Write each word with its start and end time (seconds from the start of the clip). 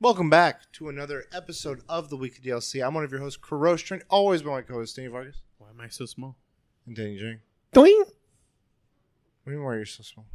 Welcome 0.00 0.30
back 0.30 0.70
to 0.74 0.88
another 0.88 1.24
episode 1.32 1.80
of 1.88 2.08
the 2.08 2.16
Weekly 2.16 2.50
DLC. 2.50 2.86
I'm 2.86 2.94
one 2.94 3.04
of 3.04 3.10
your 3.10 3.20
hosts, 3.20 3.38
Kurosh 3.42 3.82
Trent, 3.84 4.04
always 4.08 4.42
by 4.42 4.50
my 4.50 4.62
co-host, 4.62 4.94
Danny 4.96 5.08
Vargas 5.08 5.42
Why 5.58 5.68
am 5.70 5.80
I 5.80 5.88
so 5.88 6.06
small? 6.06 6.36
and 6.86 6.94
Danny 6.94 7.18
Jing. 7.18 7.40
Doing. 7.72 7.98
What 7.98 8.06
do 9.46 9.50
you 9.52 9.56
mean 9.58 9.64
why 9.64 9.72
are 9.72 9.76
you're 9.76 9.86
so 9.86 10.02
small? 10.02 10.26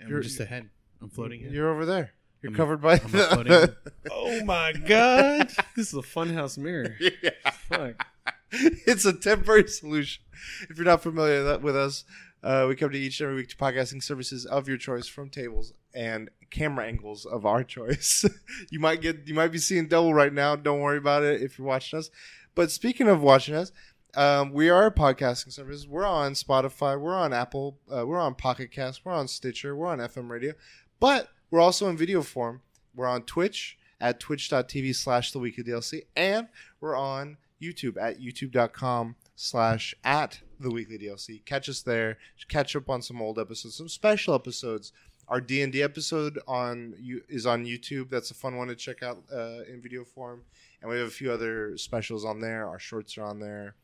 I'm 0.00 0.08
You're- 0.08 0.22
just 0.22 0.40
ahead. 0.40 0.68
I'm 1.00 1.08
floating. 1.08 1.40
in. 1.42 1.52
You're 1.52 1.70
over 1.72 1.86
there. 1.86 2.12
You're 2.42 2.50
I'm- 2.50 2.56
covered 2.56 2.80
by 2.82 2.94
I'm 2.94 2.98
floating. 3.08 3.52
the... 3.52 3.76
Oh 4.10 4.44
my 4.44 4.72
god! 4.72 5.48
this 5.76 5.88
is 5.88 5.94
a 5.94 5.98
funhouse 6.02 6.58
mirror. 6.58 6.96
yeah. 7.00 7.30
Fuck. 7.68 8.06
It's 8.50 9.04
a 9.06 9.12
temporary 9.14 9.68
solution. 9.68 10.22
If 10.68 10.76
you're 10.76 10.84
not 10.84 11.02
familiar 11.02 11.38
with 11.38 11.46
that- 11.46 11.62
with 11.62 11.76
us, 11.76 12.04
uh, 12.42 12.66
we 12.68 12.76
come 12.76 12.90
to 12.90 12.98
each 12.98 13.20
and 13.20 13.28
every 13.28 13.36
week 13.42 13.48
to 13.50 13.56
podcasting 13.56 14.02
services 14.02 14.44
of 14.44 14.68
your 14.68 14.76
choice 14.76 15.06
from 15.06 15.30
tables 15.30 15.72
and 15.94 16.30
camera 16.50 16.86
angles 16.86 17.24
of 17.24 17.46
our 17.46 17.64
choice. 17.76 18.24
you 18.70 18.80
might 18.80 19.00
get 19.00 19.26
you 19.26 19.34
might 19.34 19.52
be 19.52 19.58
seeing 19.58 19.88
double 19.88 20.14
right 20.14 20.32
now. 20.32 20.56
Don't 20.56 20.80
worry 20.80 20.98
about 20.98 21.22
it 21.22 21.42
if 21.42 21.58
you're 21.58 21.66
watching 21.66 21.98
us. 21.98 22.10
But 22.54 22.70
speaking 22.70 23.08
of 23.08 23.22
watching 23.22 23.54
us, 23.54 23.72
um, 24.14 24.52
we 24.52 24.68
are 24.68 24.86
a 24.86 24.90
podcasting 24.92 25.52
service. 25.52 25.86
We're 25.86 26.04
on 26.04 26.32
Spotify. 26.32 27.00
We're 27.00 27.14
on 27.14 27.32
Apple. 27.32 27.78
Uh, 27.90 28.06
we're 28.06 28.20
on 28.20 28.34
Pocket 28.34 28.70
Cast. 28.70 29.04
We're 29.04 29.12
on 29.12 29.26
Stitcher. 29.26 29.74
We're 29.74 29.86
on 29.86 29.98
FM 29.98 30.28
radio. 30.28 30.52
But 31.00 31.28
we're 31.50 31.60
also 31.60 31.88
in 31.88 31.96
video 31.96 32.22
form. 32.22 32.60
We're 32.94 33.06
on 33.06 33.22
Twitch 33.22 33.78
at 34.00 34.20
twitch.tv 34.20 34.94
slash 34.94 35.32
the 35.32 35.38
weekly 35.38 35.64
DLC. 35.64 36.02
And 36.14 36.48
we're 36.80 36.96
on 36.96 37.38
YouTube 37.62 37.96
at 38.00 38.20
youtube.com 38.20 39.16
slash 39.34 39.94
at 40.04 40.40
the 40.60 40.70
weekly 40.70 40.98
DLC. 40.98 41.44
Catch 41.44 41.68
us 41.68 41.80
there. 41.80 42.18
Catch 42.48 42.76
up 42.76 42.90
on 42.90 43.00
some 43.00 43.22
old 43.22 43.38
episodes, 43.38 43.76
some 43.76 43.88
special 43.88 44.34
episodes. 44.34 44.92
Our 45.32 45.40
D 45.40 45.62
and 45.62 45.72
D 45.72 45.82
episode 45.82 46.38
on 46.46 46.94
you 47.00 47.22
is 47.26 47.46
on 47.46 47.64
YouTube. 47.64 48.10
That's 48.10 48.30
a 48.30 48.34
fun 48.34 48.58
one 48.58 48.68
to 48.68 48.74
check 48.76 49.02
out 49.02 49.22
uh, 49.32 49.62
in 49.66 49.80
video 49.80 50.04
form. 50.04 50.42
And 50.82 50.90
we 50.90 50.98
have 50.98 51.08
a 51.08 51.10
few 51.10 51.32
other 51.32 51.74
specials 51.78 52.26
on 52.26 52.38
there. 52.38 52.68
Our 52.68 52.78
shorts 52.78 53.16
are 53.16 53.24
on 53.24 53.40
there. 53.40 53.74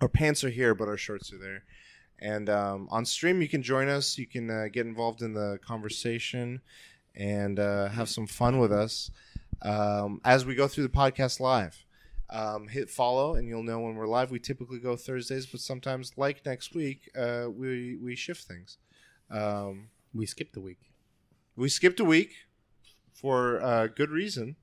Our 0.00 0.08
pants 0.08 0.42
are 0.42 0.50
here, 0.50 0.74
but 0.74 0.88
our 0.88 0.96
shorts 0.96 1.32
are 1.32 1.38
there. 1.38 1.62
And 2.18 2.50
um, 2.50 2.88
on 2.90 3.04
stream, 3.04 3.40
you 3.40 3.48
can 3.48 3.62
join 3.62 3.86
us. 3.88 4.18
You 4.18 4.26
can 4.26 4.50
uh, 4.50 4.66
get 4.72 4.84
involved 4.84 5.22
in 5.22 5.32
the 5.32 5.60
conversation 5.64 6.60
and 7.14 7.60
uh, 7.60 7.90
have 7.90 8.08
some 8.08 8.26
fun 8.26 8.58
with 8.58 8.72
us 8.72 9.12
um, 9.62 10.20
as 10.24 10.44
we 10.44 10.56
go 10.56 10.66
through 10.66 10.88
the 10.88 10.90
podcast 10.90 11.38
live. 11.38 11.84
Um, 12.30 12.66
hit 12.66 12.90
follow, 12.90 13.36
and 13.36 13.46
you'll 13.46 13.62
know 13.62 13.78
when 13.78 13.94
we're 13.94 14.08
live. 14.08 14.32
We 14.32 14.40
typically 14.40 14.80
go 14.80 14.96
Thursdays, 14.96 15.46
but 15.46 15.60
sometimes, 15.60 16.14
like 16.16 16.44
next 16.44 16.74
week, 16.74 17.12
uh, 17.16 17.46
we 17.48 17.96
we 18.02 18.16
shift 18.16 18.42
things. 18.42 18.78
Um, 19.30 19.90
We 20.14 20.26
skipped 20.26 20.56
a 20.56 20.60
week. 20.60 20.78
we 21.56 21.68
skipped 21.68 22.00
a 22.00 22.04
week 22.04 22.30
for 23.12 23.60
uh, 23.62 23.86
good 23.88 24.10
reason. 24.10 24.56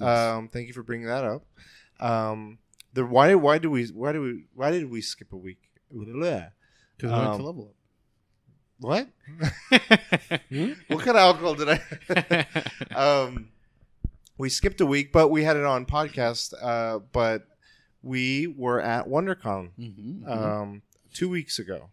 Um, 0.00 0.48
thank 0.48 0.66
you 0.68 0.74
for 0.74 0.82
bringing 0.82 1.06
that 1.06 1.24
up. 1.24 1.44
Um, 2.00 2.58
the 2.92 3.06
why 3.06 3.34
why 3.34 3.58
do 3.58 3.70
we 3.70 3.86
why 3.86 4.12
do 4.12 4.20
we 4.22 4.44
why 4.54 4.70
did 4.70 4.90
we 4.90 5.00
skip 5.00 5.32
a 5.32 5.36
week? 5.36 5.70
Because 5.90 6.06
we 7.02 7.08
went 7.08 7.28
Um, 7.30 7.38
to 7.40 7.46
level 7.46 7.74
What? 8.80 9.08
up. 9.70 9.70
what 10.88 11.04
kind 11.04 11.16
of 11.16 11.16
alcohol 11.16 11.54
did 11.54 11.68
I? 11.68 12.46
um, 12.94 13.48
we 14.38 14.48
skipped 14.50 14.80
a 14.80 14.86
week, 14.86 15.12
but 15.12 15.28
we 15.28 15.44
had 15.44 15.56
it 15.56 15.64
on 15.64 15.86
podcast. 15.86 16.52
Uh, 16.60 16.98
but 17.12 17.46
we 18.02 18.46
were 18.46 18.80
at 18.80 19.06
WonderCon 19.06 19.70
Mhm, 19.78 20.22
mhm. 20.22 20.28
um, 20.28 20.82
two 21.14 21.28
weeks 21.30 21.58
ago. 21.58 21.90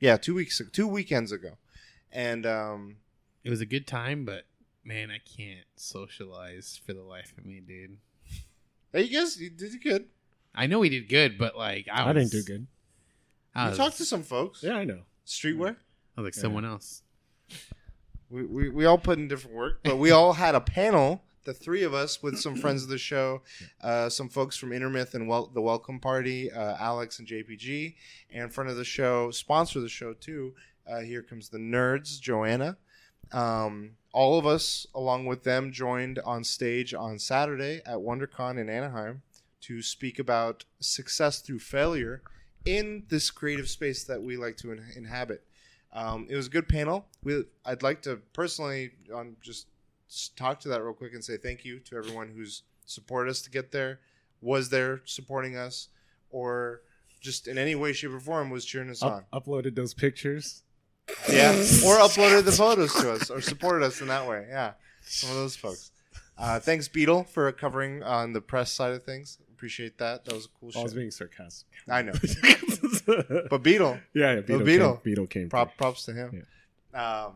Yeah, 0.00 0.16
two 0.16 0.34
weeks, 0.34 0.60
two 0.72 0.86
weekends 0.88 1.32
ago, 1.32 1.56
and 2.16 2.46
um, 2.46 2.96
it 3.44 3.50
was 3.50 3.60
a 3.60 3.66
good 3.66 3.86
time, 3.86 4.24
but 4.24 4.46
man, 4.82 5.10
I 5.10 5.18
can't 5.18 5.66
socialize 5.76 6.80
for 6.86 6.94
the 6.94 7.02
life 7.02 7.34
of 7.36 7.44
me, 7.44 7.60
dude. 7.60 7.98
hey, 8.92 9.02
you 9.02 9.18
guys, 9.20 9.38
you 9.38 9.50
did 9.50 9.82
good. 9.82 10.06
I 10.54 10.66
know 10.66 10.78
we 10.78 10.88
did 10.88 11.10
good, 11.10 11.36
but 11.36 11.56
like 11.56 11.86
I, 11.92 12.02
I, 12.04 12.12
was, 12.12 12.30
didn't 12.30 12.32
do 12.32 12.42
good. 12.52 12.66
I 13.54 13.64
You 13.64 13.68
was, 13.70 13.78
talked 13.78 13.98
to 13.98 14.06
some 14.06 14.22
folks. 14.22 14.62
Yeah, 14.62 14.76
I 14.76 14.84
know. 14.84 15.02
Streetwear. 15.26 15.76
I 16.16 16.20
was 16.22 16.24
like 16.28 16.36
Yeah. 16.36 16.40
someone 16.42 16.64
else. 16.64 17.02
We, 18.30 18.44
we, 18.44 18.68
we 18.70 18.84
all 18.86 18.98
put 18.98 19.18
in 19.18 19.28
different 19.28 19.54
work, 19.54 19.80
but 19.84 19.98
we 19.98 20.10
all 20.10 20.32
had 20.32 20.54
a 20.54 20.60
panel, 20.60 21.22
the 21.44 21.52
three 21.52 21.82
of 21.82 21.92
us, 21.92 22.22
with 22.22 22.38
some 22.38 22.56
friends 22.56 22.82
of 22.82 22.88
the 22.88 22.98
show, 22.98 23.42
uh, 23.82 24.08
some 24.08 24.28
folks 24.30 24.56
from 24.56 24.70
Intermyth 24.70 25.12
and 25.14 25.28
wel- 25.28 25.50
the 25.52 25.60
Welcome 25.60 26.00
Party, 26.00 26.50
uh, 26.50 26.76
Alex 26.80 27.18
and 27.18 27.28
JPG, 27.28 27.94
and 28.32 28.52
front 28.52 28.70
of 28.70 28.76
the 28.76 28.84
show, 28.84 29.30
sponsor 29.30 29.78
of 29.80 29.82
the 29.82 29.88
show 29.90 30.14
too. 30.14 30.54
Uh, 30.88 31.00
here 31.00 31.22
comes 31.22 31.48
the 31.48 31.58
nerds, 31.58 32.20
Joanna. 32.20 32.76
Um, 33.32 33.92
all 34.12 34.38
of 34.38 34.46
us, 34.46 34.86
along 34.94 35.26
with 35.26 35.42
them, 35.42 35.72
joined 35.72 36.18
on 36.20 36.44
stage 36.44 36.94
on 36.94 37.18
Saturday 37.18 37.82
at 37.84 37.96
WonderCon 37.96 38.58
in 38.58 38.68
Anaheim 38.68 39.22
to 39.62 39.82
speak 39.82 40.18
about 40.18 40.64
success 40.80 41.40
through 41.40 41.58
failure 41.58 42.22
in 42.64 43.04
this 43.08 43.30
creative 43.30 43.68
space 43.68 44.04
that 44.04 44.22
we 44.22 44.36
like 44.36 44.56
to 44.58 44.72
in- 44.72 44.84
inhabit. 44.96 45.44
Um, 45.92 46.26
it 46.30 46.36
was 46.36 46.46
a 46.46 46.50
good 46.50 46.68
panel. 46.68 47.06
We, 47.22 47.44
I'd 47.64 47.82
like 47.82 48.02
to 48.02 48.16
personally 48.32 48.92
um, 49.12 49.36
just 49.42 49.66
talk 50.36 50.60
to 50.60 50.68
that 50.68 50.82
real 50.82 50.94
quick 50.94 51.14
and 51.14 51.24
say 51.24 51.36
thank 51.36 51.64
you 51.64 51.80
to 51.80 51.96
everyone 51.96 52.28
who's 52.28 52.62
supported 52.84 53.30
us 53.30 53.42
to 53.42 53.50
get 53.50 53.72
there, 53.72 54.00
was 54.40 54.68
there 54.68 55.00
supporting 55.04 55.56
us, 55.56 55.88
or 56.30 56.82
just 57.20 57.48
in 57.48 57.58
any 57.58 57.74
way, 57.74 57.92
shape, 57.92 58.12
or 58.12 58.20
form 58.20 58.50
was 58.50 58.64
cheering 58.64 58.90
us 58.90 59.02
on. 59.02 59.24
Uploaded 59.32 59.74
those 59.74 59.94
pictures. 59.94 60.62
Yeah, 61.28 61.50
or 61.84 61.98
uploaded 61.98 62.44
the 62.44 62.52
photos 62.52 62.92
to 62.94 63.12
us, 63.12 63.30
or 63.30 63.40
supported 63.40 63.84
us 63.84 64.00
in 64.00 64.08
that 64.08 64.26
way. 64.26 64.46
Yeah, 64.48 64.72
some 65.04 65.30
of 65.30 65.36
those 65.36 65.56
folks. 65.56 65.92
Uh, 66.38 66.60
thanks, 66.60 66.88
Beetle, 66.88 67.24
for 67.24 67.50
covering 67.52 68.02
on 68.02 68.32
the 68.32 68.40
press 68.40 68.72
side 68.72 68.92
of 68.92 69.04
things. 69.04 69.38
Appreciate 69.54 69.98
that. 69.98 70.24
That 70.24 70.34
was 70.34 70.46
a 70.46 70.48
cool 70.60 70.70
show. 70.70 70.80
I 70.80 70.82
was 70.82 70.94
being 70.94 71.10
sarcastic. 71.10 71.66
I 71.88 72.02
know, 72.02 72.12
but 73.06 73.48
but 73.50 73.62
Beetle, 73.62 73.98
yeah, 74.12 74.34
yeah, 74.34 74.40
Beetle, 74.40 74.66
Beetle. 74.66 74.92
Came, 74.94 75.00
Beetle 75.04 75.26
came. 75.26 75.48
Prop, 75.48 75.76
props 75.76 76.04
to 76.06 76.12
him. 76.12 76.46
Um, 76.92 77.32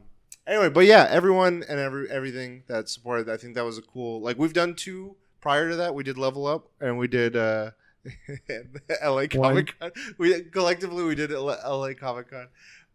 anyway, 0.47 0.69
but 0.69 0.85
yeah, 0.85 1.07
everyone 1.09 1.65
and 1.69 1.79
every 1.79 2.11
everything 2.11 2.65
that 2.67 2.89
supported. 2.89 3.31
I 3.31 3.37
think 3.37 3.55
that 3.55 3.65
was 3.65 3.79
a 3.79 3.83
cool. 3.83 4.21
Like 4.21 4.39
we've 4.39 4.53
done 4.53 4.75
two 4.75 5.17
prior 5.41 5.71
to 5.71 5.77
that. 5.77 5.95
We 5.95 6.03
did 6.03 6.19
Level 6.19 6.47
Up 6.47 6.69
and 6.81 6.99
we 6.99 7.09
did 7.09 7.37
uh, 7.37 7.71
L.A. 9.01 9.29
Comic 9.29 9.79
Con. 9.79 9.93
We 10.19 10.43
collectively 10.45 11.05
we 11.05 11.15
did 11.15 11.33
L.A. 11.33 11.95
Comic 11.95 12.31
Con, 12.31 12.49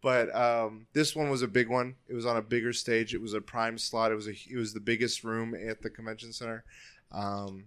but 0.06 0.32
um, 0.36 0.86
this 0.92 1.16
one 1.16 1.30
was 1.30 1.42
a 1.42 1.48
big 1.48 1.68
one. 1.68 1.96
It 2.06 2.14
was 2.14 2.26
on 2.26 2.36
a 2.36 2.40
bigger 2.40 2.72
stage. 2.72 3.12
It 3.12 3.20
was 3.20 3.34
a 3.34 3.40
prime 3.40 3.76
slot. 3.76 4.12
It 4.12 4.14
was 4.14 4.28
a 4.28 4.34
it 4.48 4.56
was 4.56 4.72
the 4.72 4.78
biggest 4.78 5.24
room 5.24 5.52
at 5.52 5.82
the 5.82 5.90
convention 5.90 6.32
center. 6.32 6.62
Um, 7.10 7.64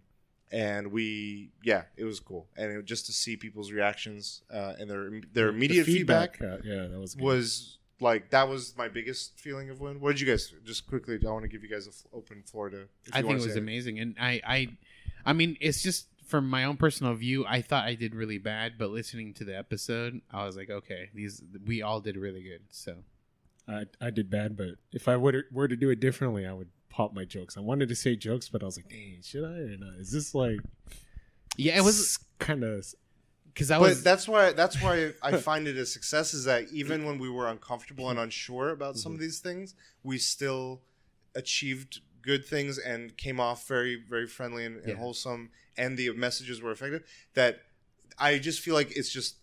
and 0.50 0.94
we, 0.94 1.52
yeah, 1.66 1.84
it 1.98 2.06
was 2.06 2.22
cool, 2.22 2.48
and 2.56 2.72
it, 2.72 2.86
just 2.86 3.08
to 3.08 3.12
see 3.12 3.36
people's 3.36 3.74
reactions 3.74 4.42
uh, 4.54 4.76
and 4.80 4.90
their 4.90 5.10
their 5.34 5.48
The 5.48 5.58
immediate 5.58 5.84
feedback 5.84 6.42
uh, 6.42 6.60
yeah, 6.64 6.88
that 6.88 6.98
was 6.98 7.14
good. 7.14 7.26
was 7.26 7.78
like 8.00 8.30
that 8.30 8.48
was 8.48 8.74
my 8.78 8.88
biggest 8.88 9.38
feeling 9.38 9.70
of 9.70 9.82
win. 9.82 10.00
What 10.00 10.12
did 10.14 10.22
you 10.22 10.28
guys 10.28 10.54
just 10.64 10.88
quickly? 10.88 11.20
I 11.22 11.30
want 11.32 11.44
to 11.44 11.50
give 11.50 11.62
you 11.62 11.70
guys 11.70 11.88
an 11.88 11.94
open 12.14 12.44
floor 12.44 12.70
to. 12.70 12.84
if 13.04 13.14
I 13.14 13.18
you 13.18 13.24
think 13.24 13.26
wanna 13.26 13.40
it 13.42 13.46
was 13.48 13.54
say 13.56 13.60
amazing, 13.60 14.00
and 14.00 14.16
I, 14.18 14.40
I, 14.48 14.68
I 15.26 15.34
mean, 15.34 15.58
it's 15.60 15.84
just 15.84 16.08
from 16.30 16.50
my 16.50 16.64
own 16.64 16.78
personal 16.78 17.14
view. 17.16 17.46
I 17.48 17.62
thought 17.62 17.86
I 17.86 17.96
did 17.96 18.16
really 18.16 18.38
bad, 18.38 18.78
but 18.78 18.90
listening 18.92 19.34
to 19.36 19.44
the 19.44 19.58
episode, 19.58 20.22
I 20.32 20.46
was 20.46 20.56
like, 20.56 20.70
okay, 20.70 21.10
these 21.14 21.42
we 21.66 21.82
all 21.82 22.00
did 22.02 22.16
really 22.18 22.44
good. 22.44 22.62
So 22.70 22.98
I, 23.68 23.86
I 24.00 24.10
did 24.10 24.30
bad, 24.30 24.56
but 24.56 24.76
if 24.94 25.08
I 25.08 25.16
would 25.18 25.36
were 25.52 25.68
to 25.68 25.76
do 25.76 25.90
it 25.90 26.00
differently, 26.00 26.46
I 26.46 26.54
would 26.54 26.70
pop 26.90 27.14
my 27.14 27.26
jokes. 27.26 27.58
I 27.58 27.62
wanted 27.62 27.90
to 27.90 27.96
say 27.96 28.16
jokes, 28.16 28.50
but 28.50 28.62
I 28.64 28.66
was 28.66 28.78
like, 28.78 28.90
dang, 28.90 29.20
should 29.24 29.44
I 29.44 29.58
or 29.74 29.78
not? 29.78 30.00
Is 30.00 30.12
this 30.12 30.34
like 30.36 30.60
yeah, 31.58 31.78
it 31.78 31.84
was 31.84 32.20
kind 32.40 32.64
of 32.64 32.86
because 33.54 33.70
I 33.72 33.78
But 33.80 33.90
was 33.90 34.04
that's 34.04 34.28
why 34.28 34.54
that's 34.54 34.82
why 34.82 35.12
I 35.22 35.34
find 35.38 35.68
it 35.68 35.78
a 35.78 35.86
success 35.86 36.34
is 36.34 36.46
that 36.46 36.66
even 36.72 37.06
when 37.06 37.18
we 37.20 37.30
were 37.30 37.48
uncomfortable 37.48 38.10
and 38.10 38.18
unsure 38.20 38.70
about 38.70 38.98
some 38.98 39.12
Mm-hmm. 39.12 39.16
of 39.18 39.22
these 39.22 39.40
things, 39.40 39.76
we 40.04 40.18
still 40.18 40.82
achieved 41.36 42.02
good 42.22 42.46
things 42.46 42.78
and 42.78 43.16
came 43.18 43.40
off 43.40 43.68
very 43.68 43.96
very 44.10 44.28
friendly 44.28 44.66
and, 44.66 44.78
and 44.78 44.90
Yeah. 44.90 44.96
wholesome, 44.96 45.50
and 45.78 45.98
the 45.98 46.12
messages 46.12 46.62
were 46.62 46.72
effective. 46.72 47.04
That 47.34 47.62
I 48.18 48.38
just 48.40 48.60
feel 48.62 48.74
like 48.74 48.96
it's 48.98 49.10
just 49.12 49.36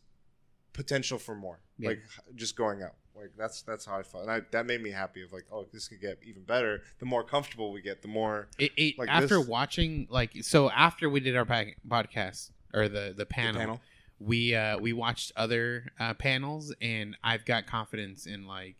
potential 0.73 1.19
for 1.19 1.35
more, 1.35 1.61
Yeah. 1.79 1.91
like 1.91 2.03
just 2.35 2.57
going 2.57 2.83
out. 2.83 2.95
Like 3.15 3.31
that's 3.39 3.63
that's 3.63 3.87
how 3.87 3.97
I 3.99 4.03
felt, 4.03 4.25
and 4.25 4.31
I, 4.31 4.43
that 4.51 4.67
made 4.67 4.83
me 4.83 4.91
happy. 4.91 5.23
Of 5.23 5.33
like, 5.33 5.47
oh, 5.51 5.67
this 5.73 5.89
could 5.89 6.03
get 6.03 6.19
even 6.23 6.43
better. 6.43 6.83
The 6.99 7.07
more 7.07 7.25
comfortable 7.25 7.73
we 7.73 7.81
get, 7.81 8.03
the 8.03 8.09
more 8.09 8.49
it, 8.59 8.73
it, 8.77 8.99
like 8.99 9.09
after 9.09 9.39
this- 9.39 9.47
watching 9.49 10.07
like 10.11 10.33
so 10.43 10.71
after 10.71 11.09
we 11.09 11.21
did 11.21 11.35
our 11.35 11.47
podcast 11.47 12.51
or 12.75 12.89
the 12.89 13.09
the 13.09 13.15
the 13.17 13.27
panel, 13.27 13.61
panel. 13.61 13.81
we 14.21 14.55
uh 14.55 14.77
we 14.79 14.93
watched 14.93 15.33
other 15.35 15.91
uh 15.99 16.13
panels 16.13 16.75
and 16.83 17.17
I've 17.25 17.47
got 17.47 17.67
confidence 17.67 18.27
in 18.27 18.47
like 18.47 18.77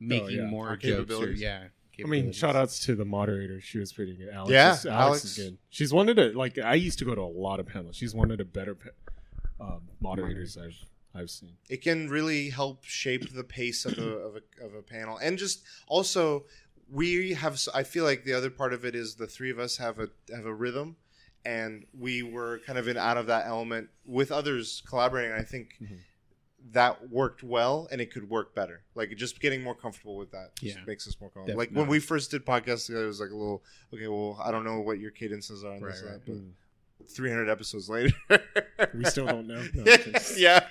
making 0.00 0.38
yeah. 0.38 0.46
more 0.46 0.68
Our 0.68 0.76
jokes 0.78 1.12
or 1.12 1.30
yeah. 1.32 1.64
I 1.98 2.02
mean, 2.02 2.32
capabilities. 2.32 2.36
shout 2.36 2.56
outs 2.56 2.80
to 2.86 2.94
the 2.94 3.04
moderator. 3.04 3.60
She 3.60 3.78
was 3.78 3.92
pretty 3.92 4.14
good. 4.16 4.28
Alex 4.30 4.50
Yeah, 4.50 4.72
is, 4.74 4.86
Alex, 4.86 4.86
Alex- 5.08 5.24
is 5.24 5.36
good. 5.36 5.58
She's 5.70 5.92
one 5.92 6.08
of 6.08 6.16
the 6.16 6.32
like 6.32 6.58
I 6.58 6.74
used 6.74 6.98
to 7.00 7.04
go 7.04 7.14
to 7.14 7.20
a 7.20 7.32
lot 7.46 7.60
of 7.60 7.66
panels. 7.66 7.96
She's 7.96 8.14
one 8.14 8.30
of 8.30 8.38
the 8.38 8.44
better 8.44 8.74
pa- 8.74 8.90
um, 9.60 9.82
moderators 10.00 10.56
I've 10.56 10.76
I've 11.14 11.30
seen. 11.30 11.52
it 11.68 11.82
can 11.82 12.08
really 12.08 12.50
help 12.50 12.84
shape 12.84 13.32
the 13.32 13.44
pace 13.44 13.84
of 13.86 13.96
a, 13.98 14.02
of 14.08 14.36
a, 14.36 14.64
of 14.66 14.74
a 14.74 14.82
panel 14.82 15.16
and 15.18 15.38
just 15.38 15.62
also 15.86 16.44
we 16.90 17.32
have. 17.34 17.58
I 17.74 17.82
feel 17.84 18.04
like 18.04 18.24
the 18.24 18.34
other 18.34 18.50
part 18.50 18.72
of 18.74 18.84
it 18.84 18.94
is 18.94 19.14
the 19.14 19.26
three 19.26 19.50
of 19.50 19.58
us 19.58 19.76
have 19.78 19.98
a 19.98 20.08
have 20.34 20.44
a 20.44 20.52
rhythm, 20.52 20.96
and 21.44 21.86
we 21.98 22.22
were 22.22 22.60
kind 22.66 22.78
of 22.78 22.88
in 22.88 22.96
out 22.98 23.16
of 23.16 23.26
that 23.26 23.46
element 23.46 23.88
with 24.04 24.30
others 24.30 24.82
collaborating. 24.86 25.32
I 25.32 25.42
think 25.42 25.76
Mhm. 25.82 25.98
That 26.72 27.10
worked 27.10 27.42
well, 27.42 27.86
and 27.92 28.00
it 28.00 28.10
could 28.12 28.28
work 28.30 28.54
better. 28.54 28.82
Like 28.94 29.14
just 29.16 29.40
getting 29.40 29.62
more 29.62 29.74
comfortable 29.74 30.16
with 30.16 30.30
that 30.32 30.56
just 30.56 30.76
Yeah. 30.78 30.84
makes 30.86 31.06
us 31.06 31.16
more 31.20 31.30
comfortable. 31.30 31.58
Like 31.58 31.70
when 31.70 31.86
we 31.88 32.00
first 32.00 32.30
did 32.30 32.46
podcasts 32.46 32.86
together, 32.86 33.04
it 33.04 33.08
was 33.08 33.20
like 33.20 33.30
a 33.30 33.36
little 33.36 33.62
okay. 33.92 34.08
Well, 34.08 34.40
I 34.42 34.50
don't 34.50 34.64
know 34.64 34.80
what 34.80 34.98
your 34.98 35.10
cadences 35.10 35.62
are 35.64 35.72
on 35.72 35.80
this, 35.82 36.02
Right, 36.02 36.12
and 36.12 36.12
right. 36.12 36.24
that, 36.26 36.32
Mm. 36.32 36.50
300 37.08 37.50
episodes 37.50 37.88
later, 37.90 38.14
We 38.94 39.04
still 39.04 39.26
don't 39.26 39.46
know. 39.46 39.62
No, 39.74 39.96
yeah. 40.36 40.66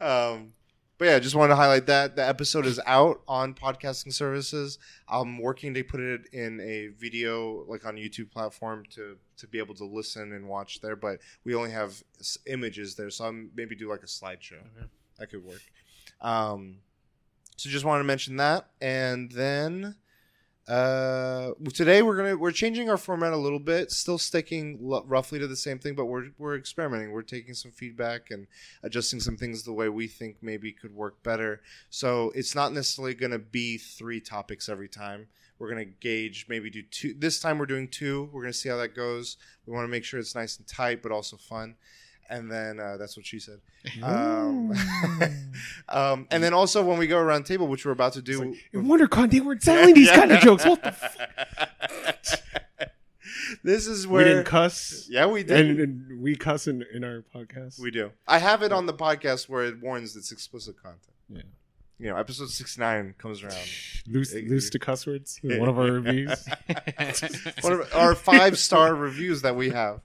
Um, 0.00 0.52
but 0.96 1.06
yeah, 1.06 1.18
just 1.18 1.34
wanted 1.34 1.48
to 1.50 1.56
highlight 1.56 1.86
that 1.86 2.14
the 2.14 2.24
episode 2.24 2.66
is 2.66 2.78
out 2.86 3.20
on 3.26 3.52
podcasting 3.54 4.12
services. 4.12 4.78
I'm 5.08 5.38
working 5.38 5.74
to 5.74 5.82
put 5.82 5.98
it 6.00 6.26
in 6.32 6.60
a 6.60 6.88
video, 6.88 7.64
like 7.68 7.84
on 7.84 7.96
YouTube 7.96 8.30
platform, 8.30 8.84
to 8.90 9.16
to 9.38 9.46
be 9.46 9.58
able 9.58 9.74
to 9.76 9.84
listen 9.84 10.32
and 10.32 10.48
watch 10.48 10.80
there. 10.80 10.96
But 10.96 11.20
we 11.44 11.54
only 11.54 11.70
have 11.70 12.02
s- 12.20 12.38
images 12.46 12.94
there, 12.94 13.10
so 13.10 13.24
I'm 13.24 13.50
maybe 13.54 13.74
do 13.74 13.88
like 13.90 14.02
a 14.02 14.06
slideshow. 14.06 14.54
Okay. 14.76 14.86
That 15.18 15.30
could 15.30 15.44
work. 15.44 15.62
Um, 16.20 16.78
so 17.56 17.68
just 17.70 17.84
wanted 17.84 18.02
to 18.02 18.06
mention 18.06 18.36
that, 18.36 18.68
and 18.80 19.30
then 19.30 19.94
uh, 20.66 21.50
today 21.74 22.00
we're 22.00 22.16
gonna 22.16 22.36
we're 22.36 22.50
changing 22.50 22.88
our 22.88 22.96
format 22.96 23.32
a 23.32 23.36
little 23.36 23.58
bit, 23.58 23.90
still 23.90 24.16
sticking 24.16 24.78
l- 24.90 25.04
roughly 25.06 25.38
to 25.38 25.46
the 25.46 25.56
same 25.56 25.78
thing, 25.78 25.94
but 25.94 26.06
we're 26.06 26.30
we're 26.38 26.56
experimenting. 26.56 27.12
We're 27.12 27.22
taking 27.22 27.52
some 27.54 27.70
feedback 27.70 28.30
and 28.30 28.46
adjusting 28.82 29.20
some 29.20 29.36
things 29.36 29.62
the 29.62 29.72
way 29.74 29.88
we 29.90 30.06
think 30.08 30.36
maybe 30.40 30.72
could 30.72 30.94
work 30.94 31.22
better. 31.22 31.60
So 31.90 32.32
it's 32.34 32.54
not 32.54 32.72
necessarily 32.72 33.14
gonna 33.14 33.38
be 33.38 33.76
three 33.76 34.20
topics 34.20 34.68
every 34.68 34.88
time. 34.88 35.28
We're 35.58 35.68
gonna 35.68 35.84
gauge 35.84 36.46
maybe 36.48 36.68
do 36.70 36.82
two. 36.82 37.14
This 37.16 37.40
time 37.40 37.58
we're 37.58 37.66
doing 37.66 37.88
two. 37.88 38.28
We're 38.32 38.42
gonna 38.42 38.52
see 38.52 38.68
how 38.68 38.76
that 38.78 38.94
goes. 38.94 39.36
We 39.66 39.72
want 39.72 39.84
to 39.84 39.88
make 39.90 40.04
sure 40.04 40.18
it's 40.20 40.34
nice 40.34 40.56
and 40.58 40.66
tight, 40.66 41.02
but 41.02 41.12
also 41.12 41.36
fun. 41.36 41.76
And 42.30 42.50
then 42.50 42.80
uh, 42.80 42.96
that's 42.96 43.16
what 43.18 43.26
she 43.26 43.38
said. 43.38 43.60
Um, 44.02 44.72
um, 45.90 46.26
and 46.30 46.42
then 46.42 46.54
also 46.54 46.82
when 46.82 46.98
we 46.98 47.06
go 47.06 47.18
around 47.18 47.44
the 47.44 47.48
table, 47.48 47.68
which 47.68 47.84
we're 47.84 47.92
about 47.92 48.14
to 48.14 48.22
do, 48.22 48.40
like, 48.40 48.54
in 48.72 48.84
WonderCon, 48.86 49.30
they 49.30 49.40
weren't 49.40 49.62
selling 49.70 49.94
these 49.94 50.10
kind 50.10 50.32
of 50.32 50.40
jokes. 50.40 50.64
What 50.64 50.82
the 50.82 50.92
fuck? 50.92 52.40
this 53.62 53.86
is 53.86 54.06
where 54.06 54.24
We 54.24 54.30
didn't 54.30 54.44
cuss. 54.46 55.06
yeah 55.10 55.26
we 55.26 55.42
did 55.42 55.66
And, 55.66 55.80
and 55.80 56.22
we 56.22 56.34
cuss 56.34 56.66
in, 56.66 56.84
in 56.94 57.04
our 57.04 57.24
podcast. 57.34 57.78
we 57.78 57.90
do. 57.90 58.10
I 58.26 58.38
have 58.38 58.62
it 58.62 58.72
on 58.72 58.86
the 58.86 58.94
podcast 58.94 59.48
where 59.48 59.64
it 59.64 59.80
warns 59.82 60.16
it's 60.16 60.32
explicit 60.32 60.76
content. 60.82 61.00
Yeah. 61.28 61.42
You 61.98 62.08
know, 62.10 62.16
episode 62.16 62.50
sixty 62.50 62.80
nine 62.80 63.14
comes 63.18 63.42
around. 63.42 63.56
Loose, 64.06 64.32
Thank 64.32 64.48
loose 64.48 64.64
you. 64.64 64.70
to 64.70 64.78
cuss 64.80 65.06
words. 65.06 65.38
in 65.42 65.60
One 65.60 65.68
of 65.68 65.78
our 65.78 65.90
reviews. 65.92 66.44
One 67.62 67.72
of 67.72 67.94
our 67.94 68.14
five 68.14 68.58
star 68.58 68.94
reviews 68.94 69.42
that 69.42 69.54
we 69.56 69.70
have. 69.70 70.00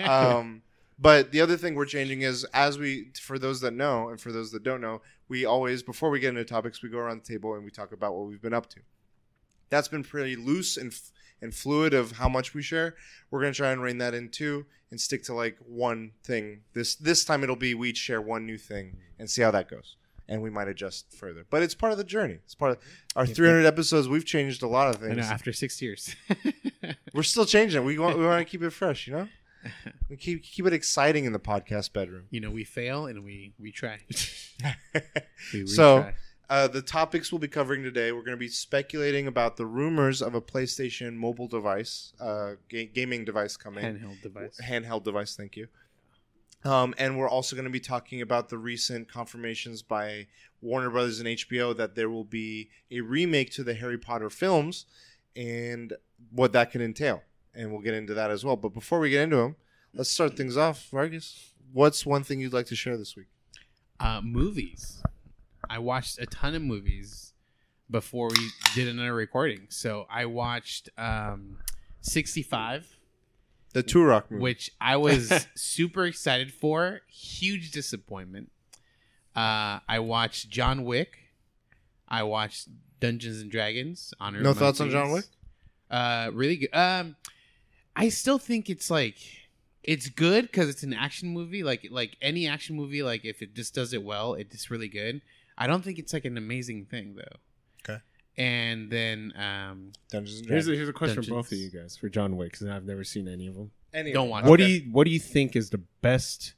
Um, 0.00 0.62
but 0.98 1.30
the 1.32 1.40
other 1.40 1.56
thing 1.56 1.74
we're 1.74 1.84
changing 1.84 2.22
is 2.22 2.44
as 2.54 2.78
we, 2.78 3.08
for 3.20 3.38
those 3.38 3.60
that 3.60 3.72
know 3.72 4.08
and 4.08 4.20
for 4.20 4.32
those 4.32 4.52
that 4.52 4.62
don't 4.62 4.80
know, 4.80 5.02
we 5.28 5.44
always 5.44 5.82
before 5.82 6.10
we 6.10 6.18
get 6.18 6.30
into 6.30 6.44
topics, 6.44 6.82
we 6.82 6.88
go 6.88 6.98
around 6.98 7.22
the 7.22 7.32
table 7.32 7.54
and 7.54 7.64
we 7.64 7.70
talk 7.70 7.92
about 7.92 8.14
what 8.14 8.26
we've 8.26 8.42
been 8.42 8.54
up 8.54 8.68
to. 8.70 8.80
That's 9.70 9.88
been 9.88 10.02
pretty 10.04 10.36
loose 10.36 10.76
and 10.76 10.92
f- 10.92 11.10
and 11.42 11.54
fluid 11.54 11.92
of 11.94 12.12
how 12.12 12.28
much 12.28 12.54
we 12.54 12.62
share. 12.62 12.94
We're 13.30 13.40
gonna 13.40 13.52
try 13.54 13.70
and 13.72 13.82
rein 13.82 13.98
that 13.98 14.14
in 14.14 14.30
too 14.30 14.64
and 14.90 15.00
stick 15.00 15.22
to 15.24 15.34
like 15.34 15.58
one 15.66 16.12
thing. 16.24 16.60
This 16.72 16.94
this 16.94 17.24
time 17.24 17.42
it'll 17.42 17.56
be 17.56 17.74
we 17.74 17.90
each 17.90 17.98
share 17.98 18.20
one 18.22 18.46
new 18.46 18.56
thing 18.58 18.96
and 19.18 19.28
see 19.28 19.42
how 19.42 19.50
that 19.50 19.68
goes. 19.68 19.96
And 20.28 20.40
we 20.40 20.48
might 20.48 20.68
adjust 20.68 21.12
further, 21.12 21.44
but 21.50 21.62
it's 21.62 21.74
part 21.74 21.92
of 21.92 21.98
the 21.98 22.04
journey. 22.04 22.38
It's 22.44 22.54
part 22.54 22.72
of 22.72 22.78
our 23.14 23.26
300 23.26 23.66
episodes. 23.66 24.08
We've 24.08 24.24
changed 24.24 24.62
a 24.62 24.66
lot 24.66 24.88
of 24.88 25.02
I 25.02 25.06
things. 25.08 25.16
know 25.18 25.22
after 25.24 25.52
six 25.52 25.82
years. 25.82 26.16
We're 27.14 27.22
still 27.24 27.44
changing. 27.44 27.84
We 27.84 27.98
want 27.98 28.18
we 28.18 28.24
want 28.24 28.40
to 28.40 28.44
keep 28.50 28.62
it 28.62 28.70
fresh, 28.70 29.06
you 29.06 29.12
know. 29.12 29.28
We 30.10 30.16
keep 30.16 30.42
keep 30.42 30.66
it 30.66 30.72
exciting 30.72 31.24
in 31.26 31.32
the 31.32 31.38
podcast 31.40 31.92
bedroom. 31.92 32.24
you 32.30 32.40
know, 32.40 32.50
we 32.50 32.64
fail 32.64 33.06
and 33.06 33.22
we 33.24 33.52
we 33.58 33.70
try. 33.72 33.98
We 35.52 35.66
So- 35.66 36.10
uh, 36.50 36.68
the 36.68 36.82
topics 36.82 37.32
we'll 37.32 37.38
be 37.38 37.48
covering 37.48 37.82
today, 37.82 38.12
we're 38.12 38.20
going 38.20 38.36
to 38.36 38.36
be 38.36 38.48
speculating 38.48 39.26
about 39.26 39.56
the 39.56 39.64
rumors 39.64 40.20
of 40.20 40.34
a 40.34 40.42
PlayStation 40.42 41.14
mobile 41.14 41.48
device, 41.48 42.12
uh, 42.20 42.52
ga- 42.68 42.84
gaming 42.84 43.24
device 43.24 43.56
coming, 43.56 43.82
handheld 43.82 44.20
device. 44.22 44.60
handheld 44.62 45.04
device. 45.04 45.34
Thank 45.36 45.56
you. 45.56 45.68
Um, 46.64 46.94
and 46.96 47.18
we're 47.18 47.28
also 47.28 47.56
going 47.56 47.66
to 47.66 47.70
be 47.70 47.80
talking 47.80 48.22
about 48.22 48.48
the 48.48 48.56
recent 48.56 49.08
confirmations 49.08 49.82
by 49.82 50.26
Warner 50.62 50.88
Brothers 50.88 51.20
and 51.20 51.28
HBO 51.28 51.76
that 51.76 51.94
there 51.94 52.08
will 52.08 52.24
be 52.24 52.70
a 52.90 53.00
remake 53.00 53.50
to 53.52 53.62
the 53.62 53.74
Harry 53.74 53.98
Potter 53.98 54.30
films 54.30 54.86
and 55.36 55.92
what 56.30 56.52
that 56.52 56.70
can 56.70 56.80
entail. 56.80 57.22
And 57.54 57.70
we'll 57.70 57.82
get 57.82 57.94
into 57.94 58.14
that 58.14 58.30
as 58.30 58.44
well. 58.44 58.56
But 58.56 58.72
before 58.72 58.98
we 58.98 59.10
get 59.10 59.22
into 59.22 59.36
them, 59.36 59.56
let's 59.92 60.10
start 60.10 60.36
things 60.36 60.56
off. 60.56 60.88
Vargas, 60.90 61.52
what's 61.72 62.06
one 62.06 62.24
thing 62.24 62.40
you'd 62.40 62.54
like 62.54 62.66
to 62.66 62.76
share 62.76 62.96
this 62.96 63.14
week? 63.14 63.28
Uh, 64.00 64.20
movies. 64.22 65.02
I 65.68 65.78
watched 65.78 66.18
a 66.18 66.26
ton 66.26 66.54
of 66.54 66.62
movies 66.62 67.34
before 67.90 68.28
we 68.28 68.50
did 68.74 68.88
another 68.88 69.14
recording. 69.14 69.66
So 69.68 70.06
I 70.10 70.26
watched 70.26 70.88
um, 70.96 71.58
65, 72.00 72.93
The 73.74 73.82
Turok 73.82 74.30
movie. 74.30 74.42
which 74.42 74.70
I 74.80 74.96
was 74.96 75.46
super 75.54 76.06
excited 76.06 76.52
for. 76.52 77.02
Huge 77.08 77.70
disappointment. 77.70 78.50
Uh, 79.36 79.80
I 79.88 79.98
watched 79.98 80.48
John 80.48 80.84
Wick. 80.84 81.18
I 82.08 82.22
watched 82.22 82.68
Dungeons 83.00 83.40
and 83.40 83.50
Dragons. 83.50 84.14
Honor 84.20 84.40
No 84.40 84.54
thoughts 84.54 84.80
on 84.80 84.90
John 84.90 85.10
Wick? 85.10 85.24
Uh, 85.90 86.30
really 86.32 86.56
good. 86.56 86.74
Um, 86.74 87.16
I 87.96 88.08
still 88.08 88.38
think 88.38 88.70
it's 88.70 88.90
like 88.90 89.16
it's 89.82 90.08
good 90.08 90.46
because 90.46 90.68
it's 90.68 90.82
an 90.82 90.94
action 90.94 91.28
movie. 91.28 91.62
Like 91.62 91.86
like 91.90 92.16
any 92.22 92.46
action 92.48 92.76
movie, 92.76 93.02
like 93.02 93.24
if 93.24 93.42
it 93.42 93.54
just 93.54 93.74
does 93.74 93.92
it 93.92 94.02
well, 94.02 94.34
it's 94.34 94.70
really 94.70 94.88
good. 94.88 95.20
I 95.58 95.66
don't 95.66 95.84
think 95.84 95.98
it's 95.98 96.12
like 96.12 96.24
an 96.24 96.36
amazing 96.38 96.86
thing 96.86 97.16
though. 97.16 97.36
Okay. 97.92 98.02
And 98.36 98.90
then 98.90 99.32
um, 99.36 99.92
Dungeons 100.10 100.40
and 100.40 100.48
Here's 100.48 100.66
a, 100.68 100.72
here's 100.72 100.88
a 100.88 100.92
question 100.92 101.22
for 101.22 101.30
both 101.30 101.52
of 101.52 101.58
you 101.58 101.70
guys 101.70 101.96
for 101.96 102.08
John 102.08 102.36
Wick 102.36 102.52
because 102.52 102.66
I've 102.66 102.84
never 102.84 103.04
seen 103.04 103.28
any 103.28 103.46
of 103.46 103.54
them. 103.54 103.70
Any 103.92 104.12
Don't 104.12 104.24
them. 104.24 104.30
watch 104.30 104.44
What 104.44 104.58
do 104.58 104.66
you 104.66 104.90
What 104.90 105.04
do 105.04 105.10
you 105.12 105.20
think 105.20 105.54
is 105.54 105.70
the 105.70 105.82
best 106.02 106.54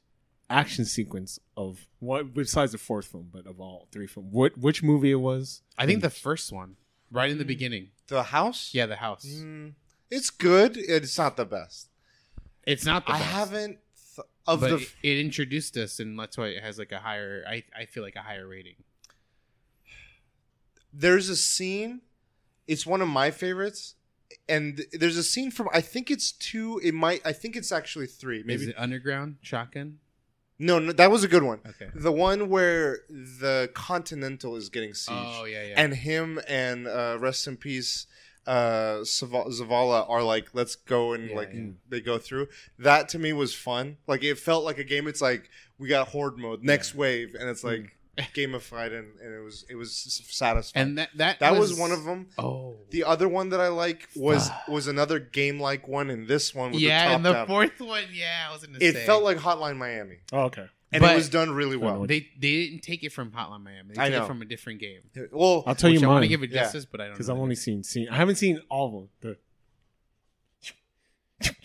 action 0.49 0.85
sequence 0.85 1.39
of 1.55 1.85
what 1.99 2.33
besides 2.33 2.71
the 2.71 2.77
fourth 2.79 3.05
film, 3.07 3.29
but 3.31 3.45
of 3.45 3.59
all 3.59 3.87
three 3.91 4.07
films? 4.07 4.33
What 4.33 4.57
which 4.57 4.81
movie 4.81 5.11
it 5.11 5.15
was? 5.15 5.61
I 5.77 5.85
think 5.85 6.01
the 6.01 6.09
first 6.09 6.51
one, 6.51 6.77
right 7.11 7.29
in 7.29 7.37
the 7.37 7.45
beginning. 7.45 7.89
The 8.07 8.23
House? 8.23 8.71
Yeah, 8.73 8.85
the 8.87 8.95
house. 8.95 9.25
Mm, 9.25 9.73
it's 10.09 10.29
good. 10.31 10.77
It's 10.77 11.17
not 11.17 11.37
the 11.37 11.45
best. 11.45 11.89
It's 12.65 12.85
not 12.85 13.05
the 13.05 13.13
I 13.13 13.19
best, 13.19 13.31
haven't 13.31 13.77
th- 14.15 14.27
of 14.47 14.61
but 14.61 14.69
the 14.69 14.75
it, 14.77 14.93
it 15.03 15.19
introduced 15.19 15.77
us, 15.77 15.99
and 15.99 16.17
that's 16.17 16.37
why 16.37 16.47
it 16.47 16.63
has 16.63 16.79
like 16.79 16.91
a 16.91 16.99
higher. 16.99 17.43
I 17.47 17.63
I 17.77 17.85
feel 17.85 18.01
like 18.01 18.15
a 18.15 18.21
higher 18.21 18.47
rating. 18.47 18.75
There's 20.93 21.29
a 21.29 21.35
scene 21.35 22.01
it's 22.67 22.85
one 22.85 23.01
of 23.01 23.07
my 23.07 23.31
favorites 23.31 23.95
and 24.49 24.81
there's 24.93 25.17
a 25.17 25.23
scene 25.23 25.51
from 25.51 25.67
i 25.73 25.81
think 25.81 26.09
it's 26.11 26.31
two 26.31 26.79
it 26.83 26.93
might 26.93 27.21
i 27.25 27.31
think 27.31 27.55
it's 27.55 27.71
actually 27.71 28.07
three 28.07 28.43
Maybe 28.43 28.59
maybe 28.61 28.71
it 28.71 28.75
underground 28.79 29.37
shotgun. 29.41 29.99
no, 30.59 30.79
no 30.79 30.91
that 30.93 31.11
was 31.11 31.23
a 31.23 31.27
good 31.27 31.43
one 31.43 31.59
Okay. 31.67 31.89
the 31.95 32.11
one 32.11 32.49
where 32.49 32.99
the 33.09 33.69
continental 33.73 34.55
is 34.55 34.69
getting 34.69 34.91
sieged 34.91 35.39
Oh 35.41 35.45
yeah, 35.45 35.63
yeah. 35.67 35.73
and 35.77 35.93
him 35.93 36.39
and 36.47 36.87
uh 36.87 37.17
rest 37.19 37.47
in 37.47 37.57
peace 37.57 38.07
uh 38.45 38.99
Zav- 39.03 39.47
zavala 39.59 40.09
are 40.09 40.23
like 40.23 40.47
let's 40.53 40.75
go 40.75 41.11
and 41.13 41.29
Yeah, 41.29 41.35
like 41.35 41.51
yeah. 41.53 41.65
they 41.89 41.99
go 42.01 42.17
through 42.17 42.47
that 42.79 43.09
to 43.09 43.19
me 43.19 43.33
was 43.33 43.53
fun 43.53 43.97
like 44.07 44.23
it 44.23 44.39
felt 44.39 44.63
like 44.63 44.77
a 44.77 44.85
game 44.85 45.07
it's 45.07 45.21
like 45.21 45.49
we 45.77 45.89
got 45.89 46.07
horde 46.09 46.37
mode 46.37 46.63
next 46.63 46.95
wave 46.95 47.35
and 47.37 47.49
it's 47.49 47.63
like 47.63 47.96
gamified 48.35 48.97
and, 48.97 49.19
and 49.19 49.33
it 49.35 49.43
was 49.43 49.65
it 49.69 49.75
was 49.75 49.95
satisfying 50.29 50.87
and 50.87 50.97
that 50.97 51.09
that 51.15 51.39
that 51.39 51.55
was, 51.57 51.77
one 51.77 51.91
of 51.91 52.03
them 52.03 52.27
Oh. 52.37 52.77
the 52.89 53.03
other 53.03 53.27
one 53.27 53.49
that 53.49 53.59
I 53.61 53.67
like 53.67 54.07
was 54.15 54.49
was 54.67 54.87
another 54.87 55.19
game 55.19 55.59
like 55.59 55.87
one, 55.87 56.09
and 56.09 56.27
this 56.27 56.53
one 56.55 56.71
was 56.71 56.81
yeah, 56.81 57.09
the 57.09 57.15
and 57.15 57.25
the 57.25 57.33
down. 57.33 57.47
fourth 57.47 57.79
one, 57.79 58.03
yeah, 58.11 58.47
I 58.49 58.53
was 58.53 58.65
gonna 58.65 58.79
It 58.81 58.93
say. 58.93 59.05
felt 59.05 59.23
like 59.23 59.37
Hotline 59.37 59.77
Miami, 59.77 60.17
Oh, 60.31 60.43
okay. 60.45 60.65
and 60.91 61.01
But- 61.01 61.11
it 61.11 61.15
was 61.15 61.29
done 61.29 61.51
really 61.51 61.77
well. 61.77 62.05
they 62.07 62.21
they 62.39 62.65
didn't 62.67 62.81
take 62.81 63.03
it 63.03 63.11
from 63.11 63.31
Hotline 63.31 63.63
Miami. 63.63 63.93
They 63.93 64.01
I 64.01 64.09
took 64.09 64.17
know. 64.19 64.23
it 64.23 64.27
from 64.27 64.41
a 64.41 64.45
different 64.45 64.79
game. 64.79 65.01
Well, 65.31 65.63
I'll 65.67 65.75
tell 65.75 65.91
which 65.91 66.01
you 66.01 66.07
I 66.07 66.11
want 66.11 66.23
to 66.23 66.27
give 66.27 66.41
it 66.43 66.49
Yeah. 66.51 66.63
justice, 66.63 66.85
but 66.85 67.01
I 67.01 67.05
don't 67.05 67.13
because 67.13 67.29
I've 67.29 67.37
only 67.37 67.49
name. 67.49 67.55
seen 67.55 67.83
seen. 67.83 68.09
I 68.09 68.15
haven't 68.15 68.35
seen 68.37 68.61
all 68.69 68.87
of 68.87 68.93
them. 69.21 69.35
The, 71.41 71.55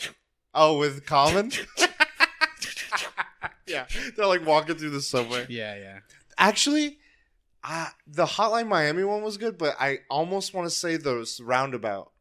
oh, 0.54 0.78
with 0.78 1.06
Common. 1.06 1.50
yeah, 3.66 3.87
they're 4.16 4.26
like 4.26 4.44
walking 4.47 4.76
through 4.76 4.90
the 4.90 5.00
subway. 5.00 5.47
Yeah, 5.49 5.76
yeah. 5.76 5.99
Actually, 6.39 6.99
uh, 7.65 7.89
the 8.07 8.27
Hotline 8.27 8.69
Miami 8.69 9.05
one 9.05 9.23
was 9.23 9.37
good, 9.37 9.59
but 9.59 9.77
I 9.79 10.01
almost 10.11 10.55
want 10.55 10.67
to 10.67 10.75
say 10.75 10.97
those 10.97 11.41
roundabout. 11.41 12.12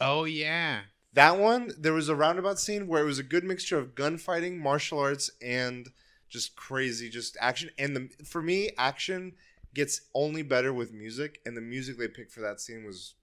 Oh 0.00 0.24
yeah. 0.24 0.80
That 1.12 1.38
one, 1.38 1.72
there 1.78 1.94
was 1.94 2.10
a 2.10 2.14
roundabout 2.14 2.58
scene 2.58 2.86
where 2.86 3.02
it 3.02 3.06
was 3.06 3.18
a 3.18 3.22
good 3.22 3.44
mixture 3.44 3.78
of 3.78 3.94
gunfighting, 3.94 4.58
martial 4.58 4.98
arts, 4.98 5.30
and 5.40 5.88
just 6.28 6.56
crazy, 6.56 7.08
just 7.08 7.36
action. 7.40 7.70
And 7.78 7.96
the 7.96 8.24
for 8.24 8.42
me, 8.42 8.70
action 8.76 9.34
gets 9.72 10.02
only 10.14 10.42
better 10.42 10.72
with 10.72 10.92
music, 10.92 11.40
and 11.46 11.56
the 11.56 11.60
music 11.60 11.98
they 11.98 12.08
picked 12.08 12.32
for 12.32 12.40
that 12.40 12.60
scene 12.60 12.84
was, 12.84 13.14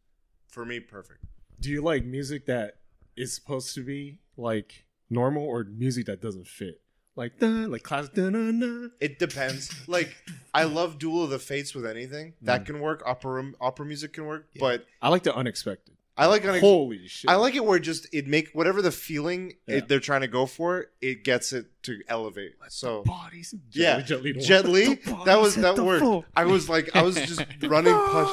for 0.48 0.66
me, 0.66 0.80
perfect. 0.80 1.24
Do 1.60 1.70
you 1.70 1.82
like 1.82 2.06
music 2.06 2.46
that 2.46 2.78
is 3.16 3.36
supposed 3.36 3.76
to 3.76 3.84
be 3.84 4.20
like 4.38 4.86
normal 5.10 5.44
or 5.44 5.64
music 5.64 6.06
that 6.08 6.22
doesn't 6.22 6.48
fit? 6.48 6.82
Like 7.16 7.38
dun, 7.40 7.70
like 7.72 7.84
dun, 7.88 8.34
dun. 8.34 8.92
It 9.00 9.20
depends. 9.20 9.72
like 9.88 10.16
I 10.54 10.64
love 10.64 10.98
Duel 10.98 11.24
of 11.26 11.30
the 11.30 11.38
Fates 11.40 11.76
with 11.76 11.86
anything 11.86 12.34
that 12.42 12.62
Mm. 12.64 12.66
can 12.66 12.80
work. 12.80 13.04
Opera 13.06 13.52
opera 13.62 13.86
music 13.86 14.14
can 14.14 14.26
work, 14.26 14.48
Yeah. 14.54 14.60
but 14.62 14.86
I 15.02 15.10
like 15.10 15.24
the 15.24 15.36
unexpected. 15.36 15.96
I 16.16 16.28
like 16.28 16.44
unex- 16.44 16.60
Holy 16.60 17.08
shit! 17.08 17.30
I 17.30 17.36
like 17.36 17.56
it 17.56 17.66
where 17.66 17.80
just 17.80 18.08
it 18.14 18.28
make 18.28 18.50
whatever 18.54 18.82
the 18.84 18.92
feeling 18.92 19.54
Yeah. 19.68 19.78
it, 19.78 19.88
they're 19.88 20.00
trying 20.00 20.22
to 20.22 20.28
go 20.28 20.46
for, 20.46 20.88
it 21.02 21.24
gets 21.24 21.54
it 21.54 21.66
to 21.84 22.02
elevate. 22.08 22.54
So 22.70 23.04
bodies. 23.04 23.54
Yeah, 23.72 24.00
Jet 24.02 24.22
Li, 24.24 24.34
Jet 24.34 24.66
Li, 24.68 24.96
that 25.26 25.40
was 25.40 25.56
that 25.56 25.76
the 25.76 25.84
floor. 25.84 26.26
I 26.36 26.46
was 26.46 26.70
like, 26.70 26.96
I 26.96 27.02
was 27.04 27.16
just 27.16 27.44
running. 27.64 27.94
Push. 28.10 28.30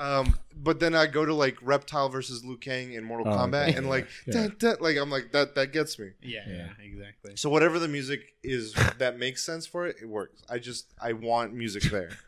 Um, 0.00 0.34
but 0.56 0.80
then 0.80 0.94
I 0.94 1.06
go 1.06 1.24
to 1.26 1.34
like 1.34 1.58
Reptile 1.60 2.08
versus 2.08 2.42
Liu 2.44 2.56
Kang 2.56 2.94
in 2.94 3.04
Mortal 3.04 3.28
Oh, 3.28 3.36
Kombat, 3.36 3.68
okay. 3.68 3.76
and 3.76 3.88
like, 3.88 4.08
Yeah. 4.26 4.32
dun, 4.48 4.56
dun, 4.58 4.76
like 4.80 4.96
I'm 4.96 5.10
like 5.10 5.30
that. 5.32 5.54
That 5.54 5.72
gets 5.72 5.98
me. 5.98 6.10
Yeah, 6.22 6.40
Yeah. 6.48 6.54
yeah, 6.78 6.84
exactly. 6.84 7.32
So 7.36 7.50
whatever 7.50 7.78
the 7.78 7.86
music 7.88 8.20
is 8.42 8.74
that 8.98 9.18
makes 9.18 9.42
sense 9.44 9.66
for 9.66 9.86
it, 9.86 9.96
it 10.00 10.06
works. 10.06 10.42
I 10.48 10.58
just 10.58 10.86
I 11.00 11.12
want 11.12 11.52
music 11.54 11.84
there. 11.84 12.10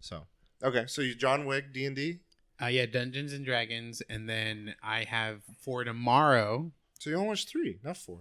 So 0.00 0.26
okay, 0.62 0.84
so 0.86 1.02
you 1.02 1.14
John 1.16 1.44
Wick 1.44 1.72
D 1.72 1.84
and 1.84 1.96
D. 1.96 2.20
Uh, 2.62 2.66
yeah, 2.66 2.86
Dungeons 2.86 3.32
and 3.32 3.44
Dragons, 3.44 4.00
and 4.08 4.28
then 4.28 4.74
I 4.82 5.04
have 5.04 5.40
for 5.60 5.82
tomorrow. 5.84 6.70
So 7.00 7.10
you 7.10 7.16
only 7.16 7.28
watched 7.28 7.48
three, 7.48 7.78
not 7.84 7.96
four. 7.96 8.20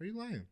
Are 0.00 0.06
you 0.06 0.12
lying? 0.16 0.46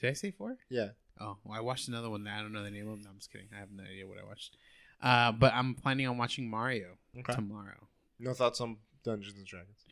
Did 0.00 0.10
I 0.10 0.12
say 0.14 0.30
four? 0.32 0.56
Yeah. 0.68 0.88
Oh, 1.20 1.36
well, 1.44 1.56
I 1.56 1.60
watched 1.60 1.86
another 1.88 2.10
one 2.10 2.24
that 2.24 2.36
I 2.38 2.42
don't 2.42 2.52
know 2.52 2.64
the 2.64 2.70
name 2.72 2.88
of. 2.88 2.98
No, 3.04 3.10
I'm 3.10 3.18
just 3.18 3.30
kidding. 3.30 3.46
I 3.54 3.60
have 3.60 3.70
no 3.70 3.84
idea 3.84 4.06
what 4.06 4.18
I 4.18 4.24
watched. 4.24 4.56
Uh, 5.04 5.30
but 5.32 5.52
I'm 5.54 5.74
planning 5.74 6.08
on 6.08 6.16
watching 6.18 6.48
Mario 6.48 6.96
Okay. 7.18 7.32
tomorrow. 7.34 7.88
No 8.18 8.32
thoughts 8.32 8.60
on 8.60 8.78
Dungeons 9.04 9.36
and 9.36 9.46
Dragons. 9.46 9.84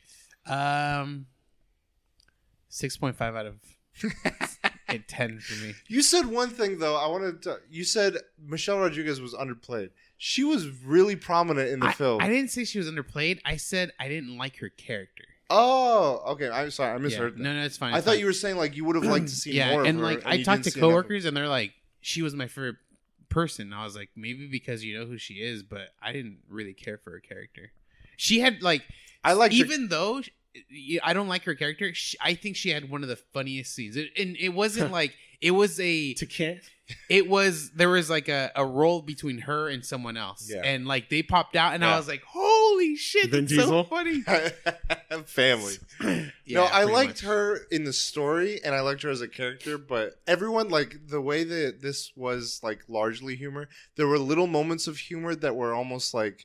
Um, 0.47 1.27
six 2.69 2.97
point 2.97 3.15
five 3.17 3.37
out 3.37 3.47
of 3.47 3.57
ten 5.07 5.39
for 5.39 5.63
me. 5.65 5.75
You 5.89 6.03
said 6.03 6.27
one 6.27 6.49
thing 6.51 6.79
though. 6.79 6.97
I 6.97 7.07
wanted 7.09 7.43
to. 7.43 7.59
You 7.71 7.85
said 7.85 8.17
Michelle 8.45 8.79
Rodriguez 8.79 9.21
was 9.21 9.35
underplayed. 9.35 9.91
She 10.17 10.45
was 10.45 10.69
really 10.85 11.17
prominent 11.17 11.71
in 11.71 11.81
the 11.81 11.89
I, 11.89 11.93
film. 11.93 12.23
I 12.23 12.29
didn't 12.29 12.49
say 12.51 12.65
she 12.65 12.79
was 12.79 12.89
underplayed. 12.91 13.41
I 13.45 13.57
said 13.57 13.93
I 14.01 14.09
didn't 14.09 14.37
like 14.39 14.57
her 14.59 14.69
character. 14.71 15.25
oh, 15.51 16.23
okay. 16.29 16.49
I'm 16.49 16.71
sorry. 16.71 16.91
I 16.91 16.95
Yeah. 16.95 16.99
misheard. 16.99 17.35
that. 17.37 17.43
No, 17.43 17.53
no, 17.55 17.65
it's 17.65 17.77
fine. 17.77 17.93
I 17.93 17.99
it's 17.99 18.05
thought 18.07 18.13
fine. 18.13 18.21
you 18.21 18.27
were 18.27 18.33
saying 18.33 18.57
like 18.57 18.77
you 18.77 18.85
would 18.87 18.97
have 18.97 19.05
liked 19.05 19.29
to 19.29 19.35
see 19.37 19.53
yeah, 19.53 19.73
more. 19.73 19.85
and 19.85 19.99
of 19.99 20.05
her, 20.05 20.15
like 20.15 20.23
I 20.27 20.43
talked 20.43 20.65
to 20.65 20.71
see 20.71 20.79
enough 20.81 20.89
of 20.89 20.91
coworkers, 20.93 21.25
and 21.27 21.37
they're 21.37 21.49
like, 21.49 21.73
she 22.01 22.23
was 22.23 22.35
my 22.35 22.47
favorite 22.47 22.77
person. 23.33 23.73
I 23.73 23.85
was 23.85 23.97
like, 23.97 24.11
maybe 24.17 24.47
because 24.47 24.85
you 24.85 24.99
know 24.99 25.07
who 25.07 25.19
she 25.19 25.35
is, 25.35 25.63
but 25.63 25.89
I 26.03 26.13
didn't 26.13 26.39
really 26.49 26.75
care 26.75 26.99
for 26.99 27.11
her 27.13 27.21
character. 27.21 27.73
She 28.17 28.41
had 28.41 28.63
like. 28.63 28.83
I 29.25 29.33
like 29.35 29.53
even 29.53 29.89
though 29.89 30.21
sh- 30.23 30.31
y- 30.71 30.99
I 31.03 31.13
don't 31.15 31.29
like 31.29 31.45
her 31.45 31.55
character, 31.55 31.95
she, 31.95 32.17
I 32.21 32.35
think 32.35 32.57
she 32.57 32.71
had 32.71 32.91
one 32.91 33.03
of 33.05 33.09
the 33.09 33.17
funniest 33.33 33.75
scenes. 33.75 33.97
It, 33.97 34.11
and 34.19 34.37
it 34.37 34.49
wasn't 34.51 34.91
like 35.01 35.15
it 35.41 35.53
was 35.53 35.79
a, 35.81 36.15
to 36.15 36.27
can 36.27 36.61
it 37.09 37.29
was 37.29 37.71
there 37.71 37.89
was 37.89 38.11
like 38.11 38.29
a, 38.29 38.51
a 38.57 38.67
role 38.67 39.01
between 39.01 39.39
her 39.39 39.69
and 39.69 39.85
someone 39.85 40.17
else, 40.17 40.51
Yeah. 40.53 40.63
and 40.65 40.87
like 40.87 41.09
they 41.09 41.23
popped 41.23 41.55
out, 41.57 41.75
and 41.75 41.83
Yeah. 41.83 41.95
I 41.95 41.97
was 41.97 42.09
like, 42.09 42.23
oh, 42.35 42.52
holy 42.83 42.97
shit, 42.97 43.31
Vin 43.31 43.45
that's 43.47 43.55
so 43.55 43.61
Diesel? 43.63 43.85
funny. 43.85 44.23
family. 45.27 45.75
Yeah, 46.45 46.59
no, 46.61 46.65
I 46.67 46.71
pretty 46.83 46.93
liked 46.93 47.09
much. 47.09 47.21
her 47.23 47.61
in 47.71 47.85
the 47.85 47.93
story, 47.93 48.61
and 48.63 48.75
I 48.75 48.81
liked 48.81 49.03
her 49.03 49.11
as 49.11 49.21
a 49.21 49.29
character. 49.29 49.79
But 49.79 50.15
everyone 50.27 50.69
like 50.69 50.97
the 51.09 51.21
way 51.21 51.45
that 51.45 51.81
this 51.81 52.13
was 52.17 52.61
like 52.63 52.81
largely 52.89 53.37
humor. 53.37 53.69
There 53.97 54.07
were 54.07 54.19
little 54.19 54.47
moments 54.49 54.87
of 54.87 54.99
humor 54.99 55.35
that 55.37 55.55
were 55.57 55.73
almost 55.73 56.13
like, 56.13 56.45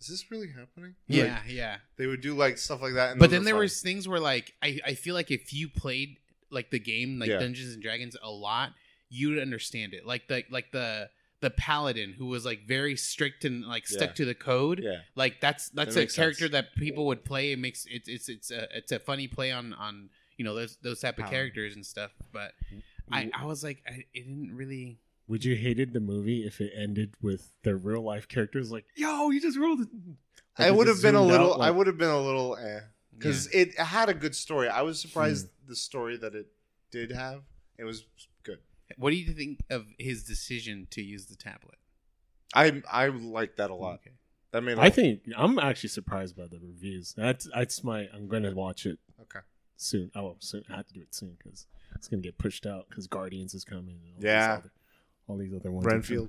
"Is 0.00 0.06
this 0.08 0.30
really 0.30 0.48
happening?" 0.48 0.94
Like, 1.08 1.18
Yeah, 1.18 1.40
yeah. 1.48 1.76
they 1.96 2.06
would 2.06 2.20
do 2.20 2.34
like 2.34 2.58
stuff 2.58 2.82
like 2.82 2.94
that. 2.94 3.12
And 3.12 3.18
but 3.20 3.30
then 3.30 3.44
there 3.44 3.54
fun. 3.54 3.60
was 3.62 3.80
things 3.80 4.06
where 4.06 4.20
like 4.20 4.52
I, 4.62 4.78
I 4.86 4.94
feel 4.94 5.14
like 5.14 5.30
if 5.30 5.52
you 5.52 5.68
played 5.68 6.18
like 6.50 6.70
the 6.70 6.78
game 6.78 7.18
like 7.18 7.30
Yeah. 7.30 7.38
Dungeons 7.38 7.72
and 7.74 7.82
Dragons 7.82 8.16
a 8.22 8.30
lot, 8.30 8.72
you'd 9.08 9.40
understand 9.40 9.94
it. 9.94 10.06
Like 10.06 10.28
the 10.28 10.44
like 10.50 10.70
the 10.72 11.08
the 11.40 11.50
paladin 11.50 12.14
who 12.18 12.26
was 12.26 12.44
like 12.44 12.66
very 12.66 12.96
strict 12.96 13.44
and 13.44 13.64
like 13.64 13.86
stuck 13.86 14.08
Yeah. 14.10 14.14
to 14.14 14.24
the 14.24 14.34
code. 14.34 14.80
yeah. 14.82 15.00
Like 15.14 15.40
that's 15.40 15.68
that's 15.70 15.94
That 15.94 16.10
a 16.10 16.14
character 16.14 16.44
sense. 16.46 16.52
that 16.52 16.74
people 16.76 17.06
would 17.06 17.24
play. 17.24 17.52
It 17.52 17.58
makes 17.58 17.86
it's 17.88 18.08
it's 18.08 18.28
it's 18.28 18.50
a 18.50 18.66
it's 18.76 18.92
a 18.92 18.98
funny 18.98 19.28
play 19.28 19.52
on 19.52 19.72
on 19.74 20.10
you 20.36 20.44
know 20.44 20.54
those 20.54 20.76
those 20.82 21.00
type 21.00 21.14
of 21.18 21.24
Paladin. 21.24 21.38
characters 21.38 21.76
and 21.76 21.86
stuff. 21.86 22.10
But 22.32 22.52
I 23.12 23.30
I 23.34 23.44
was 23.44 23.62
like 23.62 23.82
I 23.86 24.04
it 24.14 24.26
didn't 24.26 24.54
really. 24.56 24.98
Would 25.28 25.44
you 25.44 25.54
hated 25.56 25.92
the 25.92 26.00
movie 26.00 26.46
if 26.46 26.58
it 26.60 26.72
ended 26.74 27.12
with 27.20 27.52
their 27.62 27.76
real 27.76 28.00
life 28.02 28.28
characters 28.28 28.72
like, 28.72 28.86
yo, 28.96 29.28
you 29.30 29.40
just 29.42 29.58
rolled 29.58 29.80
it? 29.82 29.88
Like, 30.58 30.68
I 30.68 30.70
would 30.70 30.86
have 30.86 31.02
been 31.02 31.14
a 31.16 31.22
little. 31.22 31.52
out, 31.54 31.60
I 31.60 31.70
would 31.70 31.86
have 31.86 31.98
been 31.98 32.08
a 32.08 32.20
little 32.20 32.56
eh 32.56 32.80
because 33.16 33.46
it 33.48 33.78
had 33.78 34.08
a 34.08 34.14
good 34.14 34.34
story. 34.34 34.68
I 34.68 34.82
was 34.82 34.98
surprised 35.00 35.48
the 35.68 35.76
story 35.76 36.16
that 36.16 36.34
it 36.34 36.46
did 36.90 37.12
have. 37.12 37.42
It 37.76 37.84
was 37.84 38.00
good. 38.00 38.27
What 38.96 39.10
do 39.10 39.16
you 39.16 39.32
think 39.32 39.60
of 39.70 39.86
his 39.98 40.24
decision 40.24 40.86
to 40.92 41.02
use 41.02 41.26
the 41.26 41.36
tablet? 41.36 41.76
I 42.54 42.82
I 42.90 43.08
like 43.08 43.56
that 43.56 43.70
a 43.70 43.74
lot. 43.74 43.96
Okay. 43.96 44.12
That 44.52 44.62
made. 44.62 44.78
a 44.78 44.80
I 44.80 44.84
lot- 44.84 44.94
think 44.94 45.20
I'm 45.36 45.58
actually 45.58 45.90
surprised 45.90 46.36
by 46.36 46.46
the 46.46 46.58
reviews. 46.58 47.12
That's 47.16 47.48
that's 47.54 47.84
my. 47.84 48.08
I'm 48.14 48.28
going 48.28 48.44
to 48.44 48.52
watch 48.52 48.86
it 48.86 48.98
Okay. 49.20 49.40
soon. 49.76 50.10
Oh, 50.14 50.36
soon. 50.38 50.64
I 50.70 50.76
have 50.76 50.86
to 50.86 50.94
do 50.94 51.00
it 51.02 51.14
soon 51.14 51.36
because 51.42 51.66
it's 51.94 52.08
going 52.08 52.22
to 52.22 52.26
get 52.26 52.38
pushed 52.38 52.64
out 52.66 52.88
because 52.88 53.06
Guardians 53.06 53.52
is 53.54 53.64
coming. 53.64 53.98
And 54.06 54.16
all 54.16 54.22
Yeah. 54.24 54.46
These 54.56 54.58
other, 54.58 54.72
all 55.26 55.36
these 55.36 55.54
other 55.54 55.70
ones. 55.70 55.86
are 55.86 55.90
Renfield. 55.90 56.28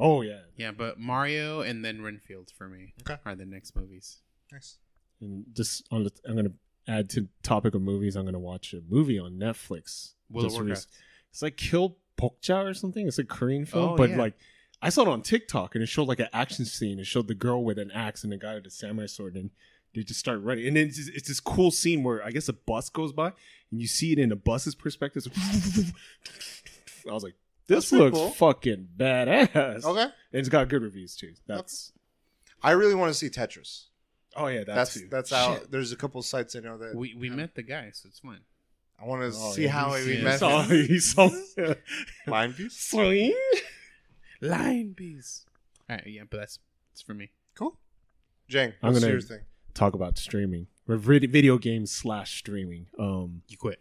Oh 0.00 0.22
yeah. 0.22 0.40
Yeah, 0.56 0.72
but 0.72 0.98
Mario 0.98 1.60
and 1.60 1.84
then 1.84 2.02
Renfield 2.02 2.50
for 2.50 2.68
me 2.68 2.94
Okay. 3.02 3.20
are 3.24 3.36
the 3.36 3.46
next 3.46 3.76
movies. 3.76 4.18
Nice. 4.50 4.78
And 5.20 5.44
just 5.52 5.86
on 5.92 6.02
the, 6.02 6.10
I'm 6.26 6.32
going 6.34 6.46
to 6.46 6.54
add 6.92 7.08
to 7.10 7.28
topic 7.44 7.76
of 7.76 7.82
movies. 7.82 8.16
I'm 8.16 8.24
going 8.24 8.32
to 8.32 8.38
watch 8.40 8.72
a 8.74 8.80
movie 8.88 9.18
on 9.20 9.34
Netflix. 9.34 10.14
World 10.28 10.46
of 10.46 10.50
just 10.50 10.56
Warcraft. 10.60 10.86
It's 11.34 11.42
like 11.42 11.56
Kill 11.56 11.96
Pokja 12.16 12.64
or 12.64 12.74
something. 12.74 13.08
It's 13.08 13.18
a 13.18 13.24
Korean 13.24 13.64
film, 13.66 13.90
Oh, 13.90 13.96
but 13.96 14.10
yeah. 14.10 14.18
like 14.18 14.34
I 14.80 14.88
saw 14.88 15.02
it 15.02 15.08
on 15.08 15.20
TikTok 15.20 15.74
and 15.74 15.82
it 15.82 15.88
showed 15.88 16.06
like 16.06 16.20
an 16.20 16.28
action 16.32 16.64
scene. 16.64 17.00
It 17.00 17.06
showed 17.08 17.26
the 17.26 17.34
girl 17.34 17.64
with 17.64 17.76
an 17.76 17.90
axe 17.90 18.22
and 18.22 18.32
the 18.32 18.36
guy 18.36 18.54
with 18.54 18.66
a 18.66 18.70
samurai 18.70 19.06
sword, 19.06 19.34
and 19.34 19.50
they 19.96 20.04
just 20.04 20.20
start 20.20 20.40
running. 20.42 20.68
And 20.68 20.76
then 20.76 20.86
it's, 20.86 21.08
it's 21.08 21.26
this 21.26 21.40
cool 21.40 21.72
scene 21.72 22.04
where 22.04 22.24
I 22.24 22.30
guess 22.30 22.48
a 22.48 22.52
bus 22.52 22.88
goes 22.88 23.12
by 23.12 23.32
and 23.72 23.80
you 23.80 23.88
see 23.88 24.12
it 24.12 24.20
in 24.20 24.30
a 24.30 24.36
bus's 24.36 24.76
perspective. 24.76 25.26
I 27.08 27.12
was 27.12 27.24
like, 27.24 27.34
this 27.66 27.88
pretty 27.88 28.04
looks 28.04 28.16
cool. 28.18 28.30
fucking 28.30 28.88
badass. 28.96 29.84
Okay. 29.84 30.02
And 30.02 30.12
it's 30.32 30.48
got 30.48 30.68
good 30.68 30.82
reviews 30.82 31.16
too. 31.16 31.32
That's 31.48 31.90
I 32.62 32.72
really 32.72 32.94
want 32.94 33.10
to 33.12 33.14
see 33.18 33.28
Tetris. 33.28 33.86
oh 34.36 34.46
yeah, 34.46 34.62
That's 34.64 34.94
that's 34.94 35.08
that's, 35.10 35.32
out. 35.32 35.58
Shit. 35.58 35.70
There's 35.72 35.90
a 35.90 35.96
couple 35.96 36.22
sites 36.22 36.54
I 36.54 36.60
know 36.60 36.78
that 36.78 36.94
We 36.94 37.14
we 37.14 37.28
met 37.28 37.56
the 37.56 37.62
guy, 37.64 37.90
so 37.92 38.06
it's 38.08 38.20
fine. 38.20 38.40
I 39.04 39.06
want 39.06 39.20
to 39.20 39.38
Oh, 39.38 39.52
see 39.52 39.64
yeah, 39.64 39.68
how 39.70 39.92
he's- 39.92 40.06
we 40.06 40.12
yeah, 40.12 40.18
He 40.18 40.24
met. 40.24 40.38
saw, 40.38 40.62
him. 40.62 40.86
he 40.86 40.98
saw 40.98 41.30
Line 42.26 42.52
piece. 42.54 42.76
swing. 42.80 43.34
Line 44.40 44.92
bees. 44.92 45.44
All 45.90 45.96
right, 45.96 46.06
yeah, 46.06 46.22
but 46.28 46.38
that's 46.40 46.58
it's 46.92 47.02
for 47.02 47.12
me. 47.14 47.30
Cool. 47.54 47.78
Jang, 48.48 48.72
I'm 48.82 48.92
what's 48.92 49.00
gonna- 49.04 49.12
your 49.12 49.20
thing? 49.20 49.40
Talk 49.74 49.94
about 49.94 50.16
streaming, 50.18 50.68
or 50.88 50.96
vid- 50.96 51.30
video 51.30 51.58
games 51.58 51.90
slash 51.90 52.38
streaming. 52.38 52.86
Um, 52.98 53.42
You 53.48 53.56
quit. 53.58 53.80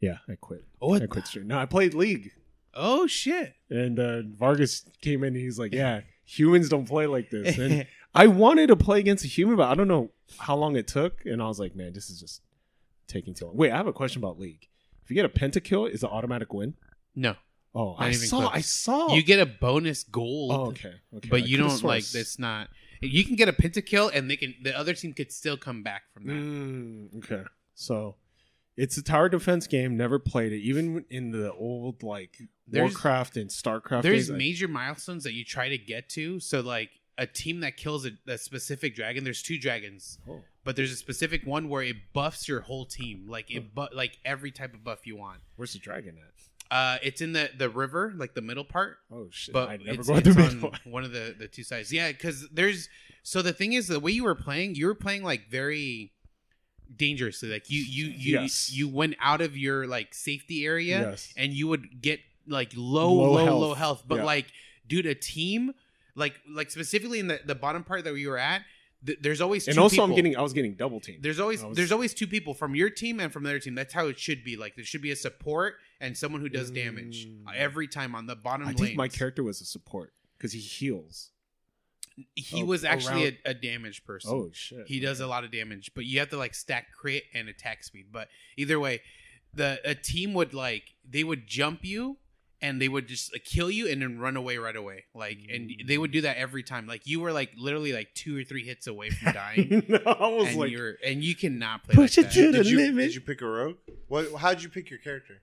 yeah, 0.00 0.18
I 0.28 0.36
quit. 0.36 0.64
Oh, 0.80 0.94
I 0.94 1.06
quit 1.06 1.26
streaming. 1.26 1.48
No, 1.48 1.58
I 1.58 1.66
played 1.66 1.92
League. 1.94 2.32
Oh 2.72 3.06
shit. 3.06 3.54
And 3.70 3.98
uh, 4.00 4.22
Vargas 4.22 4.84
came 5.02 5.22
in 5.22 5.34
and 5.34 5.36
he's 5.36 5.58
like, 5.58 5.72
Yeah, 5.72 6.00
humans 6.24 6.68
don't 6.68 6.86
play 6.88 7.06
like 7.06 7.30
this. 7.30 7.58
And 7.58 7.86
I 8.14 8.26
wanted 8.26 8.68
to 8.68 8.76
play 8.76 8.98
against 9.00 9.24
a 9.24 9.28
human, 9.28 9.56
but 9.56 9.68
I 9.68 9.74
don't 9.74 9.86
know 9.88 10.10
how 10.38 10.56
long 10.56 10.74
it 10.76 10.88
took. 10.88 11.24
And 11.26 11.40
I 11.42 11.46
was 11.46 11.60
like, 11.60 11.76
Man, 11.76 11.92
this 11.92 12.08
is 12.10 12.18
just 12.18 12.40
taking 13.06 13.34
too 13.34 13.46
long. 13.46 13.56
Wait, 13.56 13.70
I 13.72 13.76
have 13.76 13.86
a 13.86 13.92
question 13.92 14.20
about 14.22 14.38
League. 14.38 14.68
If 15.02 15.10
you 15.10 15.14
get 15.14 15.24
a 15.24 15.28
pentakill, 15.28 15.88
is 15.90 16.02
it 16.02 16.10
automatic 16.10 16.52
win? 16.52 16.74
no, 17.14 17.34
Oh, 17.76 17.94
I 17.98 18.10
even 18.10 18.20
saw, 18.20 18.40
close. 18.42 18.50
I 18.54 18.60
saw. 18.60 19.14
you 19.14 19.22
get 19.24 19.40
a 19.40 19.46
bonus 19.46 20.04
gold. 20.04 20.52
oh, 20.52 20.66
okay. 20.66 20.94
okay. 21.16 21.26
I 21.26 21.28
But 21.28 21.48
you 21.48 21.56
don't 21.56 21.82
like. 21.82 22.04
It's 22.14 22.38
not. 22.38 22.68
You 23.00 23.24
can 23.24 23.34
get 23.34 23.48
a 23.48 23.52
pentakill, 23.52 24.10
and 24.14 24.30
they 24.30 24.36
can. 24.36 24.54
The 24.62 24.78
other 24.78 24.94
team 24.94 25.12
could 25.12 25.32
still 25.32 25.56
come 25.56 25.82
back 25.82 26.02
from 26.12 26.26
that. 26.28 26.32
Mm, 26.34 27.16
okay. 27.18 27.42
So 27.74 28.14
it's 28.76 28.96
a 28.96 29.02
tower 29.02 29.28
defense 29.28 29.66
game. 29.66 29.96
Never 29.96 30.20
played 30.20 30.52
it. 30.52 30.58
Even 30.60 31.04
in 31.10 31.32
the 31.32 31.52
old 31.52 32.04
like 32.04 32.38
There's- 32.68 32.92
Warcraft 32.92 33.36
and 33.36 33.50
Starcraft 33.50 34.02
There's 34.02 34.28
days. 34.28 34.30
I- 34.30 34.36
major 34.36 34.68
milestones 34.68 35.24
that 35.24 35.34
you 35.34 35.44
try 35.44 35.68
to 35.68 35.76
get 35.76 36.08
to. 36.10 36.38
So 36.38 36.60
like 36.60 36.90
a 37.16 37.26
team 37.26 37.60
that 37.60 37.76
kills 37.76 38.06
a, 38.06 38.10
a 38.26 38.38
specific 38.38 38.94
dragon. 38.94 39.24
There's 39.24 39.42
two 39.42 39.58
dragons, 39.58 40.18
oh. 40.28 40.40
but 40.64 40.76
there's 40.76 40.92
a 40.92 40.96
specific 40.96 41.46
one 41.46 41.68
where 41.68 41.82
it 41.82 41.96
buffs 42.12 42.48
your 42.48 42.60
whole 42.62 42.84
team. 42.84 43.26
Like 43.28 43.50
it, 43.50 43.74
bu- 43.74 43.94
like 43.94 44.18
every 44.24 44.50
type 44.50 44.74
of 44.74 44.82
buff 44.82 45.06
you 45.06 45.16
want. 45.16 45.40
Where's 45.56 45.72
the 45.74 45.78
dragon 45.78 46.16
at? 46.18 46.30
Uh, 46.70 46.98
it's 47.02 47.20
in 47.20 47.32
the 47.32 47.50
the 47.56 47.68
river, 47.68 48.12
like 48.16 48.34
the 48.34 48.40
middle 48.40 48.64
part. 48.64 48.96
Oh 49.12 49.28
shit! 49.30 49.52
but 49.52 49.68
I 49.68 49.76
never 49.76 50.00
it's, 50.00 50.08
go 50.08 50.16
it's 50.16 50.28
through 50.34 50.44
on 50.44 50.72
one 50.84 51.04
of 51.04 51.12
the 51.12 51.34
the 51.38 51.46
two 51.46 51.62
sides. 51.62 51.92
Yeah, 51.92 52.10
because 52.10 52.48
there's 52.50 52.88
so 53.22 53.42
the 53.42 53.52
thing 53.52 53.74
is 53.74 53.86
the 53.86 54.00
way 54.00 54.12
you 54.12 54.24
were 54.24 54.34
playing, 54.34 54.74
you 54.74 54.86
were 54.86 54.94
playing 54.94 55.22
like 55.22 55.48
very 55.48 56.12
dangerously. 56.96 57.48
Like 57.48 57.70
you 57.70 57.80
you 57.82 58.06
you 58.06 58.40
Yes. 58.40 58.72
you 58.72 58.88
went 58.88 59.14
out 59.20 59.40
of 59.40 59.56
your 59.56 59.86
like 59.86 60.14
safety 60.14 60.64
area, 60.64 61.10
Yes. 61.10 61.32
and 61.36 61.52
you 61.52 61.68
would 61.68 62.00
get 62.02 62.20
like 62.46 62.72
low 62.76 63.12
Low 63.12 63.32
low 63.32 63.44
health. 63.44 63.60
low 63.60 63.74
health. 63.74 64.02
But 64.06 64.16
Yeah. 64.16 64.24
like, 64.24 64.46
dude, 64.88 65.06
a 65.06 65.14
team 65.14 65.74
Like 66.16 66.34
like 66.48 66.70
specifically 66.70 67.18
in 67.20 67.26
the 67.28 67.40
the 67.44 67.54
bottom 67.54 67.82
part 67.84 68.04
that 68.04 68.12
we 68.12 68.26
were 68.26 68.38
at, 68.38 68.62
th- 69.04 69.18
there's 69.20 69.40
always 69.40 69.64
two 69.64 69.70
and 69.72 69.78
also 69.80 69.94
people. 69.96 70.04
I'm 70.06 70.14
getting 70.14 70.36
I 70.36 70.42
was 70.42 70.52
getting 70.52 70.74
double 70.74 71.00
teamed. 71.00 71.22
There's 71.22 71.40
always 71.40 71.62
was- 71.64 71.76
there's 71.76 71.90
always 71.92 72.14
two 72.14 72.26
people 72.28 72.54
from 72.54 72.74
your 72.76 72.88
team 72.90 73.18
and 73.20 73.32
from 73.32 73.42
their 73.42 73.58
team. 73.58 73.74
That's 73.74 73.92
how 73.92 74.06
it 74.06 74.18
should 74.18 74.44
be. 74.44 74.56
Like 74.56 74.76
there 74.76 74.84
should 74.84 75.02
be 75.02 75.10
a 75.10 75.16
support 75.16 75.74
and 76.00 76.16
someone 76.16 76.40
who 76.40 76.48
does 76.48 76.70
damage 76.70 77.26
Mm. 77.26 77.54
every 77.56 77.88
time 77.88 78.14
on 78.14 78.26
the 78.26 78.36
bottom 78.36 78.66
I 78.66 78.70
lane. 78.70 78.76
think 78.76 78.96
my 78.96 79.08
character 79.08 79.42
was 79.42 79.60
a 79.60 79.64
support 79.64 80.12
because 80.38 80.52
he 80.52 80.60
heals. 80.60 81.30
he 82.36 82.62
Oh, 82.62 82.66
was 82.66 82.84
actually 82.84 83.24
around- 83.24 83.38
a, 83.44 83.50
a 83.50 83.54
damage 83.54 84.04
person. 84.04 84.30
Oh 84.32 84.50
shit! 84.52 84.86
He 84.86 85.00
does 85.00 85.18
a 85.18 85.26
lot 85.26 85.42
of 85.42 85.50
damage, 85.50 85.90
but 85.96 86.04
you 86.04 86.20
have 86.20 86.30
to 86.30 86.36
like 86.36 86.54
stack 86.54 86.92
crit 86.92 87.24
and 87.34 87.48
attack 87.48 87.82
speed. 87.82 88.06
But 88.12 88.28
either 88.56 88.78
way, 88.78 89.02
the 89.52 89.80
a 89.84 89.96
team 89.96 90.32
would 90.34 90.54
like 90.54 90.94
they 91.08 91.24
would 91.24 91.48
jump 91.48 91.84
you 91.84 92.18
and 92.64 92.80
they 92.80 92.88
would 92.88 93.06
just 93.06 93.30
like, 93.32 93.44
kill 93.44 93.70
you 93.70 93.88
and 93.90 94.00
then 94.00 94.18
run 94.18 94.36
away 94.36 94.56
right 94.56 94.74
away. 94.74 95.04
Like 95.14 95.38
and 95.52 95.70
they 95.86 95.98
would 95.98 96.10
do 96.12 96.22
that 96.22 96.38
every 96.38 96.62
time. 96.62 96.86
Like 96.86 97.06
you 97.06 97.20
were 97.20 97.30
like 97.32 97.50
literally 97.58 97.92
like 97.92 98.08
two 98.14 98.38
or 98.40 98.42
three 98.44 98.64
hits 98.64 98.86
away 98.86 99.10
from 99.10 99.32
dying. 99.34 99.82
no, 99.88 99.98
I 100.06 100.28
was 100.28 100.48
and 100.48 100.56
like, 100.56 100.70
you're 100.70 100.94
and 101.04 101.22
you 101.22 101.36
cannot 101.36 101.84
play 101.84 101.94
Push 101.94 102.16
like 102.16 102.26
it 102.26 102.28
that. 102.30 102.34
to 102.34 102.52
the 102.52 102.58
Did 102.64 102.66
you, 102.70 102.76
limit. 102.78 103.04
did 103.06 103.14
you 103.14 103.20
pick 103.20 103.42
a 103.42 103.46
rogue? 103.46 103.76
What? 104.08 104.32
How'd 104.38 104.62
you 104.62 104.70
pick 104.70 104.88
your 104.90 104.98
character? 104.98 105.42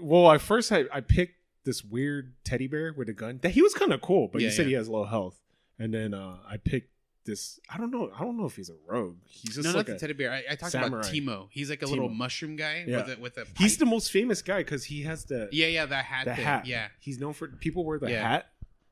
well, 0.00 0.26
I 0.28 0.38
first 0.38 0.70
I, 0.70 0.84
I 0.92 1.00
picked 1.00 1.34
this 1.64 1.84
weird 1.84 2.34
teddy 2.44 2.68
bear 2.68 2.94
with 2.96 3.08
a 3.08 3.12
gun. 3.12 3.40
That 3.42 3.50
he 3.50 3.62
was 3.62 3.74
kind 3.74 3.92
of 3.92 4.00
cool, 4.00 4.28
but 4.32 4.40
Yeah, 4.40 4.46
you 4.48 4.52
said 4.52 4.62
yeah. 4.66 4.68
he 4.68 4.74
has 4.74 4.88
low 4.88 5.04
health. 5.04 5.40
And 5.78 5.92
then 5.92 6.14
uh, 6.14 6.36
I 6.48 6.56
picked 6.58 6.89
this. 7.24 7.60
I 7.68 7.76
don't 7.78 7.90
know. 7.90 8.10
I 8.14 8.20
don't 8.20 8.36
know 8.36 8.46
if 8.46 8.56
he's 8.56 8.70
a 8.70 8.76
rogue. 8.86 9.16
He's 9.26 9.54
just 9.54 9.64
no, 9.64 9.70
like 9.70 9.76
not 9.76 9.86
the 9.86 9.94
a, 9.94 9.98
teddy 9.98 10.12
bear. 10.14 10.32
I, 10.32 10.44
I 10.52 10.54
talked 10.56 10.72
samurai. 10.72 11.00
about 11.00 11.04
Teemo. 11.12 11.48
He's 11.50 11.70
like 11.70 11.82
a 11.82 11.86
little 11.86 12.08
mushroom 12.08 12.56
guy 12.56 12.84
Yeah. 12.86 12.96
with 13.06 13.18
a 13.18 13.20
with 13.20 13.36
a. 13.38 13.46
He's 13.58 13.76
the 13.78 13.86
most 13.86 14.10
famous 14.10 14.42
guy 14.42 14.58
because 14.58 14.84
he 14.84 15.02
has 15.02 15.24
the 15.24 15.48
yeah 15.52 15.66
yeah 15.66 15.86
that 15.86 16.04
hat 16.04 16.24
the 16.26 16.34
thing. 16.34 16.44
hat. 16.44 16.66
Yeah, 16.66 16.88
he's 16.98 17.18
known 17.18 17.32
for 17.32 17.48
people 17.48 17.84
wear 17.84 17.98
the 17.98 18.10
Yeah. 18.10 18.26
hat, 18.28 18.46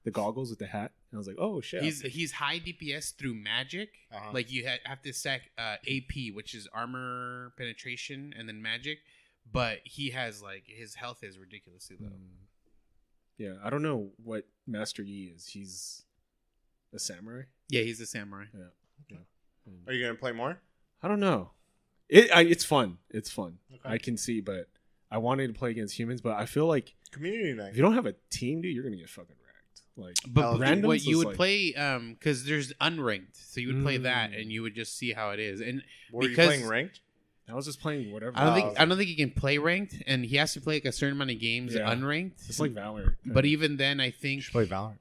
the 0.04 0.10
goggles 0.10 0.50
with 0.50 0.58
the 0.58 0.66
hat. 0.66 0.92
And 1.10 1.16
I 1.16 1.18
was 1.18 1.26
like, 1.26 1.36
oh 1.38 1.60
shit. 1.62 1.82
he's 1.82 2.02
he's 2.02 2.32
high 2.32 2.58
DPS 2.60 3.14
through 3.16 3.34
magic. 3.34 3.88
Uh-huh. 4.12 4.30
Like 4.34 4.52
you 4.52 4.68
ha- 4.68 4.76
have 4.84 5.00
to 5.02 5.12
stack 5.14 5.50
uh, 5.56 5.76
AP, 5.88 6.34
which 6.34 6.54
is 6.54 6.68
armor 6.74 7.52
penetration, 7.56 8.34
and 8.38 8.46
then 8.48 8.60
magic. 8.60 8.98
But 9.50 9.78
he 9.84 10.10
has 10.10 10.42
like 10.42 10.64
his 10.66 10.94
health 10.96 11.24
is 11.24 11.38
ridiculously 11.38 11.96
low. 11.98 12.08
Mm. 12.08 12.44
yeah, 13.38 13.54
I 13.64 13.70
don't 13.70 13.80
know 13.82 14.10
what 14.22 14.44
Master 14.66 15.02
Yi 15.02 15.32
is. 15.34 15.46
He's 15.46 16.04
a 16.92 16.98
samurai. 16.98 17.44
Yeah, 17.68 17.82
he's 17.82 18.00
a 18.00 18.06
samurai. 18.06 18.44
And 18.54 19.78
Are 19.86 19.92
you 19.92 20.02
gonna 20.04 20.14
play 20.18 20.32
more? 20.32 20.58
I 21.02 21.08
don't 21.08 21.20
know. 21.20 21.50
It 22.08 22.30
I, 22.34 22.42
it's 22.42 22.64
fun. 22.64 22.98
It's 23.10 23.30
fun. 23.30 23.58
Okay. 23.72 23.94
I 23.94 23.98
can 23.98 24.16
see, 24.16 24.40
but 24.40 24.68
I 25.10 25.18
wanted 25.18 25.48
to 25.48 25.58
play 25.58 25.70
against 25.70 25.98
humans, 25.98 26.20
but 26.20 26.32
I 26.36 26.46
feel 26.46 26.66
like 26.66 26.94
Community 27.10 27.52
night. 27.54 27.70
if 27.70 27.76
you 27.76 27.82
don't 27.82 27.94
have 27.94 28.06
a 28.06 28.14
team, 28.30 28.60
dude, 28.62 28.74
you're 28.74 28.84
gonna 28.84 28.96
get 28.96 29.08
fucking 29.10 29.36
wrecked. 29.44 29.82
Like, 29.96 30.16
But 30.32 30.44
Oh, 30.44 30.86
what 30.86 31.04
you 31.04 31.18
would 31.18 31.28
like- 31.28 31.36
play, 31.36 31.74
um, 31.74 32.14
because 32.14 32.44
there's 32.44 32.72
unranked, 32.74 33.34
so 33.34 33.60
you 33.60 33.68
would 33.74 33.82
play 33.82 33.96
that, 33.98 34.30
Mm. 34.30 34.40
and 34.42 34.52
you 34.52 34.62
would 34.62 34.74
just 34.74 34.96
see 34.96 35.12
how 35.12 35.30
it 35.30 35.40
is. 35.40 35.60
And 35.60 35.82
Were 36.12 36.28
you 36.28 36.34
playing 36.34 36.66
ranked? 36.66 37.00
I 37.48 37.54
was 37.54 37.64
just 37.64 37.80
playing 37.80 38.12
whatever. 38.12 38.36
I 38.36 38.44
don't 38.44 38.52
Oh, 38.52 38.54
think 38.56 38.66
okay. 38.68 38.76
I 38.76 38.84
don't 38.84 38.96
think 38.98 39.08
he 39.08 39.16
can 39.16 39.30
play 39.30 39.56
ranked, 39.58 39.96
and 40.06 40.24
he 40.24 40.36
has 40.36 40.52
to 40.52 40.60
play 40.60 40.74
like 40.76 40.84
a 40.84 40.92
certain 40.92 41.16
amount 41.16 41.30
of 41.30 41.40
games 41.40 41.74
Yeah. 41.74 41.90
unranked. 41.94 42.46
it's 42.48 42.60
like 42.60 42.72
Valorant. 42.74 43.16
but 43.24 43.44
even 43.46 43.76
then, 43.78 44.00
I 44.00 44.10
think 44.10 44.44
play 44.50 44.66
Valorant. 44.66 44.98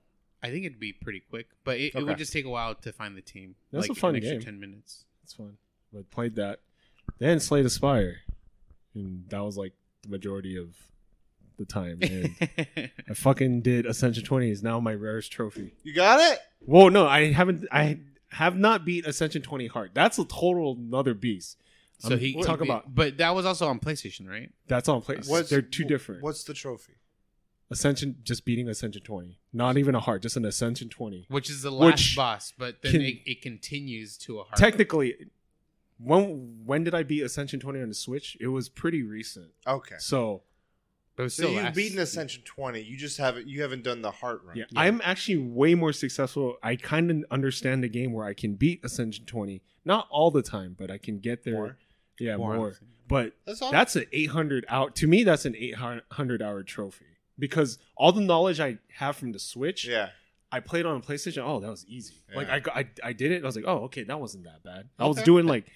I 0.48 0.52
think 0.52 0.66
it'd 0.66 0.80
be 0.80 0.94
pretty 0.94 1.22
quick. 1.30 1.48
But 1.64 1.78
it, 1.80 1.96
it 1.96 2.04
would 2.04 2.18
just 2.18 2.32
take 2.34 2.46
a 2.46 2.50
while 2.50 2.76
to 2.76 2.92
find 2.94 3.18
the 3.18 3.22
team. 3.22 3.56
That's 3.72 3.88
like 3.90 3.98
a 3.98 4.00
fun 4.00 4.12
an 4.12 4.18
extra 4.18 4.36
game. 4.36 4.42
Ten 4.46 4.60
minutes. 4.60 5.06
it's 5.24 5.34
fun. 5.34 5.58
But 5.94 6.10
played 6.10 6.36
that, 6.36 6.60
then 7.20 7.40
Slay 7.40 7.62
the 7.62 7.70
Spire, 7.70 8.18
and 8.94 9.26
that 9.30 9.40
was 9.44 9.58
like 9.58 9.74
the 10.04 10.10
majority 10.10 10.58
of 10.58 10.70
the 11.58 11.66
time. 11.66 12.00
And 12.02 12.36
I 13.10 13.14
fucking 13.14 13.62
did 13.62 13.86
Ascension 13.86 14.24
20 14.24 14.50
is 14.52 14.64
now 14.64 14.80
my 14.80 14.94
rarest 14.94 15.32
trophy. 15.32 15.74
You 15.84 15.94
got 15.94 16.20
it. 16.32 16.40
Whoa, 16.66 16.90
no, 16.90 17.08
I 17.08 17.32
haven't. 17.32 17.66
I 17.72 18.00
have 18.30 18.58
not 18.58 18.86
beat 18.86 19.06
Ascension 19.06 19.42
20 19.42 19.68
hard. 19.68 19.92
That's 19.94 20.18
a 20.20 20.26
total 20.26 20.78
another 20.78 21.14
beast. 21.14 21.58
so 22.00 22.10
I'm- 22.12 22.20
he 22.20 22.42
talk 22.44 22.62
about 22.62 22.94
but 22.94 23.18
that 23.18 23.34
was 23.34 23.46
also 23.46 23.68
on 23.68 23.80
PlayStation, 23.80 24.28
right? 24.28 24.52
that's 24.68 24.90
on 24.90 25.02
place. 25.02 25.28
What's 25.28 25.50
They're 25.50 25.62
two 25.62 25.86
different. 25.86 26.22
What's 26.22 26.44
the 26.44 26.54
trophy? 26.54 26.94
Ascension 27.70 28.16
just 28.24 28.46
beating 28.46 28.70
Ascension 28.70 29.02
20. 29.04 29.40
Not 29.54 29.78
even 29.78 29.94
a 29.96 30.00
heart, 30.00 30.22
just 30.22 30.38
an 30.38 30.46
Ascension 30.46 30.88
20. 30.90 31.26
Which 31.30 31.50
is 31.50 31.62
the 31.62 31.72
last 31.72 31.86
Which 31.94 32.16
boss, 32.16 32.54
but 32.58 32.82
then 32.82 32.92
can- 32.94 33.02
it, 33.02 33.18
it 33.26 33.42
continues 33.42 34.18
to 34.20 34.40
a 34.40 34.44
heart. 34.44 34.58
Technically, 34.58 35.16
when 36.00 36.62
when 36.66 36.84
did 36.84 36.94
I 36.94 37.04
beat 37.04 37.22
Ascension 37.24 37.60
20 37.60 37.82
on 37.82 37.88
the 37.90 37.94
Switch? 37.96 38.38
It 38.40 38.48
was 38.48 38.70
pretty 38.70 39.04
recent. 39.04 39.48
Okay. 39.66 39.96
So 40.00 40.44
but 41.16 41.24
it 41.24 41.26
was 41.26 41.34
So 41.36 41.44
still 41.44 41.54
you've 41.56 41.64
last- 41.64 41.76
beaten 41.76 42.00
Ascension 42.00 42.44
20. 42.46 42.82
You 42.82 42.96
just 42.98 43.18
haven't. 43.18 43.48
You 43.48 43.62
haven't 43.64 43.84
done 43.84 44.02
the 44.02 44.12
heart 44.12 44.42
run. 44.46 44.56
yeah, 44.56 44.66
Yeah. 44.72 44.80
I'm 44.82 45.02
actually 45.04 45.38
way 45.40 45.74
more 45.76 45.92
successful. 45.92 46.58
I 46.62 46.76
kind 46.76 47.10
of 47.10 47.26
understand 47.32 47.84
the 47.84 47.90
game 47.90 48.14
where 48.14 48.26
I 48.28 48.34
can 48.36 48.54
beat 48.54 48.80
Ascension 48.86 49.26
20. 49.26 49.62
Not 49.84 50.08
all 50.12 50.30
the 50.32 50.44
time, 50.44 50.76
but 50.78 50.92
I 50.92 50.98
can 51.00 51.18
get 51.20 51.44
there. 51.44 51.54
More? 51.56 51.78
Yeah, 52.20 52.38
More, 52.38 52.56
more. 52.56 52.74
But 53.08 53.34
That's 53.46 53.62
all. 53.62 53.72
that's 53.72 53.96
an 53.96 54.06
800 54.12 54.66
out 54.70 54.96
to 54.98 55.08
me 55.08 55.24
that's 55.24 55.46
an 55.46 55.56
800 55.56 56.42
hour 56.42 56.62
trophy 56.62 57.06
because 57.40 57.80
all 57.96 58.12
the 58.12 58.22
knowledge 58.22 58.60
i 58.60 58.78
have 58.94 59.16
from 59.16 59.32
the 59.32 59.40
switch 59.40 59.88
yeah. 59.88 60.10
i 60.52 60.60
played 60.60 60.86
on 60.86 61.02
playstation 61.02 61.44
oh 61.46 61.60
that 61.60 61.70
was 61.70 61.86
easy 61.88 62.16
like 62.36 62.50
I, 62.50 62.62
I 62.74 62.88
i 63.04 63.14
did 63.14 63.32
it 63.32 63.38
and 63.38 63.46
i 63.46 63.48
was 63.48 63.56
like 63.56 63.66
oh 63.68 63.86
okay 63.86 64.04
that 64.04 64.20
wasn't 64.20 64.46
that 64.46 64.64
bad 64.64 64.90
i 65.00 65.06
was 65.06 65.22
doing 65.24 65.46
like 65.46 65.72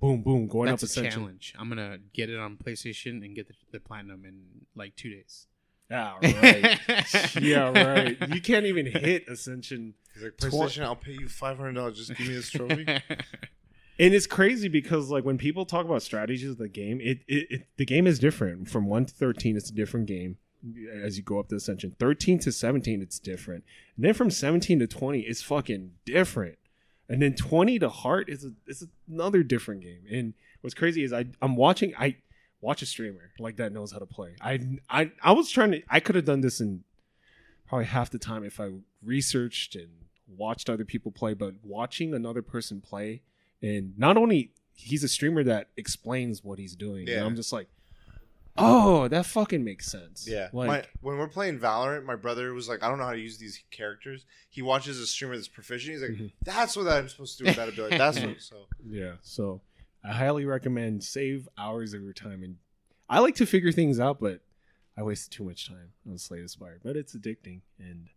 boom 0.00 0.22
boom 0.22 0.46
going 0.46 0.66
That's 0.66 0.82
up 0.82 0.88
a 0.88 0.90
ascension 0.90 1.22
challenge. 1.22 1.54
I'm 1.58 1.68
gonna 1.68 1.98
get 2.12 2.28
it 2.28 2.38
on 2.38 2.56
PlayStation 2.56 3.24
and 3.24 3.34
get 3.34 3.48
the, 3.48 3.54
the 3.72 3.80
platinum 3.80 4.24
in 4.24 4.42
like 4.74 4.96
two 4.96 5.10
days. 5.10 5.46
yeah 5.90 6.14
right 6.22 7.36
yeah 7.40 7.84
right 7.84 8.34
you 8.34 8.40
can't 8.40 8.66
even 8.66 8.86
hit 8.86 9.28
ascension 9.28 9.94
He's 10.14 10.22
like 10.22 10.36
Tw- 10.36 10.44
PlayStation. 10.44 10.84
I'll 10.84 10.96
pay 10.96 11.12
you 11.12 11.28
five 11.28 11.56
hundred 11.56 11.74
dollars. 11.74 11.96
Just 11.96 12.16
give 12.16 12.28
me 12.28 12.34
this 12.34 12.50
trophy. 12.50 12.86
and 13.98 14.14
it's 14.14 14.26
crazy 14.26 14.68
because 14.68 15.10
like 15.10 15.24
when 15.24 15.38
people 15.38 15.64
talk 15.64 15.86
about 15.86 16.02
strategies 16.02 16.50
of 16.50 16.58
the 16.58 16.68
game 16.68 17.00
it, 17.00 17.20
it, 17.28 17.46
it 17.50 17.66
the 17.76 17.84
game 17.84 18.06
is 18.06 18.18
different 18.18 18.68
from 18.68 18.86
1 18.86 19.06
to 19.06 19.14
13 19.14 19.56
it's 19.56 19.70
a 19.70 19.74
different 19.74 20.06
game 20.06 20.36
as 21.02 21.16
you 21.16 21.22
go 21.22 21.38
up 21.38 21.48
the 21.48 21.56
ascension 21.56 21.94
13 21.98 22.38
to 22.40 22.52
17 22.52 23.02
it's 23.02 23.18
different. 23.18 23.64
And 23.96 24.04
then 24.04 24.14
from 24.14 24.30
17 24.30 24.78
to 24.78 24.86
20 24.86 25.20
it's 25.20 25.42
fucking 25.42 25.92
different. 26.04 26.58
And 27.08 27.20
then 27.20 27.34
20 27.34 27.78
to 27.80 27.88
heart 27.90 28.28
is 28.30 28.44
a, 28.44 28.52
is 28.66 28.86
another 29.08 29.42
different 29.42 29.82
game. 29.82 30.04
And 30.10 30.34
what's 30.62 30.74
crazy 30.74 31.04
is 31.04 31.12
i 31.12 31.26
i'm 31.42 31.56
watching 31.56 31.94
i 31.98 32.16
watch 32.60 32.80
a 32.80 32.86
streamer 32.86 33.32
like 33.38 33.56
that 33.56 33.72
knows 33.72 33.92
how 33.92 33.98
to 33.98 34.06
play. 34.06 34.34
I 34.40 34.60
i, 34.88 35.10
I 35.22 35.32
was 35.32 35.50
trying 35.50 35.72
to 35.72 35.82
i 35.90 36.00
could 36.00 36.14
have 36.14 36.24
done 36.24 36.40
this 36.40 36.60
in 36.60 36.84
probably 37.68 37.84
half 37.86 38.10
the 38.10 38.18
time 38.18 38.44
if 38.44 38.58
i 38.60 38.70
researched 39.02 39.74
and 39.76 39.88
watched 40.26 40.70
other 40.70 40.84
people 40.84 41.12
play 41.12 41.34
but 41.34 41.54
watching 41.62 42.14
another 42.14 42.40
person 42.40 42.80
play 42.80 43.20
and 43.60 43.92
not 43.98 44.16
only 44.16 44.52
he's 44.72 45.04
a 45.04 45.08
streamer 45.08 45.44
that 45.44 45.68
explains 45.76 46.42
what 46.42 46.58
he's 46.58 46.74
doing 46.74 47.06
and 47.18 47.26
i'm 47.26 47.36
just 47.36 47.52
like 47.52 47.68
oh 48.56 49.08
that 49.08 49.26
fucking 49.26 49.64
makes 49.64 49.90
sense 49.90 50.26
Yeah. 50.28 50.48
like 50.52 50.68
my, 50.68 50.84
when 51.00 51.18
we're 51.18 51.28
playing 51.28 51.58
Valorant, 51.58 52.04
my 52.04 52.14
brother 52.16 52.52
was 52.54 52.68
like, 52.68 52.82
I 52.82 52.88
don't 52.88 52.98
know 52.98 53.04
how 53.04 53.12
to 53.12 53.18
use 53.18 53.38
these 53.38 53.62
characters. 53.70 54.24
He 54.48 54.62
watches 54.62 55.00
a 55.00 55.06
streamer 55.06 55.34
that's 55.36 55.48
proficient. 55.48 55.92
He's 55.94 56.02
like, 56.02 56.18
Mhm. 56.18 56.32
that's 56.44 56.76
what 56.76 56.86
I'm 56.86 57.08
supposed 57.08 57.36
to 57.38 57.44
do 57.44 57.48
with 57.50 57.56
that 57.56 57.68
ability. 57.68 57.98
That's 57.98 58.20
what. 58.20 58.36
So 58.40 58.66
yeah 58.88 59.14
so 59.22 59.60
i 60.04 60.12
highly 60.12 60.44
recommend 60.44 61.02
save 61.02 61.48
hours 61.56 61.94
of 61.94 62.02
your 62.02 62.12
time 62.12 62.42
and 62.42 62.56
i 63.08 63.18
like 63.20 63.34
to 63.36 63.46
figure 63.46 63.72
things 63.72 63.98
out 63.98 64.20
but 64.20 64.40
i 64.98 65.02
wasted 65.02 65.32
too 65.32 65.44
much 65.44 65.66
time 65.66 65.92
on 66.08 66.18
slay 66.18 66.42
the 66.42 66.48
spire 66.48 66.78
but 66.84 66.94
it's 66.94 67.16
addicting 67.16 67.60
and 67.78 68.08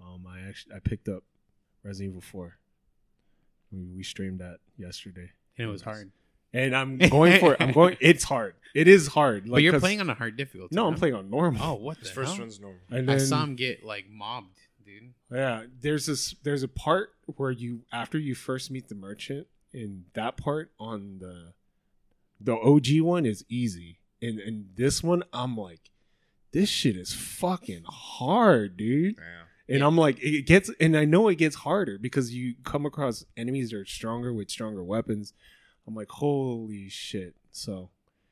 um 0.00 0.26
i 0.28 0.40
actually 0.46 0.74
i 0.74 0.78
picked 0.78 1.08
up 1.08 1.22
resident 1.82 2.10
evil 2.10 2.20
4 2.20 2.58
we, 3.72 3.84
we 3.96 4.02
streamed 4.02 4.40
that 4.40 4.58
yesterday 4.76 5.30
and 5.56 5.66
it 5.68 5.70
was 5.70 5.80
hard. 5.82 6.10
And 6.52 6.74
i'm 6.76 6.98
going 6.98 7.38
for 7.40 7.54
it 7.54 7.60
i'm 7.60 7.72
going 7.72 7.96
it's 8.00 8.24
hard 8.24 8.54
it 8.74 8.88
is 8.88 9.08
hard 9.08 9.48
but 9.50 9.62
you're 9.62 9.72
'cause- 9.72 9.80
playing 9.82 10.00
on 10.00 10.08
a 10.10 10.14
hard 10.14 10.36
difficulty. 10.36 10.74
no 10.74 10.86
i'm 10.86 10.94
playing 10.94 11.14
on 11.14 11.28
normal 11.30 11.62
Oh, 11.62 11.74
what 11.74 11.98
his 11.98 12.08
the 12.08 12.14
first 12.14 12.32
hell? 12.32 12.40
run's 12.40 12.60
normal. 12.60 12.80
and 12.90 13.10
I 13.10 13.16
then 13.16 13.26
saw 13.26 13.42
him 13.42 13.54
get 13.56 13.84
like 13.84 14.06
mobbed, 14.10 14.58
dude. 14.84 15.12
Yeah, 15.30 15.64
there's 15.80 16.06
this 16.06 16.34
there's 16.42 16.62
a 16.62 16.68
part 16.68 17.10
where 17.36 17.50
you 17.50 17.82
after 17.92 18.18
you 18.18 18.34
first 18.34 18.70
meet 18.70 18.88
the 18.88 18.94
merchant, 18.94 19.46
and 19.72 20.04
that 20.14 20.36
part 20.36 20.72
on 20.78 21.18
the 21.20 21.52
the 22.40 22.54
OG 22.56 23.00
one 23.00 23.24
is 23.26 23.44
easy. 23.48 23.98
And 24.20 24.38
and 24.40 24.66
this 24.76 25.02
one 25.02 25.22
I'm 25.32 25.56
like, 25.56 25.90
this 26.52 26.68
shit 26.68 26.96
is 26.96 27.12
fucking 27.14 27.84
hard, 27.86 28.76
dude. 28.76 29.16
Yeah. 29.18 29.74
And 29.74 29.82
I'm 29.84 29.96
like, 29.96 30.18
it 30.22 30.42
gets 30.46 30.70
and 30.80 30.96
I 30.96 31.04
know 31.04 31.28
it 31.28 31.36
gets 31.36 31.56
harder 31.56 31.98
because 31.98 32.34
you 32.34 32.54
come 32.64 32.84
across 32.84 33.24
enemies 33.36 33.70
that 33.70 33.78
are 33.78 33.84
stronger 33.86 34.32
with 34.34 34.50
stronger 34.50 34.82
weapons. 34.84 35.32
I'm 35.86 35.94
like, 35.94 36.08
holy 36.10 36.88
shit. 36.88 37.34
So 37.50 37.90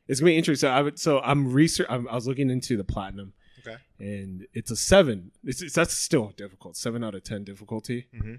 it's 0.09 0.21
gonna 0.21 0.31
be 0.33 0.37
interesting. 0.39 0.69
So 0.69 0.73
I 0.73 0.83
would 0.83 0.99
so 0.99 1.21
I'm 1.21 1.53
research 1.53 1.87
I'm, 1.91 2.09
I 2.09 2.15
was 2.15 2.27
looking 2.27 2.51
into 2.51 2.77
the 2.77 2.85
platinum 2.85 3.33
Okay. 3.67 3.77
and 3.99 4.47
it's 4.55 4.71
a 4.71 4.77
seven. 4.77 5.33
It's, 5.45 5.61
it's 5.63 5.75
that's 5.75 5.95
still 5.95 6.33
difficult. 6.37 6.77
Seven 6.77 7.05
out 7.05 7.15
of 7.15 7.23
ten 7.25 7.45
difficulty. 7.45 8.07
Mm-hmm. 8.15 8.35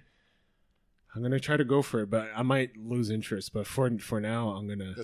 I'm 1.15 1.21
gonna 1.21 1.39
try 1.39 1.57
to 1.57 1.65
go 1.65 1.81
for 1.81 2.01
it, 2.01 2.09
but 2.09 2.29
I 2.35 2.41
might 2.41 2.77
lose 2.77 3.09
interest. 3.09 3.53
But 3.53 3.67
for 3.67 3.89
for 3.99 4.21
now, 4.21 4.49
I'm 4.49 4.67
gonna 4.67 4.95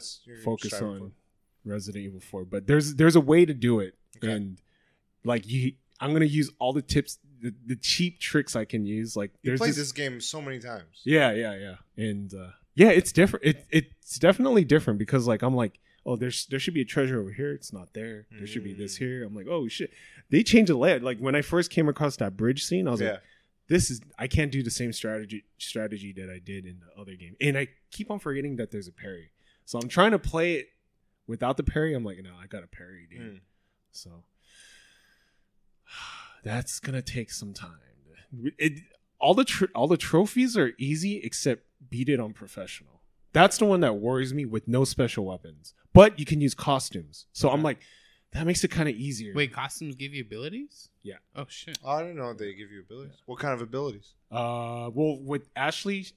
focus 0.43 0.73
on 0.81 1.11
Resident 1.65 2.05
Evil 2.05 2.19
4. 2.21 2.45
But 2.45 2.65
there's 2.65 2.95
there's 2.95 3.15
a 3.17 3.21
way 3.21 3.45
to 3.45 3.53
do 3.53 3.79
it, 3.81 3.95
Okay. 4.17 4.31
and 4.31 4.61
like 5.25 5.45
you, 5.47 5.73
I'm 5.99 6.13
gonna 6.13 6.25
use 6.25 6.49
all 6.59 6.71
the 6.73 6.81
tips 6.81 7.19
the, 7.41 7.53
the 7.65 7.75
cheap 7.75 8.19
tricks 8.19 8.55
I 8.55 8.63
can 8.65 8.85
use. 8.85 9.15
Like 9.17 9.31
You 9.43 9.55
played 9.57 9.71
this, 9.71 9.77
this 9.77 9.91
game 9.91 10.21
so 10.21 10.41
many 10.41 10.59
times. 10.59 11.01
yeah, 11.03 11.31
yeah, 11.33 11.55
yeah, 11.55 11.75
and 12.03 12.33
uh, 12.33 12.47
yeah, 12.77 12.89
it's 12.89 13.11
different. 13.11 13.43
It 13.45 13.65
it's 13.71 14.19
definitely 14.19 14.63
different 14.63 14.99
because 14.99 15.27
like 15.27 15.41
I'm 15.41 15.55
like, 15.55 15.79
oh, 16.05 16.15
there's 16.15 16.45
there 16.45 16.59
should 16.59 16.73
be 16.75 16.81
a 16.81 16.85
treasure 16.85 17.19
over 17.19 17.31
here. 17.31 17.51
It's 17.51 17.73
not 17.73 17.93
there. 17.93 18.27
There 18.31 18.45
should 18.47 18.63
be 18.63 18.73
this 18.73 18.95
Mm. 18.95 18.99
here. 18.99 19.23
I'm 19.25 19.35
like, 19.35 19.47
oh 19.49 19.67
shit. 19.67 19.89
They 20.29 20.43
changed 20.43 20.71
the 20.71 20.77
layout. 20.77 21.01
Like 21.01 21.17
when 21.19 21.35
I 21.35 21.41
first 21.41 21.71
came 21.71 21.89
across 21.89 22.15
that 22.17 22.37
bridge 22.37 22.63
scene, 22.63 22.87
I 22.87 22.91
was 22.91 23.01
Yeah. 23.01 23.11
like, 23.11 23.21
this 23.67 23.89
is 23.89 23.99
I 24.17 24.27
can't 24.27 24.51
do 24.51 24.61
the 24.61 24.69
same 24.71 24.93
strategy 24.93 25.43
strategy 25.57 26.13
that 26.17 26.29
I 26.29 26.39
did 26.39 26.65
in 26.65 26.79
the 26.79 27.01
other 27.01 27.15
game, 27.15 27.35
and 27.41 27.57
I 27.57 27.67
keep 27.91 28.11
on 28.11 28.19
forgetting 28.19 28.57
that 28.57 28.69
there's 28.71 28.87
a 28.87 28.93
parry. 28.93 29.31
So 29.65 29.79
I'm 29.79 29.89
trying 29.89 30.11
to 30.11 30.19
play 30.19 30.53
it 30.55 30.67
without 31.25 31.57
the 31.57 31.63
parry. 31.63 31.93
I'm 31.95 32.05
like, 32.05 32.19
no, 32.23 32.31
I 32.41 32.45
got 32.47 32.63
a 32.63 32.67
parry, 32.67 33.07
dude. 33.09 33.19
Mm. 33.21 33.39
So 33.91 34.23
that's 36.43 36.79
gonna 36.79 37.01
take 37.01 37.31
some 37.31 37.53
time. 37.53 37.79
It, 38.57 38.81
all 39.19 39.33
the 39.33 39.45
tr- 39.45 39.65
all 39.73 39.87
the 39.87 39.97
trophies 39.97 40.55
are 40.57 40.73
easy 40.77 41.17
except 41.23 41.63
beat 41.89 42.09
it 42.09 42.19
on 42.19 42.33
professional. 42.33 43.01
That's 43.33 43.57
the 43.57 43.65
one 43.65 43.81
that 43.81 43.95
worries 43.95 44.33
me 44.33 44.45
with 44.45 44.67
no 44.67 44.83
special 44.83 45.25
weapons, 45.25 45.73
but 45.93 46.17
you 46.19 46.25
can 46.25 46.41
use 46.41 46.53
costumes. 46.55 47.27
So 47.33 47.49
I'm 47.49 47.61
like, 47.61 47.79
that 48.33 48.45
makes 48.45 48.63
it 48.63 48.69
kind 48.69 48.89
of 48.89 48.95
easier. 48.95 49.33
Wait, 49.35 49.53
costumes 49.53 49.95
give 49.95 50.13
you 50.13 50.21
abilities? 50.21 50.89
Yeah. 51.03 51.15
Oh 51.35 51.45
shit. 51.47 51.77
I 51.85 51.99
don't 52.01 52.15
know 52.15 52.33
they 52.33 52.53
give 52.53 52.71
you 52.71 52.81
abilities. 52.81 53.17
What 53.25 53.39
kind 53.39 53.53
of 53.53 53.61
abilities? 53.61 54.13
uh, 54.31 54.89
well, 54.93 55.19
with 55.21 55.49
Ashley, 55.55 56.07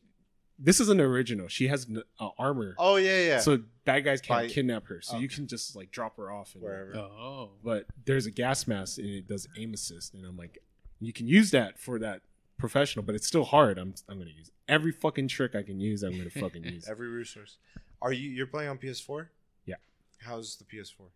this 0.59 0.81
is 0.81 0.89
an 0.89 1.01
original. 1.01 1.49
She 1.49 1.69
has 1.69 1.87
n- 1.89 2.03
uh, 2.19 2.29
armor, 2.39 2.75
Oh 2.79 2.97
yeah, 2.97 3.21
yeah. 3.23 3.41
so 3.41 3.61
bad 3.85 4.05
guys 4.05 4.21
can't 4.21 4.49
By- 4.49 4.49
kidnap 4.49 4.87
her. 4.89 5.01
So 5.01 5.17
you 5.19 5.27
Okay. 5.27 5.37
can 5.37 5.47
just 5.47 5.75
like 5.77 5.91
drop 5.91 6.17
her 6.17 6.31
off 6.31 6.55
and 6.55 6.63
Wherever. 6.63 6.97
Oh. 6.97 7.51
but 7.65 7.87
there's 8.07 8.27
a 8.27 8.31
gas 8.31 8.67
mask 8.67 8.99
and 8.99 9.09
it 9.09 9.27
does 9.29 9.47
aim 9.57 9.73
assist 9.75 10.15
and 10.15 10.25
i'm 10.27 10.37
like 10.37 10.59
you 11.01 11.13
can 11.15 11.27
use 11.27 11.51
that 11.53 11.79
for 11.79 11.99
that 12.01 12.21
professional 12.61 13.05
but 13.05 13.15
it's 13.15 13.27
still 13.27 13.45
hard 13.45 13.79
i'm, 13.79 13.95
I'm 14.09 14.19
gonna 14.19 14.31
use 14.31 14.51
every 14.69 14.93
fucking 14.93 15.29
trick 15.29 15.55
i 15.55 15.63
can 15.63 15.81
use 15.81 16.03
i'm 16.03 16.17
gonna 16.17 16.31
fucking 16.31 16.65
use 16.75 16.89
Every 16.89 17.09
resource. 17.09 17.59
Are 18.03 18.13
you 18.13 18.31
you're 18.31 18.47
playing 18.47 18.71
on 18.71 18.79
PS4? 18.79 19.27
Yeah. 19.67 19.75
How's 20.21 20.57
the 20.57 20.65
PS4? 20.65 21.09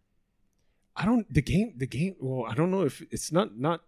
i 0.96 1.04
don't 1.04 1.32
the 1.32 1.42
game 1.42 1.72
the 1.76 1.86
game 1.86 2.14
well 2.20 2.48
i 2.50 2.54
don't 2.54 2.70
know 2.70 2.82
if 2.82 3.02
it's 3.10 3.32
not 3.32 3.58
not 3.58 3.82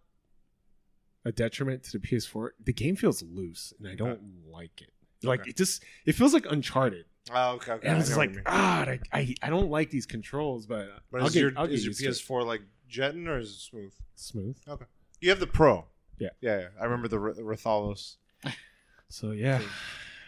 a 1.24 1.30
detriment 1.32 1.82
to 1.84 1.98
the 1.98 2.00
ps4 2.06 2.48
the 2.64 2.72
game 2.72 2.96
feels 2.96 3.22
loose 3.22 3.72
and 3.78 3.86
i 3.88 3.94
don't 3.94 4.20
like 4.50 4.82
it 4.82 4.90
like 5.22 5.40
Okay. 5.42 5.50
it 5.50 5.56
just 5.56 5.82
it 6.04 6.12
feels 6.14 6.32
like 6.34 6.46
uncharted 6.50 7.04
Oh, 7.32 7.54
okay, 7.54 7.72
okay. 7.72 7.88
and 7.88 7.96
I 7.96 8.00
it's 8.00 8.10
know 8.10 8.16
like 8.18 8.34
God, 8.34 8.42
ah 8.46 8.80
I, 8.86 9.00
I 9.12 9.34
i 9.42 9.50
don't 9.50 9.68
like 9.70 9.90
these 9.90 10.06
controls 10.06 10.66
but, 10.66 10.88
But 11.10 11.20
I'll 11.20 11.26
is 11.28 11.34
get, 11.34 11.40
your 11.40 11.52
I'll 11.56 11.66
is 11.66 11.84
your 11.84 11.90
used 11.90 12.00
to 12.00 12.06
it. 12.08 12.10
PS4 12.40 12.46
like 12.46 12.62
jetting 12.88 13.26
or 13.28 13.38
is 13.38 13.50
it 13.50 13.58
smooth? 13.60 13.92
smooth 14.14 14.56
Okay. 14.68 14.84
You 15.20 15.30
have 15.30 15.40
the 15.40 15.46
Pro. 15.48 15.86
Yeah. 16.18 16.28
Yeah, 16.40 16.58
yeah. 16.60 16.66
I 16.80 16.84
remember 16.84 17.08
the, 17.08 17.18
the 17.18 17.42
Rathalos. 17.42 18.16
so 19.08 19.30
yeah 19.32 19.60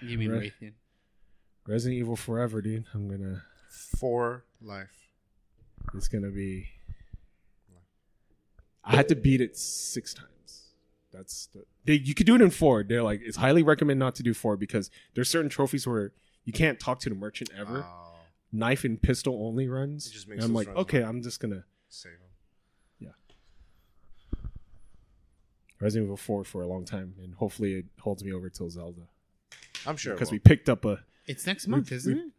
You 0.02 0.18
mean 0.18 0.30
Right. 0.30 0.52
Raytheon? 0.60 0.72
resident 1.66 1.98
evil 1.98 2.16
forever 2.16 2.62
dude 2.62 2.84
i'm 2.94 3.08
gonna 3.08 3.42
For 3.70 4.44
life. 4.62 5.08
It's 5.94 6.08
gonna 6.08 6.30
be. 6.30 6.68
I 8.84 8.96
had 8.96 9.08
to 9.08 9.16
beat 9.16 9.40
it 9.40 9.56
six 9.56 10.14
times. 10.14 10.68
That's 11.12 11.46
the. 11.46 11.64
They, 11.84 11.94
you 11.94 12.14
could 12.14 12.26
do 12.26 12.34
it 12.34 12.40
in 12.40 12.50
four. 12.50 12.82
They're 12.84 13.02
like 13.02 13.20
it's 13.22 13.36
highly 13.36 13.62
recommend 13.62 13.98
not 13.98 14.14
to 14.16 14.22
do 14.22 14.32
four 14.34 14.56
because 14.56 14.90
there's 15.14 15.28
certain 15.30 15.50
trophies 15.50 15.86
where 15.86 16.12
you 16.44 16.52
can't 16.52 16.78
talk 16.80 17.00
to 17.00 17.08
the 17.08 17.14
merchant 17.14 17.50
ever. 17.58 17.84
Oh, 17.86 18.14
Knife 18.52 18.84
and 18.84 19.00
pistol 19.00 19.46
only 19.46 19.68
runs. 19.68 20.06
It 20.06 20.12
just 20.12 20.28
makes 20.28 20.42
and 20.42 20.50
I'm 20.50 20.54
those 20.54 20.66
like, 20.66 20.68
runs 20.68 20.78
okay, 20.80 21.00
hard. 21.02 21.14
I'm 21.16 21.22
just 21.22 21.40
gonna 21.40 21.64
save 21.88 22.12
them. 22.18 22.27
Resident 25.80 26.06
Evil 26.06 26.16
four 26.16 26.44
for 26.44 26.62
a 26.62 26.66
long 26.66 26.84
time, 26.84 27.14
and 27.22 27.34
hopefully 27.34 27.74
it 27.74 27.86
holds 28.00 28.24
me 28.24 28.32
over 28.32 28.48
till 28.50 28.68
Zelda 28.70 29.02
I'm 29.86 29.96
sure. 29.96 30.14
because 30.14 30.28
Because 30.28 30.32
we 30.32 30.38
picked 30.40 30.68
up 30.68 30.84
a 30.84 31.04
It's 31.26 31.46
next 31.46 31.66
month, 31.68 31.90
We- 31.90 31.96
isn't 31.96 32.14
we- 32.14 32.20
it? 32.20 32.32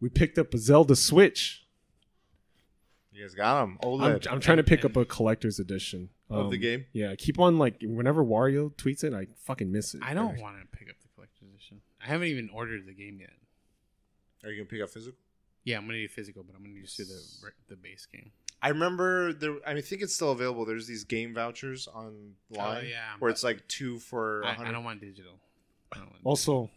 we 0.00 0.08
picked 0.08 0.38
up 0.38 0.52
a 0.54 0.58
Zelda 0.58 0.94
Switch. 0.96 1.66
you 3.12 3.22
guys 3.22 3.34
got 3.34 3.60
them. 3.60 3.78
I'm, 3.82 4.20
I'm 4.30 4.40
trying 4.40 4.56
to 4.56 4.64
pick 4.64 4.84
up 4.84 4.96
a 4.96 5.04
collector's 5.04 5.58
edition 5.60 6.10
of 6.28 6.50
the 6.50 6.56
Um, 6.56 6.60
game. 6.62 6.86
Yeah, 6.92 7.10
I 7.10 7.16
keep 7.16 7.38
on 7.38 7.58
like 7.58 7.80
whenever 7.82 8.24
Wario 8.24 8.72
tweets 8.74 9.04
it, 9.04 9.12
I 9.14 9.26
fucking 9.44 9.70
miss 9.70 9.94
it. 9.94 10.02
I 10.02 10.14
don't 10.14 10.40
want 10.40 10.56
to 10.60 10.66
pick 10.76 10.90
up 10.90 10.96
the 11.00 11.08
collector's 11.14 11.48
edition. 11.48 11.80
I 12.00 12.06
haven't 12.06 12.28
even 12.28 12.48
ordered 12.50 12.86
the 12.86 12.92
game 12.92 13.20
yet. 13.20 13.34
Are 14.42 14.50
you 14.50 14.56
gonna 14.58 14.68
pick 14.68 14.82
up 14.82 14.90
physical? 14.90 15.18
Yeah, 15.62 15.78
I'm 15.78 15.86
gonna 15.86 15.98
do 15.98 16.08
physical, 16.08 16.42
but 16.42 16.54
I'm 16.56 16.62
gonna 16.62 16.80
just 16.80 16.96
do 16.96 17.04
the 17.04 17.52
the 17.68 17.76
base 17.76 18.06
game. 18.06 18.32
I 18.64 18.68
remember 18.70 19.32
there. 19.34 19.56
I 19.66 19.70
mean, 19.74 19.78
I 19.78 19.80
think 19.82 20.00
it's 20.00 20.14
still 20.14 20.32
available. 20.32 20.64
There's 20.64 20.86
these 20.86 21.04
game 21.04 21.34
vouchers 21.34 21.86
online 21.86 22.34
Oh, 22.56 22.80
yeah, 22.80 23.12
where 23.18 23.30
it's 23.30 23.44
like 23.44 23.66
two 23.68 23.98
for. 23.98 24.40
a 24.40 24.46
I, 24.46 24.50
I 24.50 24.54
hundred. 24.54 24.72
don't 24.72 24.84
want 24.84 25.00
digital. 25.00 25.38
I 25.92 25.98
don't 25.98 26.06
want 26.10 26.20
Also, 26.24 26.70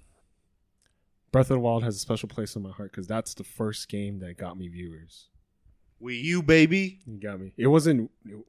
Breath 1.31 1.45
of 1.49 1.55
the 1.55 1.59
Wild 1.59 1.83
has 1.83 1.95
a 1.95 1.99
special 1.99 2.29
place 2.29 2.55
in 2.55 2.61
my 2.61 2.71
heart 2.71 2.91
because 2.91 3.07
that's 3.07 3.33
the 3.33 3.43
first 3.43 3.87
game 3.89 4.19
that 4.19 4.37
got 4.37 4.57
me 4.57 4.67
viewers. 4.67 5.27
Wii 6.01 6.21
U 6.23 6.43
baby. 6.43 6.99
It 7.07 7.19
got 7.21 7.39
me. 7.39 7.53
It 7.57 7.67
wasn't. 7.67 8.11
It 8.25 8.33
wasn't 8.35 8.45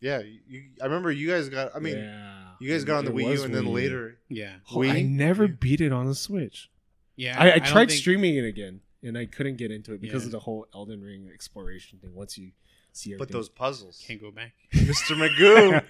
Yeah, 0.00 0.20
you, 0.46 0.64
I 0.80 0.84
remember 0.84 1.10
you 1.10 1.28
guys 1.30 1.48
got. 1.48 1.74
I 1.74 1.78
mean, 1.78 1.96
yeah. 1.96 2.42
you 2.60 2.70
guys 2.70 2.84
got 2.84 2.98
on 2.98 3.04
the 3.06 3.10
It 3.10 3.16
Wii 3.16 3.36
U, 3.38 3.44
and 3.44 3.54
then 3.54 3.64
Wii 3.64 3.72
later. 3.74 4.18
yeah, 4.28 4.56
Oh, 4.72 4.82
I 4.84 5.02
never 5.02 5.48
beat 5.48 5.80
it 5.80 5.92
on 5.92 6.06
the 6.06 6.14
Switch. 6.14 6.70
yeah. 7.16 7.36
I, 7.40 7.52
I, 7.54 7.58
don't 7.58 7.66
tried 7.68 7.88
think- 7.88 8.00
streaming 8.00 8.36
it 8.36 8.44
again, 8.44 8.80
and 9.04 9.16
I 9.18 9.26
couldn't 9.26 9.56
get 9.56 9.70
into 9.70 9.92
it 9.94 10.00
because 10.00 10.22
Yeah. 10.22 10.28
of 10.28 10.32
the 10.32 10.40
whole 10.40 10.66
Elden 10.74 11.00
Ring 11.02 11.28
exploration 11.32 11.98
thing. 12.00 12.14
Once 12.14 12.36
you 12.38 12.50
see 12.92 13.10
everything, 13.10 13.18
But 13.26 13.32
those 13.32 13.48
puzzles, 13.48 14.02
Can't 14.06 14.20
go 14.20 14.30
back. 14.30 14.52
Mr. 14.74 15.14
Magoo. 15.16 15.84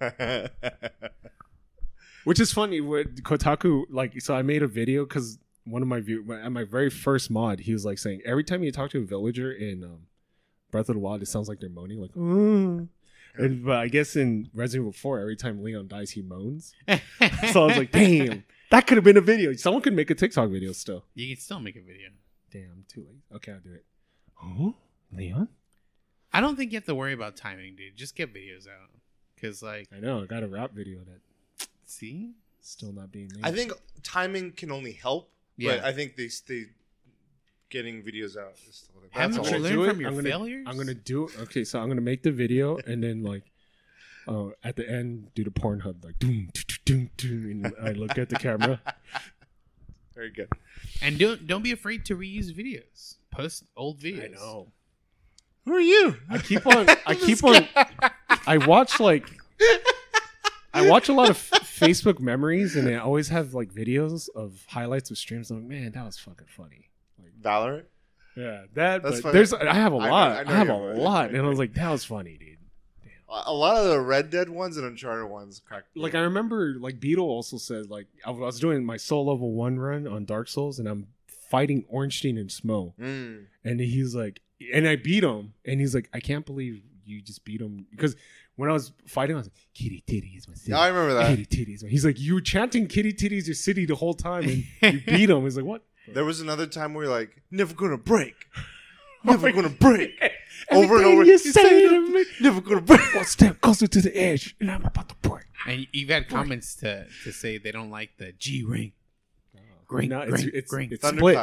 Which 2.24 2.40
is 2.40 2.52
funny. 2.52 2.80
With 2.80 3.22
Kotaku, 3.22 3.84
like, 3.88 4.20
so 4.20 4.34
I 4.34 4.42
made 4.42 4.62
a 4.62 4.66
video 4.66 5.04
because 5.04 5.38
one 5.64 5.82
of 5.82 5.88
my 5.88 6.00
view 6.00 6.24
at 6.32 6.50
my 6.50 6.64
very 6.64 6.90
first 6.90 7.30
mod, 7.30 7.60
he 7.60 7.72
was 7.72 7.84
like 7.84 7.98
saying 7.98 8.22
every 8.24 8.42
time 8.44 8.62
you 8.64 8.72
talk 8.72 8.90
to 8.90 8.98
a 8.98 9.04
villager 9.04 9.52
in 9.52 9.84
um, 9.84 10.06
Breath 10.72 10.88
of 10.88 10.96
the 10.96 11.00
Wild, 11.00 11.22
it 11.22 11.26
sounds 11.26 11.48
like 11.48 11.60
they're 11.60 11.70
moaning, 11.70 12.00
like, 12.00 12.12
"Mm." 12.14 12.88
And, 13.36 13.64
but 13.64 13.76
I 13.76 13.88
guess 13.88 14.16
in 14.16 14.48
Resident 14.54 14.82
Evil 14.84 14.92
4, 14.92 15.20
every 15.20 15.36
time 15.36 15.62
Leon 15.62 15.88
dies, 15.88 16.10
he 16.12 16.22
moans. 16.22 16.72
So 17.52 17.64
I 17.64 17.66
was 17.66 17.76
like, 17.76 17.92
damn, 17.92 18.44
that 18.70 18.86
could 18.86 18.96
have 18.96 19.04
been 19.04 19.16
a 19.16 19.20
video. 19.22 19.52
Someone 19.54 19.82
could 19.82 19.92
make 19.94 20.10
a 20.10 20.14
TikTok 20.14 20.50
video 20.50 20.72
still. 20.72 21.04
you 21.14 21.34
can 21.34 21.40
still 21.42 21.60
make 21.60 21.76
a 21.76 21.80
video. 21.80 22.08
Damn, 22.50 22.84
too 22.88 23.00
late. 23.00 23.22
Okay, 23.36 23.52
I'll 23.52 23.60
do 23.60 23.72
it. 23.74 23.84
Oh, 24.42 24.74
Leon? 25.12 25.48
I 26.32 26.40
don't 26.40 26.56
think 26.56 26.72
you 26.72 26.76
have 26.76 26.84
to 26.86 26.94
worry 26.94 27.12
about 27.12 27.36
timing, 27.36 27.76
dude. 27.76 27.96
Just 27.96 28.14
get 28.16 28.32
videos 28.34 28.66
out. 28.66 28.90
Cause 29.40 29.62
like, 29.62 29.88
I 29.94 30.00
know. 30.00 30.22
I 30.22 30.26
got 30.26 30.42
a 30.42 30.48
rap 30.48 30.72
video 30.72 30.98
that 31.00 31.68
see, 31.84 32.32
still 32.60 32.92
not 32.92 33.12
being 33.12 33.30
made. 33.34 33.44
I 33.44 33.52
think 33.52 33.72
timing 34.02 34.52
can 34.52 34.70
only 34.70 34.92
help. 34.92 35.30
Yeah. 35.56 35.76
But 35.76 35.84
I 35.84 35.92
think 35.92 36.16
they 36.16 36.28
they 36.48 36.64
getting 37.68 38.02
videos 38.02 38.36
out. 38.36 38.52
Is 38.68 38.76
still, 38.76 38.94
that's 39.02 39.14
Haven't 39.14 39.38
all. 39.40 39.44
you 39.46 39.50
gonna 39.52 39.62
learned 39.64 39.74
do 39.74 39.84
it. 39.84 39.88
from 39.90 40.00
your 40.00 40.08
I'm 40.10 40.16
gonna- 40.16 40.28
failures? 40.30 40.66
I'm 40.68 40.76
gonna 40.76 40.94
do 40.94 41.24
it. 41.28 41.38
Okay, 41.40 41.64
so 41.64 41.80
I'm 41.80 41.88
gonna 41.88 42.00
make 42.00 42.22
the 42.22 42.32
video 42.32 42.78
and 42.86 43.02
then 43.02 43.22
like, 43.22 43.44
uh, 44.28 44.48
at 44.64 44.76
the 44.76 44.88
end 44.88 45.30
do 45.34 45.44
the 45.44 45.50
Pornhub 45.50 46.02
like 46.04 46.18
doom 46.18 46.50
doom 46.86 47.10
doom, 47.18 47.64
and 47.66 47.74
I 47.82 47.90
look 47.92 48.16
at 48.16 48.30
the 48.30 48.36
camera. 48.36 48.80
Very 50.14 50.30
good. 50.30 50.48
and 51.02 51.18
don't 51.18 51.46
don't 51.46 51.62
be 51.62 51.72
afraid 51.72 52.06
to 52.06 52.16
reuse 52.16 52.50
videos. 52.50 53.16
Post 53.30 53.64
old 53.76 53.98
videos. 54.00 54.24
I 54.24 54.28
know. 54.28 54.68
Who 55.66 55.74
are 55.74 55.80
you? 55.80 56.16
I 56.30 56.38
keep 56.38 56.66
on. 56.66 56.88
I 57.06 57.14
keep 57.14 57.44
on. 57.44 57.66
I 58.46 58.56
watch 58.56 58.98
like. 59.00 59.28
I 60.72 60.88
watch 60.88 61.08
a 61.08 61.12
lot 61.12 61.28
of 61.30 61.36
Facebook 61.38 62.20
memories, 62.20 62.76
and 62.76 62.86
they 62.86 62.96
always 62.96 63.28
have 63.28 63.52
like 63.54 63.72
videos 63.72 64.28
of 64.34 64.64
highlights 64.68 65.10
of 65.10 65.18
streams. 65.18 65.50
I'm 65.50 65.58
like, 65.58 65.66
man, 65.68 65.92
that 65.92 66.04
was 66.04 66.18
fucking 66.18 66.46
funny. 66.48 66.90
Like, 67.18 67.32
Valorant. 67.40 67.84
yeah, 68.36 68.62
that. 68.74 69.02
That's 69.02 69.16
but 69.16 69.22
funny. 69.22 69.32
there's. 69.34 69.52
I 69.52 69.74
have 69.74 69.92
a 69.92 69.96
lot. 69.96 70.32
I 70.32 70.40
I, 70.40 70.44
know 70.44 70.52
have 70.54 70.68
a 70.68 70.72
have 70.72 70.96
a- 70.96 71.00
lot, 71.00 71.28
and 71.30 71.38
I 71.38 71.48
was 71.48 71.58
like, 71.58 71.74
that 71.74 71.90
was 71.90 72.04
funny, 72.04 72.36
dude. 72.38 72.55
A 73.44 73.52
lot 73.52 73.76
of 73.76 73.88
the 73.88 74.00
Red 74.00 74.30
Dead 74.30 74.48
ones 74.48 74.76
and 74.76 74.86
Uncharted 74.86 75.28
ones 75.28 75.60
cracked. 75.66 75.94
me 75.94 76.02
like. 76.02 76.14
I 76.14 76.20
remember 76.20 76.74
like 76.80 77.00
Beetle 77.00 77.26
also 77.28 77.58
said 77.58 77.90
like 77.90 78.06
I 78.24 78.30
was 78.30 78.58
doing 78.60 78.84
my 78.84 78.96
soul 78.96 79.26
level 79.26 79.52
one 79.52 79.78
run 79.78 80.06
on 80.06 80.24
Dark 80.24 80.48
Souls 80.48 80.78
and 80.78 80.88
I'm 80.88 81.08
fighting 81.50 81.84
Ornstein 81.88 82.38
and 82.38 82.50
Smough 82.50 82.94
Mm. 82.98 83.46
and 83.64 83.80
he's 83.80 84.14
like 84.14 84.40
and 84.72 84.88
I 84.88 84.96
beat 84.96 85.22
him 85.22 85.52
and 85.64 85.80
he's 85.80 85.94
like 85.94 86.08
I 86.12 86.20
can't 86.20 86.44
believe 86.46 86.82
you 87.04 87.20
just 87.22 87.44
beat 87.44 87.60
him 87.60 87.86
because 87.90 88.16
when 88.56 88.68
I 88.68 88.72
was 88.72 88.92
fighting 89.06 89.36
I 89.36 89.38
was 89.38 89.46
like 89.46 89.54
kitty 89.74 90.02
Titty 90.06 90.28
is 90.36 90.48
my 90.48 90.54
city. 90.54 90.72
Yeah, 90.72 90.80
I 90.80 90.88
remember 90.88 91.14
that. 91.14 91.28
kitty 91.30 91.44
Titty 91.46 91.74
is 91.74 91.82
my-" 91.84 91.88
he's 91.90 92.04
like 92.04 92.18
you 92.18 92.34
were 92.34 92.40
chanting 92.40 92.86
kitty 92.88 93.12
titties 93.12 93.46
your 93.46 93.54
city 93.54 93.84
the 93.86 93.94
whole 93.94 94.14
time 94.14 94.44
and 94.44 94.64
you 94.94 95.00
beat 95.06 95.30
him 95.30 95.42
he's 95.44 95.56
like 95.56 95.66
what 95.66 95.82
There 96.08 96.24
was 96.24 96.40
another 96.40 96.66
time 96.66 96.94
where 96.94 97.04
you're 97.04 97.12
like, 97.14 97.42
never 97.50 97.74
gonna 97.74 97.98
break. 97.98 98.34
Never 99.24 99.50
gonna 99.52 99.68
break. 99.68 100.10
Everything 100.70 100.90
Over 100.90 100.96
and 100.96 101.06
over. 101.06 101.24
you 101.24 101.32
You 101.32 101.38
say 101.38 101.50
say 101.52 101.88
to 101.88 102.00
me 102.12 102.24
Never 102.40 102.60
gonna 102.60 102.80
break. 102.80 103.00
one 103.14 103.24
step 103.24 103.60
closer 103.60 103.86
to 103.86 104.00
the 104.00 104.16
edge 104.16 104.54
and 104.60 104.70
I'm 104.70 104.84
about 104.84 105.08
to 105.10 105.14
break 105.28 105.44
And 105.66 105.86
you've 105.92 106.08
had 106.10 106.28
comments 106.28 106.74
to 106.76 107.06
to 107.24 107.32
say 107.32 107.58
they 107.58 107.72
don't 107.72 107.90
like 107.90 108.16
the 108.18 108.32
G 108.32 108.64
ring. 108.64 108.92
Great, 109.86 110.08
no, 110.08 110.22
it's, 110.22 110.42
great, 110.42 110.54
it's, 110.54 110.70
great. 110.70 110.92
it's 110.92 111.06
split 111.08 111.38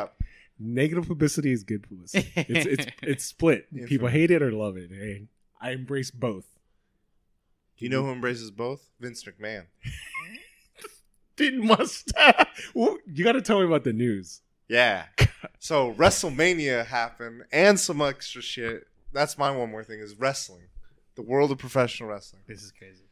negative 0.59 1.07
publicity 1.07 1.51
is 1.51 1.63
good 1.63 1.83
publicity. 1.83 2.31
It's 2.35 2.65
it's 2.65 2.85
it's 3.01 3.25
split. 3.25 3.67
Yeah, 3.71 3.85
People 3.87 4.07
for- 4.07 4.11
hate 4.11 4.31
it 4.31 4.41
or 4.41 4.51
love 4.51 4.77
it. 4.77 4.91
And 4.91 5.27
I 5.61 5.71
embrace 5.71 6.11
both. 6.11 6.45
Do 7.77 7.85
you 7.85 7.89
know 7.89 8.03
who 8.03 8.11
embraces 8.11 8.51
both? 8.51 8.89
Vince 8.99 9.23
McMahon. 9.23 9.65
Didn't 11.35 11.65
mustache. 11.65 12.71
Well, 12.75 12.97
you 13.11 13.23
got 13.23 13.31
to 13.31 13.41
tell 13.41 13.59
me 13.59 13.65
about 13.65 13.83
the 13.83 13.93
news. 13.93 14.41
Yeah. 14.67 15.05
So 15.59 15.93
WrestleMania 15.93 16.85
happened 16.85 17.43
and 17.51 17.79
some 17.79 18.01
extra 18.01 18.41
shit. 18.41 18.85
That's 19.13 19.37
my 19.37 19.51
one 19.51 19.71
more 19.71 19.83
thing 19.83 19.99
is 19.99 20.15
wrestling, 20.19 20.67
the 21.15 21.21
world 21.21 21.51
of 21.51 21.57
professional 21.57 22.09
wrestling. 22.09 22.41
This 22.47 22.63
is 22.63 22.71
crazy. 22.71 23.03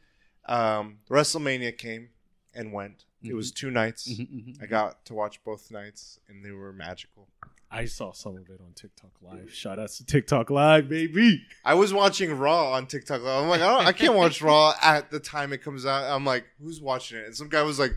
Um, 0.46 0.98
WrestleMania 1.08 1.76
came 1.76 2.08
and 2.54 2.72
went. 2.72 3.04
It 3.22 3.34
was 3.34 3.52
two 3.52 3.70
nights. 3.70 4.08
Mm-hmm. 4.12 4.62
I 4.62 4.66
got 4.66 5.04
to 5.06 5.14
watch 5.14 5.42
both 5.44 5.70
nights, 5.70 6.18
and 6.28 6.44
they 6.44 6.50
were 6.50 6.72
magical. 6.72 7.28
I 7.70 7.86
saw 7.86 8.12
some 8.12 8.36
of 8.36 8.50
it 8.50 8.60
on 8.60 8.72
TikTok 8.74 9.12
Live. 9.22 9.54
Shout 9.54 9.78
out 9.78 9.88
to 9.90 10.04
TikTok 10.04 10.50
Live, 10.50 10.88
baby. 10.88 11.42
I 11.64 11.74
was 11.74 11.94
watching 11.94 12.36
Raw 12.36 12.72
on 12.72 12.86
TikTok. 12.86 13.22
I'm 13.24 13.48
like, 13.48 13.62
I, 13.62 13.86
I 13.86 13.92
can't 13.92 14.14
watch 14.14 14.42
Raw 14.42 14.74
at 14.82 15.10
the 15.10 15.20
time 15.20 15.52
it 15.52 15.62
comes 15.62 15.86
out. 15.86 16.04
I'm 16.04 16.26
like, 16.26 16.44
who's 16.60 16.82
watching 16.82 17.18
it? 17.18 17.26
And 17.26 17.34
some 17.34 17.48
guy 17.48 17.62
was 17.62 17.78
like, 17.78 17.92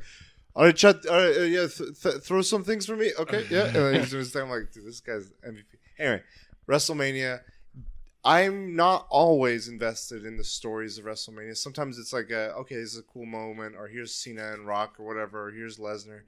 all 0.55 0.63
right, 0.63 0.75
chat, 0.75 1.05
all 1.07 1.17
right, 1.17 1.37
uh, 1.37 1.41
yeah, 1.41 1.67
th- 1.67 2.01
th- 2.01 2.15
throw 2.23 2.41
some 2.41 2.63
things 2.63 2.85
for 2.85 2.95
me. 2.95 3.11
Okay, 3.19 3.45
yeah. 3.49 3.65
And 3.65 3.75
then 3.75 3.95
he's 3.95 4.09
doing 4.11 4.19
his 4.21 4.31
thing. 4.31 4.43
I'm 4.43 4.49
like, 4.49 4.71
dude, 4.71 4.85
this 4.85 5.01
guy's 5.01 5.33
MVP. 5.45 5.63
Anyway, 5.99 6.23
WrestleMania. 6.69 7.41
I'm 8.25 8.75
not 8.75 9.05
always 9.11 9.67
invested 9.67 10.25
in 10.25 10.35
the 10.35 10.43
stories 10.43 10.97
of 10.97 11.05
WrestleMania. 11.05 11.55
Sometimes 11.55 11.99
it's 11.99 12.11
like, 12.11 12.31
a, 12.31 12.53
okay, 12.55 12.75
this 12.75 12.93
is 12.93 12.99
a 12.99 13.03
cool 13.03 13.27
moment, 13.27 13.75
or 13.77 13.87
here's 13.87 14.15
Cena 14.15 14.51
and 14.51 14.65
Rock, 14.65 14.95
or 14.99 15.05
whatever, 15.05 15.47
or 15.47 15.51
here's 15.51 15.77
Lesnar. 15.77 16.21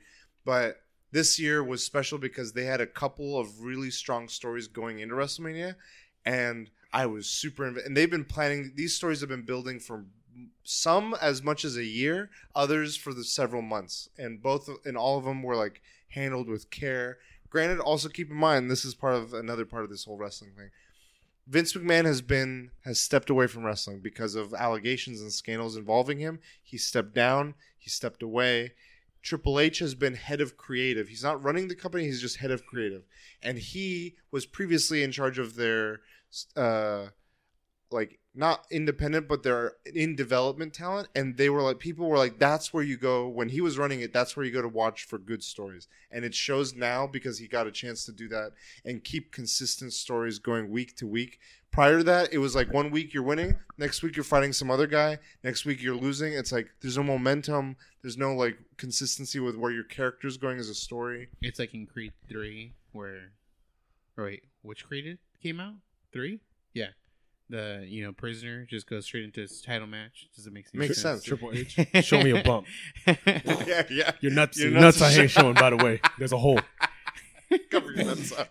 But 0.45 0.83
this 1.11 1.39
year 1.39 1.63
was 1.63 1.83
special 1.83 2.19
because 2.19 2.53
they 2.53 2.65
had 2.65 2.81
a 2.81 2.85
couple 2.85 3.39
of 3.39 3.61
really 3.61 3.89
strong 3.89 4.27
stories 4.27 4.67
going 4.67 4.99
into 4.99 5.15
WrestleMania, 5.15 5.75
and 6.23 6.69
I 6.93 7.07
was 7.07 7.25
super. 7.27 7.71
Inv- 7.71 7.83
and 7.83 7.97
they've 7.97 8.11
been 8.11 8.25
planning; 8.25 8.73
these 8.75 8.95
stories 8.95 9.21
have 9.21 9.29
been 9.29 9.41
building 9.41 9.79
for 9.79 10.05
some 10.63 11.15
as 11.19 11.41
much 11.41 11.65
as 11.65 11.77
a 11.77 11.83
year, 11.83 12.29
others 12.53 12.95
for 12.95 13.11
the 13.11 13.23
several 13.23 13.63
months, 13.63 14.07
and 14.19 14.41
both 14.41 14.69
and 14.85 14.95
all 14.95 15.17
of 15.17 15.25
them 15.25 15.41
were 15.41 15.55
like 15.55 15.81
handled 16.09 16.47
with 16.47 16.69
care. 16.69 17.17
Granted, 17.49 17.79
also 17.79 18.09
keep 18.09 18.29
in 18.29 18.37
mind 18.37 18.69
this 18.69 18.85
is 18.85 18.93
part 18.93 19.15
of 19.15 19.33
another 19.33 19.65
part 19.65 19.83
of 19.83 19.89
this 19.89 20.05
whole 20.05 20.17
wrestling 20.17 20.51
thing. 20.55 20.69
Vince 21.47 21.73
McMahon 21.73 22.05
has 22.05 22.21
been 22.21 22.71
has 22.83 22.99
stepped 22.99 23.29
away 23.29 23.47
from 23.47 23.63
wrestling 23.63 24.01
because 24.01 24.35
of 24.35 24.53
allegations 24.53 25.21
and 25.21 25.31
scandals 25.31 25.77
involving 25.77 26.19
him. 26.19 26.39
He 26.61 26.77
stepped 26.77 27.13
down. 27.13 27.55
He 27.77 27.89
stepped 27.89 28.21
away. 28.21 28.73
Triple 29.21 29.59
H 29.59 29.79
has 29.79 29.95
been 29.95 30.15
head 30.15 30.41
of 30.41 30.57
creative. 30.57 31.07
He's 31.07 31.23
not 31.23 31.41
running 31.41 31.67
the 31.67 31.75
company. 31.75 32.05
He's 32.05 32.21
just 32.21 32.37
head 32.37 32.51
of 32.51 32.65
creative, 32.65 33.03
and 33.41 33.57
he 33.57 34.15
was 34.31 34.45
previously 34.45 35.03
in 35.03 35.11
charge 35.11 35.39
of 35.39 35.55
their, 35.55 36.01
uh, 36.55 37.07
like 37.91 38.19
not 38.37 38.65
independent, 38.71 39.27
but 39.27 39.43
they're 39.43 39.73
in 39.93 40.15
development 40.15 40.73
talent. 40.73 41.09
And 41.15 41.37
they 41.37 41.49
were 41.49 41.61
like, 41.61 41.79
people 41.79 42.07
were 42.07 42.17
like, 42.17 42.39
that's 42.39 42.73
where 42.73 42.83
you 42.83 42.97
go 42.97 43.27
when 43.27 43.49
he 43.49 43.61
was 43.61 43.77
running 43.77 44.01
it. 44.01 44.13
That's 44.13 44.35
where 44.35 44.45
you 44.45 44.51
go 44.51 44.61
to 44.61 44.67
watch 44.67 45.05
for 45.05 45.17
good 45.17 45.43
stories, 45.43 45.87
and 46.11 46.23
it 46.23 46.35
shows 46.35 46.75
now 46.75 47.07
because 47.07 47.39
he 47.39 47.47
got 47.47 47.67
a 47.67 47.71
chance 47.71 48.05
to 48.05 48.11
do 48.11 48.27
that 48.29 48.51
and 48.85 49.03
keep 49.03 49.31
consistent 49.31 49.93
stories 49.93 50.39
going 50.39 50.69
week 50.69 50.95
to 50.97 51.07
week. 51.07 51.39
Prior 51.71 51.97
to 51.97 52.03
that, 52.05 52.33
it 52.33 52.37
was 52.37 52.55
like 52.55 52.73
one 52.73 52.91
week 52.91 53.13
you're 53.13 53.23
winning, 53.23 53.57
next 53.77 54.01
week 54.01 54.15
you're 54.15 54.23
fighting 54.23 54.53
some 54.53 54.71
other 54.71 54.87
guy, 54.87 55.19
next 55.43 55.65
week 55.65 55.81
you're 55.81 55.95
losing. 55.95 56.33
It's 56.33 56.51
like 56.51 56.69
there's 56.81 56.97
no 56.97 57.03
momentum, 57.03 57.75
there's 58.01 58.17
no 58.17 58.33
like 58.33 58.57
consistency 58.77 59.39
with 59.39 59.55
where 59.55 59.71
your 59.71 59.83
character's 59.83 60.37
going 60.37 60.59
as 60.59 60.69
a 60.69 60.73
story. 60.73 61.27
It's 61.41 61.59
like 61.59 61.73
in 61.73 61.85
Creed 61.85 62.13
three, 62.29 62.73
where, 62.93 63.31
or 64.17 64.25
wait, 64.25 64.43
which 64.61 64.85
Creed 64.85 65.17
came 65.43 65.59
out? 65.59 65.75
Three? 66.13 66.39
Yeah, 66.73 66.89
the 67.49 67.85
you 67.87 68.03
know 68.03 68.11
prisoner 68.11 68.65
just 68.65 68.89
goes 68.89 69.05
straight 69.05 69.23
into 69.23 69.41
his 69.41 69.61
title 69.61 69.87
match. 69.87 70.27
Does 70.35 70.47
it 70.47 70.53
make 70.53 70.65
any 70.73 70.87
Makes 70.87 71.01
sense. 71.01 71.23
Triple 71.23 71.51
H, 71.53 71.79
show 72.05 72.21
me 72.21 72.31
a 72.31 72.43
bump. 72.43 72.67
yeah, 73.07 73.83
yeah. 73.89 74.11
Your 74.21 74.31
nuts, 74.31 74.59
Your 74.59 74.71
your 74.71 74.81
nuts 74.81 74.99
nuts, 74.99 75.15
I 75.15 75.19
are 75.19 75.21
ain't 75.23 75.31
showing. 75.31 75.53
By 75.53 75.69
the 75.69 75.77
way, 75.77 76.01
there's 76.17 76.33
a 76.33 76.37
hole. 76.37 76.59
Cover 77.71 77.91
your 77.93 78.05
nuts 78.05 78.33
up. 78.33 78.49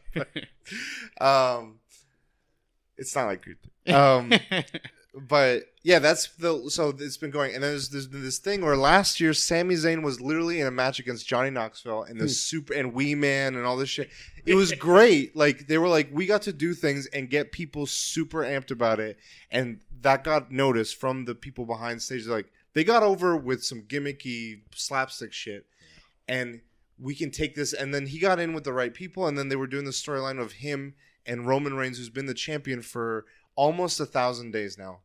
um, 1.20 1.78
it's 2.96 3.14
not 3.14 3.26
like 3.26 3.42
Creed. 3.42 3.56
Um, 3.94 4.32
but 5.28 5.64
yeah, 5.82 5.98
that's 5.98 6.28
the 6.36 6.68
so 6.68 6.90
it's 6.98 7.16
been 7.16 7.30
going, 7.30 7.54
and 7.54 7.62
there's 7.62 7.88
there's 7.88 8.06
been 8.06 8.22
this 8.22 8.38
thing 8.38 8.62
where 8.62 8.76
last 8.76 9.18
year 9.20 9.32
Sami 9.32 9.74
Zayn 9.74 10.02
was 10.02 10.20
literally 10.20 10.60
in 10.60 10.66
a 10.66 10.70
match 10.70 10.98
against 10.98 11.26
Johnny 11.26 11.50
Knoxville 11.50 12.02
and 12.02 12.18
the 12.20 12.24
Hmm. 12.24 12.28
super 12.30 12.74
and 12.74 12.92
Wee 12.92 13.14
Man 13.14 13.54
and 13.54 13.64
all 13.64 13.76
this 13.76 13.88
shit. 13.88 14.10
It 14.44 14.54
was 14.54 14.72
great. 14.88 15.34
Like 15.34 15.68
they 15.68 15.78
were 15.78 15.88
like, 15.88 16.10
we 16.12 16.26
got 16.26 16.42
to 16.42 16.52
do 16.52 16.74
things 16.74 17.06
and 17.06 17.30
get 17.30 17.52
people 17.52 17.86
super 17.86 18.42
amped 18.42 18.70
about 18.70 19.00
it, 19.00 19.18
and 19.50 19.80
that 20.02 20.22
got 20.24 20.52
noticed 20.52 20.96
from 20.96 21.24
the 21.24 21.34
people 21.34 21.64
behind 21.64 22.02
stage. 22.02 22.26
Like 22.26 22.50
they 22.74 22.84
got 22.84 23.02
over 23.02 23.36
with 23.36 23.64
some 23.64 23.82
gimmicky 23.82 24.60
slapstick 24.74 25.32
shit, 25.32 25.66
and 26.28 26.60
we 26.98 27.14
can 27.14 27.30
take 27.30 27.54
this. 27.54 27.72
And 27.72 27.94
then 27.94 28.06
he 28.06 28.18
got 28.18 28.38
in 28.38 28.52
with 28.52 28.64
the 28.64 28.72
right 28.72 28.92
people, 28.92 29.26
and 29.26 29.38
then 29.38 29.48
they 29.48 29.56
were 29.56 29.66
doing 29.66 29.84
the 29.84 29.90
storyline 29.92 30.40
of 30.40 30.52
him 30.52 30.94
and 31.24 31.46
Roman 31.46 31.74
Reigns, 31.74 31.98
who's 31.98 32.08
been 32.10 32.26
the 32.26 32.34
champion 32.34 32.82
for 32.82 33.24
almost 33.54 33.98
a 33.98 34.06
thousand 34.06 34.50
days 34.52 34.76
now. 34.78 35.00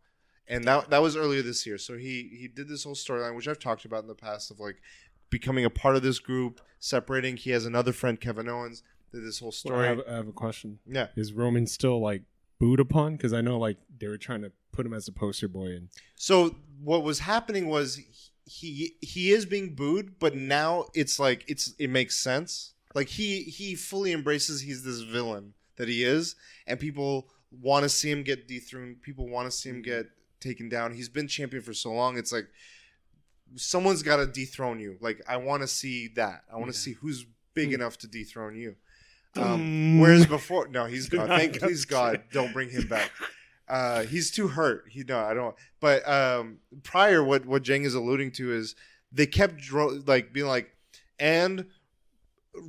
And 0.52 0.66
that 0.66 0.90
that 0.90 1.02
was 1.02 1.16
earlier 1.16 1.42
this 1.42 1.66
year. 1.66 1.78
So 1.78 1.98
he 1.98 2.30
he 2.38 2.48
did 2.48 2.68
this 2.68 2.84
whole 2.84 2.94
storyline, 2.94 3.36
which 3.36 3.48
I've 3.48 3.60
talked 3.60 3.86
about 3.86 4.04
in 4.04 4.08
the 4.08 4.16
past, 4.16 4.52
of 4.52 4.60
like 4.60 4.82
becoming 5.30 5.64
a 5.64 5.70
part 5.70 5.96
of 5.96 6.04
this 6.04 6.20
group, 6.20 6.62
separating. 6.80 7.38
He 7.38 7.52
has 7.52 7.66
another 7.66 7.94
friend, 7.94 8.20
Kevin 8.20 8.50
Owens. 8.50 8.84
Did 9.14 9.26
this 9.26 9.40
whole 9.40 9.50
I 9.50 9.52
story. 9.52 9.88
have, 9.88 10.02
I 10.08 10.14
have 10.14 10.28
a 10.28 10.34
question. 10.34 10.80
yeah. 10.86 11.08
Is 11.16 11.34
Roman 11.34 11.68
still 11.68 12.00
like 12.00 12.24
booed 12.60 12.80
upon? 12.80 13.16
Because 13.16 13.34
I 13.34 13.42
know 13.42 13.58
like 13.58 13.78
they 13.98 14.08
were 14.08 14.18
trying 14.18 14.42
to 14.42 14.52
put 14.72 14.86
him 14.86 14.94
as 14.94 15.08
a 15.08 15.12
poster 15.12 15.48
boy, 15.48 15.68
and 15.68 15.90
So 16.16 16.56
what 16.82 17.04
was 17.04 17.20
happening 17.20 17.68
was 17.68 18.00
he 18.46 18.96
he 19.02 19.32
is 19.32 19.46
being 19.46 19.74
booed, 19.74 20.20
but 20.20 20.36
now 20.36 20.88
it's 20.94 21.20
like 21.20 21.46
it's 21.48 21.74
it 21.80 21.90
makes 21.90 22.18
sense. 22.18 22.74
Like 22.94 23.08
he 23.08 23.44
he 23.44 23.76
fully 23.76 24.12
embraces 24.12 24.62
he's 24.62 24.84
this 24.84 25.02
villain 25.02 25.54
that 25.78 25.88
he 25.88 26.04
is, 26.04 26.36
and 26.68 26.80
people 26.80 27.30
want 27.52 27.84
to 27.84 27.90
see 27.90 28.12
him 28.12 28.24
get 28.24 28.48
dethroned. 28.48 29.02
People 29.02 29.28
want 29.30 29.46
to 29.46 29.52
see 29.52 29.70
him 29.70 29.78
mm-hmm. 29.78 29.84
get 29.84 30.06
taken 30.42 30.68
down. 30.68 30.94
He's 30.94 31.08
been 31.10 31.28
champion 31.30 31.64
for 31.64 31.74
so 31.74 31.92
long. 31.94 32.18
It's 32.18 32.34
like 32.34 32.48
someone's 33.56 34.04
got 34.04 34.18
to 34.18 34.26
dethrone 34.26 34.80
you. 34.80 34.98
Like 35.00 35.22
I 35.28 35.38
want 35.38 35.62
to 35.62 35.68
see 35.68 36.10
that. 36.16 36.44
I 36.52 36.58
want 36.58 36.72
to 36.74 36.78
Yeah. 36.78 36.84
see 36.84 36.94
who's 36.94 37.26
big 37.54 37.70
Hmm. 37.70 37.76
enough 37.76 37.98
to 38.00 38.08
dethrone 38.08 38.56
you. 38.56 38.76
Um, 39.38 40.00
whereas 40.00 40.26
before, 40.26 40.68
no, 40.68 40.86
he's 40.86 41.08
gone. 41.08 41.28
Thank 41.40 41.60
please 41.60 41.86
God, 41.86 42.24
don't 42.34 42.52
bring 42.52 42.70
him 42.70 42.88
back. 42.88 43.12
Uh, 43.68 44.04
he's 44.04 44.30
too 44.32 44.50
hurt. 44.50 44.86
He 44.90 45.04
no, 45.06 45.20
I 45.20 45.34
don't. 45.34 45.56
But 45.80 46.06
um, 46.08 46.58
prior, 46.84 47.24
what 47.24 47.46
what 47.46 47.64
Jang 47.64 47.84
is 47.84 47.94
alluding 47.94 48.32
to 48.34 48.52
is 48.54 48.76
they 49.12 49.26
kept 49.26 49.58
dro- 49.58 50.02
like 50.06 50.34
being 50.34 50.48
like, 50.48 50.76
and 51.20 51.68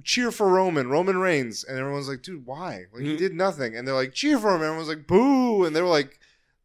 cheer 0.05 0.31
for 0.31 0.49
Roman, 0.49 0.89
Roman 0.89 1.19
Reigns, 1.19 1.65
and 1.65 1.77
everyone's 1.79 2.09
like, 2.09 2.23
dude, 2.23 2.47
why? 2.47 2.85
Like 2.93 3.03
he 3.03 3.15
Mhm. 3.15 3.19
did 3.19 3.35
nothing, 3.35 3.77
and 3.77 3.87
they're 3.87 3.95
like, 3.97 4.13
cheer 4.15 4.39
for 4.39 4.55
him. 4.55 4.63
Everyone's 4.63 4.89
like, 4.89 5.07
boo, 5.09 5.65
and 5.65 5.75
they 5.75 5.83
were 5.83 5.89
like. 5.89 6.19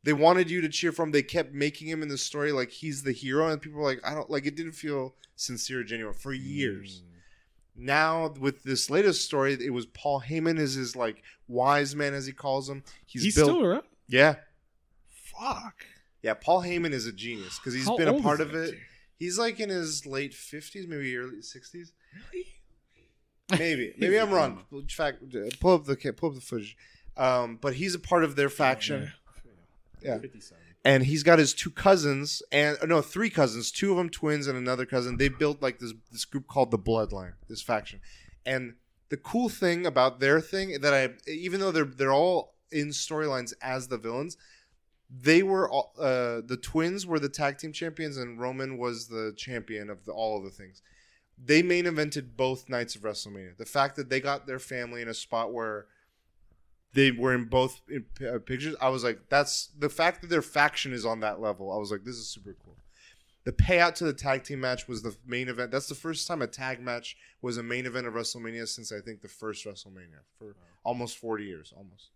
They 0.07 0.13
wanted 0.13 0.49
you 0.49 0.61
to 0.61 0.69
cheer 0.69 0.91
for 0.91 1.03
him. 1.03 1.11
They 1.11 1.21
kept 1.21 1.53
making 1.53 1.87
him 1.87 2.01
in 2.01 2.07
the 2.07 2.17
story 2.17 2.51
like 2.51 2.71
he's 2.71 3.03
the 3.03 3.11
hero, 3.11 3.49
and 3.49 3.61
people 3.61 3.79
were 3.79 3.85
like, 3.85 3.99
"I 4.03 4.15
don't 4.15 4.29
like." 4.29 4.45
It 4.45 4.55
didn't 4.55 4.71
feel 4.71 5.13
sincere, 5.35 5.81
or 5.81 5.83
genuine 5.83 6.13
for 6.15 6.33
years 6.33 7.03
now 7.77 8.33
with 8.39 8.63
this 8.63 8.89
latest 8.89 9.23
story, 9.23 9.53
it 9.53 9.71
was 9.71 9.85
Paul 9.85 10.21
Heyman 10.21 10.57
is 10.57 10.73
his 10.73 10.95
like 10.95 11.21
wise 11.47 11.95
man 11.95 12.13
as 12.13 12.25
he 12.25 12.33
calls 12.33 12.67
him. 12.67 12.83
He's, 13.05 13.23
he's, 13.23 13.35
built, 13.35 13.49
still 13.49 13.63
around. 13.65 13.83
yeah, 14.07 14.35
Fuck. 15.09 15.85
yeah. 16.23 16.33
Paul 16.33 16.63
Heyman 16.63 16.91
is 16.91 17.05
a 17.05 17.13
genius 17.13 17.59
because 17.59 17.73
he's 17.73 17.85
How 17.85 17.95
been 17.95 18.07
a 18.07 18.21
part 18.21 18.41
of 18.41 18.53
it. 18.55 18.71
dude? 18.71 18.79
He's 19.19 19.37
like 19.37 19.59
in 19.59 19.69
his 19.69 20.05
late 20.05 20.33
fifties, 20.33 20.87
maybe 20.87 21.15
early 21.15 21.41
sixties. 21.41 21.93
Really? 22.33 22.45
Maybe, 23.59 23.93
maybe 23.97 24.19
I'm 24.19 24.31
wrong. 24.31 24.65
In 24.71 24.87
fact, 24.87 25.23
pull 25.59 25.75
up 25.75 25.85
the 25.85 25.95
pull 26.13 26.29
up 26.29 26.35
the 26.35 26.41
footage. 26.41 26.75
Um, 27.15 27.57
but 27.59 27.73
he's 27.75 27.95
a 27.95 27.99
part 27.99 28.23
of 28.23 28.35
their 28.35 28.49
faction. 28.49 29.03
Yeah. 29.03 29.09
57. 30.01 30.63
and 30.85 31.03
he's 31.05 31.23
got 31.23 31.39
his 31.39 31.53
two 31.53 31.71
cousins 31.71 32.41
and 32.51 32.77
uh, 32.81 32.85
no 32.85 33.01
three 33.01 33.29
cousins 33.29 33.71
two 33.71 33.91
of 33.91 33.97
them 33.97 34.09
twins 34.09 34.47
and 34.47 34.57
another 34.57 34.85
cousin. 34.85 35.17
They 35.17 35.29
built 35.29 35.61
like 35.61 35.79
this 35.79 35.93
this 36.11 36.25
group 36.25 36.47
called 36.47 36.71
the 36.71 36.79
bloodline 36.79 37.33
this 37.47 37.61
faction. 37.61 37.99
And 38.45 38.75
the 39.09 39.17
cool 39.17 39.49
thing 39.49 39.85
about 39.85 40.19
their 40.19 40.41
thing 40.41 40.81
that 40.81 40.93
i 40.93 41.09
even 41.29 41.59
though 41.59 41.71
they're 41.71 41.85
they're 41.85 42.13
all 42.13 42.55
in 42.71 42.89
storylines 42.89 43.53
as 43.61 43.87
the 43.87 43.97
villains 43.97 44.37
they 45.09 45.41
were 45.41 45.69
all, 45.69 45.93
uh, 45.97 46.41
the 46.45 46.59
twins 46.61 47.05
were 47.05 47.19
the 47.19 47.29
tag 47.29 47.57
team 47.57 47.71
champions 47.71 48.17
and 48.17 48.39
roman 48.39 48.77
was 48.77 49.07
the 49.07 49.33
champion 49.37 49.89
of 49.89 50.03
the, 50.05 50.11
all 50.11 50.37
of 50.37 50.43
the 50.43 50.49
things. 50.49 50.81
They 51.41 51.61
main 51.61 51.85
evented 51.85 52.35
both 52.35 52.67
nights 52.67 52.95
of 52.95 53.03
wrestlemania. 53.03 53.55
The 53.55 53.65
fact 53.65 53.95
that 53.95 54.09
they 54.09 54.19
got 54.19 54.47
their 54.47 54.59
family 54.59 55.01
in 55.01 55.07
a 55.07 55.13
spot 55.13 55.53
where 55.53 55.85
they 56.97 57.11
were 57.11 57.35
in 57.35 57.43
both 57.43 57.79
in, 57.87 58.05
uh, 58.27 58.39
pictures. 58.39 58.75
I 58.81 58.89
was 58.89 59.03
like, 59.03 59.19
that's 59.29 59.69
the 59.77 59.87
fact 59.87 60.21
that 60.21 60.31
their 60.31 60.41
faction 60.41 60.93
is 60.93 61.05
on 61.05 61.19
that 61.19 61.39
level. 61.39 61.71
I 61.71 61.77
was 61.77 61.91
like, 61.91 62.03
this 62.03 62.15
is 62.15 62.27
super 62.27 62.55
cool. 62.65 62.75
The 63.43 63.51
payout 63.51 63.93
to 63.95 64.03
the 64.03 64.13
tag 64.13 64.43
team 64.43 64.61
match 64.61 64.87
was 64.87 65.03
the 65.03 65.15
main 65.23 65.47
event. 65.47 65.69
That's 65.69 65.87
the 65.87 65.93
first 65.93 66.27
time 66.27 66.41
a 66.41 66.47
tag 66.47 66.81
match 66.81 67.15
was 67.39 67.57
a 67.57 67.63
main 67.63 67.85
event 67.85 68.07
of 68.07 68.15
WrestleMania 68.15 68.67
since 68.67 68.91
I 68.91 68.99
think 68.99 69.21
the 69.21 69.27
first 69.27 69.63
WrestleMania 69.63 70.23
for 70.39 70.55
almost 70.83 71.17
40 71.19 71.43
years, 71.45 71.71
almost. 71.77 72.09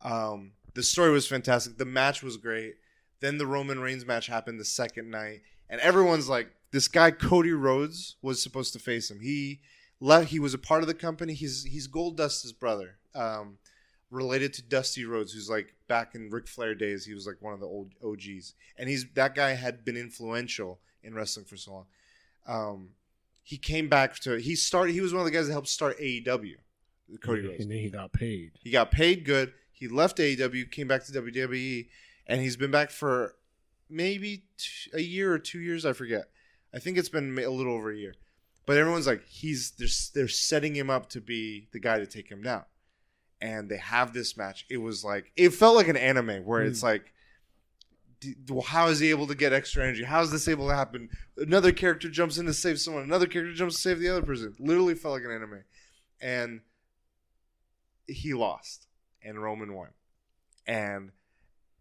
Um, 0.00 0.52
the 0.72 0.82
story 0.82 1.10
was 1.10 1.28
fantastic. 1.28 1.76
The 1.76 1.84
match 1.84 2.22
was 2.22 2.38
great. 2.38 2.76
Then 3.20 3.36
the 3.36 3.46
Roman 3.46 3.80
Reigns 3.80 4.06
match 4.06 4.28
happened 4.28 4.58
the 4.58 4.64
second 4.64 5.10
night, 5.10 5.42
and 5.68 5.78
everyone's 5.82 6.30
like, 6.30 6.48
this 6.72 6.88
guy 6.88 7.10
Cody 7.10 7.52
Rhodes 7.52 8.16
was 8.22 8.42
supposed 8.42 8.72
to 8.72 8.78
face 8.78 9.10
him. 9.10 9.20
He 9.20 9.60
left. 10.00 10.30
He 10.30 10.38
was 10.38 10.54
a 10.54 10.58
part 10.58 10.82
of 10.82 10.88
the 10.88 10.94
company. 10.94 11.34
He's 11.34 11.64
he's 11.64 11.88
Goldust's 11.88 12.52
brother, 12.52 12.98
um, 13.14 13.58
related 14.10 14.52
to 14.54 14.62
Dusty 14.62 15.04
Rhodes, 15.04 15.32
who's 15.32 15.48
like 15.50 15.74
back 15.88 16.14
in 16.14 16.30
Ric 16.30 16.48
Flair 16.48 16.74
days. 16.74 17.04
He 17.04 17.14
was 17.14 17.26
like 17.26 17.40
one 17.40 17.54
of 17.54 17.60
the 17.60 17.66
old 17.66 17.92
OGs, 18.04 18.54
and 18.78 18.88
he's 18.88 19.06
that 19.14 19.34
guy 19.34 19.50
had 19.54 19.84
been 19.84 19.96
influential 19.96 20.80
in 21.02 21.14
wrestling 21.14 21.46
for 21.46 21.56
so 21.56 21.72
long. 21.72 21.86
Um, 22.46 22.88
he 23.42 23.58
came 23.58 23.88
back 23.88 24.18
to 24.20 24.36
he 24.36 24.54
started. 24.56 24.92
He 24.92 25.00
was 25.00 25.12
one 25.12 25.20
of 25.20 25.26
the 25.26 25.32
guys 25.32 25.46
that 25.46 25.52
helped 25.52 25.68
start 25.68 25.98
AEW. 25.98 26.54
Cody 27.22 27.42
Rhodes. 27.42 27.60
and 27.60 27.70
then 27.70 27.78
he 27.78 27.88
got 27.90 28.12
paid. 28.12 28.52
He 28.60 28.70
got 28.70 28.90
paid 28.90 29.24
good. 29.24 29.52
He 29.72 29.86
left 29.88 30.18
AEW, 30.18 30.70
came 30.72 30.88
back 30.88 31.04
to 31.04 31.12
WWE, 31.12 31.86
and 32.26 32.40
he's 32.40 32.56
been 32.56 32.70
back 32.70 32.90
for 32.90 33.34
maybe 33.88 34.44
t- 34.58 34.90
a 34.92 35.00
year 35.00 35.32
or 35.32 35.38
two 35.38 35.60
years. 35.60 35.86
I 35.86 35.92
forget. 35.92 36.24
I 36.74 36.78
think 36.80 36.98
it's 36.98 37.08
been 37.08 37.38
a 37.38 37.48
little 37.50 37.74
over 37.74 37.92
a 37.92 37.96
year. 37.96 38.14
But 38.66 38.78
everyone's 38.78 39.06
like, 39.06 39.24
he's 39.26 39.70
they're, 39.72 39.88
they're 40.14 40.28
setting 40.28 40.74
him 40.74 40.90
up 40.90 41.08
to 41.10 41.20
be 41.20 41.68
the 41.72 41.78
guy 41.78 41.98
to 42.00 42.06
take 42.06 42.28
him 42.28 42.42
down, 42.42 42.64
and 43.40 43.68
they 43.68 43.76
have 43.76 44.12
this 44.12 44.36
match. 44.36 44.66
It 44.68 44.78
was 44.78 45.04
like 45.04 45.30
it 45.36 45.50
felt 45.50 45.76
like 45.76 45.88
an 45.88 45.96
anime 45.96 46.44
where 46.44 46.62
it's 46.62 46.80
hmm. 46.80 46.86
like, 46.86 47.12
d- 48.20 48.34
well, 48.48 48.62
how 48.62 48.88
is 48.88 48.98
he 48.98 49.10
able 49.10 49.28
to 49.28 49.36
get 49.36 49.52
extra 49.52 49.84
energy? 49.84 50.02
How 50.02 50.20
is 50.20 50.32
this 50.32 50.48
able 50.48 50.68
to 50.68 50.74
happen? 50.74 51.08
Another 51.36 51.70
character 51.70 52.08
jumps 52.08 52.38
in 52.38 52.46
to 52.46 52.52
save 52.52 52.80
someone. 52.80 53.04
Another 53.04 53.28
character 53.28 53.54
jumps 53.54 53.76
to 53.76 53.80
save 53.80 54.00
the 54.00 54.08
other 54.08 54.22
person. 54.22 54.52
Literally 54.58 54.96
felt 54.96 55.14
like 55.14 55.24
an 55.24 55.30
anime, 55.30 55.62
and 56.20 56.60
he 58.08 58.34
lost 58.34 58.88
and 59.22 59.40
Roman 59.40 59.74
won. 59.74 59.90
And 60.66 61.12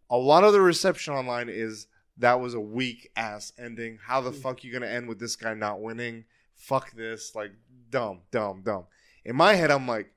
a 0.10 0.18
lot 0.18 0.44
of 0.44 0.54
the 0.54 0.62
reception 0.62 1.16
online 1.16 1.50
is 1.50 1.88
that 2.18 2.40
was 2.40 2.54
a 2.54 2.60
weak 2.60 3.10
ass 3.16 3.52
ending. 3.58 3.98
How 4.06 4.22
the 4.22 4.30
hmm. 4.30 4.38
fuck 4.38 4.64
you 4.64 4.72
gonna 4.72 4.86
end 4.86 5.08
with 5.08 5.20
this 5.20 5.36
guy 5.36 5.56
not 5.56 5.82
winning? 5.82 6.26
Fuck 6.56 6.94
this, 6.94 7.36
like 7.36 7.52
dumb, 7.90 8.22
dumb, 8.32 8.62
dumb. 8.64 8.86
In 9.24 9.36
my 9.36 9.54
head, 9.54 9.72
I'm 9.72 9.88
like, 9.88 10.12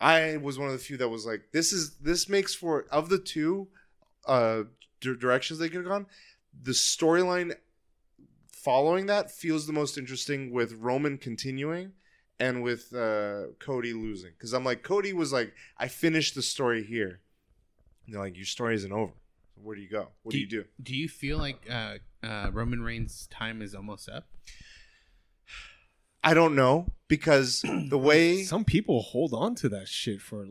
I 0.00 0.36
was 0.36 0.58
one 0.58 0.68
of 0.68 0.72
the 0.72 0.78
few 0.78 0.96
that 0.96 1.08
was 1.08 1.26
like, 1.26 1.48
this 1.52 1.72
is 1.72 1.96
this 1.96 2.28
makes 2.28 2.54
for 2.54 2.86
of 2.90 3.08
the 3.08 3.18
two 3.18 3.68
uh 4.26 4.64
di- 5.00 5.16
directions 5.16 5.58
they 5.58 5.68
could 5.68 5.78
have 5.78 5.86
gone. 5.86 6.06
The 6.62 6.72
storyline 6.72 7.54
following 8.50 9.06
that 9.06 9.30
feels 9.30 9.66
the 9.66 9.72
most 9.72 9.96
interesting 9.96 10.50
with 10.50 10.72
Roman 10.74 11.16
continuing 11.18 11.92
and 12.40 12.62
with 12.62 12.94
uh, 12.94 13.52
Cody 13.58 13.92
losing. 13.92 14.32
Because 14.32 14.52
I'm 14.52 14.64
like, 14.64 14.82
Cody 14.82 15.12
was 15.12 15.32
like, 15.32 15.54
I 15.78 15.88
finished 15.88 16.34
the 16.34 16.42
story 16.42 16.82
here. 16.82 17.20
And 18.04 18.14
they're 18.14 18.22
like, 18.22 18.36
your 18.36 18.46
story 18.46 18.74
isn't 18.74 18.92
over. 18.92 19.12
Where 19.62 19.74
do 19.74 19.82
you 19.82 19.88
go? 19.88 20.08
What 20.22 20.32
do, 20.32 20.38
you 20.38 20.46
do? 20.46 20.64
Do 20.82 20.94
you 20.94 21.08
feel 21.08 21.38
like 21.38 21.68
uh, 21.70 21.94
uh, 22.22 22.50
Roman 22.52 22.82
Reigns' 22.82 23.26
time 23.28 23.60
is 23.60 23.74
almost 23.74 24.08
up? 24.08 24.26
I 26.24 26.34
don't 26.34 26.54
know 26.54 26.92
because 27.08 27.62
the 27.88 27.98
way 27.98 28.42
Some 28.44 28.64
people 28.64 29.00
hold 29.02 29.32
on 29.34 29.54
to 29.56 29.68
that 29.70 29.88
shit 29.88 30.20
for. 30.20 30.46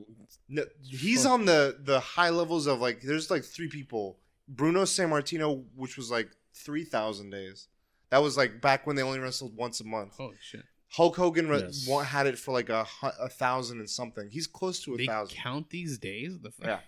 no, 0.50 0.64
he's 0.82 1.26
on 1.26 1.46
the 1.46 1.78
the 1.80 2.00
high 2.00 2.30
levels 2.30 2.68
of 2.68 2.80
like, 2.80 3.02
there's 3.02 3.30
like 3.30 3.44
three 3.44 3.68
people. 3.68 4.18
Bruno 4.50 4.84
Sammartino, 4.84 5.66
which 5.76 5.98
was 5.98 6.10
like 6.10 6.30
three 6.54 6.86
thousand 6.86 7.30
days. 7.32 7.68
That 8.10 8.20
was 8.20 8.38
like 8.38 8.62
back 8.62 8.88
when 8.88 8.96
they 8.96 9.02
only 9.02 9.20
wrestled 9.20 9.56
once 9.58 9.82
a 9.82 9.84
month. 9.84 10.16
Oh 10.20 10.32
shit! 10.42 10.64
Hulk 10.92 11.18
Hogan 11.18 11.50
re- 11.50 11.60
Yes. 11.60 11.86
wa- 11.86 12.02
had 12.04 12.28
it 12.28 12.38
for 12.40 12.54
like 12.54 12.70
a, 12.70 12.88
a 13.20 13.28
thousand 13.28 13.80
and 13.80 13.90
something. 13.90 14.30
He's 14.30 14.48
close 14.48 14.82
to 14.86 14.94
a 14.94 14.98
They 14.98 15.06
thousand. 15.08 15.36
count 15.38 15.70
these 15.70 15.98
days. 15.98 16.40
The 16.42 16.52
fuck? 16.52 16.66
Yeah. 16.68 16.80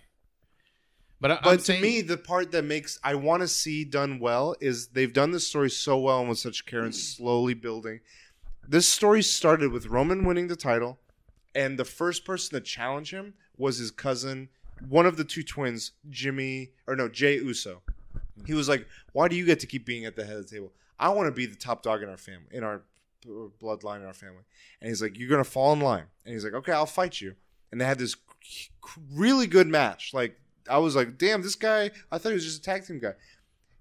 But, 1.20 1.32
I, 1.32 1.34
I'm 1.34 1.40
But 1.42 1.58
to 1.58 1.64
saying, 1.66 1.82
me, 1.82 2.00
the 2.00 2.16
part 2.16 2.50
that 2.52 2.64
makes 2.64 2.98
I 3.04 3.14
want 3.14 3.42
to 3.42 3.48
see 3.48 3.84
done 3.84 4.20
well 4.20 4.56
is 4.60 4.88
they've 4.88 5.12
done 5.12 5.32
this 5.32 5.46
story 5.46 5.68
so 5.68 5.98
well 5.98 6.20
and 6.20 6.30
with 6.30 6.38
such 6.38 6.64
care 6.64 6.80
and 6.82 6.94
slowly 6.94 7.52
building. 7.52 8.00
This 8.66 8.88
story 8.88 9.22
started 9.22 9.72
with 9.72 9.86
Roman 9.86 10.24
winning 10.24 10.48
the 10.48 10.56
title, 10.56 10.98
and 11.54 11.78
the 11.78 11.84
first 11.84 12.24
person 12.24 12.54
to 12.54 12.60
challenge 12.60 13.10
him 13.12 13.34
was 13.56 13.78
his 13.78 13.90
cousin, 13.90 14.48
one 14.88 15.06
of 15.06 15.16
the 15.16 15.24
two 15.24 15.42
twins, 15.42 15.92
Jimmy 16.08 16.72
or 16.86 16.94
no 16.96 17.08
Jey 17.08 17.36
Uso. 17.36 17.82
He 18.46 18.54
was 18.54 18.68
like, 18.68 18.86
"Why 19.12 19.28
do 19.28 19.36
you 19.36 19.44
get 19.44 19.60
to 19.60 19.66
keep 19.66 19.84
being 19.84 20.04
at 20.04 20.16
the 20.16 20.24
head 20.24 20.36
of 20.36 20.48
the 20.48 20.54
table? 20.54 20.72
I 20.98 21.08
want 21.10 21.26
to 21.26 21.32
be 21.32 21.46
the 21.46 21.56
top 21.56 21.82
dog 21.82 22.02
in 22.02 22.08
our 22.08 22.16
family, 22.16 22.48
in 22.52 22.62
our 22.64 22.82
bloodline, 23.26 24.00
in 24.00 24.06
our 24.06 24.14
family." 24.14 24.44
And 24.80 24.88
he's 24.88 25.02
like, 25.02 25.18
"You're 25.18 25.28
gonna 25.28 25.44
fall 25.44 25.72
in 25.72 25.80
line." 25.80 26.06
And 26.24 26.32
he's 26.32 26.44
like, 26.44 26.54
"Okay, 26.54 26.72
I'll 26.72 26.86
fight 26.86 27.20
you." 27.20 27.34
And 27.72 27.80
they 27.80 27.84
had 27.84 27.98
this 27.98 28.16
really 29.12 29.46
good 29.46 29.66
match. 29.66 30.14
Like 30.14 30.40
I 30.68 30.78
was 30.78 30.96
like, 30.96 31.18
damn, 31.18 31.42
this 31.42 31.54
guy. 31.54 31.90
I 32.10 32.18
thought 32.18 32.30
he 32.30 32.34
was 32.34 32.44
just 32.44 32.58
a 32.58 32.62
tag 32.62 32.86
team 32.86 32.98
guy. 32.98 33.14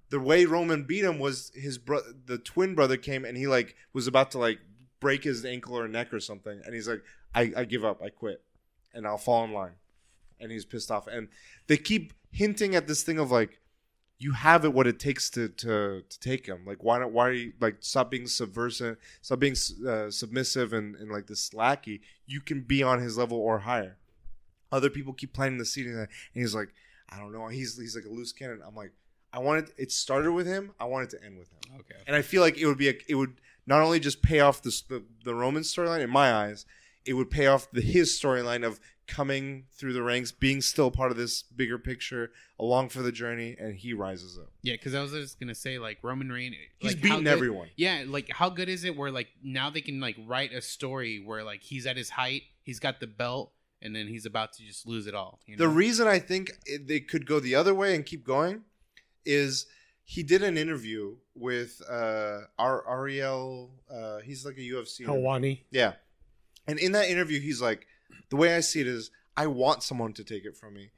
The 0.10 0.20
way 0.20 0.46
Roman 0.46 0.84
beat 0.84 1.04
him 1.04 1.20
was 1.20 1.52
his 1.54 1.78
bro, 1.78 2.02
the 2.26 2.38
twin 2.38 2.74
brother 2.74 2.98
came 2.98 3.26
and 3.26 3.38
he 3.38 3.48
like 3.48 3.76
was 3.94 4.08
about 4.08 4.32
to 4.32 4.40
like 4.40 4.60
break 5.00 5.24
his 5.24 5.46
ankle 5.46 5.78
or 5.78 5.88
neck 5.88 6.14
or 6.14 6.20
something, 6.20 6.62
and 6.66 6.74
he's 6.74 6.88
like, 6.88 7.04
I, 7.34 7.52
I 7.56 7.64
give 7.66 7.86
up, 7.86 8.02
I 8.02 8.10
quit, 8.10 8.42
and 8.94 9.06
I'll 9.06 9.18
fall 9.18 9.44
in 9.44 9.54
line. 9.54 9.74
And 10.40 10.52
he's 10.52 10.66
pissed 10.66 10.90
off, 10.90 11.08
and 11.08 11.28
they 11.68 11.78
keep 11.78 12.14
hinting 12.32 12.76
at 12.76 12.88
this 12.88 13.04
thing 13.04 13.20
of 13.20 13.32
like, 13.32 13.60
you 14.18 14.34
have 14.34 14.66
it 14.66 14.74
what 14.74 14.86
it 14.86 15.00
takes 15.00 15.30
to 15.30 15.48
to 15.48 16.04
to 16.08 16.20
take 16.20 16.46
him. 16.46 16.66
Like 16.66 16.84
why 16.84 17.00
not? 17.00 17.12
Why 17.12 17.28
are 17.30 17.32
you 17.32 17.54
like 17.62 17.78
stop 17.80 18.12
being 18.12 18.28
subversive, 18.28 18.98
stop 19.22 19.40
being 19.40 19.56
uh, 19.88 20.12
submissive 20.12 20.74
and 20.74 20.96
and 20.96 21.10
like 21.10 21.28
this 21.28 21.54
lackey. 21.54 22.02
You 22.26 22.42
can 22.42 22.62
be 22.62 22.84
on 22.84 23.02
his 23.02 23.18
level 23.18 23.38
or 23.38 23.60
higher 23.60 23.98
other 24.72 24.90
people 24.90 25.14
keep 25.14 25.34
planting 25.34 25.58
the 25.58 25.66
seed 25.66 25.88
and 25.88 26.08
he's 26.34 26.54
like 26.54 26.70
i 27.10 27.18
don't 27.18 27.32
know 27.32 27.48
he's 27.48 27.78
he's 27.78 27.96
like 27.96 28.06
a 28.06 28.10
loose 28.10 28.32
cannon 28.32 28.62
i'm 28.66 28.76
like 28.76 28.92
i 29.34 29.40
wanted 29.40 29.72
it 29.78 29.92
started 29.92 30.32
with 30.32 30.48
him 30.48 30.72
i 30.80 30.86
wanted 30.86 31.10
to 31.10 31.24
end 31.24 31.38
with 31.38 31.50
him 31.52 31.80
okay. 31.80 32.00
and 32.08 32.16
i 32.16 32.22
feel 32.22 32.42
like 32.42 32.58
it 32.58 32.66
would 32.66 32.78
be 32.78 32.90
a, 32.90 32.94
it 33.08 33.16
would 33.16 33.42
not 33.70 33.82
only 33.82 34.00
just 34.00 34.22
pay 34.22 34.40
off 34.42 34.62
this, 34.62 34.82
the 34.82 35.04
the 35.24 35.34
roman 35.36 35.64
storyline 35.64 36.02
in 36.02 36.10
my 36.10 36.34
eyes 36.34 36.66
it 37.06 37.14
would 37.14 37.30
pay 37.32 37.48
off 37.48 37.70
the 37.72 37.82
his 37.82 38.10
storyline 38.20 38.66
of 38.66 38.80
coming 39.08 39.64
through 39.76 39.94
the 39.94 40.04
ranks 40.04 40.32
being 40.32 40.62
still 40.62 40.92
part 40.92 41.10
of 41.12 41.18
this 41.18 41.42
bigger 41.42 41.80
picture 41.80 42.32
along 42.60 42.90
for 42.90 43.02
the 43.02 43.12
journey 43.12 43.56
and 43.60 43.76
he 43.76 43.92
rises 43.94 44.38
up 44.38 44.52
Yeah, 44.62 44.74
because 44.74 44.94
I 44.94 45.02
was 45.02 45.12
just 45.12 45.40
gonna 45.40 45.56
say 45.56 45.80
like 45.80 45.98
Roman 46.04 46.30
Reigns. 46.32 46.56
he's 46.80 46.94
like, 46.94 47.02
beaten 47.02 47.24
good- 47.24 47.28
everyone 47.38 47.70
Yeah, 47.76 48.04
like 48.08 48.30
how 48.30 48.50
good 48.50 48.70
is 48.70 48.84
it 48.84 48.96
where 48.96 49.12
like 49.12 49.30
now 49.44 49.70
they 49.72 49.82
can 49.82 50.00
like 50.00 50.16
write 50.28 50.52
a 50.54 50.62
story 50.62 51.24
where 51.26 51.44
like 51.44 51.62
he's 51.64 51.86
at 51.88 51.98
his 51.98 52.10
height, 52.12 52.44
he's 52.62 52.80
got 52.80 53.00
the 53.00 53.08
belt, 53.08 53.52
and 53.82 53.96
then 53.96 54.08
he's 54.08 54.26
about 54.28 54.54
to 54.54 54.64
just 54.64 54.86
lose 54.86 55.08
it 55.08 55.16
all. 55.16 55.40
You 55.48 55.56
know? 55.56 55.66
The 55.66 55.70
reason 55.70 56.08
I 56.08 56.20
think 56.20 56.52
it, 56.66 56.88
they 56.88 57.00
could 57.00 57.26
go 57.26 57.40
the 57.40 57.56
other 57.56 57.74
way 57.74 57.96
and 57.96 58.06
keep 58.06 58.24
going 58.26 58.62
is 59.26 59.66
he 60.10 60.24
did 60.24 60.42
an 60.42 60.58
interview 60.58 61.16
with 61.36 61.84
uh, 61.88 62.40
Ar- 62.58 62.84
Ariel. 62.90 63.70
Uh, 63.88 64.18
he's 64.22 64.44
like 64.44 64.58
a 64.58 64.62
UFC. 64.62 65.06
Helwani. 65.06 65.60
Yeah. 65.70 65.94
And 66.68 66.80
in 66.80 66.94
that 66.94 67.10
interview, 67.10 67.40
he's 67.40 67.62
like, 67.62 67.86
the 68.32 68.36
way 68.36 68.56
I 68.56 68.62
see 68.62 68.82
it 68.82 68.88
is, 68.88 69.12
I 69.38 69.46
want 69.46 69.84
someone 69.84 70.14
to 70.14 70.24
take 70.24 70.46
it 70.46 70.58
from 70.58 70.74
me. 70.74 70.90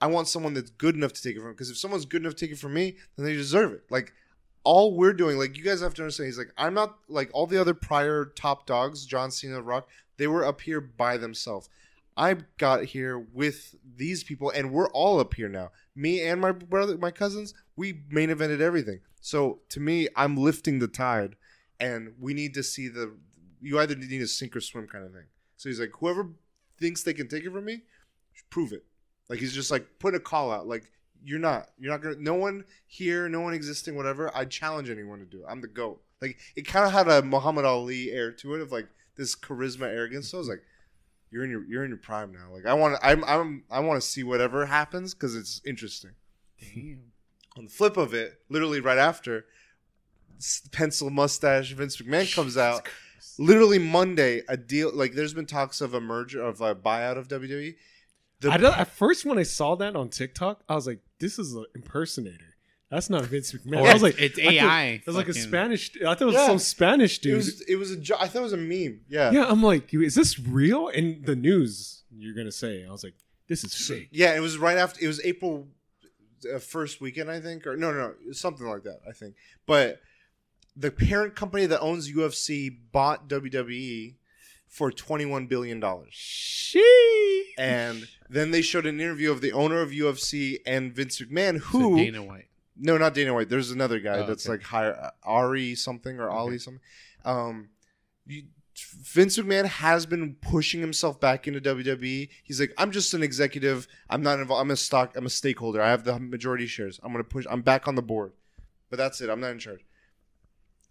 I 0.00 0.06
want 0.06 0.28
someone 0.28 0.54
that's 0.54 0.70
good 0.70 0.94
enough 0.94 1.12
to 1.12 1.20
take 1.20 1.34
it 1.34 1.40
from 1.40 1.48
me. 1.48 1.54
Because 1.54 1.70
if 1.70 1.76
someone's 1.76 2.04
good 2.04 2.22
enough 2.22 2.36
to 2.36 2.46
take 2.46 2.52
it 2.52 2.58
from 2.60 2.74
me, 2.74 2.98
then 3.16 3.26
they 3.26 3.32
deserve 3.32 3.72
it. 3.72 3.82
Like, 3.90 4.12
all 4.62 4.96
we're 4.96 5.12
doing, 5.12 5.38
like, 5.38 5.58
you 5.58 5.64
guys 5.64 5.80
have 5.80 5.94
to 5.94 6.02
understand, 6.02 6.28
he's 6.28 6.38
like, 6.38 6.52
I'm 6.56 6.72
not 6.72 6.98
like 7.08 7.30
all 7.34 7.48
the 7.48 7.60
other 7.60 7.74
prior 7.74 8.26
top 8.26 8.66
dogs, 8.66 9.06
John 9.06 9.32
Cena, 9.32 9.60
Rock, 9.60 9.88
they 10.18 10.28
were 10.28 10.44
up 10.44 10.60
here 10.60 10.80
by 10.80 11.16
themselves. 11.16 11.68
I 12.16 12.36
got 12.58 12.84
here 12.84 13.18
with 13.18 13.74
these 13.96 14.22
people, 14.24 14.50
and 14.50 14.72
we're 14.72 14.90
all 14.90 15.18
up 15.18 15.34
here 15.34 15.48
now. 15.48 15.70
Me 15.94 16.22
and 16.22 16.40
my 16.40 16.52
brother, 16.52 16.98
my 16.98 17.10
cousins, 17.10 17.54
we 17.76 18.02
main 18.10 18.28
evented 18.28 18.60
everything. 18.60 19.00
So 19.20 19.60
to 19.70 19.80
me, 19.80 20.08
I'm 20.16 20.36
lifting 20.36 20.78
the 20.78 20.88
tide, 20.88 21.36
and 21.80 22.14
we 22.20 22.34
need 22.34 22.54
to 22.54 22.62
see 22.62 22.88
the. 22.88 23.16
You 23.60 23.78
either 23.78 23.94
need 23.94 24.08
to 24.18 24.26
sink 24.26 24.56
or 24.56 24.60
swim, 24.60 24.88
kind 24.88 25.04
of 25.04 25.12
thing. 25.12 25.26
So 25.56 25.68
he's 25.68 25.80
like, 25.80 25.92
whoever 26.00 26.30
thinks 26.78 27.02
they 27.02 27.14
can 27.14 27.28
take 27.28 27.44
it 27.44 27.52
from 27.52 27.64
me, 27.64 27.82
prove 28.50 28.72
it. 28.72 28.84
Like 29.28 29.38
he's 29.38 29.54
just 29.54 29.70
like 29.70 29.86
put 29.98 30.14
a 30.14 30.20
call 30.20 30.50
out. 30.50 30.66
Like 30.66 30.90
you're 31.24 31.38
not, 31.38 31.68
you're 31.78 31.92
not 31.92 32.02
gonna. 32.02 32.16
No 32.18 32.34
one 32.34 32.64
here, 32.86 33.28
no 33.28 33.40
one 33.40 33.54
existing, 33.54 33.96
whatever. 33.96 34.30
I 34.36 34.44
challenge 34.44 34.90
anyone 34.90 35.20
to 35.20 35.24
do. 35.24 35.38
it. 35.38 35.46
I'm 35.48 35.60
the 35.60 35.68
goat. 35.68 36.02
Like 36.20 36.38
it 36.56 36.66
kind 36.66 36.84
of 36.84 36.92
had 36.92 37.08
a 37.08 37.22
Muhammad 37.22 37.64
Ali 37.64 38.10
air 38.10 38.32
to 38.32 38.54
it 38.54 38.60
of 38.60 38.72
like 38.72 38.88
this 39.16 39.34
charisma, 39.34 39.86
arrogance. 39.86 40.30
So 40.30 40.38
I 40.38 40.40
was 40.40 40.48
like, 40.48 40.62
you're 41.32 41.44
in 41.44 41.50
your 41.50 41.64
you're 41.64 41.84
in 41.84 41.90
your 41.90 41.98
prime 41.98 42.32
now. 42.32 42.52
Like 42.52 42.66
I 42.66 42.74
want 42.74 42.96
to 42.96 43.06
I'm 43.06 43.24
I'm 43.24 43.64
I 43.70 43.80
want 43.80 44.00
to 44.00 44.06
see 44.06 44.22
whatever 44.22 44.66
happens 44.66 45.14
because 45.14 45.34
it's 45.34 45.60
interesting. 45.66 46.12
Damn. 46.60 47.12
On 47.56 47.64
the 47.64 47.70
flip 47.70 47.96
of 47.96 48.14
it, 48.14 48.40
literally 48.48 48.80
right 48.80 48.96
after, 48.96 49.44
pencil 50.70 51.10
mustache 51.10 51.72
Vince 51.72 51.96
McMahon 51.98 52.34
comes 52.34 52.56
out. 52.56 52.88
Literally 53.38 53.78
Monday, 53.78 54.42
a 54.48 54.56
deal 54.56 54.90
like 54.94 55.12
there's 55.12 55.34
been 55.34 55.46
talks 55.46 55.80
of 55.80 55.94
a 55.94 56.00
merger 56.00 56.42
of 56.42 56.60
a 56.60 56.74
buyout 56.74 57.18
of 57.18 57.28
WWE. 57.28 57.74
The, 58.40 58.50
I 58.50 58.56
don't, 58.56 58.76
at 58.76 58.88
first, 58.88 59.24
when 59.24 59.38
I 59.38 59.44
saw 59.44 59.76
that 59.76 59.94
on 59.94 60.08
TikTok, 60.08 60.64
I 60.68 60.74
was 60.74 60.86
like, 60.86 61.00
"This 61.18 61.38
is 61.38 61.54
an 61.54 61.64
impersonator. 61.74 62.51
That's 62.92 63.08
not 63.10 63.24
Vince 63.24 63.52
McMahon." 63.52 63.80
Or 63.80 63.88
I 63.88 63.92
was 63.94 64.02
like, 64.02 64.20
it's 64.20 64.38
I 64.38 64.42
AI. 64.42 64.84
It 65.00 65.06
was 65.06 65.16
like 65.16 65.26
a 65.28 65.32
fucking- 65.32 65.48
Spanish. 65.48 65.90
I 65.96 66.04
thought 66.14 66.22
it 66.22 66.24
was 66.26 66.34
Yeah. 66.34 66.46
some 66.46 66.58
Spanish 66.58 67.18
it 67.18 67.22
dude. 67.22 67.36
was 67.36 67.60
it 67.62 67.76
was 67.76 67.90
a 67.90 67.96
jo- 67.96 68.16
I 68.20 68.28
thought 68.28 68.40
it 68.40 68.42
was 68.42 68.52
a 68.52 68.56
meme. 68.58 69.00
Yeah. 69.08 69.30
yeah, 69.32 69.46
I'm 69.48 69.62
like, 69.62 69.92
is 69.94 70.14
this 70.14 70.38
real? 70.38 70.88
And 70.88 71.24
the 71.24 71.34
news 71.34 72.02
you're 72.16 72.34
gonna 72.34 72.52
say, 72.52 72.84
I 72.86 72.92
was 72.92 73.02
like, 73.02 73.14
this 73.48 73.64
is 73.64 73.74
fake. 73.74 74.08
Yeah, 74.12 74.36
it 74.36 74.40
was 74.40 74.58
right 74.58 74.76
after 74.76 75.02
it 75.04 75.08
was 75.08 75.20
April 75.24 75.68
uh, 76.54 76.58
first 76.58 77.00
weekend, 77.00 77.30
I 77.30 77.40
think, 77.40 77.66
or 77.66 77.76
no, 77.76 77.90
no, 77.92 78.14
no, 78.24 78.32
something 78.32 78.66
like 78.66 78.82
that, 78.84 79.00
I 79.08 79.12
think. 79.12 79.34
But 79.66 80.00
the 80.76 80.90
parent 80.90 81.34
company 81.34 81.66
that 81.66 81.80
owns 81.80 82.10
UFC 82.12 82.70
bought 82.92 83.28
WWE 83.28 84.16
for 84.68 84.90
twenty 84.92 85.24
one 85.24 85.46
billion 85.46 85.80
dollars, 85.80 86.14
She. 86.14 87.54
and 87.58 88.08
then 88.28 88.50
they 88.50 88.62
showed 88.62 88.86
an 88.86 89.00
interview 89.00 89.30
of 89.30 89.40
the 89.40 89.52
owner 89.52 89.80
of 89.82 89.90
UFC 89.90 90.58
and 90.66 90.94
Vince 90.94 91.20
McMahon, 91.20 91.54
So 91.60 91.64
who 91.66 91.96
Dana 91.96 92.22
White. 92.22 92.46
No, 92.76 92.96
not 92.98 93.14
Dana 93.14 93.34
White. 93.34 93.48
There's 93.48 93.70
another 93.70 94.00
guy 94.00 94.18
Oh, 94.18 94.26
that's 94.26 94.46
okay. 94.46 94.52
like 94.58 94.62
higher, 94.62 95.10
Ari 95.22 95.74
something 95.74 96.18
or 96.18 96.30
Ali 96.30 96.54
Okay. 96.54 96.58
something. 96.58 96.82
Um, 97.24 97.68
you, 98.26 98.44
Vince 99.02 99.36
McMahon 99.38 99.66
has 99.66 100.06
been 100.06 100.34
pushing 100.40 100.80
himself 100.80 101.20
back 101.20 101.46
into 101.46 101.60
WWE. 101.60 102.30
He's 102.42 102.58
like, 102.58 102.72
I'm 102.78 102.90
just 102.90 103.12
an 103.14 103.22
executive. 103.22 103.86
I'm 104.08 104.22
not 104.22 104.40
involved. 104.40 104.62
I'm 104.62 104.70
a 104.70 104.76
stock. 104.76 105.14
I'm 105.16 105.26
a 105.26 105.30
stakeholder. 105.30 105.82
I 105.82 105.90
have 105.90 106.04
the 106.04 106.18
majority 106.18 106.66
shares. 106.66 106.98
I'm 107.02 107.12
gonna 107.12 107.24
push. 107.24 107.44
I'm 107.50 107.60
back 107.62 107.86
on 107.86 107.94
the 107.96 108.02
board, 108.02 108.32
but 108.90 108.96
that's 108.96 109.20
it. 109.20 109.28
I'm 109.28 109.40
not 109.40 109.50
in 109.50 109.58
charge. 109.58 109.84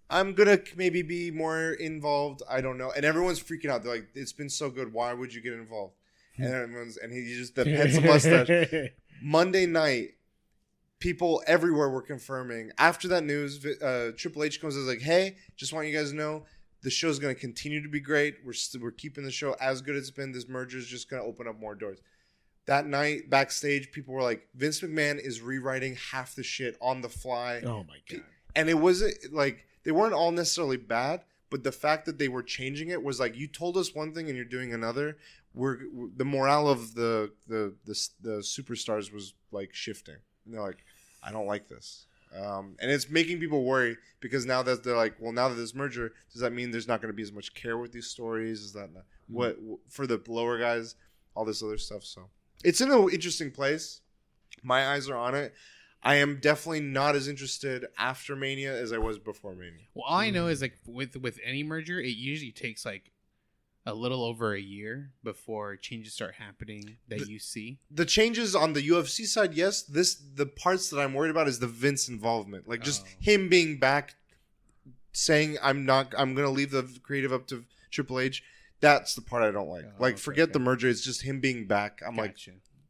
I'm 0.09 0.33
gonna 0.33 0.59
maybe 0.75 1.01
be 1.01 1.31
more 1.31 1.71
involved. 1.71 2.41
I 2.49 2.61
don't 2.61 2.77
know. 2.77 2.91
And 2.95 3.05
everyone's 3.05 3.41
freaking 3.41 3.69
out. 3.69 3.83
They're 3.83 3.93
like, 3.93 4.09
"It's 4.13 4.33
been 4.33 4.49
so 4.49 4.69
good. 4.69 4.91
Why 4.93 5.13
would 5.13 5.33
you 5.33 5.41
get 5.41 5.53
involved?" 5.53 5.95
And 6.37 6.53
everyone's 6.53 6.97
and 6.97 7.11
he 7.13 7.33
just 7.35 7.55
the 7.55 7.63
pencil 7.65 8.03
mustache. 8.03 8.91
Monday 9.23 9.65
night, 9.65 10.09
people 11.01 11.43
everywhere 11.45 11.89
were 11.89 12.01
confirming. 12.01 12.71
After 12.77 13.09
that 13.09 13.25
news, 13.25 13.65
uh, 13.65 14.11
Triple 14.15 14.43
H 14.43 14.61
comes 14.61 14.75
and 14.75 14.83
is 14.83 14.87
like, 14.87 15.01
"Hey, 15.01 15.35
just 15.57 15.73
want 15.73 15.87
you 15.87 15.93
guys 15.93 16.11
to 16.11 16.15
know 16.15 16.45
the 16.83 16.89
show's 16.89 17.19
going 17.19 17.35
to 17.35 17.39
continue 17.39 17.83
to 17.83 17.89
be 17.89 17.99
great. 17.99 18.37
We're 18.45 18.53
st- 18.53 18.81
we're 18.81 18.91
keeping 18.91 19.25
the 19.25 19.31
show 19.31 19.55
as 19.59 19.81
good 19.81 19.95
as 19.95 20.03
it's 20.03 20.11
been. 20.11 20.31
This 20.31 20.47
merger 20.47 20.77
is 20.77 20.87
just 20.87 21.09
going 21.09 21.21
to 21.21 21.27
open 21.27 21.47
up 21.47 21.59
more 21.59 21.75
doors." 21.75 21.99
That 22.67 22.85
night, 22.85 23.29
backstage, 23.29 23.91
people 23.91 24.13
were 24.13 24.21
like, 24.21 24.47
"Vince 24.55 24.79
McMahon 24.79 25.19
is 25.19 25.41
rewriting 25.41 25.97
half 26.11 26.35
the 26.35 26.43
shit 26.43 26.77
on 26.79 27.01
the 27.01 27.09
fly," 27.09 27.61
oh 27.65 27.83
my 27.83 27.97
god. 28.09 28.23
and 28.55 28.69
it 28.69 28.77
wasn't 28.77 29.15
like 29.33 29.65
they 29.83 29.91
weren't 29.91 30.13
all 30.13 30.31
necessarily 30.31 30.77
bad. 30.77 31.25
But 31.49 31.65
the 31.65 31.71
fact 31.73 32.05
that 32.05 32.17
they 32.17 32.29
were 32.29 32.43
changing 32.43 32.89
it 32.89 33.03
was 33.03 33.19
like 33.19 33.35
you 33.35 33.45
told 33.47 33.75
us 33.75 33.93
one 33.93 34.13
thing 34.13 34.27
and 34.27 34.35
you're 34.37 34.45
doing 34.45 34.73
another. 34.73 35.17
We're 35.53 35.79
the 36.15 36.23
morale 36.23 36.69
of 36.69 36.93
the 36.93 37.31
the 37.47 37.75
the, 37.83 38.07
the 38.21 38.37
superstars 38.39 39.11
was 39.11 39.33
like 39.51 39.73
shifting. 39.73 40.15
And 40.45 40.53
they're 40.53 40.61
like, 40.61 40.85
I 41.23 41.31
don't 41.31 41.47
like 41.47 41.67
this, 41.67 42.05
um, 42.35 42.75
and 42.79 42.89
it's 42.89 43.09
making 43.09 43.39
people 43.39 43.63
worry 43.63 43.97
because 44.19 44.45
now 44.45 44.63
that 44.63 44.83
they're 44.83 44.95
like, 44.95 45.15
well, 45.19 45.31
now 45.31 45.49
that 45.49 45.55
this 45.55 45.75
merger, 45.75 46.13
does 46.31 46.41
that 46.41 46.53
mean 46.53 46.71
there's 46.71 46.87
not 46.87 47.01
going 47.01 47.11
to 47.11 47.15
be 47.15 47.23
as 47.23 47.31
much 47.31 47.53
care 47.53 47.77
with 47.77 47.91
these 47.91 48.07
stories? 48.07 48.61
Is 48.61 48.73
that 48.73 48.93
not, 48.93 49.03
what 49.27 49.57
for 49.89 50.07
the 50.07 50.21
lower 50.27 50.57
guys? 50.59 50.95
All 51.35 51.45
this 51.45 51.63
other 51.63 51.77
stuff. 51.77 52.03
So 52.03 52.29
it's 52.63 52.81
in 52.81 52.91
an 52.91 53.09
interesting 53.09 53.51
place. 53.51 54.01
My 54.63 54.89
eyes 54.89 55.09
are 55.09 55.15
on 55.15 55.33
it. 55.33 55.53
I 56.03 56.15
am 56.15 56.39
definitely 56.41 56.81
not 56.81 57.15
as 57.15 57.27
interested 57.27 57.85
after 57.97 58.35
Mania 58.35 58.73
as 58.73 58.91
I 58.91 58.97
was 58.97 59.19
before 59.19 59.53
Mania. 59.53 59.85
Well, 59.93 60.05
all 60.07 60.17
I 60.17 60.29
know 60.31 60.47
is 60.47 60.61
like 60.61 60.77
with 60.85 61.15
with 61.15 61.39
any 61.45 61.63
merger, 61.63 61.99
it 61.99 62.17
usually 62.17 62.51
takes 62.51 62.85
like 62.85 63.11
a 63.85 63.93
little 63.95 64.23
over 64.23 64.53
a 64.53 64.59
year 64.59 65.11
before 65.23 65.75
changes 65.75 66.13
start 66.13 66.35
happening 66.35 66.97
that 67.07 67.19
The- 67.19 67.31
you 67.31 67.39
see. 67.39 67.79
The 67.89 68.05
changes 68.05 68.55
on 68.55 68.73
the 68.73 68.81
UFC 68.87 69.25
side, 69.25 69.53
yes. 69.55 69.81
This 69.81 70.15
the 70.15 70.45
parts 70.45 70.89
that 70.91 70.99
I'm 70.99 71.13
worried 71.13 71.31
about 71.31 71.47
is 71.47 71.59
the 71.59 71.67
Vince 71.67 72.07
involvement, 72.07 72.67
like 72.67 72.83
just 72.83 73.03
Oh. 73.03 73.09
him 73.19 73.49
being 73.49 73.79
back, 73.79 74.15
saying 75.13 75.57
I'm 75.61 75.85
not, 75.85 76.13
I'm 76.17 76.35
gonna 76.35 76.51
leave 76.51 76.71
the 76.71 76.83
creative 77.03 77.33
up 77.33 77.47
to 77.47 77.65
Triple 77.89 78.19
H. 78.19 78.43
That's 78.79 79.13
the 79.15 79.21
part 79.21 79.43
I 79.43 79.51
don't 79.51 79.67
like. 79.69 79.85
Oh, 79.85 79.93
like, 79.99 80.13
okay, 80.13 80.21
forget 80.21 80.43
okay. 80.45 80.53
the 80.53 80.59
merger. 80.59 80.87
It's 80.89 81.01
just 81.01 81.21
him 81.23 81.39
being 81.39 81.67
back. 81.67 82.01
I'm 82.05 82.15
like, 82.15 82.35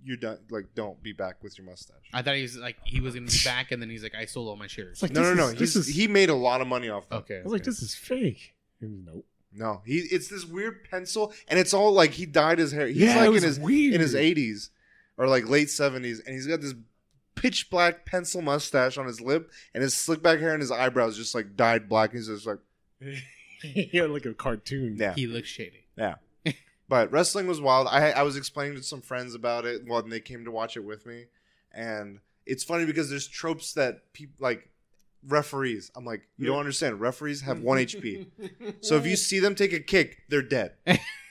you're 0.04 0.18
done. 0.18 0.40
Like, 0.50 0.74
don't 0.74 1.02
be 1.04 1.12
back 1.14 1.44
with 1.44 1.58
your 1.58 1.66
mustache. 1.68 1.98
I 2.14 2.22
thought 2.22 2.36
he 2.36 2.42
was 2.44 2.58
like 2.58 2.78
he 2.86 3.00
was 3.02 3.14
gonna 3.14 3.28
be 3.28 3.38
back, 3.44 3.72
and 3.72 3.82
then 3.82 3.90
he's 3.90 4.04
like, 4.04 4.16
I 4.16 4.26
sold 4.26 4.48
all 4.48 4.56
my 4.56 4.68
shares. 4.68 5.02
Like, 5.02 5.12
no, 5.12 5.22
no, 5.22 5.30
this 5.30 5.38
no. 5.38 5.46
is- 5.48 5.52
He's, 5.60 5.74
this 5.74 5.88
is- 5.88 5.96
he 5.96 6.08
made 6.08 6.30
a 6.30 6.36
lot 6.36 6.62
of 6.62 6.68
money 6.68 6.90
off 6.90 7.08
that. 7.10 7.16
okay, 7.18 7.40
I 7.40 7.44
was 7.44 7.52
like, 7.54 7.64
this 7.64 7.82
is 7.82 7.96
fake. 7.96 8.56
Nope. 8.80 9.26
No, 9.54 9.82
he. 9.86 9.98
It's 10.00 10.28
this 10.30 10.46
weird 10.46 10.84
pencil, 10.90 11.34
and 11.48 11.60
it's 11.60 11.74
all 11.74 11.92
like 11.92 12.12
he 12.12 12.26
dyed 12.26 12.60
his 12.60 12.72
hair. 12.72 12.88
He's 12.88 12.98
Yeah, 12.98 13.16
it 13.16 13.20
like 13.20 13.28
in 13.28 13.34
was 13.34 13.44
his 13.44 13.60
weird. 13.60 13.94
in 13.96 14.02
his 14.02 14.16
80s 14.16 14.70
or 15.18 15.28
like 15.28 15.50
late 15.50 15.68
70s, 15.68 16.26
and 16.26 16.34
he's 16.34 16.48
got 16.48 16.62
this 16.62 16.74
pitch 17.36 17.70
black 17.70 18.06
pencil 18.06 18.42
mustache 18.42 18.98
on 18.98 19.08
his 19.08 19.20
lip, 19.22 19.52
and 19.74 19.84
his 19.84 19.94
slick 19.94 20.22
back 20.24 20.40
hair 20.40 20.54
and 20.54 20.62
his 20.62 20.72
eyebrows 20.72 21.18
just 21.18 21.36
like 21.36 21.56
dyed 21.58 21.90
black. 21.90 22.14
He's 22.14 22.28
just 22.28 22.48
like, 22.48 22.60
yeah, 23.64 24.04
like 24.04 24.26
a 24.26 24.34
cartoon. 24.34 24.96
yeah. 25.00 25.14
he 25.14 25.28
looks 25.28 25.50
shady. 25.50 25.86
Yeah, 25.98 26.16
but 26.90 27.12
wrestling 27.12 27.48
was 27.48 27.60
wild. 27.62 27.88
I 27.88 28.12
I 28.12 28.24
was 28.24 28.38
explaining 28.38 28.76
to 28.78 28.84
some 28.84 29.02
friends 29.02 29.36
about 29.36 29.66
it 29.66 29.82
when 29.86 30.10
they 30.10 30.20
came 30.20 30.46
to 30.46 30.52
watch 30.52 30.78
it 30.78 30.84
with 30.86 31.06
me, 31.06 31.26
and 31.74 32.20
it's 32.46 32.64
funny 32.64 32.86
because 32.86 33.10
there's 33.10 33.28
tropes 33.28 33.74
that 33.74 34.14
people 34.14 34.36
like 34.40 34.70
referees. 35.28 35.92
I'm 35.96 36.06
like, 36.06 36.22
you 36.38 36.48
don't 36.48 36.60
understand. 36.60 37.00
Referees 37.00 37.42
have 37.42 37.62
one 37.62 37.78
HP. 37.78 38.28
So 38.82 38.96
if 38.96 39.06
you 39.06 39.16
see 39.16 39.40
them 39.40 39.54
take 39.56 39.74
a 39.74 39.80
kick, 39.80 40.24
they're 40.30 40.42
dead. 40.42 40.74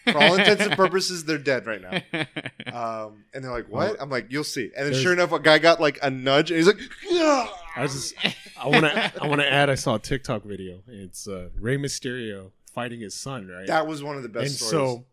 For 0.05 0.17
all 0.17 0.35
intents 0.35 0.63
and 0.65 0.73
purposes, 0.73 1.25
they're 1.25 1.39
dead 1.39 1.67
right 1.67 1.81
now. 1.83 3.05
Um, 3.05 3.25
and 3.35 3.45
they're 3.45 3.51
like, 3.51 3.69
"What?" 3.69 4.01
I'm 4.01 4.09
like, 4.09 4.27
"You'll 4.31 4.45
see." 4.45 4.65
And 4.65 4.87
then, 4.87 4.93
There's- 4.93 5.03
sure 5.03 5.13
enough, 5.13 5.33
a 5.33 5.39
guy 5.39 5.59
got 5.59 5.81
like 5.81 5.99
a 6.03 6.11
nudge, 6.11 6.51
and 6.51 6.57
he's 6.59 6.67
like, 6.67 6.81
"Yeah." 7.09 7.47
I 7.77 7.87
just, 7.87 8.15
I 8.59 8.67
want 8.69 8.85
to, 8.85 9.13
I 9.23 9.27
want 9.27 9.41
to 9.41 9.53
add. 9.53 9.69
I 9.71 9.75
saw 9.75 9.97
a 9.97 9.99
TikTok 9.99 10.45
video. 10.45 10.83
It's 10.89 11.29
uh, 11.29 11.51
Rey 11.59 11.77
Mysterio 11.77 12.51
fighting 12.73 13.01
his 13.01 13.15
son, 13.15 13.49
right? 13.49 13.67
That 13.67 13.87
was 13.87 14.03
one 14.03 14.17
of 14.17 14.23
the 14.23 14.29
best 14.29 14.47
and 14.47 14.55
stories. 14.55 14.71
so 14.71 15.05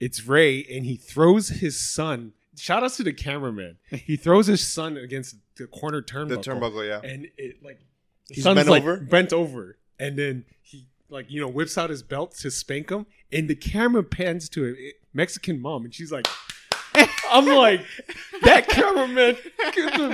it's 0.00 0.26
Rey, 0.26 0.64
and 0.70 0.84
he 0.84 0.96
throws 0.96 1.48
his 1.48 1.78
son. 1.80 2.32
Shout 2.56 2.82
out 2.82 2.92
to 2.94 3.02
the 3.02 3.12
cameraman. 3.12 3.78
He 3.90 4.16
throws 4.16 4.46
his 4.46 4.66
son 4.66 4.96
against 4.96 5.36
the 5.56 5.66
corner 5.66 6.02
turnbuckle, 6.02 6.28
the 6.28 6.50
turnbuckle, 6.50 6.86
yeah. 6.86 7.08
and 7.08 7.28
it 7.38 7.62
like 7.62 7.78
the 7.78 7.84
He's 8.32 8.44
son's 8.44 8.56
bent 8.56 8.68
like 8.68 8.82
over? 8.82 8.96
bent 8.98 9.32
over, 9.32 9.76
and 9.98 10.16
then 10.16 10.44
he 10.62 10.86
like 11.08 11.30
you 11.30 11.40
know 11.40 11.48
whips 11.48 11.76
out 11.78 11.90
his 11.90 12.02
belt 12.02 12.34
to 12.36 12.50
spank 12.50 12.90
him, 12.90 13.06
and 13.32 13.48
the 13.48 13.54
camera 13.56 14.02
pans 14.02 14.48
to 14.50 14.68
a 14.74 14.92
Mexican 15.12 15.60
mom, 15.60 15.84
and 15.84 15.94
she's 15.94 16.12
like, 16.12 16.26
"I'm 17.30 17.46
like 17.46 17.84
that 18.42 18.68
cameraman." 18.68 19.36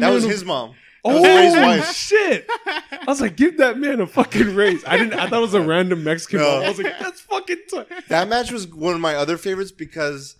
That 0.00 0.10
was 0.12 0.24
his 0.24 0.44
mom. 0.44 0.70
That 0.70 0.76
Oh 1.08 1.20
was 1.20 1.54
Rey's 1.54 1.54
wife. 1.54 1.94
shit! 1.94 2.46
I 2.66 3.04
was 3.06 3.20
like, 3.20 3.36
give 3.36 3.58
that 3.58 3.78
man 3.78 4.00
a 4.00 4.08
fucking 4.08 4.56
raise. 4.56 4.84
I 4.84 4.98
didn't. 4.98 5.14
I 5.14 5.28
thought 5.28 5.38
it 5.38 5.42
was 5.42 5.54
a 5.54 5.60
random 5.64 6.02
Mexican. 6.02 6.40
No. 6.40 6.62
I 6.62 6.68
was 6.68 6.78
like, 6.78 6.98
that's 6.98 7.20
fucking. 7.20 7.58
T-. 7.70 7.82
That 8.08 8.26
match 8.28 8.50
was 8.50 8.66
one 8.66 8.94
of 8.94 9.00
my 9.00 9.14
other 9.14 9.36
favorites 9.36 9.70
because 9.70 10.34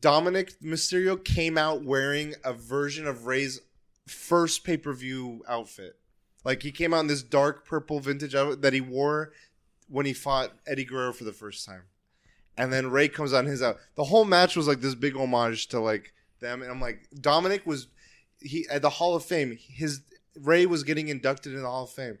Dominik 0.00 0.54
Mysterio 0.60 1.22
came 1.22 1.56
out 1.56 1.84
wearing 1.84 2.34
a 2.44 2.52
version 2.52 3.06
of 3.06 3.26
Rey's 3.26 3.60
first 4.08 4.64
pay 4.64 4.76
per 4.76 4.92
view 4.92 5.44
outfit. 5.48 5.96
Like 6.46 6.62
he 6.62 6.70
came 6.70 6.94
out 6.94 7.00
in 7.00 7.08
this 7.08 7.24
dark 7.24 7.66
purple 7.66 7.98
vintage 7.98 8.36
outfit 8.36 8.62
that 8.62 8.72
he 8.72 8.80
wore 8.80 9.32
when 9.88 10.06
he 10.06 10.12
fought 10.12 10.52
Eddie 10.64 10.84
Guerrero 10.84 11.12
for 11.12 11.24
the 11.24 11.32
first 11.32 11.66
time. 11.66 11.82
And 12.56 12.72
then 12.72 12.88
Rey 12.88 13.08
comes 13.08 13.34
out 13.34 13.44
in 13.44 13.50
his 13.50 13.64
out. 13.64 13.78
The 13.96 14.04
whole 14.04 14.24
match 14.24 14.54
was 14.54 14.68
like 14.68 14.80
this 14.80 14.94
big 14.94 15.16
homage 15.16 15.66
to 15.68 15.80
like 15.80 16.14
them. 16.38 16.62
And 16.62 16.70
I'm 16.70 16.80
like, 16.80 17.08
Dominik 17.12 17.66
was 17.66 17.88
he 18.40 18.64
at 18.70 18.80
the 18.80 18.90
Hall 18.90 19.16
of 19.16 19.24
Fame. 19.24 19.58
His 19.60 20.02
Rey 20.40 20.66
was 20.66 20.84
getting 20.84 21.08
inducted 21.08 21.52
in 21.52 21.62
the 21.62 21.68
Hall 21.68 21.82
of 21.82 21.90
Fame. 21.90 22.20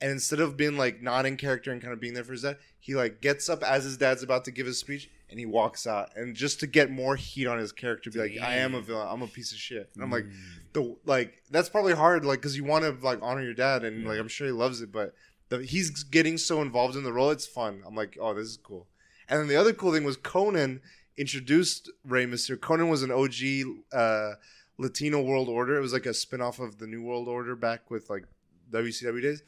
And 0.00 0.10
instead 0.10 0.40
of 0.40 0.56
being 0.56 0.78
like 0.78 1.02
not 1.02 1.26
in 1.26 1.36
character 1.36 1.70
and 1.70 1.82
kind 1.82 1.92
of 1.92 2.00
being 2.00 2.14
there 2.14 2.24
for 2.24 2.32
his 2.32 2.42
dad, 2.42 2.56
he 2.80 2.94
like 2.94 3.20
gets 3.20 3.50
up 3.50 3.62
as 3.62 3.84
his 3.84 3.98
dad's 3.98 4.22
about 4.22 4.46
to 4.46 4.50
give 4.50 4.64
his 4.64 4.78
speech 4.78 5.10
and 5.28 5.38
he 5.38 5.44
walks 5.44 5.86
out. 5.86 6.16
And 6.16 6.34
just 6.34 6.60
to 6.60 6.66
get 6.66 6.90
more 6.90 7.16
heat 7.16 7.46
on 7.46 7.58
his 7.58 7.72
character, 7.72 8.10
be 8.10 8.18
like, 8.18 8.38
I 8.40 8.54
am 8.54 8.74
a 8.74 8.80
villain. 8.80 9.08
I'm 9.10 9.20
a 9.20 9.26
piece 9.26 9.52
of 9.52 9.58
shit. 9.58 9.90
And 9.94 10.02
I'm 10.02 10.10
like, 10.10 10.24
mm. 10.24 10.32
The 10.72 10.96
like 11.06 11.42
that's 11.50 11.68
probably 11.68 11.94
hard, 11.94 12.24
like 12.24 12.40
because 12.40 12.56
you 12.56 12.64
want 12.64 12.84
to 12.84 12.96
like 13.04 13.20
honor 13.22 13.42
your 13.42 13.54
dad 13.54 13.84
and 13.84 14.06
like 14.06 14.18
I'm 14.18 14.28
sure 14.28 14.46
he 14.46 14.52
loves 14.52 14.80
it, 14.80 14.92
but 14.92 15.14
the, 15.48 15.62
he's 15.62 15.90
getting 16.04 16.36
so 16.36 16.60
involved 16.62 16.96
in 16.96 17.04
the 17.04 17.12
role, 17.12 17.30
it's 17.30 17.46
fun. 17.46 17.82
I'm 17.86 17.94
like, 17.94 18.18
oh, 18.20 18.34
this 18.34 18.48
is 18.48 18.58
cool. 18.58 18.86
And 19.28 19.40
then 19.40 19.48
the 19.48 19.56
other 19.56 19.72
cool 19.72 19.92
thing 19.92 20.04
was 20.04 20.16
Konnan 20.16 20.80
introduced 21.16 21.90
Rey 22.04 22.26
Mysterio. 22.26 22.58
Konnan 22.58 22.90
was 22.90 23.02
an 23.02 23.10
OG 23.10 23.74
uh, 23.92 24.34
Latino 24.78 25.20
World 25.20 25.48
Order. 25.48 25.76
It 25.76 25.80
was 25.80 25.92
like 25.92 26.06
a 26.06 26.10
spinoff 26.10 26.58
of 26.58 26.78
the 26.78 26.86
New 26.86 27.02
World 27.02 27.28
Order 27.28 27.56
back 27.56 27.90
with 27.90 28.08
like 28.08 28.24
WCW 28.70 29.22
days. 29.22 29.42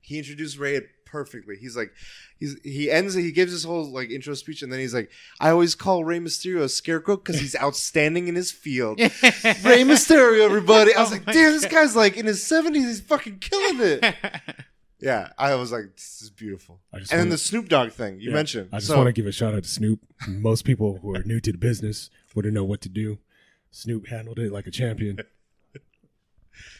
He 0.00 0.18
introduced 0.18 0.58
Rey 0.58 0.76
it 0.76 0.88
perfectly. 1.24 1.56
He's 1.56 1.76
like, 1.76 1.92
he's 2.38 2.56
he 2.62 2.90
ends 2.90 3.14
he 3.14 3.32
gives 3.32 3.50
his 3.52 3.64
whole 3.64 3.90
like 3.90 4.10
intro 4.10 4.34
speech 4.34 4.62
and 4.62 4.70
then 4.72 4.80
he's 4.80 4.92
like, 4.94 5.10
I 5.40 5.50
always 5.50 5.74
call 5.74 6.04
Rey 6.04 6.18
Mysterio 6.20 6.62
a 6.62 6.68
scarecrow 6.68 7.16
because 7.16 7.40
he's 7.40 7.56
outstanding 7.56 8.28
in 8.28 8.34
his 8.34 8.52
field. 8.52 9.00
Rey 9.00 9.08
Mysterio, 9.84 10.44
everybody. 10.44 10.94
I 10.94 11.00
was 11.00 11.10
Oh 11.10 11.14
like, 11.14 11.26
my 11.26 11.32
damn, 11.32 11.52
this 11.52 11.64
guy's 11.66 11.96
like 11.96 12.16
in 12.16 12.26
his 12.26 12.42
70s. 12.44 12.74
He's 12.74 13.00
fucking 13.00 13.38
killing 13.38 13.78
it. 13.80 14.14
yeah, 15.00 15.28
I 15.38 15.54
was 15.54 15.72
like, 15.72 15.94
this 15.94 16.20
is 16.22 16.30
beautiful. 16.30 16.80
I 16.92 16.98
just 16.98 17.12
And 17.12 17.20
then 17.20 17.28
the 17.30 17.38
Snoop 17.38 17.68
Dogg 17.68 17.92
thing 17.92 18.20
you 18.20 18.28
Yeah. 18.30 18.34
mentioned. 18.34 18.68
I 18.72 18.76
just 18.78 18.88
So- 18.88 18.96
want 18.96 19.06
to 19.06 19.12
give 19.12 19.26
a 19.26 19.32
shout 19.32 19.54
out 19.54 19.62
to 19.62 19.68
Snoop. 19.68 20.00
Most 20.28 20.64
people 20.64 20.98
who 20.98 21.14
are 21.14 21.22
new 21.22 21.40
to 21.40 21.52
the 21.52 21.58
business 21.58 22.10
wouldn't 22.34 22.52
know 22.54 22.64
what 22.64 22.80
to 22.82 22.88
do. 22.88 23.18
Snoop 23.70 24.06
handled 24.08 24.38
it 24.38 24.52
like 24.52 24.66
a 24.66 24.70
champion. 24.70 25.20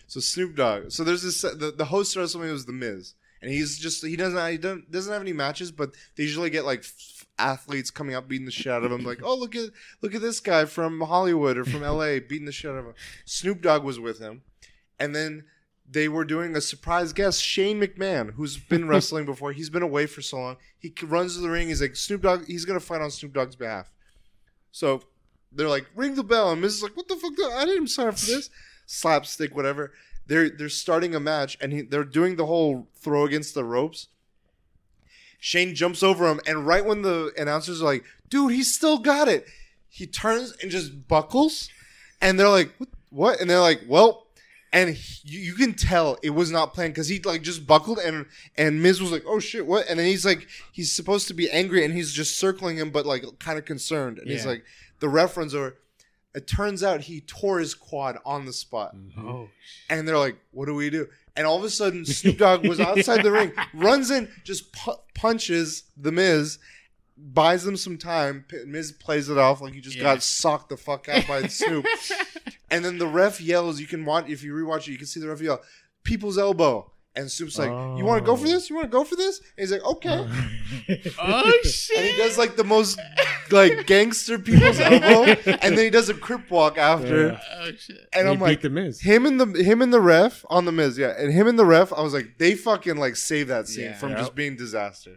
So 0.06 0.20
Snoop 0.20 0.56
Dogg. 0.56 0.90
So 0.90 1.04
there's 1.04 1.22
this. 1.22 1.44
Uh, 1.44 1.54
the, 1.56 1.70
the 1.70 1.86
host 1.86 2.16
of 2.16 2.22
WrestleMania 2.22 2.52
was 2.52 2.66
The 2.66 2.72
Miz, 2.72 3.14
and 3.42 3.50
he's 3.50 3.78
just 3.78 4.04
he 4.04 4.16
doesn't 4.16 4.50
he 4.50 4.58
doesn't, 4.58 4.90
doesn't 4.90 5.12
have 5.12 5.22
any 5.22 5.32
matches, 5.32 5.72
but 5.72 5.90
they 6.16 6.22
usually 6.22 6.50
get 6.50 6.64
like 6.64 6.80
f- 6.80 7.26
athletes 7.38 7.90
coming 7.90 8.14
up 8.14 8.28
beating 8.28 8.46
the 8.46 8.52
shit 8.52 8.72
out 8.72 8.84
of 8.84 8.92
him. 8.92 9.04
Like, 9.04 9.20
oh 9.22 9.36
look 9.36 9.54
at 9.54 9.70
look 10.02 10.14
at 10.14 10.20
this 10.20 10.40
guy 10.40 10.64
from 10.64 11.00
Hollywood 11.00 11.58
or 11.58 11.64
from 11.64 11.82
L.A. 11.82 12.20
beating 12.20 12.46
the 12.46 12.52
shit 12.52 12.70
out 12.70 12.78
of 12.78 12.86
him. 12.86 12.94
Snoop 13.24 13.62
Dogg 13.62 13.84
was 13.84 14.00
with 14.00 14.18
him, 14.18 14.42
and 14.98 15.14
then 15.14 15.44
they 15.88 16.08
were 16.08 16.24
doing 16.24 16.56
a 16.56 16.60
surprise 16.60 17.12
guest, 17.12 17.42
Shane 17.42 17.80
McMahon, 17.80 18.32
who's 18.34 18.56
been 18.56 18.88
wrestling 18.88 19.24
before. 19.24 19.52
He's 19.52 19.70
been 19.70 19.82
away 19.82 20.06
for 20.06 20.22
so 20.22 20.38
long. 20.38 20.56
He 20.78 20.92
runs 21.02 21.36
to 21.36 21.40
the 21.40 21.50
ring. 21.50 21.68
He's 21.68 21.80
like 21.80 21.96
Snoop 21.96 22.22
Dogg. 22.22 22.46
He's 22.46 22.64
gonna 22.64 22.80
fight 22.80 23.00
on 23.00 23.10
Snoop 23.10 23.32
Dogg's 23.32 23.56
behalf. 23.56 23.90
So 24.72 25.02
they're 25.52 25.68
like, 25.68 25.86
ring 25.94 26.14
the 26.14 26.24
bell, 26.24 26.52
and 26.52 26.60
Miz 26.60 26.76
is 26.76 26.82
like, 26.82 26.96
what 26.96 27.08
the 27.08 27.16
fuck? 27.16 27.32
I 27.54 27.64
didn't 27.64 27.88
sign 27.88 28.08
up 28.08 28.18
for 28.18 28.26
this. 28.26 28.50
Slapstick, 28.86 29.54
whatever. 29.54 29.92
They're 30.26 30.48
they're 30.48 30.68
starting 30.68 31.14
a 31.14 31.20
match, 31.20 31.56
and 31.60 31.72
he, 31.72 31.82
they're 31.82 32.04
doing 32.04 32.36
the 32.36 32.46
whole 32.46 32.88
throw 32.94 33.24
against 33.24 33.54
the 33.54 33.64
ropes. 33.64 34.08
Shane 35.38 35.74
jumps 35.74 36.02
over 36.02 36.26
him, 36.28 36.40
and 36.46 36.66
right 36.66 36.84
when 36.84 37.02
the 37.02 37.32
announcers 37.36 37.82
are 37.82 37.84
like, 37.84 38.04
"Dude, 38.28 38.52
he's 38.52 38.74
still 38.74 38.98
got 38.98 39.28
it," 39.28 39.46
he 39.88 40.06
turns 40.06 40.52
and 40.62 40.70
just 40.70 41.06
buckles, 41.06 41.68
and 42.20 42.38
they're 42.38 42.48
like, 42.48 42.72
"What?" 42.78 42.88
what? 43.10 43.40
And 43.40 43.48
they're 43.48 43.60
like, 43.60 43.82
"Well," 43.86 44.26
and 44.72 44.90
he, 44.90 45.38
you, 45.38 45.54
can 45.54 45.74
tell 45.74 46.18
it 46.22 46.30
was 46.30 46.50
not 46.50 46.74
planned 46.74 46.94
because 46.94 47.08
he 47.08 47.20
like 47.20 47.42
just 47.42 47.66
buckled, 47.66 47.98
and 47.98 48.26
and 48.56 48.82
Miz 48.82 49.00
was 49.00 49.12
like, 49.12 49.24
"Oh 49.26 49.38
shit, 49.38 49.66
what?" 49.66 49.88
And 49.88 49.98
then 49.98 50.06
he's 50.06 50.26
like, 50.26 50.48
he's 50.72 50.92
supposed 50.92 51.28
to 51.28 51.34
be 51.34 51.50
angry, 51.50 51.84
and 51.84 51.94
he's 51.94 52.12
just 52.12 52.38
circling 52.38 52.78
him, 52.78 52.90
but 52.90 53.06
like 53.06 53.24
kind 53.38 53.58
of 53.58 53.64
concerned, 53.64 54.18
and 54.18 54.28
he's 54.28 54.46
like, 54.46 54.64
the 55.00 55.08
ref 55.08 55.36
runs 55.36 55.54
over. 55.54 55.76
It 56.36 56.46
turns 56.46 56.82
out 56.84 57.00
he 57.00 57.22
tore 57.22 57.58
his 57.58 57.74
quad 57.74 58.18
on 58.24 58.44
the 58.44 58.52
spot. 58.52 58.94
Mm-hmm. 58.94 59.26
Oh, 59.28 59.48
And 59.90 60.06
they're 60.06 60.18
like, 60.18 60.36
"What 60.52 60.66
do 60.66 60.74
we 60.74 60.90
do?" 60.90 61.08
And 61.34 61.46
all 61.46 61.56
of 61.58 61.64
a 61.64 61.70
sudden, 61.70 62.04
Snoop 62.06 62.38
Dogg 62.38 62.66
was 62.66 62.78
outside 62.78 63.22
the 63.24 63.32
ring, 63.32 63.52
runs 63.74 64.10
in, 64.10 64.28
just 64.44 64.72
pu- 64.72 65.00
punches 65.14 65.84
the 65.96 66.12
Miz, 66.12 66.58
buys 67.16 67.64
them 67.64 67.76
some 67.76 67.96
time. 67.98 68.44
P- 68.48 68.64
Miz 68.66 68.92
plays 68.92 69.28
it 69.30 69.38
off 69.38 69.60
like 69.62 69.72
he 69.74 69.80
just 69.80 69.96
Yeah. 69.96 70.02
got 70.04 70.22
socked 70.22 70.68
the 70.68 70.76
fuck 70.76 71.08
out 71.08 71.26
by 71.26 71.46
Snoop. 71.46 71.86
and 72.70 72.84
then 72.84 72.98
the 72.98 73.06
ref 73.06 73.40
yells. 73.40 73.80
You 73.80 73.86
can 73.86 74.04
watch 74.04 74.28
if 74.28 74.42
you 74.42 74.52
rewatch 74.52 74.82
it. 74.82 74.92
You 74.92 74.98
can 74.98 75.06
see 75.06 75.20
the 75.20 75.28
ref 75.28 75.40
yell, 75.40 75.62
"People's 76.04 76.36
elbow." 76.38 76.92
And 77.16 77.30
Snoop's 77.30 77.58
like, 77.58 77.70
"You 77.70 78.04
want 78.04 78.22
to 78.22 78.26
go 78.26 78.36
for 78.36 78.44
Oh. 78.46 78.50
this? 78.50 78.68
You 78.68 78.76
want 78.76 78.86
to 78.86 78.96
go 78.98 79.02
for 79.02 79.16
this?" 79.16 79.38
And 79.38 79.48
he's 79.56 79.72
like, 79.72 79.82
"Okay." 79.84 80.28
oh 81.18 81.52
shit! 81.64 81.96
and 81.98 82.06
he 82.06 82.16
does 82.16 82.36
like 82.36 82.56
the 82.56 82.64
most 82.64 83.00
like 83.50 83.86
gangster 83.86 84.38
people's 84.38 84.78
elbow, 84.80 85.24
and 85.46 85.76
then 85.76 85.84
he 85.84 85.90
does 85.90 86.08
a 86.10 86.14
crip 86.14 86.50
walk 86.50 86.76
after. 86.78 87.28
Yeah. 87.28 87.40
oh 87.60 87.70
shit! 87.78 87.96
And 88.12 88.26
he 88.28 88.34
I'm 88.34 88.38
like, 88.40 88.60
beat 88.60 88.62
the 88.62 88.70
Miz. 88.70 89.00
him 89.00 89.24
and 89.24 89.40
the 89.40 89.62
him 89.62 89.80
and 89.82 89.92
the 89.92 90.00
ref 90.00 90.44
on 90.50 90.66
the 90.66 90.72
Miz, 90.72 90.98
yeah, 90.98 91.14
and 91.18 91.32
him 91.32 91.46
and 91.48 91.58
the 91.58 91.64
ref. 91.64 91.92
I 91.92 92.02
was 92.02 92.12
like, 92.12 92.36
they 92.38 92.54
fucking 92.54 92.96
like 92.96 93.16
save 93.16 93.48
that 93.48 93.66
scene 93.68 93.84
Yeah. 93.86 93.94
from 93.94 94.10
Yep. 94.10 94.18
just 94.18 94.34
being 94.34 94.56
disaster. 94.56 95.16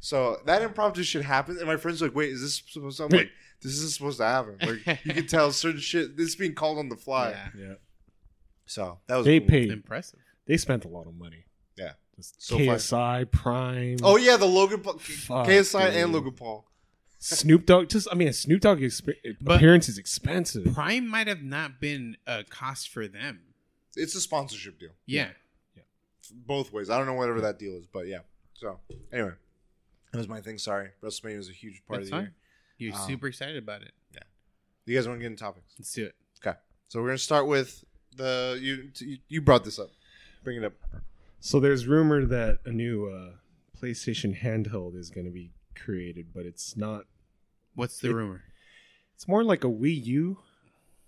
So 0.00 0.40
that 0.46 0.60
impromptu 0.62 1.02
shit 1.02 1.24
happens, 1.24 1.58
and 1.58 1.66
my 1.66 1.76
friends 1.76 2.02
like, 2.02 2.14
wait, 2.14 2.30
is 2.30 2.40
this 2.42 2.62
supposed 2.68 2.98
to? 2.98 3.04
I'm 3.04 3.08
like, 3.10 3.30
this 3.62 3.72
isn't 3.72 3.92
supposed 3.92 4.18
to 4.18 4.24
happen. 4.26 4.58
Like 4.60 4.98
you 5.04 5.14
can 5.14 5.26
tell 5.26 5.50
certain 5.50 5.80
shit. 5.80 6.16
This 6.16 6.28
is 6.28 6.36
being 6.36 6.54
called 6.54 6.78
on 6.78 6.88
the 6.90 6.96
fly. 6.96 7.30
Yeah. 7.30 7.48
Yeah. 7.68 7.74
So 8.66 8.98
that 9.06 9.16
was 9.16 9.24
They 9.24 9.40
cool. 9.40 9.48
paid. 9.48 9.70
Impressive. 9.70 10.20
They 10.48 10.56
spent 10.56 10.84
a 10.84 10.88
lot 10.88 11.06
of 11.06 11.14
money. 11.14 11.44
Yeah. 11.76 11.92
Just 12.16 12.42
So 12.42 12.56
KSI, 12.58 13.30
Prime. 13.30 13.98
Oh 14.02 14.16
yeah, 14.16 14.36
the 14.36 14.46
Logan 14.46 14.80
Paul, 14.80 14.98
Fuck, 14.98 15.46
KSI 15.46 15.92
and. 16.02 16.12
Logan 16.12 16.32
Paul. 16.32 16.64
Snoop 17.20 17.66
Dogg. 17.66 17.88
Just 17.88 18.08
I 18.10 18.14
mean, 18.14 18.28
a 18.28 18.32
Snoop 18.32 18.60
Dogg 18.60 18.78
exp- 18.80 19.14
appearance 19.46 19.88
is 19.88 19.98
expensive. 19.98 20.72
Prime 20.74 21.06
might 21.06 21.26
have 21.28 21.42
not 21.42 21.80
been 21.80 22.16
a 22.26 22.42
cost 22.44 22.88
for 22.88 23.06
them. 23.06 23.40
It's 23.96 24.14
a 24.14 24.20
sponsorship 24.20 24.78
deal, 24.78 24.90
Yeah. 25.06 25.30
yeah, 25.76 25.82
both 26.32 26.72
ways. 26.72 26.88
I 26.90 26.96
don't 26.98 27.06
know 27.06 27.14
whatever 27.14 27.40
that 27.42 27.58
deal 27.58 27.72
is, 27.74 27.86
but 27.86 28.06
yeah. 28.06 28.20
So 28.54 28.78
anyway, 29.12 29.32
that 30.12 30.18
was 30.18 30.28
my 30.28 30.40
thing. 30.40 30.58
Sorry, 30.58 30.90
WrestleMania 31.02 31.36
was 31.38 31.48
a 31.48 31.52
huge 31.52 31.82
part 31.86 32.00
That's 32.00 32.10
of 32.12 32.16
the 32.16 32.22
year. 32.22 32.34
You're 32.78 32.94
Um, 32.94 33.06
super 33.08 33.26
excited 33.26 33.56
about 33.56 33.82
it. 33.82 33.92
Yeah. 34.12 34.20
You 34.86 34.96
guys 34.96 35.08
want 35.08 35.18
to 35.18 35.22
get 35.22 35.32
into 35.32 35.40
topics? 35.42 35.74
Let's 35.78 35.92
do 35.92 36.06
it. 36.06 36.14
Okay, 36.44 36.56
so 36.88 37.00
we're 37.00 37.08
gonna 37.08 37.18
start 37.18 37.46
with 37.48 37.84
the 38.14 38.58
you. 38.60 38.90
You- 39.00 39.18
You 39.28 39.40
brought 39.42 39.64
this 39.64 39.78
up. 39.80 39.90
Bring 40.44 40.58
it 40.58 40.64
up. 40.64 40.72
So 41.40 41.60
there's 41.60 41.86
rumor 41.86 42.24
that 42.26 42.58
a 42.64 42.70
new 42.70 43.06
uh, 43.06 43.32
PlayStation 43.80 44.40
handheld 44.40 44.96
is 44.96 45.10
going 45.10 45.26
to 45.26 45.32
be 45.32 45.50
created, 45.74 46.26
but 46.34 46.46
it's 46.46 46.76
not. 46.76 47.04
What's 47.74 48.00
the 48.00 48.10
It- 48.10 48.14
rumor? 48.14 48.42
It's 49.14 49.26
more 49.26 49.42
like 49.42 49.64
a 49.64 49.68
Wii 49.68 50.04
U 50.06 50.38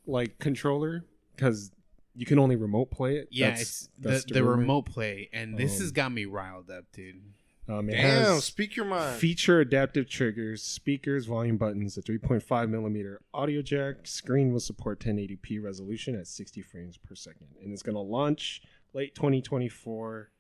like 0.07 0.39
controller 0.41 1.05
because 1.37 1.71
you 2.17 2.27
can 2.27 2.39
only 2.41 2.57
remote 2.57 2.91
play 2.91 3.17
it. 3.19 3.29
Yeah, 3.31 3.47
That's- 3.51 3.61
it's 3.63 3.89
that's 3.99 4.25
the, 4.25 4.35
the 4.35 4.43
rumor. 4.45 4.57
remote 4.63 4.87
play, 4.87 5.29
and 5.33 5.57
this 5.57 5.77
Um, 5.77 5.83
has 5.83 5.93
got 5.93 6.11
me 6.13 6.25
riled 6.25 6.71
up, 6.71 6.85
dude. 6.93 7.21
Um, 7.69 7.89
it 7.89 7.93
Damn, 7.93 8.25
has 8.25 8.45
speak 8.45 8.75
your 8.75 8.85
mind. 8.87 9.21
feature 9.21 9.61
adaptive 9.61 10.09
triggers, 10.09 10.61
speakers, 10.61 11.27
volume 11.27 11.57
buttons, 11.57 11.97
a 11.97 12.03
3.5 12.03 12.69
millimeter 12.69 13.21
audio 13.33 13.63
jack. 13.63 14.09
Screen 14.09 14.53
will 14.53 14.59
support 14.59 14.99
1080p 14.99 15.63
resolution 15.63 16.17
at 16.17 16.27
60 16.27 16.63
frames 16.63 16.97
per 16.97 17.15
second, 17.15 17.47
and 17.63 17.73
it's 17.73 17.85
going 17.85 17.95
to 17.95 18.01
launch 18.01 18.61
late 18.93 19.15
2024. 19.15 20.31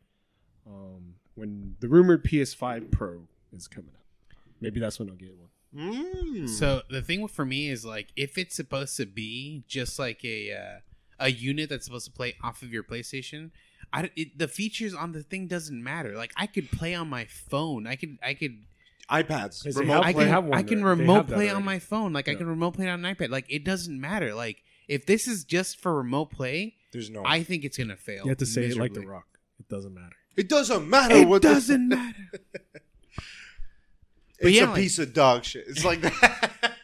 Um, 0.67 1.15
when 1.35 1.77
the 1.81 1.89
rumored 1.89 2.25
PS5 2.25 2.91
Pro 2.91 3.23
is 3.53 3.67
coming 3.67 3.91
out, 3.95 4.37
maybe 4.61 4.81
that's 4.81 4.99
when 4.99 5.09
I'll 5.09 5.17
get 5.17 5.35
one. 5.37 5.49
Mm. 5.75 6.49
So 6.49 6.83
the 6.91 7.03
thing 7.03 7.27
for 7.29 7.45
me 7.45 7.71
is 7.71 7.85
like, 7.85 8.09
if 8.17 8.37
it's 8.37 8.57
supposed 8.57 8.97
to 8.97 9.07
be 9.07 9.65
just 9.69 9.99
like 9.99 10.25
a 10.25 10.53
uh, 10.53 10.79
a 11.19 11.31
unit 11.31 11.69
that's 11.69 11.85
supposed 11.85 12.07
to 12.07 12.13
play 12.13 12.35
off 12.43 12.63
of 12.63 12.73
your 12.73 12.83
PlayStation, 12.83 13.51
I 13.93 14.11
it, 14.17 14.39
the 14.39 14.49
features 14.49 14.95
on 14.95 15.13
the 15.13 15.23
thing 15.23 15.47
doesn't 15.47 15.83
matter. 15.83 16.17
Like 16.17 16.33
I 16.37 16.47
could 16.47 16.71
play 16.71 16.95
on 16.95 17.09
my 17.09 17.27
phone. 17.27 17.87
I 17.87 17.97
could 17.97 18.19
I 18.23 18.35
could 18.35 18.65
iPads, 19.11 19.65
remote 19.77 20.05
have- 20.05 20.05
I 20.05 20.13
can 20.13 20.29
have 20.29 20.45
one 20.45 20.59
I 20.59 20.63
can 20.63 20.85
remote 20.85 21.15
have 21.15 21.27
that 21.29 21.35
play 21.35 21.51
on 21.51 21.65
my 21.65 21.79
phone. 21.79 22.13
Like 22.13 22.29
I 22.29 22.35
can 22.35 22.47
remote 22.47 22.73
play 22.73 22.89
on 22.89 23.05
an 23.05 23.15
iPad. 23.15 23.31
Like 23.31 23.47
it 23.49 23.65
doesn't 23.65 24.01
matter. 24.01 24.35
Like 24.35 24.63
if 24.91 25.07
this 25.07 25.27
is 25.29 25.45
just 25.45 25.81
for 25.81 25.95
remote 25.95 26.31
play, 26.31 26.75
There's 26.93 27.09
no. 27.11 27.23
I 27.25 27.43
think 27.43 27.65
it's 27.65 27.79
gonna 27.79 27.97
fail. 27.97 28.25
You 28.25 28.31
have 28.31 28.39
to 28.39 28.47
say 28.47 28.65
it 28.67 28.77
like 28.77 28.93
The. 28.93 29.01
Rock. 29.01 29.27
It 29.59 29.69
doesn't 29.69 29.95
matter. 29.95 30.17
it 30.37 30.49
doesn't 30.49 30.89
matter. 30.89 31.15
It 31.17 31.29
what 31.29 31.43
doesn't 31.43 31.89
matter. 31.97 32.17
it's 34.39 34.51
yeah, 34.57 34.65
a 34.65 34.67
like- 34.67 34.75
piece 34.77 34.99
of 34.99 35.13
dog 35.13 35.45
shit. 35.45 35.65
It's 35.69 35.85
like 35.85 36.01
that. 36.03 36.53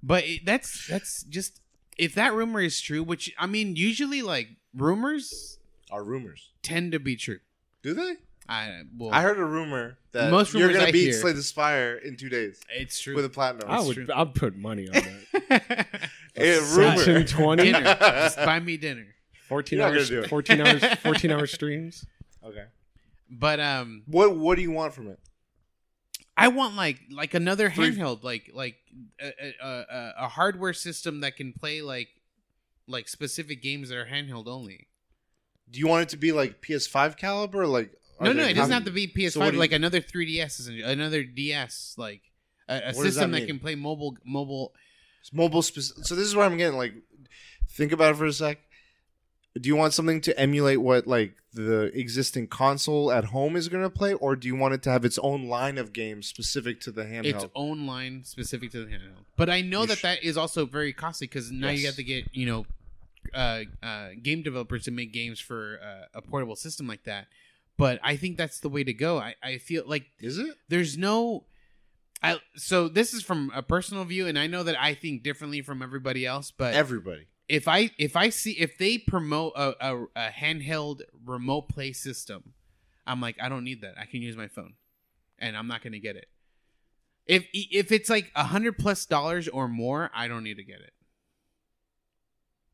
But 0.00 0.24
it, 0.24 0.46
that's 0.46 0.86
that's 0.86 1.24
just 1.24 1.60
if 1.98 2.14
that 2.14 2.32
rumor 2.32 2.60
is 2.60 2.80
true, 2.80 3.02
which 3.02 3.34
I 3.36 3.46
mean, 3.46 3.74
usually 3.74 4.22
like 4.22 4.48
rumors 4.72 5.58
Are 5.90 6.04
rumors? 6.04 6.50
tend 6.62 6.92
to 6.92 7.00
be 7.00 7.16
true. 7.16 7.40
Do 7.82 7.94
they? 7.94 8.14
I 8.48 8.82
well, 8.96 9.12
I 9.12 9.22
heard 9.22 9.38
a 9.38 9.44
rumor 9.44 9.98
that 10.12 10.30
Most 10.30 10.54
you're 10.54 10.62
rumors 10.62 10.76
gonna 10.76 10.88
I 10.88 10.92
beat 10.92 11.02
hear- 11.10 11.12
Slay 11.20 11.32
the 11.32 11.42
Spire 11.42 11.96
in 11.96 12.16
two 12.16 12.28
days 12.28 12.60
it's 12.74 13.00
true. 13.00 13.16
with 13.16 13.24
a 13.24 13.28
platinum. 13.28 13.68
I 13.68 13.74
That's 13.78 13.86
would. 13.88 13.94
true. 13.96 14.06
I'd 14.14 14.34
put 14.34 14.56
money 14.56 14.86
on 14.88 15.02
that. 15.48 15.86
Hey, 16.38 16.58
rumor. 16.58 16.96
Section 16.96 17.26
20, 17.26 17.62
dinner, 17.64 17.80
just 18.00 18.36
buy 18.36 18.60
me 18.60 18.76
dinner. 18.76 19.06
14 19.48 19.78
You're 19.78 19.86
not 19.88 19.94
hours, 19.96 20.10
gonna 20.10 20.20
do 20.22 20.24
it. 20.24 20.28
14 20.30 20.60
hours, 20.60 20.84
14 21.02 21.30
hour 21.30 21.46
streams. 21.46 22.04
Okay. 22.44 22.64
But 23.30 23.60
um, 23.60 24.02
What 24.06 24.36
What 24.36 24.56
do 24.56 24.62
you 24.62 24.70
want 24.70 24.94
from 24.94 25.08
it? 25.08 25.18
I 26.36 26.48
want 26.48 26.76
like 26.76 27.00
like 27.10 27.34
another 27.34 27.68
Three- 27.70 27.90
handheld, 27.90 28.22
like 28.22 28.50
like 28.54 28.76
a, 29.20 29.32
a, 29.62 29.68
a, 29.68 30.14
a 30.20 30.28
hardware 30.28 30.72
system 30.72 31.20
that 31.20 31.36
can 31.36 31.52
play 31.52 31.82
like 31.82 32.08
like 32.86 33.08
specific 33.08 33.62
games 33.62 33.88
that 33.88 33.98
are 33.98 34.06
handheld 34.06 34.46
only. 34.46 34.86
Do 35.70 35.78
you 35.78 35.86
want 35.88 36.02
it 36.04 36.08
to 36.10 36.16
be 36.16 36.32
like 36.32 36.62
PS5 36.62 37.16
caliber? 37.16 37.66
Like 37.66 37.90
are 38.20 38.26
No, 38.26 38.32
no, 38.32 38.42
there 38.42 38.50
it 38.50 38.54
doesn't 38.54 38.70
com- 38.70 38.82
have 38.82 38.84
to 38.84 38.90
be 38.92 39.08
PS5. 39.08 39.32
So 39.32 39.40
what 39.40 39.46
do 39.50 39.54
you- 39.54 39.60
like 39.60 39.72
another 39.72 40.00
3DS, 40.00 40.60
is 40.60 40.68
another 40.68 41.24
DS, 41.24 41.94
like 41.98 42.22
a, 42.68 42.74
a 42.74 42.76
What 42.76 42.84
does 42.86 42.96
system 43.14 43.30
that 43.32 43.38
that, 43.38 43.40
mean? 43.42 43.46
can 43.48 43.58
play 43.58 43.74
mobile 43.74 44.16
mobile. 44.24 44.72
It's 45.28 45.36
mobile 45.36 45.62
specific. 45.62 46.06
So 46.06 46.14
this 46.14 46.26
is 46.26 46.34
where 46.34 46.46
I'm 46.46 46.56
getting 46.56 46.78
like. 46.78 46.94
Think 47.70 47.92
about 47.92 48.12
it 48.12 48.16
for 48.16 48.24
a 48.26 48.32
sec. 48.32 48.58
Do 49.60 49.68
you 49.68 49.76
want 49.76 49.92
something 49.92 50.20
to 50.22 50.38
emulate 50.38 50.80
what 50.80 51.06
like 51.06 51.34
the 51.52 51.84
existing 51.98 52.46
console 52.48 53.10
at 53.12 53.26
home 53.26 53.56
is 53.56 53.68
going 53.68 53.82
to 53.82 53.90
play, 53.90 54.14
or 54.14 54.36
do 54.36 54.48
you 54.48 54.56
want 54.56 54.74
it 54.74 54.82
to 54.84 54.90
have 54.90 55.04
its 55.04 55.18
own 55.18 55.48
line 55.48 55.78
of 55.78 55.92
games 55.92 56.26
specific 56.28 56.80
to 56.82 56.90
the 56.92 57.04
handheld? 57.04 57.24
its 57.26 57.46
own 57.54 57.86
line 57.86 58.24
specific 58.24 58.70
to 58.72 58.84
the 58.84 58.90
handheld. 58.90 59.24
But 59.36 59.50
I 59.50 59.60
know 59.60 59.82
You 59.82 59.86
that 59.88 59.98
sh- 59.98 60.02
that 60.02 60.22
is 60.24 60.36
also 60.36 60.64
very 60.66 60.92
costly 60.92 61.26
because 61.26 61.50
now 61.50 61.68
you 61.70 61.78
Yes. 61.78 61.86
have 61.86 61.96
to 61.96 62.04
get 62.04 62.24
you 62.32 62.46
know 62.46 62.66
uh, 63.34 63.64
uh, 63.82 64.08
game 64.22 64.42
developers 64.42 64.84
to 64.84 64.90
make 64.90 65.12
games 65.12 65.40
for 65.40 65.78
uh, 65.82 66.18
a 66.18 66.22
portable 66.22 66.56
system 66.56 66.86
like 66.86 67.04
that. 67.04 67.26
But 67.76 68.00
I 68.02 68.16
think 68.16 68.36
that's 68.38 68.60
the 68.60 68.68
way 68.68 68.82
to 68.82 68.92
go. 68.94 69.18
I, 69.18 69.34
I 69.42 69.58
feel 69.58 69.84
like 69.86 70.06
is 70.20 70.38
it? 70.38 70.56
there's 70.68 70.96
no. 70.96 71.44
I, 72.22 72.38
so 72.56 72.88
this 72.88 73.14
is 73.14 73.22
from 73.22 73.52
a 73.54 73.62
personal 73.62 74.04
view, 74.04 74.26
and 74.26 74.38
I 74.38 74.46
know 74.46 74.62
that 74.64 74.80
I 74.80 74.94
think 74.94 75.22
differently 75.22 75.62
from 75.62 75.82
everybody 75.82 76.26
else. 76.26 76.50
But 76.50 76.74
Everybody. 76.74 77.28
if 77.48 77.68
I 77.68 77.90
if 77.98 78.16
I 78.16 78.30
see 78.30 78.52
if 78.52 78.76
they 78.76 78.98
promote 78.98 79.52
a, 79.54 79.74
a, 79.80 80.04
a 80.16 80.28
handheld 80.30 81.02
remote 81.24 81.68
play 81.68 81.92
system, 81.92 82.54
I'm 83.06 83.20
like 83.20 83.36
I 83.40 83.48
don't 83.48 83.64
need 83.64 83.82
that. 83.82 83.94
I 83.98 84.04
can 84.04 84.20
use 84.20 84.36
my 84.36 84.48
phone, 84.48 84.74
and 85.38 85.56
I'm 85.56 85.68
not 85.68 85.82
going 85.82 85.92
to 85.92 86.00
get 86.00 86.16
it. 86.16 86.26
If 87.26 87.46
if 87.52 87.92
it's 87.92 88.10
like 88.10 88.32
a 88.34 88.44
hundred 88.44 88.78
plus 88.78 89.06
dollars 89.06 89.46
or 89.46 89.68
more, 89.68 90.10
I 90.14 90.26
don't 90.26 90.42
need 90.42 90.56
to 90.56 90.64
get 90.64 90.80
it. 90.80 90.92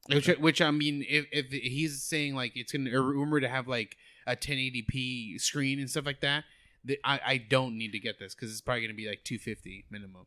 Which 0.06 0.26
which 0.38 0.62
I 0.62 0.70
mean, 0.70 1.04
if 1.08 1.26
if 1.32 1.46
he's 1.50 2.02
saying 2.02 2.34
like 2.34 2.52
it's 2.54 2.72
gonna 2.72 2.90
a 2.90 3.00
rumor 3.00 3.40
to 3.40 3.48
have 3.48 3.68
like 3.68 3.96
a 4.26 4.36
1080p 4.36 5.40
screen 5.40 5.78
and 5.78 5.90
stuff 5.90 6.06
like 6.06 6.20
that, 6.20 6.44
th- 6.86 7.00
I 7.04 7.20
I 7.24 7.36
don't 7.38 7.76
need 7.76 7.92
to 7.92 7.98
get 7.98 8.18
this 8.18 8.34
because 8.34 8.50
it's 8.50 8.60
probably 8.60 8.82
gonna 8.82 8.94
be 8.94 9.08
like 9.08 9.24
250 9.24 9.86
minimum. 9.90 10.26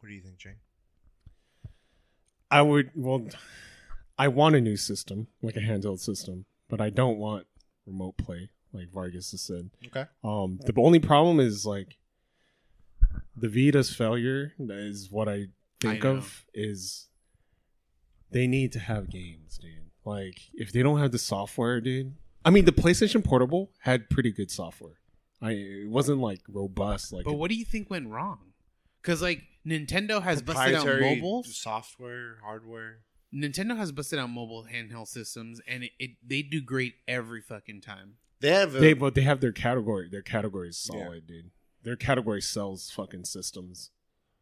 What 0.00 0.08
do 0.08 0.14
you 0.14 0.20
think, 0.20 0.38
Jane? 0.38 0.56
I 2.50 2.62
would 2.62 2.90
well 2.94 3.26
I 4.18 4.28
want 4.28 4.54
a 4.54 4.60
new 4.60 4.76
system, 4.76 5.26
like 5.42 5.56
a 5.56 5.60
handheld 5.60 5.98
system, 5.98 6.44
but 6.68 6.80
I 6.80 6.90
don't 6.90 7.18
want 7.18 7.46
remote 7.86 8.16
play, 8.16 8.50
like 8.72 8.92
Vargas 8.92 9.32
has 9.32 9.40
said. 9.40 9.70
Okay. 9.86 10.06
Um 10.22 10.58
the 10.64 10.72
only 10.76 11.00
problem 11.00 11.40
is 11.40 11.66
like 11.66 11.96
the 13.36 13.48
Vita's 13.48 13.94
failure 13.94 14.52
is 14.58 15.10
what 15.10 15.28
I 15.28 15.48
think 15.80 16.04
I 16.04 16.08
of 16.08 16.44
is 16.54 17.08
they 18.30 18.46
need 18.46 18.72
to 18.72 18.78
have 18.78 19.10
games, 19.10 19.58
dude. 19.58 19.90
Like 20.04 20.40
if 20.54 20.72
they 20.72 20.82
don't 20.82 20.98
have 20.98 21.12
the 21.12 21.18
software, 21.18 21.80
dude. 21.80 22.14
I 22.44 22.50
mean 22.50 22.64
the 22.64 22.72
PlayStation 22.72 23.24
Portable 23.24 23.70
had 23.80 24.10
pretty 24.10 24.30
good 24.32 24.50
software. 24.50 24.98
I 25.40 25.52
it 25.52 25.88
wasn't 25.88 26.18
like 26.20 26.40
robust 26.48 27.12
like 27.12 27.24
But 27.24 27.34
what 27.34 27.48
do 27.50 27.56
you 27.56 27.64
think 27.64 27.90
went 27.90 28.08
wrong? 28.08 28.38
Because 29.02 29.22
like 29.22 29.42
Nintendo 29.66 30.22
has 30.22 30.42
busted 30.42 30.74
out 30.74 30.84
Proprietary 30.84 31.16
mobile. 31.16 31.42
software, 31.44 32.36
hardware. 32.44 32.98
Nintendo 33.34 33.76
has 33.76 33.90
busted 33.92 34.18
out 34.18 34.30
mobile 34.30 34.66
handheld 34.72 35.08
systems, 35.08 35.60
and 35.66 35.84
it, 35.84 35.90
it 35.98 36.10
they 36.24 36.42
do 36.42 36.60
great 36.60 36.94
every 37.08 37.40
fucking 37.40 37.80
time. 37.80 38.14
They 38.40 38.50
have 38.50 38.74
a, 38.74 38.78
they 38.78 38.92
but 38.92 39.14
they 39.14 39.22
have 39.22 39.40
their 39.40 39.52
category. 39.52 40.08
Their 40.10 40.22
category 40.22 40.68
is 40.68 40.88
Yeah. 40.92 41.00
solid, 41.04 41.26
dude. 41.26 41.50
Their 41.82 41.96
category 41.96 42.40
sells 42.42 42.90
fucking 42.90 43.24
systems. 43.24 43.90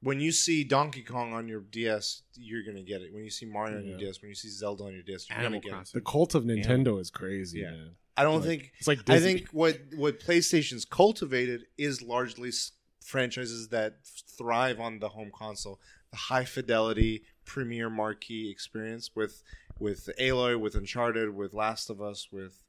When 0.03 0.21
you 0.21 0.33
see 0.33 0.65
Donkey 0.65 1.03
Kong 1.03 1.33
on 1.33 1.49
your 1.49 1.61
DS, 1.61 2.23
you're 2.35 2.63
gonna 2.65 2.83
get 2.83 3.03
it. 3.03 3.13
When 3.13 3.25
you 3.25 3.31
see 3.31 3.47
Mario 3.47 3.79
on 3.79 3.85
your 3.87 3.99
Yeah. 3.99 4.07
DS, 4.07 4.21
when 4.21 4.29
you 4.31 4.35
see 4.35 4.49
Zelda 4.49 4.85
on 4.85 4.93
your 4.93 5.03
DS, 5.03 5.29
you're 5.31 5.39
Animal 5.39 5.61
gonna 5.61 5.71
get 5.71 5.73
Crossing. 5.77 5.99
The 6.01 6.05
cult 6.05 6.35
of 6.35 6.45
Nintendo 6.45 7.01
is 7.01 7.11
crazy, 7.11 7.61
Yeah. 7.61 7.71
man. 7.71 7.87
it. 7.87 7.93
I 8.17 8.25
don't 8.25 8.41
Like, 8.41 8.45
think 8.45 8.73
It's 8.79 8.87
like 8.89 9.09
I 9.09 9.21
think 9.21 9.49
what 9.51 9.81
what 9.95 10.21
PlayStation's 10.21 10.85
cultivated 10.85 11.67
is 11.79 12.03
largely 12.03 12.49
s- 12.51 12.73
franchises 13.01 13.69
that 13.69 14.05
thrive 14.07 14.79
on 14.81 14.99
the 14.99 15.09
home 15.11 15.31
console, 15.35 15.81
the 16.11 16.17
high 16.17 16.45
fidelity 16.45 17.25
premier 17.45 17.89
marquee 17.89 18.51
experience 18.51 19.15
with 19.17 19.43
with 19.79 20.11
Aloy, 20.21 20.61
with 20.61 20.75
Uncharted, 20.75 21.31
with 21.35 21.55
Last 21.55 21.89
of 21.91 22.01
Us, 22.03 22.31
with 22.31 22.63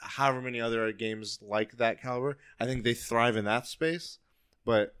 however 0.00 0.40
many 0.40 0.60
other 0.60 0.90
games 0.92 1.38
like 1.42 1.76
that 1.76 2.00
caliber. 2.00 2.38
I 2.58 2.64
think 2.64 2.84
they 2.84 2.94
thrive 2.94 3.36
in 3.36 3.44
that 3.44 3.66
space, 3.66 4.18
but 4.64 4.94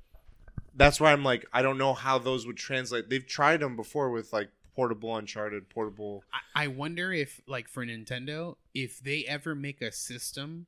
that's 0.78 1.00
why 1.00 1.12
I'm 1.12 1.24
like 1.24 1.46
I 1.52 1.62
don't 1.62 1.76
know 1.76 1.92
how 1.92 2.18
those 2.18 2.46
would 2.46 2.56
translate. 2.56 3.10
They've 3.10 3.26
tried 3.26 3.60
them 3.60 3.76
before 3.76 4.10
with 4.10 4.32
like 4.32 4.50
portable 4.74 5.16
Uncharted, 5.16 5.68
portable. 5.68 6.22
I, 6.32 6.64
I 6.64 6.66
wonder 6.68 7.12
if 7.12 7.40
like 7.46 7.68
for 7.68 7.84
Nintendo, 7.84 8.56
if 8.74 9.00
they 9.00 9.24
ever 9.24 9.54
make 9.54 9.82
a 9.82 9.90
system 9.92 10.66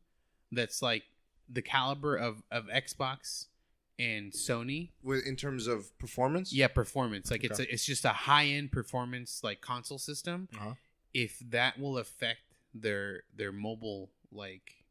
that's 0.52 0.82
like 0.82 1.04
the 1.48 1.62
caliber 1.62 2.16
of 2.16 2.42
of 2.50 2.66
Xbox 2.66 3.46
and 4.00 4.32
Sony. 4.32 4.90
With, 5.02 5.24
in 5.26 5.36
terms 5.36 5.66
of 5.66 5.96
performance, 5.98 6.52
Yeah, 6.52 6.68
performance. 6.68 7.30
Like 7.30 7.44
it's 7.44 7.60
a, 7.60 7.72
it's 7.72 7.84
just 7.84 8.04
a 8.04 8.10
high 8.10 8.46
end 8.46 8.72
performance 8.72 9.42
like 9.44 9.60
console 9.60 9.98
system. 9.98 10.48
Uh-huh. 10.56 10.74
If 11.14 11.38
that 11.50 11.78
will 11.78 11.98
affect 11.98 12.40
their 12.74 13.22
their 13.36 13.52
mobile 13.52 14.10
like 14.32 14.84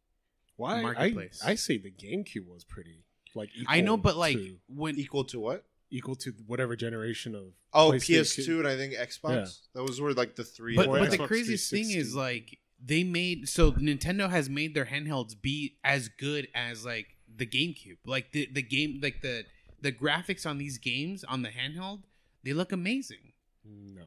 Why 0.56 0.78
I, 0.78 0.82
marketplace. 0.82 1.42
I 1.44 1.56
say 1.56 1.78
the 1.78 1.92
GameCube 1.92 2.48
was 2.48 2.64
pretty 2.64 3.04
like 3.36 3.50
equal 3.56 3.74
I 3.76 3.82
know, 3.82 3.98
but 3.98 4.16
like 4.18 4.38
to, 4.38 4.56
when 4.68 4.98
equal 4.98 5.24
to 5.26 5.40
what? 5.40 5.64
equal 5.92 6.16
to 6.16 6.32
whatever 6.46 6.76
generation 6.76 7.34
of 7.34 7.46
Oh, 7.74 7.92
PS2 7.92 8.60
and 8.60 8.68
I 8.68 8.76
think 8.78 8.94
Xbox. 8.94 9.32
Yeah. 9.76 9.82
Those 9.86 10.00
were 10.00 10.14
like 10.14 10.36
the 10.36 10.44
three. 10.44 10.76
But, 10.76 10.88
but 10.88 11.10
the 11.12 11.18
craziest 11.18 11.70
thing 11.72 11.90
is 11.92 12.16
like 12.16 12.60
they 12.84 13.04
made 13.04 13.50
so 13.50 13.72
Nintendo 13.74 14.30
has 14.30 14.50
made 14.50 14.74
their 14.76 14.86
handhelds 14.86 15.36
be 15.40 15.78
as 15.84 16.08
good 16.10 16.48
as 16.54 16.86
like 16.86 17.08
the 17.36 17.46
GameCube. 17.46 17.98
Like 18.06 18.32
the 18.32 18.48
the 18.52 18.62
game 18.62 19.00
like 19.02 19.22
the 19.22 19.46
the 19.82 19.92
graphics 19.92 20.46
on 20.46 20.58
these 20.60 20.78
games 20.78 21.24
on 21.24 21.42
the 21.42 21.50
handheld, 21.50 22.04
they 22.44 22.54
look 22.54 22.72
amazing. 22.72 23.34
no, 23.66 24.04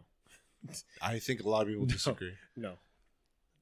I 1.01 1.19
think 1.19 1.43
a 1.43 1.49
lot 1.49 1.63
of 1.63 1.69
people 1.69 1.83
No. 1.87 1.93
disagree. 1.93 2.35
no, 2.57 2.75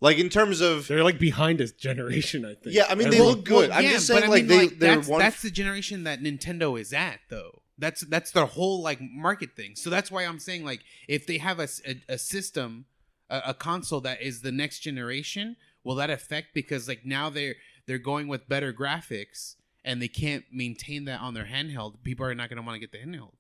Like 0.01 0.19
in 0.19 0.29
terms 0.31 0.61
of 0.61 0.89
they're 0.89 1.05
like 1.05 1.19
behind 1.19 1.59
this 1.61 1.73
generation. 1.73 2.45
I 2.45 2.55
think. 2.55 2.75
Yeah, 2.75 2.87
I 2.89 2.95
mean, 2.95 3.11
they 3.11 3.17
Everyone- 3.17 3.37
look 3.37 3.45
good. 3.45 3.71
I'm 3.71 3.85
just 3.85 4.07
saying, 4.07 4.21
but 4.21 4.27
I 4.27 4.31
like, 4.31 4.39
mean, 4.45 4.49
they- 4.49 4.59
like, 4.69 4.79
they're 4.79 4.97
that's, 4.97 5.09
one- 5.09 5.19
that's 5.21 5.43
the 5.43 5.51
generation 5.51 6.05
that 6.05 6.21
Nintendo 6.23 6.81
is 6.81 6.93
at, 6.93 7.21
though. 7.29 7.63
That's 7.79 8.01
that's 8.03 8.31
their 8.33 8.47
whole 8.47 8.83
like 8.83 9.01
market 9.01 9.57
thing. 9.57 9.75
So 9.77 9.89
that's 9.91 10.11
why 10.11 10.25
I'm 10.25 10.39
saying 10.39 10.65
like 10.65 10.81
if 11.09 11.27
they 11.27 11.39
have 11.39 11.59
a 11.61 11.69
a 12.09 12.19
system, 12.19 12.85
a, 13.31 13.41
a 13.49 13.55
console 13.55 14.01
that 14.03 14.21
is 14.23 14.43
the 14.43 14.53
next 14.53 14.81
generation, 14.81 15.57
will 15.85 15.95
that 15.97 16.11
affect 16.11 16.49
because 16.55 16.89
like 16.89 17.05
now 17.07 17.31
they're 17.31 17.55
they're 17.87 17.99
going 17.99 18.29
with 18.29 18.49
better 18.49 18.73
graphics 18.73 19.57
and 19.83 20.03
they 20.03 20.09
can't 20.09 20.45
maintain 20.53 21.07
that 21.07 21.21
on 21.23 21.33
their 21.33 21.47
handheld. 21.47 22.03
People 22.03 22.27
are 22.27 22.35
not 22.35 22.51
going 22.51 22.59
to 22.59 22.63
want 22.63 22.75
to 22.77 22.81
get 22.87 22.93
the 22.93 22.99
handheld. 22.99 23.33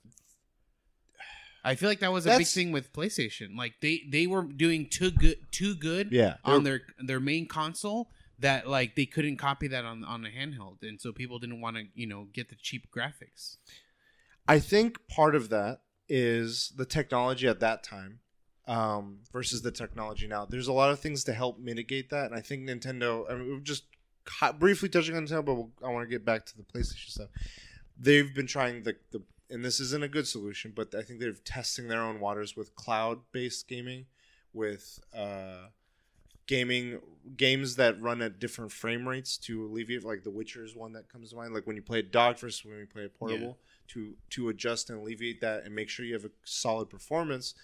I 1.64 1.74
feel 1.74 1.88
like 1.88 2.00
that 2.00 2.12
was 2.12 2.26
a 2.26 2.30
big 2.30 2.32
That's- 2.32 2.54
thing 2.54 2.72
with 2.72 2.92
PlayStation. 2.92 3.56
Like 3.56 3.74
they 3.80 4.02
they 4.08 4.26
were 4.26 4.42
doing 4.42 4.88
too 4.88 5.10
good 5.10 5.36
too 5.50 5.74
good 5.74 6.10
yeah, 6.12 6.36
on 6.44 6.64
their 6.64 6.82
their 6.98 7.20
main 7.20 7.46
console 7.46 8.10
that 8.38 8.66
like 8.66 8.96
they 8.96 9.06
couldn't 9.06 9.36
copy 9.36 9.68
that 9.68 9.84
on 9.84 10.04
on 10.04 10.24
a 10.24 10.28
handheld, 10.28 10.82
and 10.82 11.00
so 11.00 11.12
people 11.12 11.38
didn't 11.38 11.60
want 11.60 11.76
to 11.76 11.84
you 11.94 12.06
know 12.06 12.28
get 12.32 12.48
the 12.48 12.56
cheap 12.56 12.88
graphics. 12.94 13.56
I 14.48 14.58
think 14.58 15.06
part 15.08 15.34
of 15.34 15.50
that 15.50 15.82
is 16.08 16.72
the 16.76 16.86
technology 16.86 17.46
at 17.46 17.60
that 17.60 17.84
time 17.84 18.20
um, 18.66 19.18
versus 19.32 19.62
the 19.62 19.70
technology 19.70 20.26
now. 20.26 20.44
There's 20.44 20.68
a 20.68 20.72
lot 20.72 20.90
of 20.90 20.98
things 20.98 21.24
to 21.24 21.32
help 21.32 21.58
mitigate 21.58 22.10
that, 22.10 22.26
and 22.26 22.34
I 22.34 22.40
think 22.40 22.68
Nintendo. 22.68 23.30
I 23.30 23.34
mean, 23.34 23.50
we're 23.50 23.60
just 23.60 23.84
briefly 24.58 24.88
touching 24.88 25.16
on 25.16 25.26
Nintendo, 25.26 25.44
but 25.44 25.54
we'll, 25.54 25.70
I 25.84 25.88
want 25.88 26.08
to 26.08 26.10
get 26.10 26.24
back 26.24 26.46
to 26.46 26.56
the 26.56 26.62
PlayStation 26.62 27.10
stuff. 27.10 27.28
They've 27.98 28.32
been 28.34 28.46
trying 28.46 28.82
the, 28.82 28.96
the 29.12 29.22
and 29.50 29.64
this 29.64 29.80
isn't 29.80 30.04
a 30.04 30.08
good 30.08 30.26
solution, 30.26 30.72
but 30.74 30.94
I 30.94 31.02
think 31.02 31.20
they're 31.20 31.32
testing 31.32 31.88
their 31.88 32.02
own 32.02 32.20
waters 32.20 32.56
with 32.56 32.74
cloud-based 32.74 33.68
gaming, 33.68 34.06
with 34.52 35.00
uh, 35.14 35.66
gaming 36.46 37.00
games 37.36 37.76
that 37.76 38.00
run 38.00 38.22
at 38.22 38.38
different 38.38 38.72
frame 38.72 39.08
rates 39.08 39.36
to 39.38 39.64
alleviate. 39.64 40.04
Like 40.04 40.24
The 40.24 40.30
Witcher 40.30 40.64
is 40.64 40.74
one 40.74 40.92
that 40.92 41.08
comes 41.08 41.30
to 41.30 41.36
mind. 41.36 41.54
Like 41.54 41.66
when 41.66 41.76
you 41.76 41.82
play 41.82 42.00
a 42.00 42.02
dock 42.02 42.38
versus 42.38 42.64
when 42.64 42.78
you 42.78 42.86
play 42.86 43.04
a 43.04 43.08
portable, 43.08 43.58
to 43.88 44.14
to 44.30 44.48
adjust 44.48 44.90
and 44.90 45.00
alleviate 45.00 45.40
that 45.40 45.64
and 45.64 45.74
make 45.74 45.88
sure 45.88 46.04
you 46.04 46.14
have 46.14 46.24
a 46.24 46.30
solid 46.44 46.88
performance. 46.88 47.54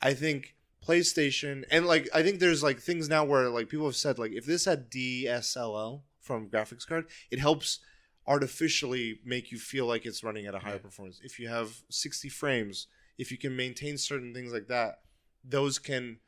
I 0.00 0.14
think 0.14 0.54
PlayStation 0.86 1.64
and 1.70 1.86
like 1.86 2.08
I 2.14 2.22
think 2.22 2.40
there's 2.40 2.62
like 2.62 2.80
things 2.80 3.08
now 3.08 3.24
where 3.24 3.48
like 3.48 3.68
people 3.68 3.86
have 3.86 3.96
said 3.96 4.18
like 4.18 4.32
if 4.32 4.46
this 4.46 4.64
had 4.64 4.90
DSLL 4.90 6.02
from 6.20 6.48
graphics 6.48 6.86
card, 6.86 7.06
it 7.30 7.38
helps 7.38 7.80
artificially 8.26 9.20
make 9.24 9.50
you 9.50 9.58
feel 9.58 9.86
like 9.86 10.06
it's 10.06 10.22
running 10.22 10.46
at 10.46 10.54
a 10.54 10.60
higher 10.60 10.74
Yeah. 10.74 10.78
performance. 10.78 11.20
If 11.22 11.38
you 11.38 11.48
have 11.48 11.82
60 11.88 12.28
frames, 12.28 12.86
if 13.18 13.30
you 13.30 13.38
can 13.38 13.56
maintain 13.56 13.98
certain 13.98 14.32
things 14.32 14.52
like 14.52 14.68
that, 14.68 15.00
those 15.44 15.78
can 15.78 16.18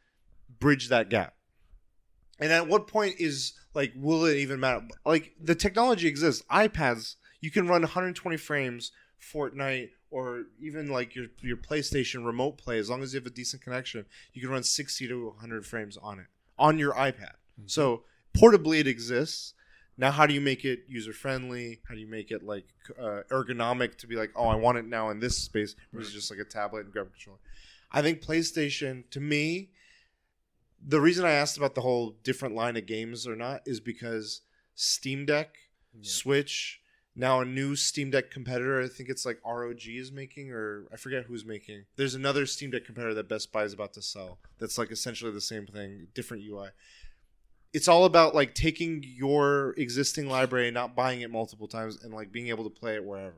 bridge 0.59 0.89
that 0.89 1.09
gap. 1.09 1.37
And 2.41 2.53
at 2.53 2.67
what 2.69 2.89
point 2.89 3.17
is 3.19 3.53
like 3.75 3.93
will 3.97 4.25
it 4.25 4.37
even 4.37 4.59
matter? 4.61 4.87
Like 5.05 5.35
the 5.41 5.55
technology 5.55 6.09
exists. 6.09 6.45
iPads, 6.51 7.17
you 7.41 7.51
can 7.51 7.69
run 7.69 7.83
120 7.83 8.37
frames 8.37 8.91
Fortnite 9.21 9.91
or 10.11 10.45
even 10.61 10.89
like 10.89 11.15
your 11.15 11.27
your 11.41 11.57
PlayStation 11.57 12.27
remote 12.27 12.59
play 12.59 12.79
as 12.79 12.91
long 12.91 13.03
as 13.03 13.15
you 13.15 13.21
have 13.21 13.27
a 13.27 13.31
decent 13.31 13.63
connection, 13.63 14.05
you 14.33 14.43
can 14.43 14.51
run 14.51 14.63
60 14.63 15.09
to 15.09 15.27
100 15.29 15.65
frames 15.67 15.97
on 15.97 16.19
it 16.19 16.27
on 16.59 16.79
your 16.79 16.93
iPad. 16.95 17.35
Mm-hmm. 17.59 17.67
So 17.67 18.05
portably 18.37 18.81
it 18.81 18.87
exists. 18.87 19.55
Now, 19.97 20.11
how 20.11 20.27
do 20.27 20.35
you 20.35 20.41
make 20.41 20.65
it 20.65 20.85
user 20.89 21.13
friendly? 21.13 21.81
How 21.89 21.95
do 21.95 22.01
you 22.01 22.09
make 22.09 22.31
it 22.31 22.43
like 22.43 22.65
uh, 22.99 23.23
ergonomic 23.31 23.97
to 23.99 24.07
be 24.07 24.17
like, 24.17 24.33
oh, 24.35 24.49
I 24.49 24.57
want 24.57 24.79
it 24.79 24.87
now 24.87 25.11
in 25.11 25.21
this 25.21 25.39
space 25.39 25.77
versus 25.93 26.13
just 26.13 26.31
like 26.31 26.41
a 26.41 26.45
tablet 26.45 26.85
and 26.85 26.93
grab 26.93 27.07
a 27.07 27.11
controller? 27.11 27.39
I 27.93 28.03
think 28.03 28.21
PlayStation, 28.21 29.09
to 29.11 29.21
me, 29.21 29.71
the 30.85 31.01
reason 31.01 31.25
I 31.25 31.31
asked 31.31 31.57
about 31.57 31.75
the 31.77 31.81
whole 31.81 32.17
different 32.25 32.55
line 32.55 32.77
of 32.77 32.87
games 32.87 33.27
or 33.27 33.37
not 33.37 33.63
is 33.67 33.79
because 33.81 34.41
Steam 34.75 35.25
Deck, 35.27 35.55
Switch, 36.03 36.81
now 37.17 37.41
a 37.41 37.45
new 37.45 37.77
Steam 37.77 38.11
Deck 38.11 38.31
competitor. 38.31 38.83
I 38.83 38.89
think 38.89 39.09
it's 39.09 39.25
like 39.25 39.39
ROG 39.47 39.87
is 39.87 40.11
making, 40.11 40.51
or 40.51 40.87
I 40.93 40.97
forget 40.97 41.25
who's 41.25 41.45
making. 41.45 41.85
There's 41.97 42.15
another 42.15 42.47
Steam 42.47 42.73
Deck 42.73 42.85
competitor 42.85 43.15
that 43.15 43.29
Best 43.29 43.53
Buy 43.53 43.63
is 43.63 43.73
about 43.73 43.93
to 43.95 44.03
sell. 44.03 44.39
That's 44.59 44.77
like 44.77 44.91
essentially 44.91 45.31
the 45.31 45.41
same 45.41 45.67
thing, 45.67 46.09
different 46.15 46.43
UI. 46.45 46.71
It's 47.75 47.89
all 47.89 48.05
about 48.07 48.35
like 48.35 48.55
taking 48.55 49.05
your 49.05 49.75
existing 49.77 50.29
library 50.29 50.69
and 50.69 50.75
not 50.75 50.95
buying 50.97 51.21
it 51.21 51.31
multiple 51.31 51.69
times 51.69 52.03
and 52.03 52.15
like 52.15 52.33
being 52.33 52.49
able 52.49 52.65
to 52.65 52.71
play 52.71 52.95
it 52.95 53.05
wherever. 53.05 53.35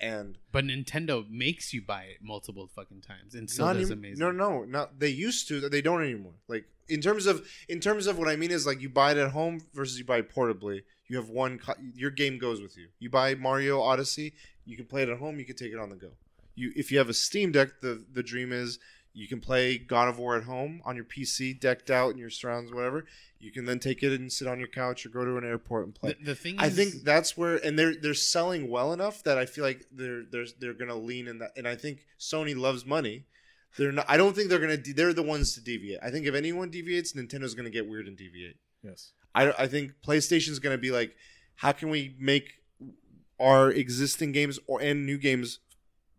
And 0.00 0.38
But 0.52 0.64
Nintendo 0.64 1.28
makes 1.28 1.72
you 1.74 1.82
buy 1.82 2.04
it 2.04 2.18
multiple 2.22 2.68
fucking 2.74 3.02
times, 3.02 3.34
and 3.34 3.50
still 3.50 3.66
does 3.74 3.82
even, 3.82 3.98
amazing. 3.98 4.18
no, 4.20 4.30
no, 4.30 4.64
not 4.64 4.98
they 5.00 5.08
used 5.08 5.48
to. 5.48 5.68
They 5.68 5.82
don't 5.82 6.02
anymore. 6.02 6.34
Like 6.48 6.64
in 6.88 7.00
terms 7.00 7.26
of 7.26 7.46
in 7.68 7.80
terms 7.80 8.06
of 8.06 8.16
what 8.18 8.28
I 8.28 8.36
mean 8.36 8.50
is 8.50 8.64
like 8.66 8.80
you 8.80 8.88
buy 8.88 9.10
it 9.12 9.16
at 9.18 9.32
home 9.32 9.60
versus 9.74 9.98
you 9.98 10.04
buy 10.04 10.18
it 10.18 10.32
portably. 10.34 10.82
You 11.08 11.16
have 11.16 11.30
one. 11.30 11.58
Co- 11.58 11.74
your 11.94 12.10
game 12.10 12.38
goes 12.38 12.60
with 12.60 12.76
you. 12.76 12.88
You 13.00 13.10
buy 13.10 13.34
Mario 13.34 13.80
Odyssey. 13.80 14.34
You 14.64 14.76
can 14.76 14.86
play 14.86 15.02
it 15.02 15.08
at 15.08 15.18
home. 15.18 15.38
You 15.38 15.44
can 15.44 15.56
take 15.56 15.72
it 15.72 15.78
on 15.78 15.90
the 15.90 15.96
go. 15.96 16.10
You 16.54 16.72
if 16.76 16.92
you 16.92 16.98
have 16.98 17.08
a 17.08 17.14
Steam 17.14 17.50
Deck, 17.50 17.80
the 17.82 18.04
the 18.12 18.22
dream 18.22 18.52
is 18.52 18.78
You 19.14 19.26
can 19.26 19.40
play 19.40 19.78
God 19.78 20.08
of 20.08 20.18
War 20.18 20.36
at 20.36 20.44
home 20.44 20.80
on 20.84 20.94
your 20.94 21.04
PC, 21.04 21.58
decked 21.58 21.90
out 21.90 22.12
in 22.12 22.18
your 22.18 22.30
surrounds, 22.30 22.72
whatever. 22.72 23.04
You 23.40 23.50
can 23.50 23.64
then 23.64 23.78
take 23.78 24.02
it 24.02 24.12
and 24.12 24.32
sit 24.32 24.46
on 24.48 24.58
your 24.58 24.68
couch 24.68 25.04
or 25.06 25.08
go 25.08 25.24
to 25.24 25.36
an 25.36 25.44
airport 25.44 25.86
and 25.86 25.94
play. 25.94 26.14
The, 26.18 26.26
the 26.26 26.34
thing 26.34 26.56
I 26.58 26.66
is, 26.66 26.76
think 26.76 27.04
that's 27.04 27.36
where, 27.36 27.56
and 27.56 27.78
they're 27.78 27.94
they're 27.94 28.14
selling 28.14 28.68
well 28.70 28.92
enough 28.92 29.22
that 29.24 29.38
I 29.38 29.46
feel 29.46 29.64
like 29.64 29.86
they're 29.90 30.24
they're 30.30 30.46
they're 30.58 30.74
gonna 30.74 30.96
lean 30.96 31.28
in 31.28 31.38
that. 31.38 31.52
And 31.56 31.66
I 31.66 31.76
think 31.76 32.06
Sony 32.18 32.56
loves 32.56 32.84
money. 32.84 33.26
They're 33.76 33.92
not. 33.92 34.06
I 34.08 34.16
don't 34.16 34.34
think 34.34 34.48
they're 34.48 34.58
gonna. 34.58 34.76
De- 34.76 34.92
they're 34.92 35.12
the 35.12 35.22
ones 35.22 35.54
to 35.54 35.60
deviate. 35.60 36.00
I 36.02 36.10
think 36.10 36.26
if 36.26 36.34
anyone 36.34 36.70
deviates, 36.70 37.12
Nintendo's 37.12 37.54
gonna 37.54 37.70
get 37.70 37.88
weird 37.88 38.08
and 38.08 38.16
deviate. 38.16 38.56
Yes. 38.82 39.12
I 39.34 39.52
I 39.52 39.66
think 39.66 39.92
PlayStation's 40.04 40.58
gonna 40.58 40.78
be 40.78 40.90
like, 40.90 41.14
how 41.56 41.72
can 41.72 41.90
we 41.90 42.16
make 42.18 42.54
our 43.38 43.70
existing 43.70 44.32
games 44.32 44.58
or 44.66 44.80
and 44.80 45.06
new 45.06 45.18
games 45.18 45.60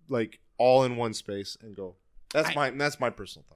like 0.07 0.39
all 0.57 0.83
in 0.83 0.95
one 0.95 1.13
space 1.13 1.57
and 1.61 1.75
go? 1.75 1.95
That's 2.33 2.49
I- 2.49 2.53
my 2.55 2.69
that's 2.71 2.99
my 2.99 3.09
personal 3.09 3.45
thought. 3.49 3.55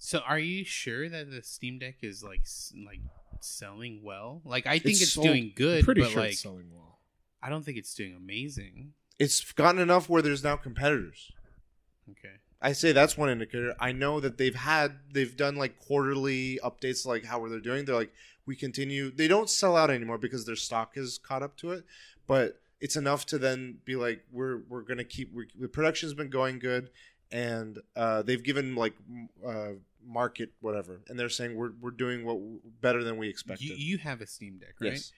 So, 0.00 0.20
are 0.20 0.38
you 0.38 0.64
sure 0.64 1.08
that 1.08 1.28
the 1.30 1.42
Steam 1.42 1.78
Deck 1.80 1.96
is 2.02 2.22
like 2.22 2.42
like 2.86 3.00
selling 3.40 4.02
well? 4.04 4.42
Like, 4.44 4.66
I 4.66 4.78
think 4.78 4.92
It's 4.94 5.02
it's, 5.02 5.12
sold- 5.12 5.26
doing 5.26 5.52
good, 5.56 5.80
I'm 5.80 5.84
pretty 5.84 6.02
but 6.02 6.10
sure 6.10 6.20
like, 6.22 6.32
it's 6.32 6.40
selling 6.40 6.70
well. 6.72 6.98
I 7.42 7.48
don't 7.50 7.64
think 7.64 7.78
it's 7.78 7.94
doing 7.94 8.14
amazing. 8.14 8.92
It's 9.18 9.52
gotten 9.52 9.80
enough 9.80 10.08
where 10.08 10.22
there's 10.22 10.44
now 10.44 10.54
competitors. 10.56 11.32
Okay. 12.10 12.34
I 12.62 12.72
say 12.72 12.92
that's 12.92 13.16
one 13.16 13.28
indicator. 13.30 13.74
I 13.80 13.92
know 13.92 14.18
that 14.20 14.38
they've 14.38 14.54
had 14.54 14.92
they've 15.12 15.36
done 15.36 15.56
like 15.56 15.78
quarterly 15.80 16.58
updates 16.64 17.04
like 17.06 17.24
how 17.24 17.46
they're 17.48 17.58
doing. 17.60 17.84
They're 17.84 17.94
like 17.96 18.12
we 18.46 18.54
continue. 18.56 19.10
They 19.10 19.28
don't 19.28 19.50
sell 19.50 19.76
out 19.76 19.90
anymore 19.90 20.18
because 20.18 20.44
their 20.46 20.56
stock 20.56 20.92
is 20.96 21.18
caught 21.18 21.42
up 21.42 21.56
to 21.58 21.72
it, 21.72 21.84
but 22.26 22.60
it's 22.80 22.96
enough 22.96 23.26
to 23.26 23.38
then 23.38 23.78
be 23.84 23.94
like 23.96 24.24
we're 24.32 24.58
we're 24.68 24.82
gonna 24.82 25.04
keep 25.04 25.32
we 25.34 25.46
the 25.58 25.68
production's 25.68 26.14
been 26.14 26.30
going 26.30 26.58
good, 26.58 26.90
and 27.30 27.78
uh, 27.96 28.22
they've 28.22 28.42
given 28.42 28.74
like 28.74 28.94
uh, 29.46 29.72
market 30.06 30.50
whatever, 30.60 31.00
and 31.08 31.18
they're 31.18 31.28
saying 31.28 31.56
we're 31.56 31.72
we're 31.80 31.90
doing 31.90 32.24
what 32.24 32.38
better 32.80 33.04
than 33.04 33.16
we 33.16 33.28
expected. 33.28 33.66
You, 33.66 33.74
you 33.76 33.98
have 33.98 34.20
a 34.20 34.26
Steam 34.26 34.58
Deck, 34.58 34.74
right? 34.80 34.92
yes, 34.92 35.12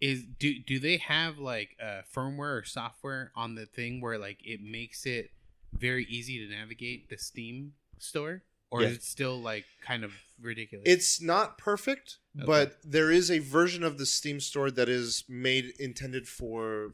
Is 0.00 0.24
do 0.38 0.58
do 0.58 0.78
they 0.78 0.98
have 0.98 1.38
like 1.38 1.76
uh, 1.82 2.02
firmware 2.14 2.60
or 2.60 2.64
software 2.64 3.32
on 3.34 3.54
the 3.54 3.66
thing 3.66 4.00
where 4.00 4.18
like 4.18 4.38
it 4.44 4.60
makes 4.62 5.06
it 5.06 5.30
very 5.72 6.04
easy 6.04 6.44
to 6.46 6.52
navigate 6.54 7.08
the 7.08 7.18
Steam 7.18 7.72
store, 7.98 8.42
or 8.70 8.82
Yeah. 8.82 8.88
is 8.88 8.96
it 8.96 9.02
still 9.02 9.40
like 9.40 9.64
kind 9.84 10.04
of 10.04 10.12
ridiculous? 10.40 10.84
It's 10.86 11.20
not 11.22 11.58
perfect, 11.58 12.18
Okay. 12.36 12.46
but 12.46 12.76
there 12.84 13.10
is 13.10 13.30
a 13.30 13.38
version 13.38 13.82
of 13.82 13.98
the 13.98 14.06
Steam 14.06 14.40
store 14.40 14.70
that 14.70 14.88
is 14.88 15.24
made 15.28 15.72
intended 15.78 16.28
for 16.28 16.92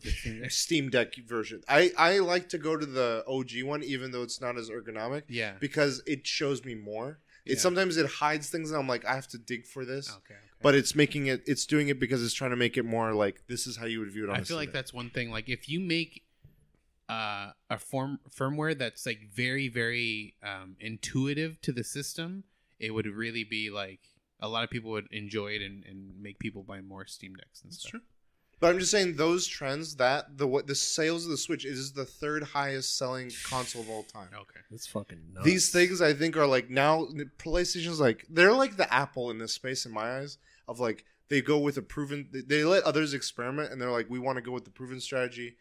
Steam 0.48 0.90
Deck? 0.90 1.14
Version. 1.26 1.62
I 1.68 1.92
I 1.96 2.18
like 2.20 2.48
to 2.50 2.58
go 2.58 2.76
to 2.76 2.86
the 2.86 3.24
OG 3.26 3.62
one, 3.64 3.82
even 3.82 4.10
though 4.12 4.22
it's 4.22 4.40
not 4.40 4.56
as 4.56 4.70
ergonomic, 4.70 5.24
yeah. 5.28 5.54
because 5.60 6.02
it 6.06 6.26
shows 6.26 6.64
me 6.64 6.74
more. 6.74 7.20
Yeah. 7.44 7.54
It 7.54 7.60
sometimes 7.60 7.96
it 7.98 8.06
hides 8.06 8.48
things, 8.48 8.70
and 8.70 8.80
I'm 8.80 8.88
like, 8.88 9.04
I 9.04 9.14
have 9.14 9.28
to 9.28 9.38
dig 9.38 9.66
for 9.66 9.84
this. 9.84 10.08
Okay. 10.08 10.34
okay. 10.34 10.40
But 10.62 10.74
it's 10.74 10.94
making 10.94 11.26
it. 11.26 11.42
It's 11.46 11.66
doing 11.66 11.88
it 11.88 12.00
because 12.00 12.24
it's 12.24 12.32
trying 12.32 12.52
to 12.52 12.56
make 12.56 12.78
it 12.78 12.84
more 12.84 13.12
like 13.12 13.46
this 13.48 13.66
is 13.66 13.76
how 13.76 13.84
you 13.84 14.00
would 14.00 14.10
view 14.10 14.24
it. 14.24 14.30
on 14.30 14.36
I 14.36 14.44
feel 14.44 14.56
like 14.56 14.72
that's 14.72 14.94
one 14.94 15.10
thing. 15.10 15.30
Like 15.30 15.50
if 15.50 15.68
you 15.68 15.78
make 15.78 16.22
uh, 17.14 17.52
a 17.76 17.78
form 17.90 18.18
firmware 18.38 18.76
that's 18.82 19.04
like 19.10 19.20
very 19.42 19.68
very 19.80 20.34
um, 20.42 20.70
intuitive 20.80 21.52
to 21.66 21.72
the 21.78 21.84
system, 21.84 22.44
it 22.78 22.90
would 22.94 23.06
really 23.06 23.44
be 23.44 23.64
like 23.82 24.00
a 24.40 24.48
lot 24.48 24.64
of 24.64 24.70
people 24.70 24.90
would 24.90 25.08
enjoy 25.22 25.48
it 25.56 25.62
and, 25.68 25.84
and 25.90 25.98
make 26.26 26.38
people 26.38 26.62
buy 26.62 26.80
more 26.80 27.06
Steam 27.06 27.34
decks 27.34 27.62
and 27.62 27.70
That's 27.70 27.80
stuff. 27.80 27.90
true. 27.92 28.00
But 28.60 28.66
I'm 28.70 28.78
just 28.78 28.90
saying 28.96 29.16
those 29.16 29.46
trends 29.46 29.96
that 29.96 30.38
the 30.38 30.46
what 30.54 30.66
the 30.66 30.74
sales 30.74 31.24
of 31.26 31.30
the 31.30 31.36
Switch 31.46 31.64
is 31.64 31.92
the 31.92 32.04
third 32.22 32.42
highest 32.58 32.96
selling 33.00 33.30
console 33.50 33.82
of 33.82 33.90
all 33.90 34.04
time. 34.04 34.28
Okay. 34.44 34.60
It's 34.70 34.86
fucking 34.86 35.18
nuts. 35.34 35.44
These 35.44 35.66
things 35.70 36.00
I 36.00 36.12
think 36.14 36.36
are 36.36 36.46
like 36.46 36.70
now 36.70 37.06
PlayStation's 37.38 38.00
like 38.00 38.24
they're 38.30 38.52
like 38.64 38.76
the 38.76 38.92
Apple 38.92 39.30
in 39.30 39.38
this 39.38 39.52
space 39.52 39.84
in 39.86 39.92
my 39.92 40.18
eyes 40.18 40.38
of 40.68 40.80
like 40.80 41.04
they 41.28 41.40
go 41.42 41.58
with 41.58 41.76
a 41.76 41.82
proven 41.82 42.28
they- 42.32 42.40
they 42.52 42.64
let 42.64 42.84
others 42.84 43.12
experiment 43.12 43.70
and 43.70 43.80
they're 43.80 43.90
like 43.98 44.08
we 44.08 44.18
want 44.18 44.36
to 44.36 44.42
go 44.42 44.52
with 44.52 44.64
the 44.64 44.70
proven 44.80 45.00
strategy 45.00 45.56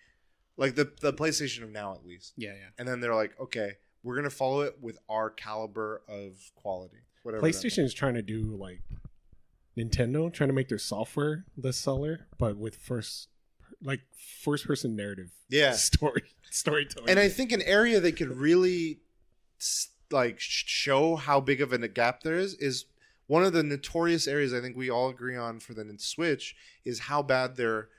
like 0.58 0.76
the 0.76 0.92
the 1.02 1.14
PlayStation 1.14 1.64
of 1.64 1.72
now 1.72 1.94
at 1.94 2.06
least 2.06 2.34
Yeah, 2.38 2.52
yeah. 2.52 2.68
and 2.78 2.88
then 2.88 3.00
they're 3.00 3.16
like 3.16 3.40
okay 3.40 3.74
we're 4.04 4.16
gonna 4.16 4.30
follow 4.30 4.62
it 4.62 4.78
with 4.82 4.98
our 5.10 5.30
caliber 5.30 6.02
of 6.08 6.52
quality 6.56 6.98
whatever 7.24 7.46
PlayStation 7.46 7.84
is 7.84 7.94
trying 7.94 8.14
to 8.16 8.22
do 8.22 8.56
like 8.60 8.82
Nintendo, 9.78 10.32
trying 10.32 10.50
to 10.50 10.54
make 10.54 10.70
their 10.70 10.78
software 10.78 11.46
the 11.58 11.74
seller, 11.74 12.28
but 12.38 12.58
with 12.58 12.76
first 12.76 13.30
like 13.82 14.02
first 14.44 14.66
person 14.68 14.96
narrative 14.96 15.32
yeah 15.50 15.72
story 15.74 16.24
storytelling. 16.52 17.10
and 17.10 17.20
I 17.20 17.28
think 17.28 17.52
an 17.52 17.62
area 17.64 18.00
they 18.00 18.12
could 18.12 18.30
really 18.38 19.00
like 20.12 20.36
show 20.40 21.16
how 21.16 21.40
big 21.40 21.60
of 21.60 21.74
a 21.74 21.88
gap 21.88 22.22
there 22.22 22.36
is 22.36 22.54
is 22.56 22.86
one 23.28 23.44
of 23.44 23.54
the 23.54 23.64
notorious 23.64 24.28
areas 24.28 24.54
I 24.54 24.62
think 24.62 24.78
we 24.78 24.90
all 24.90 25.10
agree 25.10 25.36
on 25.36 25.60
for 25.60 25.74
the 25.74 25.86
Switch 25.98 26.56
is 26.86 27.00
how 27.00 27.24
bad 27.24 27.56
their 27.56 27.90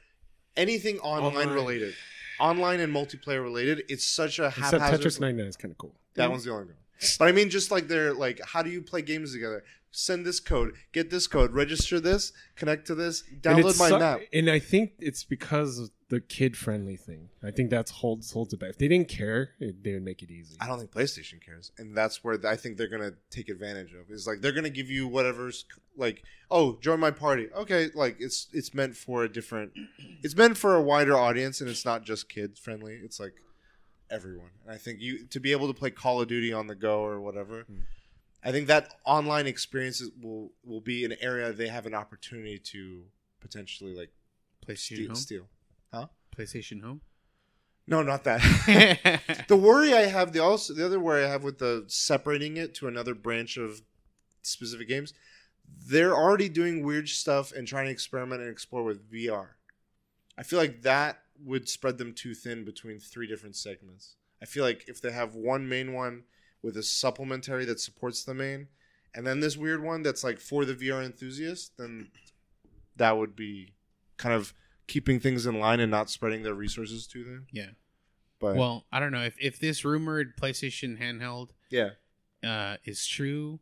anything 0.57 0.99
online, 1.01 1.35
Online. 1.49 1.49
related, 1.55 1.95
online 2.41 2.81
and 2.81 2.95
multiplayer 2.95 3.43
related. 3.43 3.85
It's 3.89 4.05
such 4.05 4.39
a 4.39 4.47
Except 4.47 4.73
haphazard. 4.73 5.01
Tetris 5.01 5.21
99 5.21 5.47
is 5.47 5.57
kind 5.57 5.73
of 5.73 5.79
cool. 5.79 5.95
That 6.15 6.31
one's 6.31 6.45
the 6.45 6.53
only 6.53 6.67
one. 6.67 6.75
But 7.19 7.29
I 7.29 7.33
mean, 7.33 7.51
just 7.51 7.71
like 7.71 7.89
they're 7.89 8.15
like, 8.15 8.41
how 8.45 8.63
do 8.63 8.71
you 8.71 8.81
play 8.81 9.03
games 9.03 9.33
together? 9.33 9.65
Send 9.97 10.27
this 10.27 10.41
code, 10.41 10.75
get 10.93 11.11
this 11.11 11.29
code, 11.29 11.53
register 11.53 12.01
this, 12.01 12.33
connect 12.57 12.85
to 12.89 12.97
this, 12.97 13.23
download 13.41 13.79
my 13.79 13.89
su- 13.91 13.99
map. 14.01 14.21
And 14.33 14.51
I 14.51 14.59
think 14.59 14.95
it's 14.99 15.23
because 15.23 15.79
of 15.79 15.91
the 16.09 16.21
kid 16.21 16.57
friendly 16.57 16.97
thing. 16.97 17.29
I 17.45 17.53
think 17.53 17.71
that's 17.71 17.93
holds 17.93 18.33
holds 18.33 18.53
it 18.53 18.59
back. 18.59 18.71
If 18.71 18.79
they 18.79 18.89
didn't 18.89 19.09
care, 19.09 19.51
it, 19.61 19.85
they 19.85 19.93
would 19.93 20.03
make 20.03 20.21
it 20.21 20.33
easy. 20.33 20.57
I 20.61 20.67
don't 20.67 20.79
think 20.79 20.91
PlayStation 20.91 21.41
cares, 21.45 21.71
and 21.79 21.97
that's 21.97 22.25
where 22.25 22.39
I 22.45 22.57
think 22.57 22.77
they're 22.77 22.89
gonna 22.89 23.13
take 23.31 23.49
advantage 23.49 23.93
of. 23.95 24.11
Is 24.11 24.27
like 24.27 24.41
they're 24.41 24.53
gonna 24.53 24.69
give 24.69 24.91
you 24.91 25.07
whatever's 25.07 25.65
like, 25.97 26.25
oh, 26.51 26.77
join 26.81 26.99
my 26.99 27.13
party. 27.13 27.49
Okay, 27.57 27.91
like 27.95 28.17
it's 28.19 28.49
it's 28.53 28.75
meant 28.75 28.97
for 28.97 29.23
a 29.23 29.29
different, 29.29 29.73
it's 30.25 30.37
meant 30.37 30.57
for 30.57 30.75
a 30.75 30.83
wider 30.83 31.17
audience, 31.17 31.61
and 31.61 31.71
it's 31.71 31.85
not 31.85 32.03
just 32.03 32.29
kid 32.29 32.59
friendly. 32.59 32.99
It's 33.03 33.21
like 33.21 33.35
everyone, 34.11 34.51
and 34.65 34.75
I 34.75 34.77
think 34.77 35.01
you 35.01 35.27
to 35.27 35.39
be 35.39 35.53
able 35.53 35.69
to 35.69 35.75
play 35.75 35.91
Call 35.91 36.21
of 36.21 36.27
Duty 36.27 36.53
on 36.53 36.67
the 36.67 36.75
go 36.75 37.05
or 37.05 37.21
whatever. 37.21 37.63
Hmm. 37.63 37.81
I 38.45 38.53
think 38.53 38.67
that 38.69 38.95
online 39.05 39.47
experiences 39.47 40.11
will 40.21 40.53
will 40.65 40.83
be 40.83 41.05
an 41.05 41.17
area 41.21 41.53
they 41.53 41.69
have 41.69 41.87
an 41.87 41.95
opportunity 41.95 42.59
to 42.59 43.05
potentially 43.41 43.95
like 43.95 44.11
PlayStation 44.67 44.77
steal. 44.77 45.07
Home. 45.07 45.17
steal. 45.17 45.49
PlayStation 46.37 46.83
Home. 46.83 47.01
No, 47.87 48.03
not 48.03 48.25
that. 48.25 48.41
the 49.49 49.57
worry 49.57 49.93
I 49.93 50.07
have, 50.07 50.33
the 50.33 50.41
also 50.41 50.73
the 50.73 50.85
other 50.85 51.01
worry 51.01 51.25
I 51.25 51.29
have 51.29 51.45
with 51.45 51.59
the 51.59 51.85
separating 51.87 52.57
it 52.57 52.75
to 52.77 52.89
another 52.89 53.15
branch 53.15 53.57
of 53.57 53.83
specific 54.43 54.89
games, 54.89 55.13
they're 55.87 56.15
already 56.15 56.49
doing 56.49 56.83
weird 56.83 57.09
stuff 57.09 57.53
and 57.53 57.69
trying 57.69 57.87
to 57.87 57.91
experiment 57.91 58.41
and 58.41 58.51
explore 58.51 58.83
with 58.83 59.11
VR. 59.11 59.49
I 60.39 60.43
feel 60.43 60.59
like 60.59 60.83
that 60.83 61.21
would 61.43 61.69
spread 61.69 61.99
them 61.99 62.15
too 62.15 62.35
thin 62.35 62.65
between 62.65 62.99
three 62.99 63.27
different 63.27 63.57
segments. 63.57 64.17
I 64.43 64.47
feel 64.47 64.65
like 64.65 64.85
if 64.89 65.01
they 65.01 65.13
have 65.13 65.35
one 65.35 65.69
main 65.69 65.93
one 65.93 66.25
with 66.65 66.77
a 66.77 66.83
supplementary 66.83 67.65
that 67.67 67.79
supports 67.79 68.25
the 68.25 68.35
main, 68.35 68.69
and 69.15 69.27
then 69.27 69.41
this 69.41 69.57
weird 69.57 69.83
one 69.83 70.03
that's 70.03 70.25
like 70.25 70.41
for 70.41 70.65
the 70.65 70.75
VR 70.75 71.05
enthusiast, 71.05 71.73
then 71.79 72.09
that 72.97 73.17
would 73.19 73.37
be 73.37 73.75
kind 74.17 74.35
of 74.35 74.55
keeping 74.87 75.21
things 75.21 75.47
in 75.47 75.59
line 75.61 75.79
and 75.81 75.91
not 75.91 76.09
spreading 76.11 76.43
their 76.43 76.55
resources 76.55 77.07
too 77.07 77.23
thin. 77.25 77.47
yeah. 77.53 77.71
But 78.41 78.57
Well, 78.57 78.85
I 78.91 78.99
don't 79.01 79.13
know 79.13 79.23
if 79.23 79.37
if 79.41 79.59
this 79.61 79.85
rumored 79.85 80.37
PlayStation 80.37 80.99
handheld 81.01 81.51
yeah, 81.71 81.91
uh, 82.43 82.77
is 82.85 83.07
true. 83.07 83.61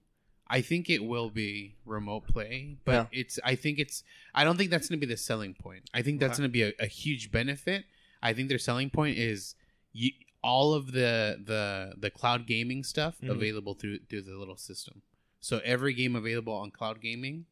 I 0.48 0.60
think 0.60 0.90
it 0.90 1.04
will 1.04 1.30
be 1.30 1.76
remote 1.86 2.26
play, 2.28 2.76
but 2.84 2.92
Yeah. 2.92 3.06
it's. 3.20 3.38
I 3.44 3.54
think 3.54 3.78
it's. 3.78 4.02
I 4.34 4.44
don't 4.44 4.56
think 4.56 4.70
that's 4.70 4.88
going 4.88 5.00
to 5.00 5.06
be 5.06 5.10
the 5.12 5.16
selling 5.18 5.54
point. 5.54 5.88
I 5.94 6.02
think 6.02 6.20
that's 6.20 6.34
Okay. 6.38 6.42
going 6.42 6.50
to 6.50 6.52
be 6.52 6.62
a, 6.62 6.72
a 6.84 6.86
huge 6.86 7.30
benefit. 7.30 7.84
I 8.22 8.32
think 8.34 8.48
their 8.48 8.58
selling 8.58 8.90
point 8.90 9.18
is 9.18 9.54
you, 9.92 10.10
all 10.42 10.74
of 10.74 10.92
the 10.92 11.40
the 11.44 11.94
the 11.98 12.10
cloud 12.10 12.46
gaming 12.46 12.82
stuff 12.84 13.20
Mhm. 13.20 13.30
available 13.30 13.74
through 13.74 14.00
through 14.08 14.22
the 14.22 14.36
little 14.36 14.56
system. 14.56 15.02
So 15.40 15.58
every 15.64 15.94
game 15.94 16.14
available 16.16 16.52
on 16.52 16.70
cloud 16.70 17.00
gaming 17.00 17.46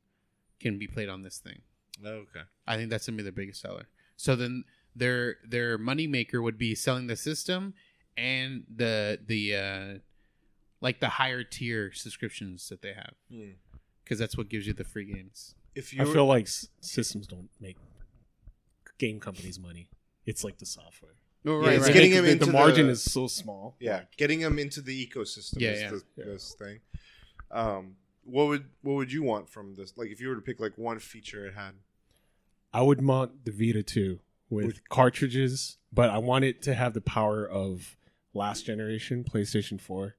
can 0.61 0.79
be 0.79 0.87
played 0.87 1.09
on 1.09 1.23
this 1.23 1.39
thing. 1.39 1.63
okay. 2.05 2.43
I 2.67 2.77
think 2.77 2.91
that's 2.91 3.07
gonna 3.07 3.17
be 3.17 3.23
their 3.23 3.33
biggest 3.33 3.61
seller. 3.61 3.89
So 4.17 4.35
then 4.37 4.65
their 4.97 5.39
their 5.45 5.79
moneymaker 5.79 6.43
would 6.43 6.59
be 6.59 6.75
selling 6.75 7.07
the 7.07 7.17
system 7.17 7.75
and 8.17 8.65
the 8.75 9.21
the 9.25 9.55
uh, 9.55 9.99
like 10.81 10.99
the 11.01 11.09
higher 11.11 11.45
tier 11.45 11.93
subscriptions 11.93 12.69
that 12.71 12.83
they 12.83 12.93
have 12.95 13.15
because 14.03 14.19
that's 14.19 14.37
what 14.37 14.49
gives 14.49 14.67
you 14.67 14.73
the 14.73 14.85
free 14.85 15.05
games. 15.05 15.55
If 15.75 15.93
you 15.95 16.03
I 16.03 16.05
feel 16.13 16.27
like 16.27 16.47
s- 16.47 16.69
systems 16.81 17.27
don't 17.29 17.51
make 17.61 17.77
game 18.99 19.21
companies 19.21 19.59
money. 19.59 19.89
It's 20.27 20.43
like 20.45 20.59
the 20.59 20.67
software. 20.67 21.15
Right, 21.43 21.75
It's 21.75 21.85
right. 21.87 21.93
Getting 21.95 22.11
the- 22.11 22.17
them 22.17 22.25
the, 22.27 22.33
into 22.33 22.47
the 22.47 22.53
margin 22.53 22.87
the- 22.87 22.93
is 22.93 23.03
so 23.03 23.27
small. 23.27 23.77
yeah, 23.81 24.03
getting 24.17 24.41
them 24.41 24.59
into 24.59 24.81
the 24.83 25.07
ecosystem 25.07 25.61
Yeah, 25.61 25.71
is 25.71 25.81
yeah. 25.81 25.91
the 25.91 26.03
Yeah. 26.17 26.25
this 26.27 26.55
thing. 26.55 26.81
Um, 27.51 27.97
what 28.25 28.49
would 28.49 28.67
what 28.83 28.95
would 28.95 29.13
you 29.13 29.23
want 29.23 29.49
from 29.49 29.75
this? 29.75 29.97
Like, 29.97 30.11
if 30.11 30.21
you 30.21 30.29
were 30.29 30.35
to 30.37 30.43
pick 30.43 30.61
like 30.61 30.77
one 30.77 30.99
feature 30.99 31.47
it 31.47 31.55
had, 31.55 31.73
I 32.73 32.83
would 32.83 33.05
want 33.05 33.45
the 33.45 33.51
Vita 33.53 33.83
2 33.83 34.21
with, 34.51 34.67
With- 34.67 34.89
cartridges, 34.91 35.79
but 35.93 36.11
I 36.11 36.19
want 36.19 36.45
it 36.45 36.61
to 36.63 36.75
have 36.75 36.93
the 36.95 37.01
power 37.01 37.49
of 37.49 37.97
last 38.35 38.67
generation 38.67 39.25
PlayStation 39.25 39.81
4. 39.81 40.17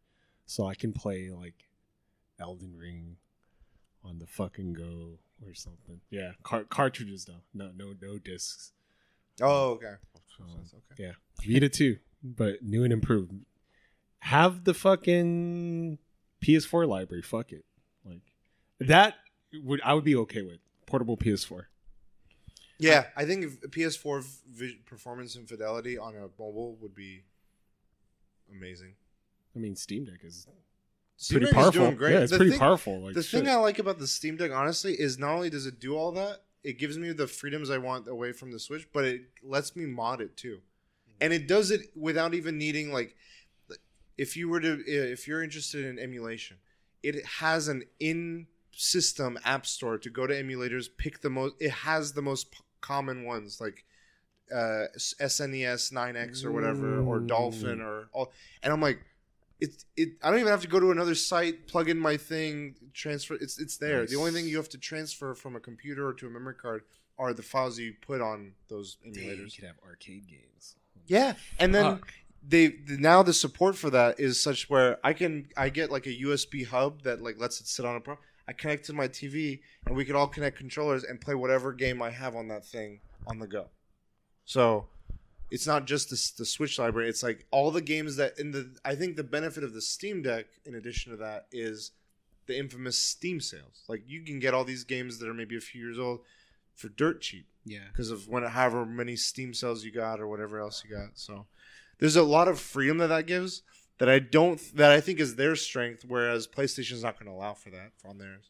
so 0.47 0.65
I 0.65 0.73
can 0.75 0.91
play 0.91 1.29
like 1.29 1.69
Elden 2.39 2.75
Ring 2.75 3.17
on 4.03 4.19
the 4.19 4.25
fucking 4.27 4.73
go 4.73 5.19
or 5.45 5.53
something. 5.53 6.01
Yeah, 6.09 6.31
car- 6.43 6.65
cartridges 6.65 7.25
though. 7.25 7.43
No, 7.53 7.71
no, 7.73 7.93
no 8.01 8.17
discs. 8.17 8.73
Oh, 9.41 9.71
okay. 9.71 9.93
Um, 10.39 10.47
okay. 10.93 11.03
Yeah, 11.03 11.11
Vita 11.45 11.69
too, 11.69 11.97
but 12.23 12.61
new 12.63 12.83
and 12.83 12.91
improved. 12.93 13.31
Have 14.19 14.63
the 14.63 14.73
fucking 14.73 15.97
PS4 16.43 16.87
library. 16.87 17.21
Fuck 17.23 17.51
it, 17.51 17.65
like 18.05 18.21
that 18.79 19.15
would 19.63 19.81
I 19.83 19.93
would 19.93 20.03
be 20.03 20.15
okay 20.15 20.41
with 20.41 20.59
portable 20.85 21.17
PS4. 21.17 21.63
Yeah, 22.79 23.05
I 23.15 23.25
think 23.25 23.45
PS4 23.69 24.23
vi- 24.49 24.79
performance 24.85 25.35
and 25.35 25.47
fidelity 25.47 25.97
on 25.99 26.15
a 26.15 26.21
mobile 26.39 26.75
would 26.81 26.95
be 26.95 27.23
amazing. 28.51 28.93
I 29.55 29.59
mean, 29.59 29.75
Steam 29.75 30.05
Deck 30.05 30.21
is 30.23 30.47
Steam 31.17 31.39
pretty 31.39 31.45
Deck 31.51 31.59
is 31.59 31.63
powerful. 31.63 31.81
doing 31.85 31.95
great. 31.97 32.13
Yeah, 32.13 32.19
it's 32.21 32.31
The 32.31 32.37
pretty 32.37 32.51
thing- 32.51 32.59
powerful. 32.59 32.99
Like 33.01 33.13
the 33.13 33.21
shit. 33.23 33.41
thing 33.41 33.49
I 33.49 33.55
like 33.57 33.77
about 33.79 33.99
the 33.99 34.07
Steam 34.07 34.35
Deck, 34.37 34.51
honestly, 34.51 34.93
is 34.99 35.19
not 35.19 35.33
only 35.35 35.49
does 35.51 35.65
it 35.67 35.79
do 35.79 35.95
all 35.95 36.11
that, 36.13 36.41
it 36.63 36.77
gives 36.79 36.97
me 36.97 37.11
the 37.11 37.27
freedoms 37.27 37.69
I 37.69 37.77
want 37.77 38.07
away 38.07 38.31
from 38.33 38.51
the 38.51 38.59
Switch, 38.59 38.87
but 38.93 39.03
it 39.05 39.21
lets 39.43 39.75
me 39.75 39.85
mod 39.85 40.21
it 40.21 40.37
too, 40.37 40.59
and 41.19 41.33
it 41.33 41.47
does 41.47 41.71
it 41.71 41.81
without 41.95 42.33
even 42.33 42.57
needing 42.57 42.91
like, 42.91 43.15
if 44.17 44.35
you 44.37 44.49
were 44.49 44.59
to, 44.59 44.81
if 44.87 45.27
you're 45.27 45.43
interested 45.43 45.85
in 45.85 45.97
emulation, 45.99 46.57
it 47.03 47.25
has 47.25 47.67
an 47.67 47.83
in-system 47.99 49.39
app 49.43 49.65
store 49.65 49.97
to 49.97 50.09
go 50.09 50.27
to 50.27 50.33
emulators, 50.33 50.87
pick 50.97 51.21
the 51.21 51.29
most. 51.29 51.55
It 51.59 51.71
has 51.71 52.13
the 52.13 52.21
most 52.21 52.51
p- 52.51 52.59
common 52.81 53.25
ones 53.25 53.59
like. 53.61 53.85
Uh, 54.53 54.87
SNES 54.97 55.93
9X 55.93 56.43
or 56.43 56.51
whatever, 56.51 56.99
or 56.99 57.21
Mm. 57.21 57.27
Dolphin, 57.29 57.79
or 57.79 58.09
all, 58.11 58.33
and 58.61 58.73
I'm 58.73 58.81
like, 58.81 58.99
it, 59.61 59.85
it 59.95 60.09
I 60.23 60.31
don't 60.31 60.39
even 60.39 60.51
have 60.51 60.63
to 60.63 60.67
go 60.67 60.79
to 60.79 60.91
another 60.91 61.15
site, 61.15 61.67
plug 61.67 61.87
in 61.87 61.97
my 61.99 62.17
thing, 62.17 62.75
transfer. 62.93 63.35
It's 63.35 63.59
it's 63.59 63.77
there. 63.77 64.05
The 64.05 64.15
only 64.15 64.31
thing 64.31 64.47
you 64.47 64.57
have 64.57 64.69
to 64.69 64.77
transfer 64.77 65.35
from 65.35 65.55
a 65.55 65.59
computer 65.59 66.07
or 66.07 66.13
to 66.13 66.27
a 66.27 66.29
memory 66.29 66.55
card 66.55 66.81
are 67.17 67.33
the 67.33 67.43
files 67.43 67.77
you 67.77 67.93
put 68.01 68.19
on 68.19 68.53
those 68.67 68.97
Dang, 69.03 69.13
emulators. 69.13 69.55
you 69.55 69.61
could 69.61 69.65
have 69.65 69.75
arcade 69.87 70.27
games. 70.27 70.75
Yeah, 71.05 71.33
and 71.59 71.73
then 71.75 71.97
Fuck. 71.97 72.13
they 72.45 72.67
the, 72.69 72.97
now 72.97 73.21
the 73.21 73.33
support 73.33 73.77
for 73.77 73.91
that 73.91 74.19
is 74.19 74.41
such 74.41 74.69
where 74.69 74.97
I 75.03 75.13
can 75.13 75.47
I 75.55 75.69
get 75.69 75.91
like 75.91 76.07
a 76.07 76.15
USB 76.15 76.65
hub 76.65 77.03
that 77.03 77.21
like 77.21 77.39
lets 77.39 77.61
it 77.61 77.67
sit 77.67 77.85
on 77.85 77.95
a 77.95 77.99
pro. 77.99 78.17
I 78.47 78.53
connect 78.53 78.85
to 78.87 78.93
my 78.93 79.07
TV 79.07 79.61
and 79.85 79.95
we 79.95 80.03
can 80.03 80.15
all 80.15 80.27
connect 80.27 80.57
controllers 80.57 81.03
and 81.03 81.21
play 81.21 81.35
whatever 81.35 81.71
game 81.71 82.01
I 82.01 82.09
have 82.09 82.35
on 82.35 82.47
that 82.47 82.65
thing 82.65 82.99
on 83.27 83.37
the 83.37 83.47
go. 83.47 83.67
So 84.45 84.87
it's 85.51 85.67
not 85.67 85.85
just 85.85 86.09
the, 86.09 86.31
the 86.41 86.45
Switch 86.45 86.79
library. 86.79 87.09
It's 87.09 87.21
like 87.23 87.45
all 87.51 87.69
the 87.71 87.81
games 87.81 88.15
that 88.15 88.39
in 88.39 88.51
the. 88.51 88.73
I 88.83 88.95
think 88.95 89.15
the 89.17 89.23
benefit 89.23 89.63
of 89.63 89.73
the 89.73 89.81
Steam 89.81 90.21
Deck, 90.23 90.45
in 90.65 90.73
addition 90.75 91.11
to 91.11 91.17
that, 91.17 91.45
is 91.51 91.91
the 92.47 92.57
infamous 92.57 92.97
Steam 92.97 93.39
sales. 93.39 93.83
Like 93.87 94.03
you 94.07 94.23
can 94.23 94.39
get 94.39 94.53
all 94.53 94.63
these 94.63 94.83
games 94.83 95.19
that 95.19 95.27
are 95.29 95.33
maybe 95.33 95.55
a 95.57 95.61
few 95.61 95.81
years 95.81 95.99
old 95.99 96.21
for 96.73 96.87
dirt 96.89 97.21
cheap 97.21 97.45
Yeah. 97.65 97.79
because 97.91 98.09
of 98.09 98.27
when 98.27 98.43
however 98.43 98.85
many 98.85 99.15
Steam 99.15 99.53
sales 99.53 99.83
you 99.83 99.91
got 99.91 100.19
or 100.19 100.27
whatever 100.27 100.59
else 100.59 100.83
you 100.83 100.95
got. 100.95 101.09
So 101.15 101.45
there's 101.99 102.15
a 102.15 102.23
lot 102.23 102.47
of 102.47 102.59
freedom 102.59 102.97
that 102.99 103.07
that 103.07 103.27
gives 103.27 103.61
that 103.99 104.09
I 104.09 104.17
don't 104.19 104.59
that 104.77 104.91
I 104.91 104.99
think 105.01 105.19
is 105.19 105.35
their 105.35 105.55
strength, 105.55 106.03
whereas 106.07 106.47
PlayStation's 106.47 107.03
not 107.03 107.19
going 107.19 107.27
to 107.29 107.37
allow 107.37 107.53
for 107.53 107.69
that 107.71 107.91
on 108.05 108.17
theirs. 108.17 108.49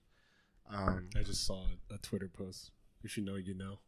Um, 0.70 1.10
I 1.18 1.24
just 1.24 1.46
saw 1.46 1.66
a 1.94 1.98
Twitter 1.98 2.30
post. 2.30 2.72
If 3.04 3.18
you 3.18 3.26
know, 3.26 3.36
you 3.36 3.54
know. 3.56 3.80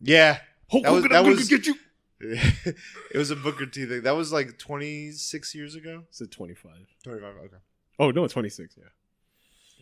yeah, 0.00 0.38
That 0.70 0.92
was- 0.92 1.04
that 1.08 1.24
was- 1.24 1.48
get 1.48 1.66
you. 1.66 1.74
It 2.20 3.16
was 3.16 3.30
a 3.30 3.36
Booker 3.36 3.66
T 3.66 3.86
thing. 3.86 4.02
That 4.02 4.16
was 4.16 4.32
like 4.32 4.58
26 4.58 5.54
years 5.54 5.74
ago. 5.74 6.04
It's 6.08 6.20
at 6.20 6.30
25. 6.30 6.72
25. 7.02 7.36
Okay. 7.36 7.56
Oh 7.98 8.10
no, 8.10 8.26
26. 8.26 8.76
Yeah. 8.76 8.84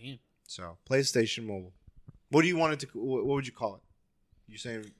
Damn. 0.02 0.18
So 0.46 0.76
PlayStation 0.88 1.44
Mobile. 1.46 1.72
What 2.30 2.42
do 2.42 2.48
you 2.48 2.56
want 2.56 2.74
it 2.74 2.80
to? 2.80 2.86
What 2.94 3.26
what 3.26 3.34
would 3.34 3.46
you 3.46 3.52
call 3.52 3.76
it? 3.76 3.82
You 4.48 4.58
saying 4.58 4.90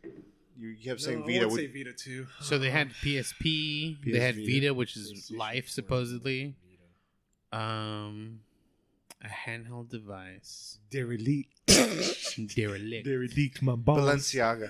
you 0.58 0.76
kept 0.82 1.00
saying 1.00 1.24
Vita? 1.26 1.42
I 1.42 1.46
Would, 1.46 1.72
Vita 1.72 1.92
too. 1.92 2.26
So 2.40 2.58
they 2.58 2.70
had 2.70 2.90
PSP, 2.90 3.96
they 4.04 4.18
had 4.18 4.36
PS 4.36 4.46
Vita, 4.46 4.74
which 4.74 4.96
is 4.96 5.30
life 5.34 5.68
supposedly. 5.68 6.54
Vita. 7.52 7.62
Um, 7.64 8.40
a 9.22 9.28
handheld 9.28 9.90
device. 9.90 10.78
Derelict. 10.90 11.48
Derelict. 11.66 13.04
Derelict 13.04 13.62
my 13.62 13.74
balls. 13.76 14.00
Balenciaga. 14.00 14.68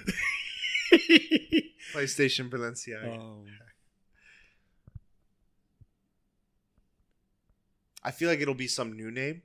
PlayStation 1.92 2.50
Balenciaga. 2.50 3.18
um, 3.18 3.44
I 8.04 8.10
feel 8.10 8.28
like 8.28 8.40
it'll 8.40 8.54
be 8.54 8.66
some 8.66 8.92
new 8.94 9.10
name, 9.10 9.42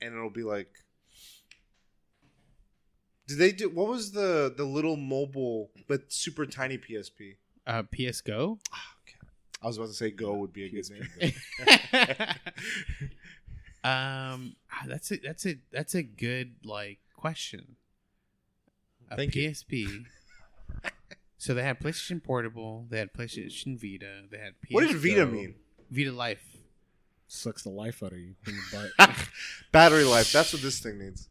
and 0.00 0.14
it'll 0.14 0.30
be 0.30 0.42
like. 0.42 0.68
Did 3.26 3.38
they 3.38 3.52
do 3.52 3.70
what 3.70 3.88
was 3.88 4.12
the 4.12 4.52
the 4.54 4.64
little 4.64 4.96
mobile 4.96 5.70
but 5.88 6.12
super 6.12 6.44
tiny 6.44 6.76
PSP? 6.76 7.36
Uh, 7.66 7.82
PS 7.84 8.20
Go. 8.20 8.58
Ah, 8.70 8.94
okay. 9.02 9.16
I 9.62 9.66
was 9.66 9.78
about 9.78 9.88
to 9.88 9.94
say 9.94 10.10
Go 10.10 10.34
would 10.34 10.52
be 10.52 10.66
a 10.66 10.68
good 10.68 10.90
name. 10.90 11.08
um, 13.82 14.56
ah, 14.70 14.84
that's 14.86 15.10
a 15.10 15.16
that's 15.16 15.46
a 15.46 15.56
that's 15.72 15.94
a 15.94 16.02
good 16.02 16.56
like 16.64 16.98
question. 17.16 17.76
A 19.10 19.16
Thank 19.16 19.34
you. 19.36 19.54
PSP. 21.44 21.46
so 21.46 21.54
they 21.54 21.62
had 21.62 21.80
PlayStation 21.80 22.22
Portable, 22.22 22.86
they 22.88 22.98
had 22.98 23.12
PlayStation 23.12 23.78
Vita, 23.80 24.22
they 24.30 24.38
had 24.38 24.60
PS 24.62 24.72
what 24.72 24.86
did 24.86 24.96
Vita 24.96 25.26
mean? 25.26 25.54
Vita 25.90 26.12
Life. 26.12 26.56
sucks 27.26 27.62
the 27.62 27.70
life 27.70 28.02
out 28.02 28.12
of 28.12 28.18
you 28.18 28.34
in 28.46 28.54
the 28.54 28.90
butt. 28.98 29.18
Battery 29.72 30.04
life. 30.04 30.32
That's 30.32 30.52
what 30.52 30.62
this 30.62 30.78
thing 30.80 30.98
needs. 30.98 31.28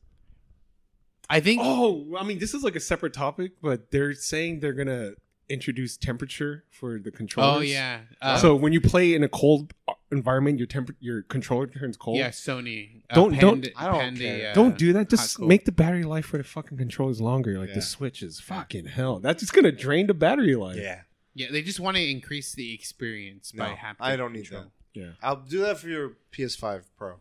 I 1.29 1.39
think. 1.39 1.61
oh, 1.63 2.15
I 2.17 2.23
mean, 2.23 2.39
this 2.39 2.53
is 2.53 2.63
like 2.63 2.75
a 2.75 2.79
separate 2.79 3.13
topic, 3.13 3.53
but 3.61 3.91
they're 3.91 4.13
saying 4.13 4.59
they're 4.59 4.73
gonna 4.73 5.13
introduce 5.53 5.95
temperature 5.97 6.63
for 6.69 6.99
the 6.99 7.11
controllers. 7.11 7.57
Oh 7.57 7.61
yeah. 7.61 8.01
Uh, 8.21 8.37
so 8.37 8.55
when 8.55 8.73
you 8.73 8.81
play 8.81 9.13
in 9.13 9.23
a 9.23 9.29
cold 9.29 9.73
environment, 10.11 10.57
your 10.57 10.67
temper 10.67 10.95
your 10.99 11.21
controller 11.23 11.67
turns 11.67 11.95
cold. 11.97 12.17
yeah, 12.17 12.29
Sony. 12.29 13.03
Uh, 13.09 13.15
Don't- 13.15 13.39
don't- 13.39 13.61
Panda- 13.63 13.71
I 13.77 13.85
don't 13.85 13.99
Panda, 13.99 14.19
care. 14.19 14.51
uh, 14.51 14.53
Don't 14.53 14.77
do 14.77 14.93
that. 14.93 15.09
Just 15.09 15.37
cool. 15.37 15.47
make 15.47 15.65
the 15.65 15.71
battery 15.71 16.03
life 16.03 16.25
for 16.25 16.37
the 16.37 16.43
fucking 16.43 16.77
controllers 16.77 17.21
longer. 17.21 17.57
Like 17.59 17.69
Yeah. 17.69 17.75
the 17.75 17.81
Switch 17.81 18.21
is 18.21 18.39
fucking 18.39 18.85
hell. 18.87 19.19
That's 19.19 19.39
just 19.41 19.53
gonna 19.53 19.71
drain 19.71 20.07
the 20.07 20.13
battery 20.13 20.55
life. 20.55 20.77
Yeah. 20.77 21.01
Yeah, 21.35 21.47
they 21.51 21.61
just 21.63 21.79
want 21.79 21.97
to 21.97 22.03
increase 22.07 22.53
the 22.53 22.73
experience 22.73 23.51
by 23.51 23.69
No, 23.69 23.75
haptic. 23.75 23.95
I 24.01 24.15
don't 24.15 24.33
need 24.33 24.47
control. 24.49 24.71
Yeah. 24.93 25.11
I'll 25.23 25.37
do 25.37 25.59
that 25.61 25.79
for 25.79 25.87
your 25.87 26.17
PS5 26.31 26.83
Pro. 26.97 27.19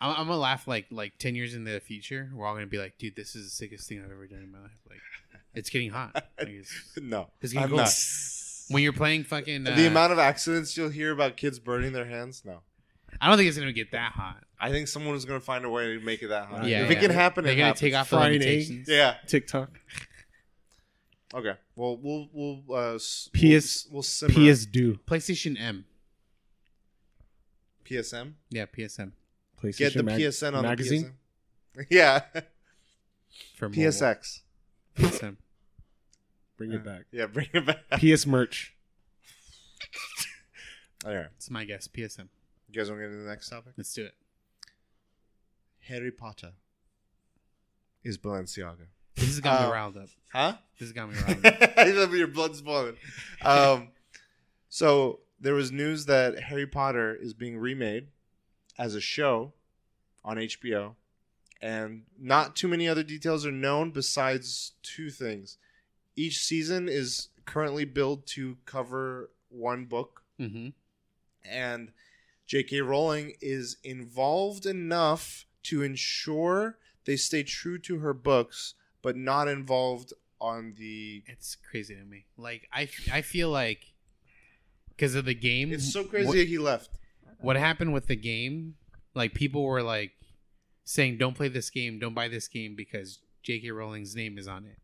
I'm, 0.00 0.10
I'm 0.12 0.26
gonna 0.28 0.36
laugh 0.38 0.68
like 0.68 0.86
like 0.92 1.18
ten 1.18 1.34
years 1.34 1.54
in 1.54 1.64
the 1.64 1.80
future. 1.80 2.30
We're 2.32 2.46
all 2.46 2.54
gonna 2.54 2.66
be 2.68 2.78
like, 2.78 2.96
dude, 2.98 3.16
this 3.16 3.34
is 3.34 3.44
the 3.46 3.50
sickest 3.50 3.88
thing 3.88 3.98
I've 4.04 4.12
ever 4.12 4.28
done 4.28 4.42
in 4.44 4.52
my 4.52 4.60
life. 4.60 4.78
Like, 4.88 5.00
it's 5.54 5.70
getting 5.70 5.90
hot. 5.90 6.12
Like, 6.38 6.48
it's- 6.48 6.98
No, 7.00 7.30
It's 7.40 7.52
gonna 7.52 7.64
I'm 7.66 7.70
go- 7.70 7.76
not. 7.76 7.90
when 8.68 8.82
you're 8.82 8.92
playing 8.92 9.24
fucking, 9.24 9.66
uh, 9.66 9.74
the 9.76 9.86
amount 9.86 10.12
of 10.12 10.18
accidents 10.18 10.76
you'll 10.76 10.88
hear 10.90 11.12
about 11.12 11.36
kids 11.36 11.58
burning 11.58 11.92
their 11.92 12.04
hands. 12.06 12.42
No, 12.44 12.60
I 13.20 13.28
don't 13.28 13.36
think 13.38 13.48
it's 13.48 13.58
gonna 13.58 13.72
get 13.72 13.90
that 13.92 14.12
hot. 14.12 14.44
I 14.60 14.70
think 14.70 14.88
someone 14.88 15.14
is 15.14 15.24
going 15.24 15.38
to 15.38 15.44
find 15.46 15.64
a 15.64 15.70
way 15.70 15.94
to 15.94 16.00
make 16.00 16.20
it 16.22 16.28
that 16.28 16.46
hot. 16.46 16.66
Yeah, 16.66 16.82
if 16.84 16.90
it 16.90 16.98
can 16.98 17.10
happen, 17.12 17.44
They're 17.44 17.52
it 17.52 17.56
gonna 17.56 17.66
happens. 17.66 17.80
take 17.80 17.94
off 17.94 18.10
the 18.10 18.16
Frying 18.16 18.34
egg. 18.34 18.40
limitations. 18.40 18.88
Yeah. 18.88 19.14
TikTok. 19.28 19.70
Okay. 21.32 21.54
Well, 21.76 21.96
we'll 21.96 22.28
we'll 22.32 22.62
uh, 22.76 22.94
s- 22.96 23.30
PS 23.32 23.86
We'll, 23.86 23.94
we'll 23.96 24.02
simmer. 24.02 24.32
PS 24.52 24.66
do. 24.66 24.96
PlayStation 25.06 25.60
M. 25.60 25.84
PSM. 27.84 28.32
Yeah, 28.50 28.66
PSM 28.66 29.12
PlayStation 29.62 29.78
Get 29.78 29.94
the 29.94 30.02
mag- 30.02 30.20
PSN 30.20 30.54
on 30.54 30.62
magazine. 30.62 31.12
the 31.74 31.84
PSM. 31.84 31.86
Yeah. 31.90 32.22
for 33.56 33.68
mobile. 33.68 33.80
PSX. 34.98 35.18
PSM. 35.20 35.36
Bring 36.56 36.72
it 36.72 36.84
back. 36.84 37.02
Yeah. 37.12 37.26
Bring 37.26 37.48
it 37.52 37.64
back. 37.66 37.88
PS 38.00 38.26
merch. 38.26 38.74
Right. 41.06 41.26
It's 41.36 41.48
my 41.48 41.64
guess. 41.64 41.86
PSM. 41.86 42.28
You 42.68 42.74
guys 42.74 42.90
want 42.90 43.00
to 43.00 43.06
get 43.06 43.12
into 43.12 43.22
the 43.22 43.28
next 43.30 43.48
topic? 43.48 43.72
Let's 43.76 43.94
do 43.94 44.04
it. 44.04 44.14
Harry 45.82 46.10
Potter 46.10 46.52
is 48.02 48.18
Balenciaga. 48.18 48.86
This 49.14 49.26
has 49.26 49.40
got 49.40 49.60
Uh, 49.62 49.66
me 49.66 49.72
riled 49.72 49.96
up. 49.96 50.08
Huh? 50.32 50.54
This 50.78 50.88
has 50.88 50.92
got 50.92 51.08
me 51.08 51.14
riled 51.20 51.46
up. 51.46 52.12
Your 52.12 52.26
blood's 52.26 52.60
boiling. 52.60 52.96
Um, 53.42 53.88
so 54.68 55.20
there 55.40 55.54
was 55.54 55.70
news 55.70 56.06
that 56.06 56.40
Harry 56.40 56.66
Potter 56.66 57.14
is 57.14 57.32
being 57.32 57.56
remade 57.58 58.08
as 58.76 58.94
a 58.96 59.00
show 59.00 59.52
on 60.24 60.36
HBO, 60.36 60.96
and 61.60 62.02
not 62.18 62.54
too 62.56 62.68
many 62.68 62.86
other 62.88 63.02
details 63.02 63.44
are 63.46 63.52
known 63.52 63.90
besides 63.90 64.72
two 64.82 65.10
things. 65.10 65.58
Each 66.16 66.38
season 66.38 66.88
is 66.88 67.28
currently 67.44 67.84
billed 67.84 68.26
to 68.28 68.56
cover 68.64 69.30
one 69.48 69.84
book, 69.86 70.22
hmm 70.38 70.68
and 71.50 71.92
J.K. 72.46 72.80
Rowling 72.82 73.34
is 73.40 73.76
involved 73.84 74.66
enough 74.66 75.46
to 75.64 75.82
ensure 75.82 76.76
they 77.06 77.16
stay 77.16 77.42
true 77.42 77.78
to 77.80 77.98
her 77.98 78.12
books, 78.12 78.74
but 79.02 79.16
not 79.16 79.48
involved 79.48 80.12
on 80.40 80.74
the 80.78 81.22
It's 81.26 81.56
crazy 81.56 81.94
to 81.94 82.04
me. 82.04 82.24
Like 82.36 82.68
I, 82.72 82.88
I 83.12 83.22
feel 83.22 83.50
like 83.50 83.92
because 84.90 85.14
of 85.14 85.24
the 85.24 85.34
game. 85.34 85.72
It's 85.72 85.92
so 85.92 86.02
what- 86.02 86.10
crazy 86.10 86.38
that 86.38 86.48
he 86.48 86.58
left. 86.58 86.90
what 87.40 87.56
happened 87.56 87.92
with 87.94 88.06
the 88.08 88.16
game, 88.16 88.74
like 89.14 89.32
people 89.34 89.62
were 89.64 89.82
like 89.82 90.12
saying, 90.88 91.18
"Don't 91.18 91.34
play 91.34 91.48
this 91.48 91.70
game, 91.70 91.98
don't 91.98 92.14
buy 92.14 92.28
this 92.28 92.48
game 92.48 92.74
because 92.74 93.18
J.K. 93.42 93.70
Rowling's 93.70 94.14
name 94.16 94.38
is 94.38 94.48
on 94.48 94.64
it," 94.64 94.78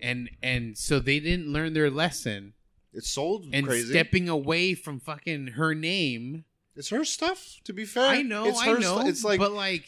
and 0.00 0.30
and 0.42 0.76
so 0.76 0.98
they 1.00 1.20
didn't 1.20 1.52
learn 1.52 1.72
their 1.72 1.90
lesson 1.90 2.52
It's 2.92 3.10
sold 3.10 3.46
and 3.52 3.66
crazy. 3.66 3.90
stepping 3.90 4.28
away 4.28 4.74
from 4.74 5.00
fucking 5.00 5.48
her 5.58 5.74
name. 5.74 6.44
it's 6.76 6.90
her 6.90 7.04
stuff. 7.04 7.60
To 7.64 7.72
be 7.72 7.84
fair, 7.84 8.06
I 8.08 8.22
know, 8.22 8.46
It's 8.46 8.60
I 8.60 8.72
know. 8.74 9.00
stu- 9.00 9.08
it's 9.08 9.24
like 9.24 9.38
but 9.38 9.52
like 9.52 9.84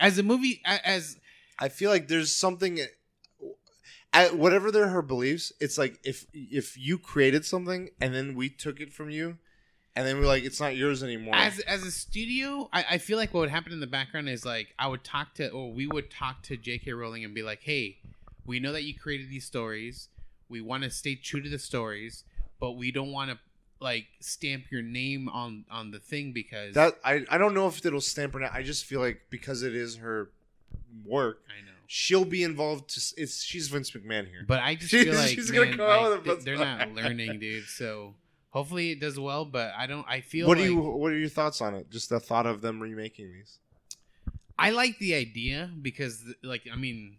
as 0.00 0.18
a 0.18 0.22
movie, 0.22 0.60
as 0.64 1.18
I 1.58 1.68
feel 1.68 1.90
like 1.90 2.08
there's 2.08 2.32
something. 2.32 2.80
Uh, 2.80 2.84
At 4.12 4.38
whatever 4.38 4.70
they're 4.70 4.88
her 4.88 5.02
beliefs, 5.02 5.52
it's 5.60 5.76
like 5.76 5.98
if 6.02 6.26
if 6.32 6.76
you 6.78 6.96
created 6.98 7.44
something 7.44 7.90
and 8.00 8.14
then 8.14 8.34
we 8.34 8.48
took 8.48 8.80
it 8.80 8.92
from 8.92 9.10
you, 9.10 9.36
and 9.96 10.06
then 10.06 10.18
we're 10.20 10.26
like, 10.26 10.44
it's 10.44 10.60
not 10.60 10.76
yours 10.76 11.02
anymore. 11.02 11.34
as 11.34 11.58
as 11.60 11.82
a 11.82 11.90
studio, 11.90 12.68
I, 12.72 12.84
I 12.92 12.98
feel 12.98 13.16
like 13.18 13.32
what 13.34 13.40
would 13.40 13.50
happen 13.50 13.72
in 13.72 13.80
the 13.80 13.86
background 13.86 14.28
is 14.28 14.44
like 14.44 14.74
I 14.78 14.86
would 14.86 15.02
talk 15.02 15.34
to 15.34 15.48
or 15.50 15.72
we 15.72 15.86
would 15.86 16.10
talk 16.10 16.42
to 16.44 16.56
J.K. 16.56 16.92
Rowling 16.92 17.24
and 17.24 17.34
be 17.34 17.42
like, 17.42 17.62
"Hey, 17.62 17.96
we 18.44 18.60
know 18.60 18.72
that 18.72 18.84
you 18.84 18.94
created 18.94 19.30
these 19.30 19.44
stories. 19.44 20.08
We 20.48 20.60
want 20.60 20.84
to 20.84 20.90
stay 20.90 21.16
true 21.16 21.40
to 21.40 21.48
the 21.48 21.58
stories, 21.58 22.22
but 22.60 22.72
we 22.72 22.92
don't 22.92 23.10
want 23.10 23.30
to 23.30 23.38
like 23.80 24.06
stamp 24.20 24.64
your 24.70 24.82
name 24.82 25.28
on 25.28 25.64
on 25.70 25.90
the 25.90 25.98
thing 25.98 26.32
because 26.32 26.74
that 26.74 26.94
I 27.04 27.24
I 27.30 27.38
don't 27.38 27.54
know 27.54 27.66
if 27.66 27.84
it'll 27.84 28.00
stamp 28.00 28.34
or 28.34 28.40
not. 28.40 28.52
I 28.52 28.62
just 28.62 28.84
feel 28.84 29.00
like 29.00 29.22
because 29.30 29.62
it 29.62 29.74
is 29.74 29.96
her 29.96 30.30
work, 31.04 31.42
I 31.48 31.64
know." 31.64 31.72
she'll 31.88 32.24
be 32.24 32.42
involved. 32.42 32.90
To 32.90 33.00
it's 33.22 33.42
she's 33.42 33.68
Vince 33.68 33.90
McMahon 33.92 34.28
here. 34.28 34.44
But 34.46 34.60
I 34.60 34.74
just 34.74 34.90
She's- 34.90 35.04
feel 35.04 35.14
like 35.14 35.30
she's 35.30 35.50
gonna 35.50 35.66
man, 35.66 35.76
come 35.78 35.88
out 35.90 36.10
with 36.10 36.20
a 36.20 36.34
th- 36.34 36.44
they're 36.44 36.56
not 36.58 36.92
learning, 36.92 37.38
dude. 37.38 37.64
So 37.66 38.14
hopefully 38.56 38.90
it 38.92 39.00
does 39.00 39.18
well. 39.20 39.44
But 39.44 39.72
I 39.76 39.86
don't. 39.86 40.06
I 40.08 40.20
feel 40.22 40.48
what 40.48 40.56
like 40.58 40.66
do 40.66 40.72
you 40.72 40.80
what 40.80 41.12
are 41.12 41.18
your 41.18 41.28
thoughts 41.28 41.60
on 41.60 41.74
it? 41.74 41.90
Just 41.90 42.08
the 42.08 42.20
thought 42.20 42.46
of 42.46 42.60
them 42.62 42.80
remaking 42.80 43.32
these. 43.32 43.58
I 44.58 44.70
like 44.70 44.98
the 44.98 45.14
idea 45.14 45.70
because, 45.82 46.24
like, 46.42 46.62
I 46.72 46.76
mean, 46.76 47.18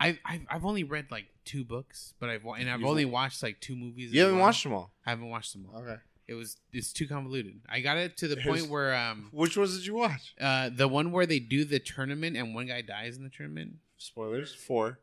I 0.00 0.18
I've, 0.24 0.40
I've 0.50 0.64
only 0.64 0.82
read 0.84 1.06
like 1.10 1.26
two 1.44 1.62
books, 1.64 2.14
but 2.18 2.30
I've 2.30 2.44
and 2.44 2.70
I've 2.70 2.80
You've- 2.80 2.88
only 2.90 3.04
watched 3.04 3.42
like 3.42 3.60
two 3.60 3.76
movies. 3.76 4.12
You 4.12 4.20
haven't 4.22 4.36
well. 4.36 4.46
watched 4.46 4.62
them 4.64 4.72
all. 4.72 4.90
I 5.06 5.10
haven't 5.10 5.28
watched 5.28 5.52
them 5.52 5.66
all. 5.72 5.82
Okay. 5.82 5.96
It 6.26 6.34
was 6.34 6.56
it's 6.72 6.90
too 6.94 7.06
convoluted. 7.06 7.60
I 7.68 7.80
got 7.80 7.98
it 7.98 8.16
to 8.18 8.28
the 8.28 8.38
point 8.38 8.70
where 8.70 8.94
um 8.94 9.28
Which 9.30 9.58
ones 9.58 9.76
did 9.76 9.84
you 9.86 9.94
watch? 9.94 10.34
uh 10.40 10.70
the 10.74 10.88
one 10.88 11.12
where 11.12 11.26
they 11.26 11.38
do 11.38 11.66
the 11.66 11.78
tournament 11.78 12.34
and 12.38 12.54
one 12.54 12.66
guy 12.66 12.80
dies 12.80 13.18
in 13.18 13.24
the 13.24 13.28
tournament. 13.28 13.74
Spoilers. 13.98 14.54
Four. 14.54 15.00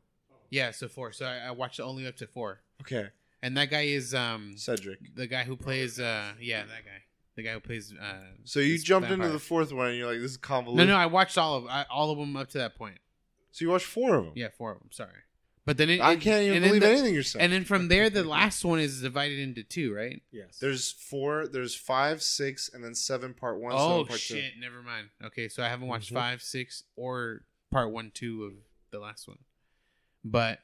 Yeah, 0.50 0.72
so 0.72 0.88
four. 0.88 1.12
So 1.12 1.26
I, 1.28 1.50
I 1.50 1.52
watched 1.52 1.80
only 1.80 2.08
up 2.08 2.16
to 2.18 2.26
four, 2.28 2.62
Okay. 2.82 3.10
And 3.44 3.58
that 3.58 3.70
guy 3.70 3.82
is 3.84 4.14
um 4.14 4.54
Cedric. 4.58 5.00
the 5.16 5.28
guy 5.28 5.44
who 5.44 5.56
plays 5.56 6.00
uh 6.00 6.32
yeah 6.40 6.62
that 6.62 6.86
guy 6.86 7.02
the 7.36 7.44
guy 7.44 7.54
who 7.54 7.60
plays 7.60 7.94
uh 8.00 8.14
So 8.44 8.60
you 8.60 8.74
this 8.74 8.84
jumped 8.84 9.10
into 9.10 9.30
the 9.30 9.40
fourth 9.40 9.72
one 9.72 9.88
and 9.90 9.98
you're 9.98 10.08
like, 10.12 10.20
this 10.20 10.32
is 10.32 10.38
no 10.38 10.48
convoluted. 10.48 10.88
no 10.88 10.94
no, 10.94 11.00
I 11.00 11.06
watched 11.06 11.38
all 11.38 11.56
of 11.56 11.66
I, 11.68 11.86
all 11.90 12.12
of 12.12 12.18
them 12.18 12.36
up 12.36 12.50
to 12.50 12.58
that 12.60 12.76
point. 12.76 12.98
So 13.52 13.64
you 13.66 13.70
watched 13.72 13.86
four 13.86 14.16
of 14.16 14.26
them. 14.26 14.34
Yeah, 14.36 14.48
four 14.58 14.72
of 14.72 14.80
them. 14.80 14.90
Sorry, 14.92 15.10
but 15.66 15.78
then 15.78 15.90
it, 15.90 16.00
I 16.02 16.14
it- 16.14 16.22
can't 16.22 16.44
even 16.44 16.56
and 16.58 16.64
then 16.64 16.70
believe 16.72 16.82
the- 16.84 16.90
anything 16.90 17.14
you're 17.14 17.24
saying. 17.24 17.44
And 17.44 17.52
then 17.54 17.64
from 17.66 17.88
there, 17.90 18.10
the 18.10 18.24
last 18.24 18.64
one 18.66 18.80
is 18.80 19.02
divided 19.02 19.40
into 19.40 19.64
two, 19.64 19.94
right? 19.94 20.22
Yes. 20.32 20.58
there's 20.60 20.92
four. 20.92 21.48
There's 21.48 21.76
five, 21.76 22.22
six, 22.22 22.70
and 22.74 22.84
then 22.84 22.96
seven. 22.96 23.34
Part 23.34 23.60
one. 23.60 23.74
oh 23.76 23.90
seven, 24.00 24.08
part 24.08 24.20
shit! 24.20 24.52
Never 24.60 24.82
mind. 24.82 25.08
Okay, 25.26 25.48
so 25.50 25.64
I 25.64 25.68
haven't 25.70 25.88
watched 25.88 26.12
Mhm. 26.12 26.16
five, 26.16 26.42
six, 26.42 26.84
or 26.96 27.44
part 27.72 27.92
one, 27.92 28.12
two 28.14 28.44
of 28.46 28.54
the 28.92 29.00
last 29.00 29.28
one. 29.28 29.40
But 30.24 30.60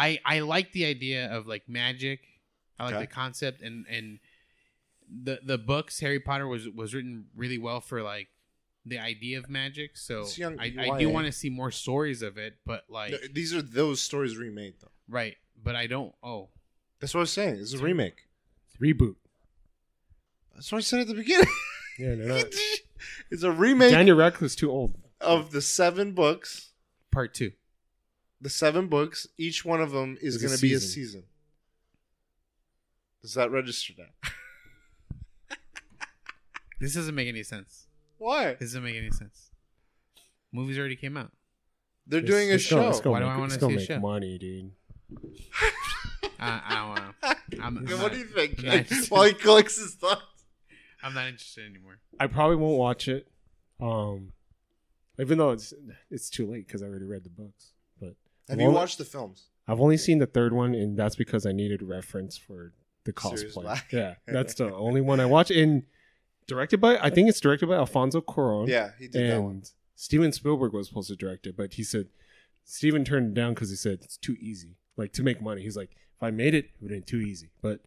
I 0.00 0.18
I 0.24 0.40
like 0.40 0.72
the 0.72 0.84
idea 0.86 1.30
of 1.30 1.46
like 1.46 1.68
magic. 1.68 2.20
I 2.78 2.84
like 2.84 2.94
Okay. 2.94 3.02
the 3.04 3.06
concept 3.08 3.60
and 3.62 3.86
and 3.88 4.18
the 5.24 5.40
the 5.44 5.58
books. 5.58 6.00
Harry 6.00 6.20
Potter 6.20 6.46
was 6.48 6.68
was 6.68 6.94
written 6.94 7.26
really 7.36 7.58
well 7.58 7.80
for 7.80 8.02
like 8.02 8.28
the 8.86 8.98
idea 8.98 9.38
of 9.38 9.50
magic. 9.50 9.96
So 9.98 10.26
young- 10.36 10.58
I, 10.58 10.72
I 10.94 10.98
do 10.98 11.10
want 11.10 11.26
to 11.26 11.32
see 11.32 11.50
more 11.50 11.70
stories 11.70 12.22
of 12.22 12.38
it. 12.38 12.56
But 12.64 12.84
like. 12.88 13.12
No, 13.12 13.18
these 13.32 13.52
are 13.54 13.60
those 13.62 14.00
stories 14.00 14.36
remade 14.36 14.74
though. 14.80 14.90
right, 15.08 15.36
but 15.62 15.76
I 15.76 15.86
don't. 15.86 16.14
Oh, 16.22 16.48
That's 17.00 17.12
what 17.14 17.20
I 17.20 17.22
was 17.22 17.32
saying. 17.32 17.56
It's 17.56 17.74
a 17.74 17.78
remake. 17.78 18.28
Reboot. 18.80 19.16
That's 20.54 20.72
what 20.72 20.78
I 20.78 20.82
said 20.82 21.00
at 21.00 21.06
the 21.08 21.14
beginning. 21.14 21.48
Yeah, 21.98 22.14
they're 22.14 22.28
not. 22.28 22.46
it's 23.30 23.42
a 23.42 23.52
remake 23.52 23.90
Daniel 23.92 24.16
Radcliffe's 24.16 24.56
too 24.56 24.70
old. 24.70 24.94
of 25.20 25.50
the 25.52 25.60
seven 25.60 26.12
books. 26.12 26.70
part 27.10 27.34
two. 27.34 27.52
The 28.40 28.50
seven 28.50 28.88
books. 28.88 29.26
Each 29.36 29.64
one 29.64 29.80
of 29.80 29.90
them 29.92 30.16
is 30.20 30.36
Is 30.36 30.42
going 30.42 30.54
to 30.56 30.60
be 30.62 30.72
a 30.74 30.80
season. 30.80 30.90
season. 31.04 31.22
Does 33.22 33.34
that 33.34 33.50
register 33.50 33.92
now? 33.98 34.04
This 36.80 36.94
doesn't 36.94 37.14
make 37.14 37.28
any 37.28 37.42
sense. 37.42 37.86
Why? 38.16 38.54
This 38.54 38.70
doesn't 38.70 38.84
make 38.84 38.96
any 38.96 39.10
sense. 39.10 39.50
Movies 40.50 40.78
already 40.78 40.96
came 40.96 41.16
out. 41.16 41.30
They're 42.06 42.20
It's- 42.20 42.30
doing 42.34 42.50
a 42.50 42.54
it's 42.54 42.70
gonna- 42.70 42.84
show. 42.84 42.88
it's 42.88 43.00
gonna 43.00 43.12
Why 43.12 43.18
do 43.20 43.26
I 43.26 43.36
wanna 43.36 43.58
gonna 43.58 43.60
see 43.60 43.74
a 43.74 43.76
make 43.76 43.86
show? 43.86 43.98
money, 44.00 44.38
dude. 44.38 44.72
I, 46.40 46.62
I 46.64 46.74
don't 46.74 46.88
want 46.88 47.00
to. 47.20 47.62
I'm, 47.62 47.76
I'm 47.78 47.86
Yeah, 47.86 47.96
not, 47.96 48.02
what 48.02 48.12
do 48.12 48.18
you 48.18 48.24
think? 48.24 48.60
I'm 48.60 48.64
not 48.64 48.74
interested. 48.78 49.10
While 49.10 49.24
he 49.24 49.34
collects 49.34 49.76
his 49.78 49.94
thoughts. 49.94 50.22
I'm 51.02 51.12
not 51.12 51.26
interested 51.28 51.68
anymore. 51.68 51.98
I 52.18 52.26
probably 52.28 52.56
won't 52.56 52.78
watch 52.78 53.08
it. 53.08 53.28
Um, 53.78 54.32
even 55.18 55.36
though 55.36 55.50
it's 55.50 55.74
it's 56.10 56.30
too 56.30 56.46
late 56.50 56.66
because 56.66 56.82
I 56.82 56.86
already 56.86 57.04
read 57.04 57.24
the 57.24 57.30
books. 57.30 57.72
Have 58.50 58.58
Well, 58.58 58.68
you 58.68 58.74
watched 58.74 58.98
the 58.98 59.04
films? 59.04 59.46
I've 59.66 59.80
only 59.80 59.96
seen 59.96 60.18
the 60.18 60.26
third 60.26 60.52
one, 60.52 60.74
and 60.74 60.98
that's 60.98 61.14
because 61.16 61.46
I 61.46 61.52
needed 61.52 61.82
reference 61.82 62.36
for 62.36 62.72
the 63.04 63.12
cosplay. 63.12 63.80
Yeah, 63.92 64.14
that's 64.26 64.54
the 64.54 64.74
only 64.74 65.00
one 65.00 65.20
I 65.20 65.26
watch. 65.26 65.50
And 65.50 65.84
directed 66.46 66.80
by, 66.80 66.98
I 66.98 67.10
think 67.10 67.28
it's 67.28 67.40
directed 67.40 67.68
by 67.68 67.76
Alfonso 67.76 68.20
Cuarón. 68.20 68.68
Yeah, 68.68 68.90
he 68.98 69.06
did 69.08 69.30
that 69.30 69.42
one. 69.42 69.62
Steven 69.94 70.32
Spielberg 70.32 70.72
was 70.72 70.88
supposed 70.88 71.08
to 71.08 71.16
direct 71.16 71.46
it, 71.46 71.56
but 71.56 71.74
he 71.74 71.84
said 71.84 72.08
Steven 72.64 73.04
turned 73.04 73.28
it 73.28 73.34
down 73.40 73.54
because 73.54 73.70
he 73.70 73.76
said 73.76 74.00
it's 74.02 74.16
too 74.16 74.36
easy, 74.40 74.76
like 74.96 75.12
to 75.12 75.22
make 75.22 75.40
money. 75.40 75.62
He's 75.62 75.76
like, 75.76 75.90
if 76.16 76.22
I 76.22 76.30
made 76.30 76.54
it, 76.54 76.64
it 76.66 76.70
would 76.80 76.90
have 76.90 77.00
been 77.00 77.06
too 77.06 77.24
easy. 77.24 77.50
But 77.62 77.80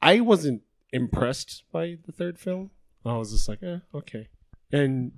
I 0.00 0.20
wasn't 0.20 0.62
impressed 0.92 1.64
by 1.72 1.98
the 2.06 2.12
third 2.12 2.38
film. 2.38 2.70
I 3.04 3.16
was 3.16 3.32
just 3.32 3.48
like, 3.48 3.62
eh, 3.62 3.78
okay. 3.94 4.28
And 4.70 5.12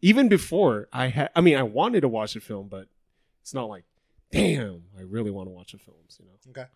even 0.00 0.28
before 0.28 0.88
I 0.92 1.06
had, 1.08 1.30
I 1.34 1.40
mean, 1.40 1.56
I 1.56 1.62
wanted 1.62 2.02
to 2.02 2.08
watch 2.08 2.34
the 2.34 2.40
film, 2.40 2.68
but 2.68 2.88
it's 3.42 3.52
not 3.52 3.66
like, 3.68 3.84
damn, 4.30 4.84
I 4.98 5.02
really 5.02 5.30
want 5.30 5.46
to 5.48 5.50
watch 5.50 5.72
the 5.72 5.78
films. 5.78 6.18
You 6.18 6.26
know, 6.26 6.32
Okay. 6.60 6.68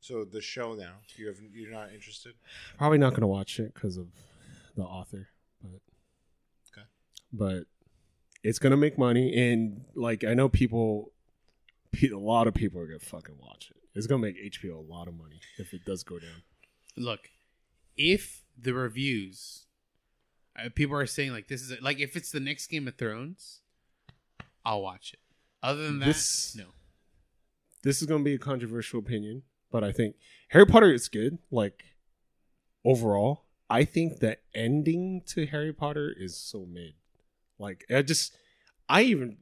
So 0.00 0.24
the 0.24 0.40
show 0.40 0.74
now, 0.74 0.94
you 1.16 1.26
have 1.26 1.36
you're 1.52 1.70
not 1.70 1.92
interested. 1.92 2.34
probably 2.78 2.98
not 2.98 3.14
gonna 3.14 3.26
watch 3.26 3.58
it 3.58 3.74
because 3.74 3.96
of 3.96 4.06
the 4.76 4.82
author, 4.82 5.28
but 5.62 5.80
Okay. 6.70 6.86
but 7.32 7.64
it's 8.44 8.58
gonna 8.60 8.76
make 8.76 8.96
money, 8.98 9.34
and 9.34 9.84
like 9.94 10.22
I 10.22 10.34
know 10.34 10.48
people, 10.48 11.12
a 12.02 12.14
lot 12.14 12.46
of 12.46 12.54
people 12.54 12.80
are 12.80 12.86
gonna 12.86 13.00
fucking 13.00 13.36
watch 13.38 13.72
it. 13.72 13.82
It's 13.94 14.06
gonna 14.06 14.22
make 14.22 14.36
HBO 14.36 14.78
a 14.78 14.80
lot 14.92 15.08
of 15.08 15.14
money 15.14 15.40
if 15.58 15.74
it 15.74 15.84
does 15.84 16.04
go 16.04 16.20
down. 16.20 16.42
Look, 16.96 17.30
if 17.96 18.44
the 18.56 18.74
reviews, 18.74 19.66
uh, 20.56 20.68
people 20.72 20.94
are 20.96 21.06
saying 21.06 21.32
like 21.32 21.48
this 21.48 21.62
is 21.62 21.80
like 21.80 21.98
if 21.98 22.14
it's 22.14 22.30
the 22.30 22.38
next 22.40 22.68
Game 22.68 22.86
of 22.86 22.94
Thrones, 22.96 23.60
I'll 24.64 24.82
watch 24.82 25.14
it. 25.14 25.20
Other 25.62 25.84
than 25.84 25.98
that, 26.00 26.06
This- 26.06 26.54
no. 26.56 26.66
This 27.82 28.00
is 28.02 28.08
gonna 28.08 28.24
be 28.24 28.34
a 28.34 28.38
controversial 28.38 28.98
opinion, 28.98 29.42
but 29.70 29.84
I 29.84 29.92
think 29.92 30.16
Harry 30.48 30.66
Potter 30.66 30.92
is 30.92 31.08
good. 31.08 31.38
Like 31.50 31.84
overall, 32.84 33.44
I 33.70 33.84
think 33.84 34.18
the 34.20 34.38
ending 34.54 35.22
to 35.28 35.46
Harry 35.46 35.72
Potter 35.72 36.12
is 36.16 36.36
so 36.36 36.66
mid. 36.66 36.94
Like 37.58 37.84
I 37.88 38.02
just, 38.02 38.36
I 38.88 39.02
even, 39.02 39.38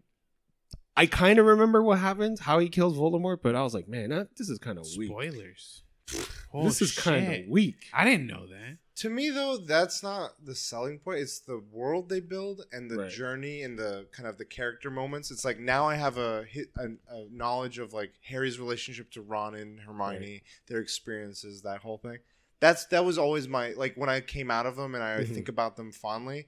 I 0.97 1.07
kind 1.07 1.39
of 1.39 1.47
remember 1.47 1.83
what 1.83 1.99
happens, 2.01 2.41
how 2.41 2.59
he 2.59 2.69
kills 2.69 2.97
Voldemort, 2.97 3.39
but 3.43 3.55
I 3.55 3.63
was 3.63 3.75
like, 3.75 3.89
man, 3.89 4.11
that, 4.11 4.37
this 4.37 4.49
is 4.51 4.59
kind 4.59 4.79
of 4.79 4.87
weak. 4.97 5.09
Spoilers. 5.11 5.83
this 6.65 6.83
is 6.83 6.95
kind 6.99 7.33
of 7.33 7.49
weak. 7.49 7.87
I 7.93 8.05
didn't 8.05 8.27
know 8.27 8.47
that. 8.47 8.79
To 8.97 9.11
me, 9.11 9.31
though, 9.31 9.57
that's 9.57 10.03
not 10.05 10.45
the 10.45 10.55
selling 10.55 11.01
point. 11.01 11.19
It's 11.21 11.41
the 11.41 11.59
world 11.73 12.09
they 12.09 12.21
build 12.21 12.65
and 12.73 12.89
the 12.91 12.99
Right. 12.99 13.11
journey 13.11 13.63
and 13.63 13.77
the 13.79 14.07
kind 14.13 14.29
of 14.29 14.39
the 14.39 14.45
character 14.45 14.89
moments. 14.91 15.31
It's 15.33 15.45
like 15.45 15.59
now 15.59 15.89
I 15.89 15.97
have 15.97 16.17
a, 16.17 16.45
hit, 16.45 16.69
a, 16.79 16.91
a 17.13 17.27
knowledge 17.31 17.79
of 17.81 17.93
like 17.93 18.13
Harry's 18.23 18.61
relationship 18.61 19.11
to 19.13 19.21
Ron 19.23 19.57
and 19.57 19.81
Hermione, 19.81 20.43
their 20.69 20.79
experiences, 20.79 21.63
that 21.63 21.81
whole 21.81 21.99
thing. 21.99 22.19
That's 22.61 22.87
that 22.87 23.05
was 23.05 23.19
always 23.19 23.49
my 23.49 23.73
like 23.73 23.95
when 23.97 24.09
I 24.09 24.21
came 24.21 24.51
out 24.51 24.65
of 24.65 24.77
them 24.77 24.95
and 24.95 25.03
I 25.05 25.23
Mhm. 25.23 25.35
think 25.35 25.49
about 25.49 25.77
them 25.77 25.91
fondly. 25.91 26.47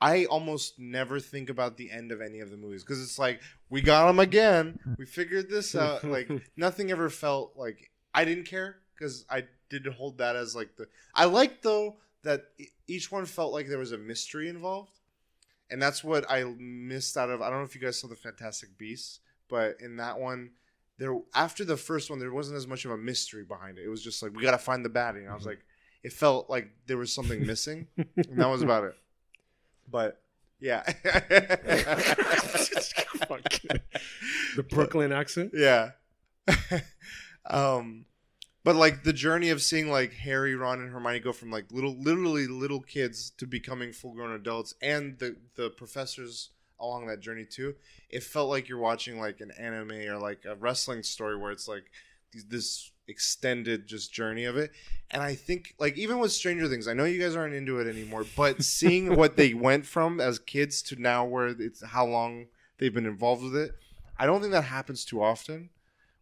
I 0.00 0.24
almost 0.26 0.78
never 0.78 1.20
think 1.20 1.50
about 1.50 1.76
the 1.76 1.90
end 1.90 2.12
of 2.12 2.22
any 2.22 2.38
of 2.40 2.50
the 2.50 2.56
movies 2.56 2.82
because 2.82 3.02
it's 3.02 3.18
like 3.18 3.42
we 3.68 3.82
got 3.82 4.06
them 4.06 4.18
again. 4.20 4.78
We 4.96 5.04
figured 5.06 5.50
this 5.50 5.74
out. 5.74 6.04
like 6.04 6.30
nothing 6.56 6.90
ever 6.90 7.10
felt 7.10 7.56
like 7.56 7.90
I 8.14 8.24
didn't 8.24 8.44
care 8.46 8.79
because 9.00 9.24
I 9.30 9.44
did 9.70 9.86
hold 9.86 10.18
that 10.18 10.36
as 10.36 10.54
like 10.54 10.76
the. 10.76 10.86
I 11.14 11.24
liked 11.24 11.62
though 11.62 11.96
that 12.22 12.44
each 12.86 13.10
one 13.10 13.24
felt 13.24 13.52
like 13.54 13.66
there 13.68 13.78
was 13.78 13.92
a 13.92 13.98
mystery 13.98 14.48
involved, 14.50 14.98
and 15.70 15.80
that's 15.80 16.04
what 16.04 16.30
I 16.30 16.44
missed 16.58 17.16
out 17.16 17.30
of. 17.30 17.40
I 17.40 17.48
don't 17.48 17.58
know 17.60 17.64
if 17.64 17.74
you 17.74 17.80
guys 17.80 17.98
saw 17.98 18.08
the 18.08 18.14
Fantastic 18.16 18.76
Beasts, 18.76 19.20
but 19.48 19.76
in 19.80 19.96
that 19.96 20.18
one, 20.20 20.50
there 20.98 21.16
after 21.34 21.64
the 21.64 21.76
first 21.78 22.10
one, 22.10 22.18
there 22.18 22.30
wasn't 22.32 22.58
as 22.58 22.66
much 22.66 22.84
of 22.84 22.90
a 22.90 22.98
mystery 22.98 23.44
behind 23.44 23.78
it. 23.78 23.84
It 23.84 23.88
was 23.88 24.02
just 24.04 24.22
like 24.22 24.34
we 24.36 24.42
got 24.42 24.50
to 24.52 24.58
find 24.58 24.84
the 24.84 24.90
baddie. 24.90 25.20
And 25.20 25.30
I 25.30 25.34
was 25.34 25.44
Mhm. 25.44 25.46
like, 25.46 25.60
it 26.02 26.12
felt 26.12 26.50
like 26.50 26.68
there 26.86 26.98
was 26.98 27.12
something 27.12 27.46
missing, 27.46 27.86
and 27.96 28.36
that 28.38 28.48
was 28.48 28.60
about 28.62 28.84
it. 28.84 28.94
But 29.90 30.20
yeah, 30.60 30.84
the 34.56 34.62
Brooklyn 34.68 35.10
accent. 35.12 35.52
yeah. 35.54 35.92
um, 37.46 38.04
but 38.64 38.76
like 38.76 39.04
the 39.04 39.12
journey 39.12 39.50
of 39.50 39.62
seeing 39.62 39.90
like 39.90 40.12
Harry, 40.12 40.54
Ron, 40.54 40.80
and 40.80 40.92
Hermione 40.92 41.20
go 41.20 41.32
from 41.32 41.50
like 41.50 41.72
little, 41.72 41.96
literally 41.96 42.46
little 42.46 42.80
kids 42.80 43.30
to 43.38 43.46
becoming 43.46 43.92
full 43.92 44.12
grown 44.12 44.32
adults, 44.32 44.74
and 44.82 45.18
the 45.18 45.36
the 45.56 45.70
professors 45.70 46.50
along 46.80 47.06
that 47.06 47.20
journey 47.20 47.44
too. 47.44 47.74
It 48.08 48.22
felt 48.22 48.48
like 48.48 48.68
you're 48.68 48.78
watching 48.78 49.20
like 49.20 49.40
an 49.40 49.52
anime 49.58 50.08
or 50.08 50.18
like 50.18 50.44
a 50.44 50.56
wrestling 50.56 51.02
story 51.02 51.36
where 51.36 51.52
it's 51.52 51.68
like 51.68 51.84
this 52.48 52.90
extended 53.08 53.86
just 53.86 54.12
journey 54.12 54.44
of 54.44 54.56
it. 54.56 54.70
And 55.10 55.22
I 55.22 55.34
think 55.34 55.74
like 55.78 55.98
even 55.98 56.18
with 56.18 56.32
Stranger 56.32 56.68
Things, 56.68 56.88
I 56.88 56.94
know 56.94 57.04
you 57.04 57.20
guys 57.20 57.36
aren't 57.36 57.54
into 57.54 57.80
it 57.80 57.88
anymore, 57.88 58.24
but 58.36 58.62
seeing 58.64 59.16
what 59.16 59.36
they 59.36 59.52
went 59.54 59.86
from 59.86 60.20
as 60.20 60.38
kids 60.38 60.82
to 60.82 61.00
now 61.00 61.24
where 61.24 61.48
it's 61.48 61.84
how 61.84 62.06
long 62.06 62.46
they've 62.78 62.94
been 62.94 63.06
involved 63.06 63.42
with 63.42 63.56
it, 63.56 63.72
I 64.18 64.26
don't 64.26 64.40
think 64.40 64.52
that 64.52 64.64
happens 64.64 65.04
too 65.04 65.22
often. 65.22 65.70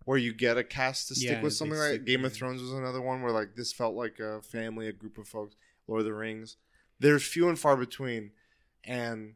Where 0.09 0.17
you 0.17 0.33
get 0.33 0.57
a 0.57 0.65
cast 0.65 1.09
to 1.09 1.15
stick 1.15 1.29
Yeah, 1.29 1.43
with 1.43 1.53
something 1.53 1.79
like 1.79 2.07
Game 2.07 2.25
of. 2.25 2.33
Thrones 2.33 2.63
was 2.63 2.73
another 2.73 3.03
one 3.03 3.21
where 3.21 3.31
like 3.31 3.57
this 3.57 3.75
felt 3.75 3.95
like 3.95 4.19
a 4.21 4.41
family, 4.41 4.89
a 4.89 4.93
group 4.93 5.19
of 5.19 5.29
folks. 5.29 5.55
Lord 5.87 6.01
of 6.01 6.07
the 6.07 6.15
Rings, 6.15 6.57
there's 6.99 7.23
few 7.27 7.47
and 7.47 7.59
far 7.59 7.77
between, 7.77 8.31
and 8.85 9.35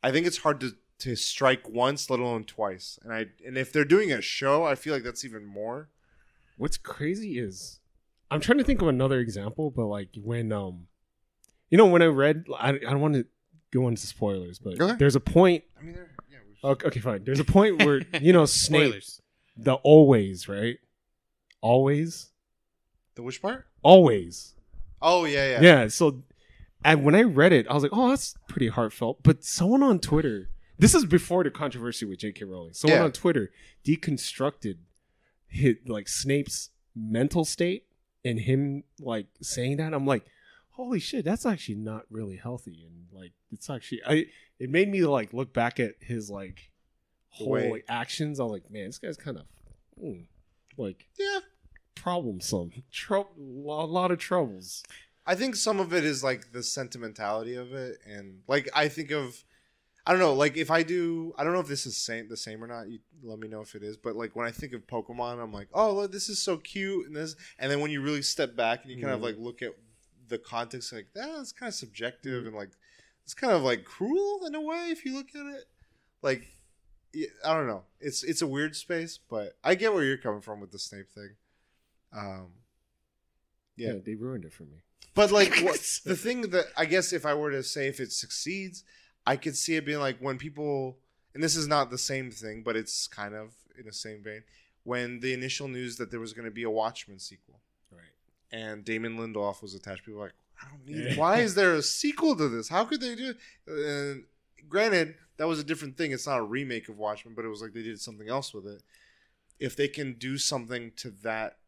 I 0.00 0.12
think 0.12 0.28
it's 0.28 0.38
hard 0.38 0.60
to 0.60 0.76
to 1.00 1.16
strike 1.16 1.68
once, 1.68 2.08
let 2.08 2.20
alone 2.20 2.44
twice. 2.44 3.00
And 3.02 3.12
I 3.12 3.26
and 3.44 3.58
if 3.58 3.72
they're 3.72 3.84
doing 3.84 4.12
a 4.12 4.22
show, 4.22 4.62
I 4.64 4.76
feel 4.76 4.94
like 4.94 5.02
that's 5.02 5.24
even 5.24 5.44
more. 5.44 5.88
What's 6.56 6.78
crazy 6.78 7.40
is 7.40 7.80
I'm 8.30 8.40
trying 8.40 8.58
to 8.58 8.64
think 8.64 8.82
of 8.82 8.86
another 8.86 9.18
example, 9.18 9.72
but 9.72 9.86
like 9.86 10.10
when 10.22 10.52
um, 10.52 10.86
you 11.68 11.76
know, 11.76 11.86
when 11.86 12.00
I 12.00 12.06
read, 12.06 12.46
I, 12.56 12.68
I 12.68 12.78
don't 12.78 13.00
want 13.00 13.14
to 13.14 13.26
go 13.72 13.88
into 13.88 14.06
spoilers, 14.06 14.60
but 14.60 14.78
Go 14.78 14.84
ahead. 14.84 15.00
there's 15.00 15.16
a 15.16 15.20
point. 15.20 15.64
I 15.76 15.82
mean, 15.82 15.98
yeah, 16.30 16.38
Okay, 16.62 16.86
okay, 16.86 17.00
fine. 17.00 17.24
There's 17.24 17.40
a 17.40 17.44
point 17.44 17.84
where 17.84 18.02
you 18.20 18.32
know 18.32 18.44
Snape, 18.44 18.86
Spoilers. 18.86 19.22
The 19.56 19.74
always 19.74 20.48
right, 20.48 20.78
always, 21.60 22.30
the 23.14 23.22
which 23.22 23.40
part? 23.42 23.66
always. 23.82 24.54
Oh 25.02 25.24
yeah, 25.24 25.52
yeah. 25.52 25.60
Yeah. 25.62 25.88
so, 25.88 26.22
and 26.84 27.04
when 27.04 27.14
I 27.14 27.22
read 27.22 27.52
it, 27.52 27.66
I 27.68 27.74
was 27.74 27.82
like, 27.82 27.92
"Oh, 27.94 28.10
that's 28.10 28.34
pretty 28.48 28.68
heartfelt." 28.68 29.22
But 29.22 29.44
someone 29.44 29.82
on 29.82 29.98
Twitter, 29.98 30.50
this 30.78 30.94
is 30.94 31.04
before 31.06 31.42
the 31.44 31.50
controversy 31.50 32.04
with 32.04 32.18
J.K. 32.18 32.44
Rowling. 32.44 32.74
Someone 32.74 32.98
Yeah. 32.98 33.04
on 33.04 33.12
Twitter 33.12 33.50
deconstructed 33.84 34.76
hit 35.48 35.88
like 35.88 36.06
Snape's 36.08 36.70
mental 36.94 37.44
state 37.44 37.86
and 38.24 38.38
him 38.40 38.84
like 38.98 39.26
saying 39.42 39.78
that. 39.78 39.94
I'm 39.94 40.06
like, 40.06 40.24
"Holy 40.70 41.00
shit, 41.00 41.24
that's 41.24 41.46
actually 41.46 41.76
not 41.76 42.02
really 42.10 42.36
healthy." 42.36 42.84
And 42.86 43.06
like, 43.12 43.32
it's 43.50 43.70
actually 43.70 44.00
I. 44.06 44.26
It 44.58 44.68
made 44.68 44.90
me 44.90 45.02
like 45.04 45.32
look 45.32 45.54
back 45.54 45.80
at 45.80 45.94
his 46.00 46.28
like 46.30 46.69
whole 47.30 47.70
like, 47.70 47.84
actions. 47.88 48.38
I 48.40 48.44
was 48.44 48.52
like, 48.52 48.70
"Man, 48.70 48.86
this 48.86 48.98
guy's 48.98 49.16
kind 49.16 49.38
of 49.38 49.44
mm, 50.02 50.26
like 50.76 51.06
Yeah. 51.18 51.40
troublesome. 51.94 52.72
Trou- 52.90 53.26
a 53.38 53.86
lot 53.86 54.10
of 54.10 54.18
troubles." 54.18 54.82
I 55.26 55.34
think 55.34 55.54
some 55.56 55.78
of 55.80 55.92
it 55.92 56.04
is 56.04 56.24
like 56.24 56.52
the 56.52 56.62
sentimentality 56.62 57.54
of 57.54 57.72
it, 57.72 57.98
and 58.06 58.42
like 58.48 58.68
I 58.74 58.88
think 58.88 59.10
of, 59.10 59.44
I 60.06 60.10
don't 60.12 60.20
know, 60.20 60.34
like 60.34 60.56
if 60.56 60.70
I 60.70 60.82
do, 60.82 61.34
I 61.38 61.44
don't 61.44 61.52
know 61.52 61.60
if 61.60 61.68
this 61.68 61.86
is 61.86 61.96
same 61.96 62.28
the 62.28 62.36
same 62.36 62.64
or 62.64 62.66
not. 62.66 62.88
You 62.88 62.98
let 63.22 63.38
me 63.38 63.46
know 63.46 63.60
if 63.60 63.74
it 63.74 63.82
is. 63.82 63.96
But 63.96 64.16
like 64.16 64.34
when 64.34 64.46
I 64.46 64.50
think 64.50 64.72
of 64.72 64.86
Pokemon, 64.86 65.40
I'm 65.42 65.52
like, 65.52 65.68
oh, 65.72 65.94
look, 65.94 66.10
this 66.12 66.28
is 66.28 66.42
so 66.42 66.56
cute, 66.56 67.06
and 67.06 67.14
this, 67.14 67.36
and 67.58 67.70
then 67.70 67.80
when 67.80 67.90
you 67.90 68.00
really 68.00 68.22
step 68.22 68.56
back 68.56 68.82
and 68.82 68.90
you 68.90 69.00
kind 69.00 69.12
of 69.14 69.20
Mhm. 69.20 69.24
like 69.24 69.36
look 69.38 69.62
at 69.62 69.74
the 70.28 70.38
context, 70.38 70.92
like 70.92 71.08
that's 71.14 71.52
kind 71.52 71.68
of 71.68 71.74
subjective 71.74 72.46
and 72.46 72.54
like 72.56 72.70
it's 73.24 73.34
kind 73.34 73.52
of 73.52 73.62
like 73.62 73.84
cruel 73.84 74.46
in 74.46 74.54
a 74.54 74.60
way 74.60 74.88
if 74.90 75.04
you 75.04 75.14
look 75.14 75.28
at 75.34 75.46
it. 75.46 75.64
Like 76.22 76.48
I 77.44 77.54
don't 77.54 77.66
know, 77.66 77.82
it's 78.00 78.22
it's 78.22 78.42
a 78.42 78.46
weird 78.46 78.76
space, 78.76 79.18
but 79.28 79.56
I 79.64 79.74
get 79.74 79.92
where 79.92 80.04
you're 80.04 80.16
coming 80.16 80.40
from 80.40 80.60
with 80.60 80.70
the 80.70 80.78
Snape 80.78 81.10
thing. 81.10 81.30
Um, 82.12 82.48
Yeah. 83.76 83.94
yeah, 83.94 83.98
they 84.04 84.14
ruined 84.14 84.44
it 84.44 84.52
for 84.52 84.64
me. 84.64 84.82
But 85.14 85.30
like 85.32 85.56
what, 85.62 85.80
the 86.04 86.16
thing 86.16 86.42
that 86.50 86.66
I 86.76 86.84
guess 86.84 87.12
if 87.12 87.26
I 87.26 87.34
were 87.34 87.50
to 87.50 87.62
say 87.62 87.88
if 87.88 88.00
it 88.00 88.12
succeeds, 88.12 88.84
I 89.26 89.36
could 89.36 89.56
see 89.56 89.76
it 89.76 89.84
being 89.84 89.98
like 90.00 90.18
when 90.18 90.38
people 90.38 90.98
and 91.34 91.42
this 91.42 91.56
is 91.56 91.68
not 91.68 91.90
the 91.90 91.98
same 91.98 92.30
thing, 92.30 92.62
but 92.64 92.76
it's 92.76 93.06
kind 93.06 93.34
of 93.34 93.54
in 93.78 93.86
the 93.86 93.92
same 93.92 94.22
vein. 94.22 94.42
When 94.82 95.20
the 95.20 95.32
initial 95.32 95.68
news 95.68 95.96
that 95.96 96.10
there 96.10 96.20
was 96.20 96.32
going 96.32 96.46
to 96.46 96.50
be 96.50 96.62
a 96.64 96.70
Watchmen 96.70 97.18
sequel 97.18 97.60
Right. 97.92 98.00
and 98.50 98.84
Damon 98.84 99.16
Lindelof 99.18 99.62
was 99.62 99.74
attached, 99.74 100.04
people 100.04 100.20
were 100.20 100.26
like, 100.26 100.34
I 100.62 100.68
don't 100.70 100.86
need. 100.86 101.16
Why 101.18 101.38
is 101.40 101.54
there 101.54 101.74
a 101.74 101.82
sequel 101.82 102.34
to 102.36 102.48
this? 102.48 102.68
How 102.68 102.84
could 102.84 103.00
they 103.00 103.14
do? 103.14 103.30
it? 103.30 103.36
And 103.66 104.24
granted, 104.68 105.14
that 105.36 105.46
was 105.48 105.58
a 105.58 105.64
different 105.64 105.96
thing. 105.96 106.12
It's 106.12 106.26
not 106.26 106.38
a 106.38 106.42
remake 106.44 106.88
of 106.88 106.98
Watchmen, 106.98 107.34
but 107.34 107.44
it 107.44 107.48
was 107.48 107.62
like 107.62 107.72
they 107.72 107.82
did 107.82 108.00
something 108.00 108.28
else 108.28 108.52
with 108.54 108.66
it. 108.66 108.82
If 109.58 109.76
they 109.76 109.88
can 109.88 110.14
do 110.14 110.38
something 110.38 110.92
to 110.96 111.10
that 111.22 111.58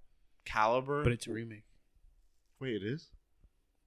caliber, 0.44 1.02
But 1.02 1.12
it's 1.12 1.26
a 1.26 1.32
remake. 1.32 1.64
wait, 2.60 2.74
it 2.74 2.82
is. 2.82 3.08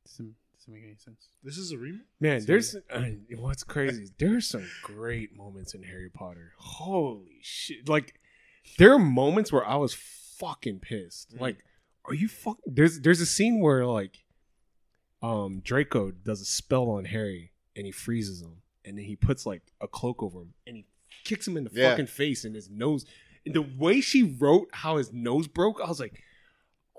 Doesn't, 0.06 0.36
doesn't 0.58 0.74
make 0.74 0.84
any 0.84 0.96
sense. 0.96 1.28
This 1.44 1.58
is 1.58 1.72
a 1.72 1.78
remake. 1.78 2.02
Man, 2.20 2.46
there's 2.46 2.76
uh, 2.92 3.02
what's 3.38 3.64
crazy. 3.64 4.10
There 4.20 4.36
are 4.36 4.42
some 4.42 4.68
great 4.84 5.36
moments 5.36 5.74
in 5.74 5.84
Harry 5.84 6.10
Potter. 6.10 6.54
Holy 6.58 7.40
shit! 7.42 7.90
Like 7.90 8.20
there 8.78 8.94
are 8.94 9.00
moments 9.00 9.52
where 9.52 9.66
I 9.66 9.76
was 9.78 9.94
fucking 9.94 10.80
pissed. 10.80 11.36
Mhm. 11.36 11.42
Like, 11.42 11.58
are 12.06 12.14
you 12.14 12.28
fuck? 12.28 12.58
There's 12.66 13.00
there's 13.02 13.22
a 13.22 13.26
scene 13.26 13.60
where 13.60 13.86
like, 13.88 14.24
um, 15.24 15.62
Draco 15.64 16.12
does 16.12 16.42
a 16.42 16.46
spell 16.46 16.90
on 16.92 17.06
Harry 17.06 17.52
and 17.76 17.86
he 17.88 17.92
freezes 17.92 18.42
him, 18.42 18.62
and 18.86 18.98
then 18.98 19.06
he 19.06 19.16
puts 19.16 19.46
like 19.46 19.62
a 19.82 19.88
cloak 19.88 20.22
over 20.24 20.40
him 20.42 20.54
and 20.68 20.76
he 20.78 20.86
kicks 21.24 21.48
him 21.48 21.58
in 21.58 21.64
the 21.64 21.72
Yeah. 21.74 21.92
fucking 21.92 22.08
face 22.08 22.46
and 22.46 22.56
his 22.56 22.70
nose. 22.70 23.06
And 23.46 23.54
the 23.56 23.62
way 23.62 24.02
she 24.02 24.24
wrote 24.24 24.68
how 24.72 24.98
his 24.98 25.12
nose 25.14 25.48
broke, 25.48 25.80
I 25.84 25.88
was 25.88 26.00
like, 26.00 26.22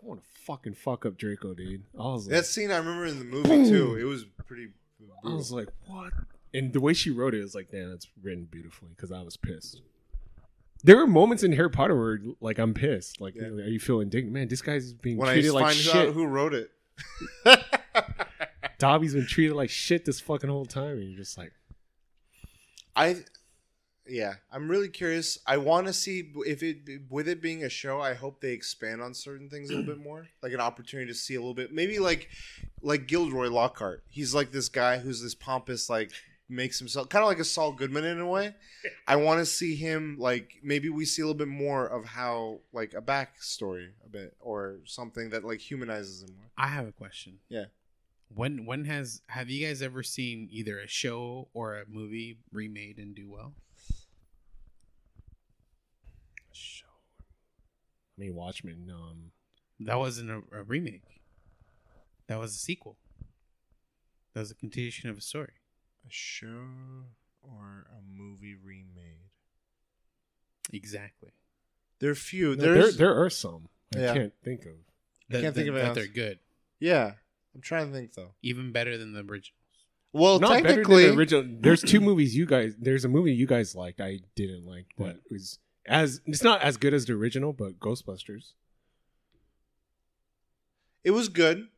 I 0.00 0.06
want 0.06 0.20
to 0.22 0.26
fucking 0.44 0.74
fuck 0.74 1.04
up 1.06 1.16
Draco, 1.16 1.54
dude. 1.54 1.84
I 1.98 2.02
was 2.04 2.26
like, 2.26 2.32
That 2.36 2.46
scene 2.46 2.70
I 2.70 2.76
remember 2.78 3.06
in 3.06 3.18
the 3.18 3.24
movie 3.24 3.68
too. 3.68 3.96
It 3.96 4.04
was 4.04 4.24
pretty. 4.46 4.68
I 5.24 5.32
was 5.34 5.50
like, 5.50 5.68
what? 5.86 6.12
And 6.54 6.72
the 6.72 6.80
way 6.80 6.94
she 6.94 7.10
wrote 7.10 7.34
it 7.34 7.42
was 7.42 7.54
like, 7.54 7.70
damn, 7.70 7.90
it's 7.92 8.06
written 8.22 8.46
beautifully 8.50 8.90
because 8.96 9.10
I 9.12 9.22
was 9.22 9.36
pissed. 9.36 9.80
There 10.84 10.96
were 10.96 11.06
moments 11.06 11.42
in 11.42 11.52
Harry 11.52 11.70
Potter 11.70 11.96
where, 11.98 12.20
like, 12.40 12.58
I'm 12.58 12.72
pissed. 12.74 13.20
Like, 13.20 13.34
Yeah. 13.34 13.46
are 13.48 13.68
you 13.68 13.80
feeling 13.80 14.04
indignant? 14.06 14.32
Man, 14.34 14.48
this 14.48 14.62
guy's 14.62 14.92
being 14.92 15.16
when 15.16 15.28
I 15.28 15.32
treated 15.34 15.52
like 15.52 15.64
find 15.64 15.76
shit. 15.76 15.94
out 16.08 16.14
who 16.14 16.26
wrote 16.26 16.54
it. 16.54 16.70
Dobby's 18.78 19.14
been 19.14 19.26
treated 19.26 19.54
like 19.54 19.70
shit 19.70 20.04
this 20.04 20.20
fucking 20.20 20.50
whole 20.50 20.66
time, 20.66 20.98
and 20.98 21.08
you're 21.08 21.16
just 21.18 21.38
like, 21.38 21.52
I, 22.96 23.16
yeah, 24.08 24.34
I'm 24.50 24.68
really 24.68 24.88
curious. 24.88 25.38
I 25.46 25.56
want 25.58 25.86
to 25.86 25.92
see 25.92 26.32
if 26.46 26.62
it 26.62 27.02
with 27.10 27.28
it 27.28 27.42
being 27.42 27.64
a 27.64 27.68
show. 27.68 28.00
I 28.00 28.14
hope 28.14 28.40
they 28.40 28.52
expand 28.52 29.02
on 29.02 29.14
certain 29.14 29.48
things 29.48 29.70
a 29.70 29.74
little 29.74 29.94
bit 29.94 30.02
more, 30.02 30.28
like 30.42 30.52
an 30.52 30.60
opportunity 30.60 31.08
to 31.10 31.14
see 31.14 31.34
a 31.34 31.40
little 31.40 31.54
bit, 31.54 31.72
maybe 31.72 31.98
like 31.98 32.28
like 32.82 33.06
Gilderoy 33.06 33.48
Lockhart. 33.48 34.04
He's 34.08 34.34
like 34.34 34.52
this 34.52 34.68
guy 34.68 34.98
who's 34.98 35.22
this 35.22 35.34
pompous, 35.34 35.90
like 35.90 36.10
makes 36.48 36.78
himself 36.78 37.08
kind 37.08 37.22
of 37.22 37.28
like 37.28 37.40
a 37.40 37.44
Saul 37.44 37.72
Goodman 37.72 38.04
in 38.04 38.20
a 38.20 38.26
way. 38.26 38.54
I 39.08 39.16
want 39.16 39.40
to 39.40 39.46
see 39.46 39.74
him 39.74 40.16
like 40.18 40.60
maybe 40.62 40.88
we 40.88 41.04
see 41.04 41.22
a 41.22 41.24
little 41.24 41.38
bit 41.38 41.48
more 41.48 41.86
of 41.86 42.04
how 42.04 42.60
like 42.72 42.94
a 42.94 43.02
backstory 43.02 43.88
a 44.04 44.08
bit 44.08 44.36
or 44.40 44.78
something 44.84 45.30
that 45.30 45.44
like 45.44 45.60
humanizes 45.60 46.22
him 46.22 46.36
more. 46.36 46.46
I 46.56 46.68
have 46.68 46.86
a 46.86 46.92
question. 46.92 47.38
Yeah. 47.48 47.66
When 48.34 48.66
when 48.66 48.84
has 48.86 49.22
have 49.28 49.48
you 49.48 49.66
guys 49.66 49.80
ever 49.82 50.02
seen 50.02 50.48
either 50.50 50.78
a 50.78 50.88
show 50.88 51.48
or 51.54 51.74
a 51.76 51.84
movie 51.88 52.38
remade 52.52 52.98
and 52.98 53.14
do 53.14 53.30
well? 53.30 53.54
show. 56.52 56.86
I 58.16 58.20
mean, 58.20 58.34
Watchmen. 58.34 58.90
Um, 58.92 59.32
That 59.80 59.98
wasn't 59.98 60.30
a, 60.30 60.42
a 60.52 60.62
remake. 60.62 61.20
That 62.28 62.38
was 62.38 62.52
a 62.54 62.58
sequel. 62.58 62.96
That 64.34 64.40
was 64.40 64.50
a 64.50 64.54
continuation 64.54 65.10
of 65.10 65.18
a 65.18 65.20
story. 65.20 65.52
A 66.06 66.10
show 66.10 66.66
or 67.42 67.86
a 67.90 68.00
movie 68.02 68.54
remade. 68.54 69.30
Exactly. 70.72 71.30
There 72.00 72.10
are 72.10 72.14
few. 72.14 72.56
no, 72.56 72.62
there, 72.74 72.90
there 72.92 73.22
are 73.22 73.30
some 73.30 73.68
I 73.94 74.00
Yeah. 74.00 74.14
can't 74.14 74.32
think 74.42 74.64
of. 74.66 74.72
That, 75.28 75.42
can't 75.42 75.54
think 75.54 75.68
of 75.68 75.74
that 75.74 75.84
anything 75.84 75.94
they're 75.94 76.06
good. 76.12 76.38
yeah. 76.80 77.12
I'm 77.56 77.62
trying 77.62 77.88
to 77.88 77.92
think 77.92 78.12
though. 78.14 78.34
Even 78.42 78.70
better 78.70 78.96
than 78.96 79.12
the 79.14 79.20
originals. 79.20 79.52
Well, 80.12 80.38
Not 80.38 80.48
better 80.50 80.62
than 80.62 80.66
technically, 80.76 81.06
the 81.08 81.14
original. 81.16 81.44
There's 81.60 81.82
two 81.82 82.00
movies 82.00 82.36
you 82.36 82.46
guys. 82.46 82.74
There's 82.78 83.04
a 83.04 83.08
movie 83.08 83.34
you 83.34 83.46
guys 83.46 83.74
liked. 83.74 84.00
I 84.00 84.20
didn't 84.34 84.64
like. 84.66 84.86
That 84.98 85.02
What? 85.04 85.16
was 85.30 85.58
as. 85.86 86.20
It's 86.26 86.42
not 86.42 86.62
as 86.62 86.76
good 86.76 86.94
as 86.94 87.04
the 87.06 87.12
original, 87.14 87.52
but 87.52 87.78
Ghostbusters. 87.80 88.52
it 91.04 91.10
was 91.10 91.28
good. 91.28 91.68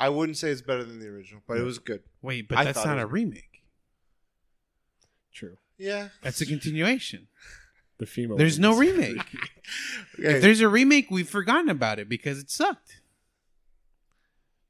I 0.00 0.08
wouldn't 0.08 0.36
say 0.38 0.50
it's 0.50 0.62
better 0.62 0.84
than 0.84 0.98
the 1.00 1.06
original, 1.08 1.42
but 1.46 1.56
it 1.56 1.62
was 1.62 1.78
good. 1.78 2.02
Wait, 2.20 2.48
but 2.48 2.58
I 2.58 2.64
that's 2.64 2.78
thought 2.78 2.86
not 2.88 2.98
it 2.98 3.02
a 3.02 3.06
was- 3.06 3.12
remake. 3.12 3.62
True. 5.32 5.56
Yeah, 5.78 6.08
That's 6.22 6.40
a 6.40 6.46
continuation. 6.46 7.26
The 7.98 8.06
female. 8.06 8.36
There's 8.36 8.58
no 8.58 8.72
leads. 8.74 8.92
remake. 8.96 9.22
Okay. 10.18 10.36
If 10.36 10.42
there's 10.42 10.60
a 10.60 10.68
remake, 10.68 11.10
we've 11.10 11.28
forgotten 11.28 11.68
about 11.70 11.98
it 11.98 12.06
because 12.08 12.38
it 12.38 12.50
sucked. 12.50 13.00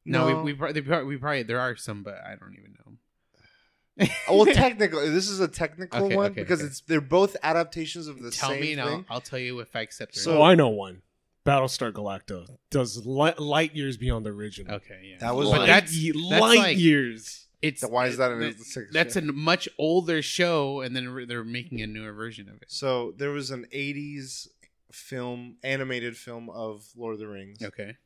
No, 0.05 0.29
No. 0.29 0.37
we 0.43 0.53
we 0.53 0.59
probably, 0.59 0.81
we 1.07 1.17
probably 1.17 1.43
there 1.45 1.61
are 1.61 1.77
some, 1.77 2.03
but 2.03 2.15
I 2.25 2.37
don't 2.37 2.55
even 2.59 2.75
know. 2.79 2.93
Uh, 4.01 4.07
well, 4.35 4.47
technically, 4.55 5.09
this 5.11 5.29
is 5.29 5.41
a 5.41 5.49
technical 5.49 6.05
Okay, 6.07 6.17
one 6.17 6.33
okay, 6.33 6.43
because 6.43 6.61
okay. 6.61 6.67
it's 6.67 6.81
they're 6.83 7.01
both 7.01 7.37
adaptations 7.43 8.07
of 8.09 8.21
the 8.21 8.31
Tell 8.31 8.51
same 8.51 8.61
me, 8.61 8.73
and 8.73 8.81
I'll, 8.81 8.89
thing. 8.89 9.05
I'll 9.09 9.21
tell 9.21 9.39
you 9.39 9.61
if 9.61 9.75
I 9.77 9.81
accept 9.81 10.17
it. 10.17 10.21
or 10.21 10.23
So- 10.23 10.39
oh, 10.39 10.43
I 10.43 10.55
know 10.55 10.69
one. 10.69 11.03
Battlestar 11.47 11.93
Galactica 11.93 12.49
does 12.71 13.05
light, 13.05 13.39
light 13.39 13.75
years 13.77 13.97
beyond 13.99 14.25
the 14.25 14.31
original. 14.31 14.77
okay, 14.77 15.01
yeah. 15.11 15.17
That 15.21 15.35
was 15.37 15.51
but 15.51 15.59
like- 15.61 15.67
that's 15.69 15.95
Ye- 15.95 16.13
that's 16.31 16.41
light 16.41 16.59
like- 16.59 16.79
years. 16.79 17.47
it's 17.61 17.83
So 17.83 17.89
why 17.89 18.07
is 18.07 18.17
that 18.17 18.33
in 18.33 18.41
that- 18.41 18.57
the 18.59 18.65
sixth 18.65 18.93
That's 18.95 19.15
a 19.17 19.21
much 19.23 19.69
older 19.79 20.23
show, 20.23 20.81
and 20.81 20.97
then 20.97 21.09
re- 21.11 21.27
they're 21.27 21.45
making 21.45 21.81
a 21.83 21.87
newer 21.87 22.13
version 22.15 22.49
of 22.49 22.57
it. 22.63 22.71
So 22.71 23.13
there 23.19 23.31
was 23.31 23.51
an 23.51 23.67
'80s 23.73 24.49
film, 24.91 25.57
animated 25.63 26.17
film 26.17 26.49
of 26.51 26.87
Lord 26.97 27.13
of 27.15 27.21
the 27.21 27.29
Rings, 27.29 27.63
Okay, 27.63 27.97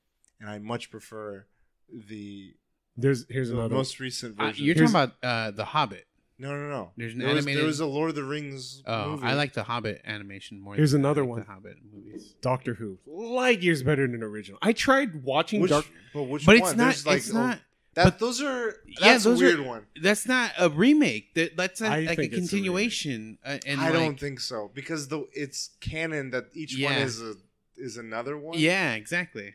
and 0.40 0.50
I 0.50 0.58
much 0.58 0.90
prefer 0.90 1.46
the, 1.92 2.54
There's 2.96 3.26
here's 3.28 3.48
the 3.50 3.54
another. 3.56 3.74
most 3.74 4.00
recent 4.00 4.38
uh, 4.38 4.46
version. 4.46 4.64
you're 4.64 4.74
Here's- 4.74 4.92
talking 4.92 5.12
about 5.20 5.28
uh, 5.28 5.50
the 5.52 5.64
Hobbit. 5.64 6.06
no, 6.38 6.50
no, 6.50 6.68
no. 6.68 6.90
There's 6.96 7.12
an 7.14 7.20
there 7.20 7.28
was, 7.28 7.36
animated. 7.38 7.60
there 7.60 7.66
was 7.66 7.80
a 7.80 7.86
Lord 7.86 8.10
of 8.10 8.16
the 8.16 8.24
Rings 8.24 8.82
oh, 8.86 9.10
movie. 9.12 9.26
I 9.26 9.34
like 9.34 9.52
the 9.54 9.62
Hobbit 9.64 10.02
animation 10.04 10.60
more. 10.60 10.74
Here's 10.74 10.92
than 10.92 11.04
I 11.04 11.08
another 11.08 11.22
like 11.22 11.30
one. 11.30 11.40
The 11.40 11.46
Hobbit 11.46 11.76
movies. 11.92 12.34
Doctor 12.40 12.74
Who. 12.74 12.98
Light 13.06 13.60
years 13.62 13.82
better 13.82 14.06
than 14.06 14.22
original. 14.22 14.58
I 14.62 14.72
tried 14.72 15.22
watching 15.24 15.60
which, 15.60 15.70
Dark. 15.70 15.86
but 16.14 16.24
which 16.24 16.44
But 16.46 16.60
one? 16.60 16.68
it's 16.68 16.76
not. 16.76 16.84
There's 16.84 17.06
like 17.06 17.16
it's 17.18 17.30
a- 17.30 17.34
not. 17.34 17.58
that. 17.94 18.04
but- 18.04 18.18
those 18.18 18.40
are 18.42 18.74
Yeah, 19.00 19.14
those 19.14 19.26
a 19.26 19.30
are- 19.30 19.36
weird 19.36 19.60
one. 19.60 19.86
That's 20.00 20.26
not 20.28 20.52
a 20.58 20.68
remake. 20.68 21.34
That 21.34 21.56
that's 21.56 21.80
a, 21.80 21.86
I 21.86 22.00
like 22.00 22.10
a 22.10 22.16
think 22.16 22.32
it's 22.32 22.46
a 22.46 22.50
continuation. 22.50 23.38
uh, 23.44 23.58
and 23.66 23.80
I 23.80 23.84
like, 23.86 23.92
don't 23.94 24.20
think 24.20 24.40
so 24.40 24.70
because 24.74 25.08
the 25.08 25.26
it's 25.32 25.70
canon 25.80 26.30
that 26.30 26.46
each 26.54 26.78
one 26.80 26.92
is 26.94 27.20
a 27.22 27.34
is 27.76 27.96
another 27.96 28.36
one. 28.36 28.58
Yeah, 28.58 28.94
exactly. 28.94 29.54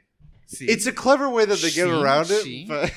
See, 0.54 0.66
It's 0.66 0.86
a 0.86 0.92
clever 0.92 1.30
way 1.30 1.46
that 1.46 1.56
they 1.60 1.70
get 1.72 1.74
She- 1.74 1.82
around 1.92 2.30
it, 2.32 2.44
she- 2.44 2.66
but 2.68 2.92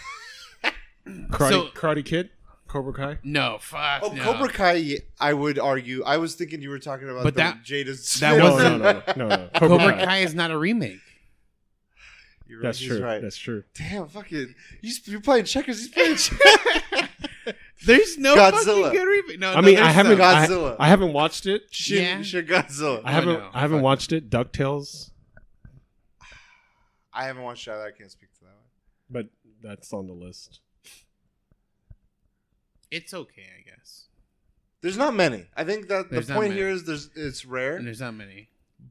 Karate, 1.06 1.48
So- 1.50 1.68
Karate 1.74 2.04
Kid, 2.04 2.30
Cobra 2.68 2.92
Kai. 2.92 3.18
no 3.22 3.58
fuck. 3.60 4.02
oh, 4.02 4.08
no. 4.12 4.22
Cobra 4.22 4.48
Kai. 4.48 4.98
I 5.20 5.32
would 5.32 5.58
argue. 5.58 6.02
I 6.04 6.16
was 6.18 6.34
thinking 6.34 6.60
you 6.62 6.70
were 6.70 6.78
talking 6.78 7.08
about 7.08 7.24
But 7.24 7.34
the 7.34 7.38
that- 7.40 7.64
Jaden. 7.64 7.86
that 7.86 7.96
Smith. 7.98 8.38
No, 8.38 8.52
wasn't- 8.52 8.80
no, 8.82 8.92
no, 8.92 9.02
no, 9.16 9.28
no, 9.28 9.36
no. 9.36 9.48
Cobra 9.58 10.04
Kai 10.04 10.18
is 10.18 10.34
not 10.34 10.50
a 10.50 10.58
remake. 10.58 10.98
You're 12.48 12.58
right, 12.60 12.66
That's 12.68 12.78
he's 12.78 12.88
true. 12.88 13.02
Right. 13.02 13.20
That's 13.20 13.36
true. 13.36 13.64
Damn, 13.76 14.06
fucking. 14.08 14.54
You, 14.80 14.92
you're 15.06 15.20
playing 15.20 15.46
checkers. 15.46 15.78
He's 15.80 15.88
playing 15.88 16.14
checkers. 16.16 17.08
There's 17.84 18.16
no 18.18 18.34
Godzilla. 18.36 18.84
fucking 18.84 18.92
good 19.00 19.04
remake. 19.04 19.38
No, 19.40 19.50
I 19.52 19.56
no, 19.56 19.62
mean, 19.62 19.78
I 19.78 19.82
there's 19.82 19.94
haven't. 19.94 20.18
not. 20.18 20.34
I, 20.34 20.46
Godzilla. 20.46 20.76
I 20.78 20.88
haven't 20.88 21.12
watched 21.12 21.46
it. 21.46 21.62
Shin, 21.72 22.02
Yeah. 22.02 22.22
Shin 22.22 22.46
Godzilla. 22.46 23.02
I 23.04 23.08
I, 23.08 23.12
haven't. 23.12 23.36
Oh, 23.36 23.38
no, 23.40 23.50
I 23.52 23.60
haven't 23.60 23.78
fuck 23.78 23.84
watched 23.84 24.12
it. 24.12 24.30
Ducktales, 24.30 25.10
haven't 27.24 27.42
watched 27.42 27.66
that. 27.66 27.80
I 27.80 27.90
can't 27.90 28.10
speak 28.10 28.32
to 28.34 28.40
that 28.40 28.46
one. 28.54 28.64
but 29.10 29.26
that's 29.62 29.92
on 29.92 30.06
the 30.06 30.12
list. 30.12 30.60
It's 32.90 33.12
okay, 33.12 33.46
I 33.58 33.62
guess. 33.68 34.04
There's 34.80 34.96
not 34.96 35.14
many. 35.14 35.46
I 35.56 35.64
think 35.64 35.88
that 35.88 36.10
There's 36.10 36.28
the 36.28 36.34
not 36.34 36.38
point 36.40 36.50
many. 36.50 36.60
here 36.60 36.70
is 36.70 36.84
there's 36.84 37.10
it's 37.16 37.44
rare, 37.44 37.76
And 37.76 37.86
there's 37.86 38.00
not 38.00 38.14
many. 38.14 38.48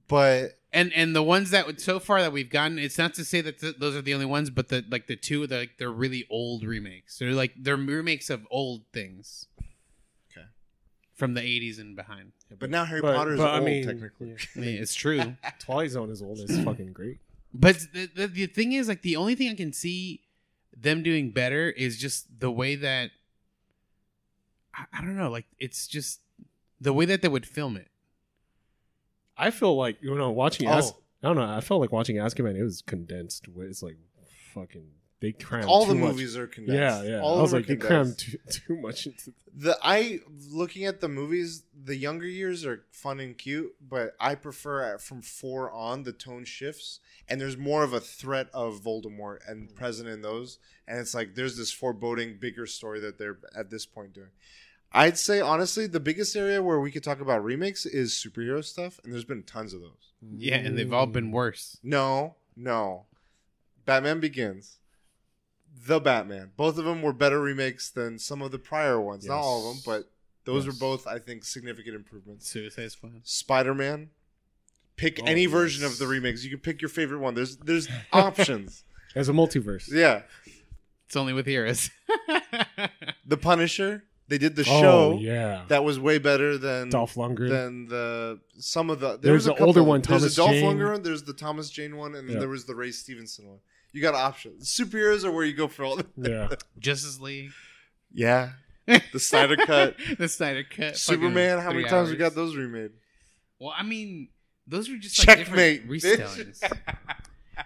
but 0.08 0.58
And 0.74 0.92
and 0.94 1.16
the 1.16 1.24
ones 1.24 1.52
that 1.52 1.66
would- 1.66 1.80
so 1.80 2.00
far 2.00 2.20
that 2.22 2.34
we've 2.34 2.50
gotten, 2.50 2.78
it's 2.80 2.98
not 2.98 3.14
to 3.14 3.24
say 3.24 3.40
that 3.42 3.60
th- 3.60 3.78
those 3.78 3.96
are 3.96 4.02
the 4.02 4.14
only 4.14 4.26
ones, 4.26 4.50
but 4.50 4.68
the 4.68 4.84
like 4.90 5.08
the 5.08 5.16
two, 5.16 5.48
the, 5.48 5.58
like 5.60 5.78
they're 5.78 5.92
really 5.92 6.26
old 6.30 6.64
remakes. 6.66 7.18
They're 7.20 7.32
like 7.32 7.54
they're 7.58 7.78
remakes 7.78 8.30
of 8.30 8.46
old 8.52 8.82
things. 8.92 9.48
Okay. 10.32 10.48
From 11.14 11.34
the 11.36 11.42
80s 11.42 11.80
and 11.80 11.96
behind. 11.96 12.34
but 12.60 12.70
now 12.70 12.84
Harry 12.84 13.00
But- 13.02 13.16
Potter 13.16 13.34
is 13.36 13.40
but, 13.40 13.50
I 13.50 13.56
old 13.58 13.66
mean, 13.66 13.86
technically. 13.86 14.30
yeah. 14.32 14.36
I 14.56 14.60
mean, 14.60 14.82
it's 14.82 14.94
true. 14.96 15.38
Twilight 15.60 15.92
Zone 15.92 16.10
is 16.12 16.22
old. 16.22 16.40
It's 16.40 16.60
fucking 16.60 16.92
great. 16.92 17.20
But 17.60 17.80
the, 17.94 18.10
the 18.16 18.28
the 18.28 18.46
thing 18.48 18.74
is, 18.74 18.88
like, 18.88 19.02
the 19.02 19.16
only 19.16 19.36
thing 19.36 19.50
I 19.50 19.56
can 19.56 19.74
see 19.74 20.22
them 20.76 21.04
doing 21.04 21.32
better 21.32 21.70
is 21.70 21.98
just 21.98 22.40
the 22.40 22.52
way 22.52 22.76
that 22.76 23.12
I, 24.74 24.86
I 24.94 25.02
don't 25.02 25.18
know, 25.18 25.30
like, 25.30 25.46
it's 25.60 25.88
just 25.88 26.20
the 26.82 26.94
way 26.94 27.06
that 27.06 27.22
they 27.22 27.28
would 27.28 27.46
film 27.46 27.78
it. 27.78 27.88
I 29.38 29.52
feel 29.52 29.76
like 29.76 29.98
you 30.02 30.16
know 30.16 30.32
watching. 30.32 30.68
Oh. 30.68 30.74
As- 30.78 30.94
I 31.24 31.30
don't 31.30 31.38
know. 31.38 31.50
I 31.50 31.60
felt 31.62 31.82
like 31.82 31.92
watching 31.92 32.18
Azkaban. 32.18 32.56
It 32.56 32.64
was 32.64 32.84
condensed. 32.84 33.48
It's 33.58 33.82
like 33.82 33.98
fucking. 34.54 34.86
They 35.22 35.32
crammed 35.32 35.66
All 35.66 35.86
too 35.86 35.94
the 35.94 36.00
much. 36.00 36.12
movies 36.12 36.36
are 36.36 36.46
condensed. 36.46 37.06
Yeah, 37.06 37.10
yeah. 37.10 37.22
All 37.22 37.40
I 37.40 37.42
was 37.42 37.54
like, 37.54 37.68
they 37.68 37.76
are 37.76 37.78
crammed 37.78 38.18
too, 38.18 38.38
too 38.52 38.78
much 38.78 39.08
into. 39.08 39.34
The 39.56 39.78
I 39.82 40.20
looking 40.50 40.86
at 40.86 41.00
the 41.00 41.08
movies, 41.08 41.64
the 41.84 41.96
younger 41.96 42.28
years 42.28 42.66
are 42.66 42.84
fun 42.92 43.22
and 43.22 43.38
cute, 43.38 43.74
but 43.82 44.16
I 44.20 44.36
prefer 44.36 44.96
uh, 44.96 44.98
from 44.98 45.22
four 45.22 45.72
on 45.72 46.04
the 46.04 46.12
tone 46.12 46.44
shifts, 46.44 47.00
and 47.30 47.40
there's 47.40 47.56
more 47.56 47.84
of 47.84 47.94
a 47.94 48.02
threat 48.02 48.50
of 48.54 48.82
Voldemort 48.82 49.40
and 49.48 49.70
mm. 49.70 49.76
present 49.76 50.10
in 50.10 50.22
those, 50.22 50.60
and 50.86 51.00
it's 51.00 51.14
like 51.14 51.36
there's 51.36 51.58
this 51.58 51.72
foreboding 51.72 52.38
bigger 52.38 52.66
story 52.68 53.00
that 53.00 53.18
they're 53.18 53.40
at 53.58 53.70
this 53.70 53.86
point 53.86 54.14
doing. 54.14 54.32
I'd 54.92 55.18
say 55.18 55.40
honestly, 55.40 55.88
the 55.88 56.00
biggest 56.02 56.36
area 56.36 56.62
where 56.62 56.80
we 56.80 56.92
could 56.92 57.04
talk 57.04 57.22
about 57.22 57.44
remakes 57.44 57.86
is 57.86 58.12
superhero 58.12 58.64
stuff, 58.64 59.00
and 59.04 59.14
there's 59.14 59.26
been 59.26 59.44
tons 59.44 59.74
of 59.74 59.80
those. 59.80 60.14
Yeah, 60.22 60.58
and 60.58 60.78
they've 60.78 60.94
all 60.94 61.08
been 61.08 61.32
worse. 61.32 61.78
No, 61.82 62.36
no, 62.56 63.06
Batman 63.86 64.20
Begins. 64.20 64.80
The 65.86 66.00
Batman. 66.00 66.52
Both 66.58 66.78
of 66.78 66.86
them 66.86 67.02
were 67.02 67.14
better 67.14 67.40
remakes 67.42 67.90
than 67.90 68.18
some 68.20 68.42
of 68.42 68.52
the 68.52 68.60
prior 68.60 69.00
ones. 69.00 69.26
Not 69.26 69.38
all 69.40 69.70
of 69.70 69.76
them, 69.76 69.84
but 69.86 70.10
those 70.46 70.66
Yes. 70.66 70.76
are 70.76 70.80
both, 70.80 71.06
I 71.08 71.20
think, 71.20 71.44
significant 71.44 71.96
improvements. 71.96 72.50
Suicide 72.50 72.92
Squad. 72.92 73.22
Spider 73.24 73.74
Man. 73.76 74.10
Pick 74.96 75.20
Oh, 75.22 75.26
any 75.26 75.46
version 75.46 75.84
of 75.84 75.98
the 75.98 76.08
remakes. 76.08 76.44
You 76.44 76.50
can 76.50 76.60
pick 76.60 76.82
your 76.82 76.90
favorite 76.90 77.20
one. 77.20 77.34
There's 77.36 77.58
there's 77.58 77.88
options. 78.14 78.84
As 79.16 79.30
a 79.30 79.34
multiverse. 79.34 79.90
yeah. 79.92 80.22
It's 81.06 81.16
only 81.16 81.34
with 81.34 81.46
heroes. 81.46 81.90
The 83.28 83.38
Punisher. 83.38 84.04
They 84.28 84.38
did 84.40 84.56
the 84.56 84.64
Oh 84.64 84.82
show 84.82 85.18
yeah. 85.22 85.66
that 85.68 85.84
was 85.84 86.00
way 86.00 86.18
better 86.18 86.58
than 86.58 86.90
Dolph 86.90 87.14
Lundgren. 87.14 87.50
than 87.50 87.86
the 87.88 88.40
some 88.58 88.90
of 88.90 89.00
the 89.00 89.10
there 89.10 89.18
There's 89.34 89.46
was 89.48 89.48
a 89.48 89.50
the 89.60 89.64
older 89.66 89.80
couple. 89.82 89.86
one, 89.86 90.02
There's 90.02 90.22
Thomas 90.22 90.34
a 90.34 90.36
Dolph 90.38 90.50
Jane. 90.52 90.64
Lundgren 90.78 91.04
there's 91.04 91.24
the 91.24 91.34
Thomas 91.34 91.70
Jane 91.70 91.96
one, 91.96 92.16
and 92.16 92.28
then 92.28 92.34
Yeah. 92.36 92.40
there 92.40 92.50
was 92.50 92.66
the 92.66 92.74
Ray 92.74 92.90
Stevenson 92.92 93.48
one. 93.48 93.60
You 93.96 94.02
got 94.02 94.14
options. 94.14 94.68
Superheroes 94.70 95.24
are 95.24 95.32
where 95.32 95.46
you 95.46 95.54
go 95.54 95.70
for 95.70 95.86
all 95.86 95.96
the 95.96 96.06
yeah. 96.18 96.50
Justice 96.80 97.18
League. 97.22 97.52
Yeah. 98.14 98.50
The 98.86 99.20
Snyder 99.22 99.56
cut. 99.56 99.96
the 100.18 100.28
Snyder 100.28 100.66
cut. 100.70 100.98
Superman, 100.98 101.60
fucking 101.60 101.64
how 101.64 101.70
many 101.70 101.84
three 101.84 101.90
times 101.90 102.10
we 102.10 102.16
hours. 102.16 102.20
got 102.20 102.36
those 102.36 102.58
remade? 102.58 102.92
Well, 103.58 103.74
I 103.76 103.84
mean, 103.84 104.28
those 104.68 104.90
were 104.90 104.98
just 104.98 105.26
like 105.26 105.38
Checkmate. 105.38 105.88
different 105.90 106.20
bitch. 106.20 106.60
retellings. 106.60 106.78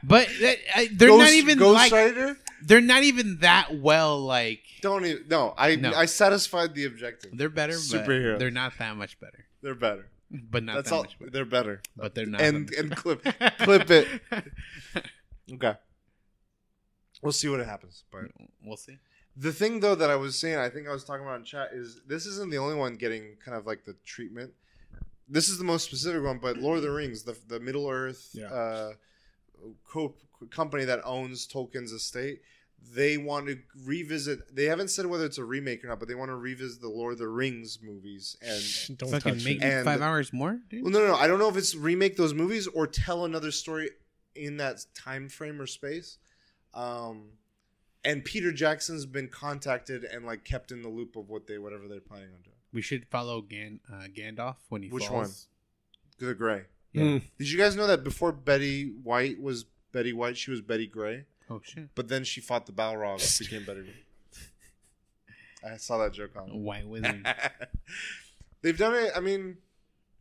but 0.03 0.27
that, 0.39 0.57
I, 0.76 0.89
they're 0.93 1.07
Ghost, 1.10 1.23
not 1.23 1.34
even 1.34 1.57
Ghost 1.57 1.73
like 1.73 1.91
Rider? 1.91 2.38
they're 2.64 2.80
not 2.80 3.01
even 3.01 3.39
that 3.39 3.80
well. 3.80 4.19
Like 4.22 4.61
Don't 4.81 5.03
even 5.07 5.23
no. 5.30 5.56
I 5.57 5.77
No. 5.77 5.93
I 5.95 6.06
satisfied 6.06 6.76
the 6.76 6.85
objective. 6.85 7.31
they're 7.35 7.49
better, 7.49 7.73
Superheroes. 7.73 8.34
but 8.34 8.39
they're 8.39 8.51
not 8.51 8.77
that 8.77 8.95
much 8.95 9.19
better. 9.19 9.45
They're 9.64 9.73
better. 9.73 10.06
But 10.30 10.61
not 10.64 10.76
That's 10.76 10.91
that 10.91 10.95
all 10.95 11.01
much 11.06 11.18
better. 11.18 11.31
they're 11.31 11.45
better. 11.45 11.81
But 11.97 12.14
they're 12.14 12.27
not. 12.27 12.39
And 12.41 12.68
that 12.69 12.77
and 12.77 12.89
better. 12.91 13.01
clip 13.01 13.23
clip 13.57 13.89
it. 13.89 14.07
Okay. 15.51 15.73
We'll 17.21 17.31
see 17.33 17.49
what 17.49 17.59
happens. 17.65 18.03
But 18.11 18.25
we'll 18.63 18.77
see. 18.77 18.97
the 19.35 19.51
thing 19.51 19.79
though 19.81 19.95
that 19.95 20.09
I 20.09 20.15
was 20.15 20.37
saying, 20.39 20.57
I 20.57 20.69
think 20.69 20.87
I 20.87 20.91
was 20.91 21.03
talking 21.03 21.23
about 21.25 21.39
in 21.39 21.43
chat, 21.45 21.69
is 21.73 22.01
this 22.07 22.25
isn't 22.25 22.49
the 22.51 22.57
only 22.57 22.75
one 22.75 22.95
getting 22.95 23.35
kind 23.43 23.57
of 23.57 23.65
like 23.65 23.83
the 23.85 23.95
treatment. 24.05 24.51
This 25.27 25.47
is 25.49 25.57
the 25.57 25.63
most 25.63 25.85
specific 25.85 26.23
one, 26.23 26.39
but 26.39 26.57
Lord 26.57 26.77
of 26.77 26.83
the 26.83 26.91
Rings, 26.91 27.23
the 27.23 27.37
the 27.47 27.59
Middle 27.59 27.89
Earth 27.89 28.29
Yeah. 28.33 28.47
uh, 28.47 28.93
co- 29.87 30.15
company 30.49 30.85
that 30.85 31.01
owns 31.05 31.45
Tolkien's 31.47 31.91
estate, 31.91 32.41
they 32.93 33.17
want 33.17 33.47
to 33.47 33.59
revisit. 33.85 34.55
They 34.55 34.65
haven't 34.65 34.87
said 34.87 35.05
whether 35.05 35.25
it's 35.25 35.37
a 35.37 35.43
remake 35.43 35.83
or 35.83 35.87
not, 35.89 35.99
but 35.99 36.07
they 36.07 36.15
want 36.15 36.29
to 36.29 36.35
revisit 36.35 36.81
the 36.81 36.87
Lord 36.89 37.13
of 37.13 37.19
the 37.19 37.27
Rings 37.27 37.79
movies 37.83 38.37
and 38.41 38.97
Don't 38.97 39.11
Fucking 39.11 39.33
touch 39.35 39.43
make 39.45 39.57
it. 39.57 39.63
And- 39.63 39.85
five 39.85 40.01
hours 40.01 40.31
more, 40.31 40.59
dude. 40.69 40.83
well, 40.83 40.91
no, 40.93 40.99
no, 40.99 41.07
no. 41.07 41.15
I 41.15 41.27
don't 41.27 41.39
know 41.39 41.49
if 41.49 41.57
it's 41.57 41.75
remake 41.75 42.15
those 42.15 42.33
movies 42.33 42.67
or 42.67 42.87
tell 42.87 43.25
another 43.25 43.51
story 43.51 43.89
in 44.35 44.57
that 44.57 44.85
time 44.95 45.27
frame 45.29 45.59
or 45.61 45.67
space. 45.67 46.17
Um, 46.73 47.29
and 48.03 48.23
Peter 48.23 48.51
Jackson's 48.51 49.05
been 49.05 49.27
contacted 49.27 50.03
and 50.03 50.25
like 50.25 50.43
kept 50.43 50.71
in 50.71 50.81
the 50.81 50.89
loop 50.89 51.15
of 51.15 51.29
what 51.29 51.47
they 51.47 51.57
whatever 51.57 51.87
they're 51.87 51.99
planning 51.99 52.29
on 52.29 52.41
doing. 52.41 52.55
We 52.71 52.81
should 52.81 53.07
follow 53.07 53.41
Gan, 53.41 53.79
uh, 53.91 54.07
Gandalf 54.15 54.57
when 54.69 54.83
he 54.83 54.89
Which 54.89 55.07
falls. 55.07 55.47
The 56.19 56.33
Gray. 56.33 56.63
Yeah. 56.93 57.03
Mm. 57.03 57.21
Did 57.37 57.49
you 57.51 57.57
guys 57.57 57.75
know 57.75 57.87
that 57.87 58.03
before 58.03 58.31
Betty 58.31 58.85
White 59.03 59.41
was 59.41 59.65
Betty 59.91 60.13
White, 60.13 60.37
she 60.37 60.51
was 60.51 60.61
Betty 60.61 60.87
Gray, 60.87 61.25
Oh 61.49 61.61
shit! 61.63 61.89
but 61.95 62.07
then 62.07 62.23
she 62.23 62.41
fought 62.41 62.65
the 62.65 62.71
Balrogs, 62.71 63.39
became 63.39 63.65
Betty. 63.65 63.93
I 65.65 65.77
saw 65.77 65.97
that 65.99 66.13
joke 66.13 66.31
on. 66.35 66.63
White 66.63 66.87
Wizard. 66.87 67.25
They've 68.61 68.77
done 68.77 68.95
it. 68.95 69.11
I 69.15 69.19
mean, 69.19 69.57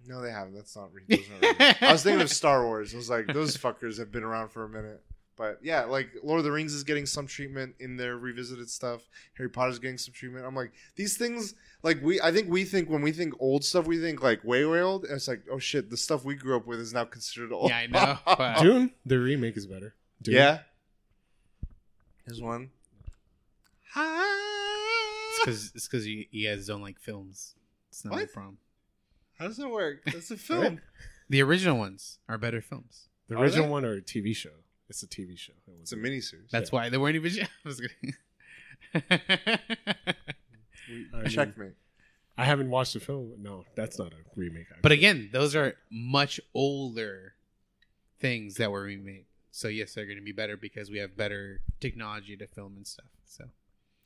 no, 0.06 0.20
they 0.20 0.30
haven't. 0.30 0.54
That's 0.54 0.74
not. 0.76 0.90
Re- 0.92 1.04
those 1.08 1.26
aren't 1.42 1.58
re- 1.58 1.74
I 1.88 1.92
was 1.92 2.02
thinking 2.02 2.22
of 2.22 2.30
Star 2.30 2.64
Wars. 2.64 2.94
I 2.94 2.96
was 2.96 3.10
like, 3.10 3.26
those 3.26 3.56
fuckers 3.58 3.98
have 3.98 4.12
been 4.12 4.24
around 4.24 4.50
for 4.50 4.64
a 4.64 4.68
minute. 4.68 5.02
But 5.38 5.60
yeah, 5.62 5.84
like 5.84 6.08
Lord 6.22 6.38
of 6.40 6.44
the 6.44 6.50
Rings 6.52 6.74
is 6.74 6.82
getting 6.84 7.06
some 7.06 7.26
treatment 7.28 7.76
in 7.78 7.96
their 7.96 8.16
revisited 8.18 8.68
stuff. 8.68 9.08
Harry 9.36 9.48
Potter's 9.48 9.78
getting 9.78 9.96
some 9.96 10.12
treatment. 10.12 10.44
I'm 10.44 10.54
like, 10.56 10.72
these 10.96 11.16
things, 11.16 11.54
like 11.84 12.02
we, 12.02 12.20
I 12.20 12.32
think 12.32 12.50
we 12.50 12.64
think 12.64 12.90
when 12.90 13.02
we 13.02 13.12
think 13.12 13.34
old 13.38 13.64
stuff, 13.64 13.86
we 13.86 14.00
think 14.00 14.20
like 14.22 14.42
way, 14.44 14.64
way 14.66 14.80
old. 14.82 15.04
And 15.04 15.14
it's 15.14 15.28
like, 15.28 15.42
oh 15.50 15.60
shit, 15.60 15.90
the 15.90 15.96
stuff 15.96 16.24
we 16.24 16.34
grew 16.34 16.56
up 16.56 16.66
with 16.66 16.80
is 16.80 16.92
now 16.92 17.04
considered 17.04 17.52
old. 17.52 17.70
yeah, 17.70 17.78
I 17.78 17.86
know. 17.86 18.18
But 18.36 18.60
Dune, 18.60 18.90
the 19.06 19.18
remake 19.20 19.56
is 19.56 19.66
better. 19.66 19.94
Dune. 20.20 20.34
yeah. 20.34 20.58
Here's 22.26 22.42
one. 22.42 22.70
It's 23.96 25.38
because 25.44 25.72
it's 25.74 25.86
because 25.88 26.06
you, 26.06 26.24
you 26.30 26.48
guys 26.48 26.66
don't 26.66 26.82
like 26.82 26.98
films. 26.98 27.54
It's 27.90 28.04
not 28.04 28.12
my 28.14 28.20
What? 28.22 28.32
problem. 28.32 28.58
How 29.38 29.46
does 29.46 29.56
that 29.58 29.68
work? 29.68 29.98
That's 30.04 30.30
a 30.30 30.36
film. 30.50 30.80
The 31.28 31.42
original 31.42 31.78
ones 31.78 32.18
are 32.28 32.38
better 32.38 32.60
films. 32.60 33.08
The 33.28 33.38
original 33.38 33.68
one 33.68 33.84
or 33.84 33.92
a 33.94 34.00
TV 34.02 34.34
show? 34.34 34.50
It's 34.88 35.02
a 35.02 35.06
TV 35.06 35.38
show. 35.38 35.52
It 35.66 35.74
It's 35.82 35.92
a 35.92 35.96
wasn't- 35.96 36.14
miniseries. 36.14 36.50
That's 36.50 36.72
why 36.72 36.88
they 36.88 36.96
weren't 36.98 37.16
even. 37.16 37.30
I 37.64 37.68
was 37.68 37.80
kidding. 37.80 38.14
I 41.12 41.16
mean, 41.18 41.26
Checkmate. 41.28 41.74
I 42.36 42.44
haven't 42.44 42.70
watched 42.70 42.94
the 42.94 43.00
film. 43.00 43.32
No, 43.38 43.64
that's 43.74 43.98
not 43.98 44.12
a 44.12 44.16
remake. 44.36 44.66
but 44.82 44.92
actually. 44.92 44.96
again, 45.06 45.30
those 45.32 45.56
are 45.56 45.74
much 45.90 46.40
older 46.54 47.34
things 48.20 48.54
that 48.56 48.70
were 48.70 48.82
remade. 48.82 49.24
So 49.50 49.68
yes, 49.68 49.94
they're 49.94 50.06
going 50.06 50.18
to 50.18 50.24
be 50.24 50.32
better 50.32 50.56
because 50.56 50.90
we 50.90 50.98
have 50.98 51.16
better 51.16 51.60
technology 51.80 52.36
to 52.36 52.46
film 52.46 52.74
and 52.76 52.86
stuff. 52.86 53.06
So 53.26 53.44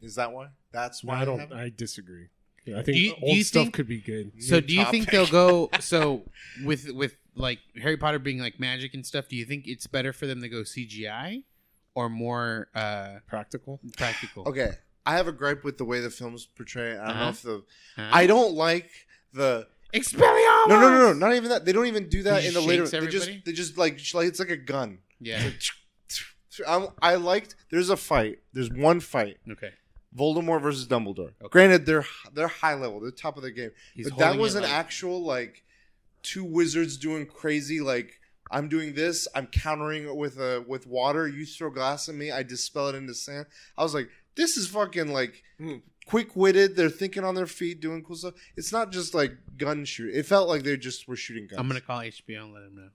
Is 0.01 0.15
that 0.15 0.33
why? 0.33 0.49
That's 0.73 1.05
No, 1.05 1.13
why 1.13 1.21
I 1.21 1.25
don't. 1.27 1.39
haven't? 1.41 1.59
I 1.59 1.71
disagree. 1.77 2.29
Yeah, 2.65 2.79
I 2.79 2.83
think 2.85 2.97
Do 2.97 3.01
you- 3.03 3.15
old 3.23 3.45
stuff 3.45 3.65
think- 3.65 3.75
could 3.75 3.89
be 3.89 4.01
good. 4.01 4.33
So 4.43 4.57
New 4.57 4.61
do 4.63 4.75
you 4.77 4.85
think 4.87 5.11
they'll 5.11 5.27
go 5.27 5.69
so 5.81 6.23
with 6.65 6.91
with 6.91 7.17
like 7.35 7.59
Harry 7.81 7.97
Potter 7.97 8.19
being 8.19 8.39
like 8.39 8.59
magic 8.61 8.95
and 8.95 9.05
stuff, 9.07 9.29
do 9.29 9.37
you 9.37 9.45
think 9.45 9.67
it's 9.67 9.87
better 9.87 10.13
for 10.13 10.27
them 10.27 10.41
to 10.43 10.49
go 10.49 10.63
CGI 10.63 11.45
or 11.95 12.09
more 12.09 12.69
uh 12.75 13.19
Practical. 13.27 13.81
practical? 13.97 14.47
Okay, 14.49 14.73
I 15.07 15.17
have 15.17 15.29
a 15.29 15.33
gripe 15.33 15.65
with 15.65 15.79
the 15.79 15.85
way 15.85 16.01
the 16.01 16.11
films 16.11 16.47
portray 16.47 16.93
it. 16.93 17.01
I 17.01 17.07
don't 17.09 17.17
know 17.17 17.23
Uh-huh. 17.23 17.29
if 17.31 17.43
the 17.43 17.63
Huh? 17.97 18.09
I 18.13 18.27
don't 18.27 18.55
like 18.55 18.91
the 19.33 19.67
Expelliarmus! 19.95 20.69
no 20.69 20.81
no 20.81 20.89
no 20.91 20.99
no 20.99 21.13
not 21.13 21.35
even 21.35 21.51
that 21.51 21.65
they 21.67 21.73
don't 21.73 21.87
even 21.87 22.09
do 22.09 22.23
that 22.23 22.43
He 22.43 22.49
in 22.49 22.55
the 22.55 22.61
later. 22.61 22.87
shakes 22.87 22.91
They 22.93 23.07
just 23.11 23.27
everybody? 23.29 23.43
they 23.45 23.53
just 23.53 23.77
like 23.79 23.99
sh- 23.99 24.15
like 24.15 24.27
it's 24.29 24.39
like 24.39 24.51
a 24.51 24.57
gun. 24.57 24.99
Yeah. 25.21 25.51
I'm, 26.67 26.89
I 27.01 27.15
liked. 27.15 27.55
There's 27.71 27.89
a 27.89 27.97
fight. 27.97 28.41
There's 28.53 28.71
one 28.71 29.01
fight. 29.01 29.39
Okay. 29.51 29.71
Voldemort 30.17 30.61
versus 30.63 30.87
Dumbledore. 30.87 31.31
Okay. 31.41 31.49
Granted, 31.51 31.87
they're 31.87 32.05
they're 32.35 32.49
high 32.49 32.75
level. 32.75 33.01
They're 33.01 33.11
top 33.11 33.37
of 33.39 33.43
the 33.43 33.51
game. 33.51 33.71
He's 33.95 34.11
but 34.11 34.19
that 34.19 34.25
holding 34.27 34.43
was 34.43 34.55
it 34.55 34.59
an 34.59 34.65
like- 34.65 34.73
actual 34.73 35.23
like 35.23 35.63
two 36.23 36.45
wizards 36.45 36.97
doing 36.97 37.27
crazy 37.27 37.81
like 37.81 38.19
I'm 38.51 38.69
doing 38.69 38.95
this. 38.95 39.27
I'm 39.35 39.47
countering 39.47 40.05
it 40.05 40.15
with 40.15 40.39
a 40.39 40.63
with 40.67 40.87
water. 40.87 41.27
You 41.27 41.47
throw 41.47 41.71
glass 41.71 42.09
at 42.09 42.15
me. 42.15 42.31
I 42.31 42.43
dispel 42.43 42.89
it 42.89 42.95
into 42.95 43.15
sand. 43.15 43.47
I 43.79 43.83
was 43.83 43.95
like, 43.95 44.09
this 44.35 44.57
is 44.57 44.69
fucking 44.69 45.09
like 45.09 45.43
Hmm. 45.59 45.77
quick 46.07 46.35
witted. 46.37 46.77
They're 46.77 46.91
thinking 46.91 47.25
on 47.25 47.35
their 47.35 47.47
feet, 47.47 47.81
doing 47.81 48.03
cool 48.05 48.17
stuff. 48.17 48.35
It's 48.57 48.73
not 48.73 48.93
just 48.93 49.15
like 49.15 49.33
gun 49.57 49.85
shoot. 49.85 50.15
It 50.15 50.27
felt 50.27 50.49
like 50.49 50.65
they 50.65 50.77
just 50.77 51.09
were 51.09 51.17
shooting 51.17 51.47
guns. 51.47 51.59
I'm 51.61 51.69
gonna 51.69 51.81
call 51.81 52.01
HBO 52.01 52.45
and 52.45 52.53
let 52.55 52.61
them 52.65 52.75
know. 52.77 52.89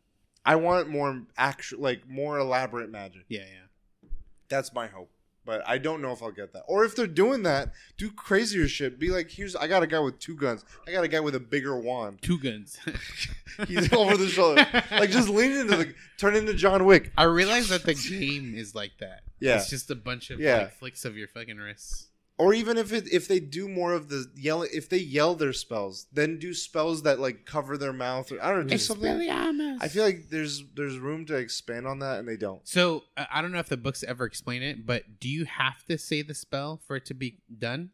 I 0.46 0.56
want 0.56 0.90
more 0.90 1.24
actual, 1.38 1.82
like 1.82 2.08
more 2.08 2.38
elaborate 2.38 2.90
magic. 2.90 3.24
Yeah, 3.28 3.42
yeah. 3.42 4.10
That's 4.50 4.74
my 4.74 4.88
hope. 4.88 5.10
But 5.48 5.64
I 5.66 5.78
don't 5.78 6.02
know 6.02 6.12
if 6.12 6.22
I'll 6.22 6.30
get 6.32 6.52
that. 6.52 6.64
Or 6.68 6.84
if 6.84 6.94
they're 6.96 7.08
doing 7.08 7.44
that, 7.44 7.72
do 7.98 8.12
crazier 8.12 8.68
shit. 8.68 9.00
Be 9.00 9.10
like, 9.10 9.32
here's 9.32 9.56
I 9.56 9.68
got 9.68 9.82
a 9.82 9.88
guy 9.88 10.00
with 10.00 10.20
two 10.20 10.36
guns. 10.36 10.66
I 10.86 10.92
got 10.92 11.06
a 11.06 11.08
guy 11.08 11.22
with 11.22 11.36
a 11.36 11.40
bigger 11.40 11.80
wand. 11.80 12.22
Two 12.22 12.38
guns. 12.38 12.78
He's 13.68 13.92
over 13.94 14.18
the 14.18 14.28
shoulder. 14.28 14.68
Like 14.92 15.10
just 15.10 15.30
lean 15.30 15.54
into 15.54 15.78
the 15.78 15.94
turn 16.18 16.36
into 16.36 16.54
John 16.54 16.84
Wick. 16.86 17.12
I 17.18 17.24
realize 17.24 17.70
that 17.70 17.84
the 17.84 17.94
game 17.94 18.54
is 18.56 18.76
like 18.76 18.92
that. 19.00 19.22
Yeah. 19.40 19.56
It's 19.56 19.70
just 19.70 19.90
a 19.90 19.96
bunch 19.96 20.30
of 20.32 20.40
Yeah. 20.42 20.58
like 20.58 20.74
flicks 20.74 21.06
of 21.06 21.18
your 21.18 21.30
fucking 21.30 21.58
wrists. 21.58 22.08
Or 22.40 22.54
even 22.54 22.78
if 22.78 22.94
it 22.94 23.12
if 23.12 23.28
they 23.28 23.40
do 23.40 23.68
more 23.68 23.94
of 23.94 24.10
the 24.10 24.26
yell 24.36 24.62
if 24.62 24.90
they 24.90 25.00
yell 25.00 25.34
their 25.34 25.54
spells, 25.54 26.06
then 26.14 26.38
do 26.38 26.54
spells 26.54 27.02
that 27.02 27.20
like 27.20 27.46
cover 27.46 27.80
their 27.80 27.94
mouth 27.94 28.32
or 28.32 28.40
I 28.44 28.52
don't 28.52 28.66
know, 28.68 28.70
do 28.70 28.78
something. 28.78 29.12
Expelliarmus. 29.12 29.78
I 29.82 29.88
feel 29.88 30.04
like 30.04 30.30
there's 30.30 30.64
there's 30.76 31.00
room 31.00 31.26
to 31.26 31.36
expand 31.36 31.88
on 31.88 31.98
that 32.00 32.20
and 32.20 32.28
they 32.28 32.38
don't. 32.38 32.62
So 32.68 33.06
uh, 33.18 33.26
I 33.34 33.42
don't 33.42 33.52
know 33.52 33.58
if 33.58 33.70
the 33.70 33.78
books 33.78 34.04
ever 34.04 34.24
explain 34.26 34.62
it, 34.62 34.86
but 34.86 35.20
do 35.20 35.28
you 35.28 35.46
have 35.46 35.84
to 35.86 35.98
say 35.98 36.22
the 36.22 36.36
spell 36.36 36.80
for 36.86 36.96
it 36.98 37.06
to 37.06 37.16
be 37.16 37.40
done, 37.58 37.90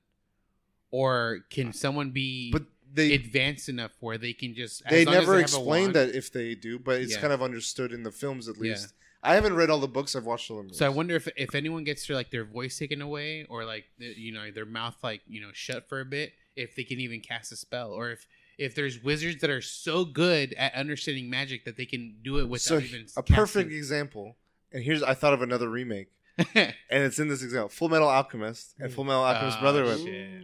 or 0.92 1.40
can 1.50 1.72
someone 1.72 2.12
be 2.12 2.52
But 2.52 2.64
they 2.94 3.14
advanced 3.14 3.70
enough 3.70 3.92
where 4.02 4.18
they 4.18 4.34
can 4.34 4.54
just? 4.56 4.84
as 4.86 4.92
they 4.92 5.06
long 5.06 5.16
as 5.16 5.20
never 5.22 5.32
have 5.34 5.40
a 5.40 5.44
explain 5.44 5.66
wand- 5.84 5.96
that 5.96 6.10
if 6.16 6.32
they 6.34 6.54
do, 6.54 6.78
but 6.80 7.02
it's 7.02 7.14
Yeah. 7.14 7.22
kind 7.22 7.34
of 7.34 7.42
understood 7.42 7.94
in 7.94 8.04
the 8.04 8.12
films 8.12 8.48
at 8.50 8.58
Yeah. 8.58 8.74
I 9.24 9.36
haven't 9.36 9.56
read 9.56 9.70
all 9.70 9.80
the 9.80 9.88
books. 9.88 10.16
I've 10.16 10.26
watched 10.26 10.52
all 10.52 10.58
the 10.58 10.64
movies. 10.64 10.78
So 10.78 10.86
I 10.86 10.90
wonder 10.90 11.16
if 11.16 11.28
if 11.38 11.56
anyone 11.56 11.84
gets 11.84 12.06
their 12.08 12.16
like 12.18 12.30
their 12.30 12.44
voice 12.46 12.78
taken 12.78 13.02
away 13.02 13.46
or 13.50 13.64
like 13.66 13.86
you 13.98 14.32
know 14.34 14.52
their 14.52 14.66
mouth 14.66 14.96
like 15.02 15.22
you 15.28 15.42
know 15.42 15.50
shut 15.54 15.88
for 15.88 16.02
a 16.02 16.06
bit, 16.06 16.34
if 16.56 16.76
they 16.76 16.84
can 16.84 17.00
even 17.00 17.22
cast 17.22 17.52
a 17.52 17.56
spell, 17.56 17.92
or 17.92 18.12
if 18.12 18.28
if 18.58 18.76
there's 18.76 19.02
wizards 19.02 19.42
that 19.42 19.50
are 19.50 19.62
so 19.62 20.06
good 20.06 20.54
at 20.54 20.76
understanding 20.76 21.30
magic 21.30 21.66
that 21.66 21.78
they 21.78 21.86
can 21.86 22.18
do 22.24 22.38
it 22.40 22.50
without 22.50 22.62
so 22.62 22.80
even 22.80 23.06
a 23.18 23.24
perfect 23.24 23.72
example. 23.72 24.36
And 24.72 24.84
here's 24.84 25.02
I 25.02 25.14
thought 25.14 25.34
of 25.34 25.42
another 25.42 25.70
remake, 25.70 26.10
and 26.56 26.74
it's 26.90 27.18
in 27.20 27.30
this 27.30 27.42
example: 27.44 27.70
Full 27.70 27.90
Metal 27.90 28.10
Alchemist 28.10 28.76
and 28.80 28.92
Full 28.92 29.04
Metal 29.06 29.24
Alchemist 29.24 29.58
Oh, 29.60 29.62
Brotherhood. 29.62 30.00
shit. 30.02 30.44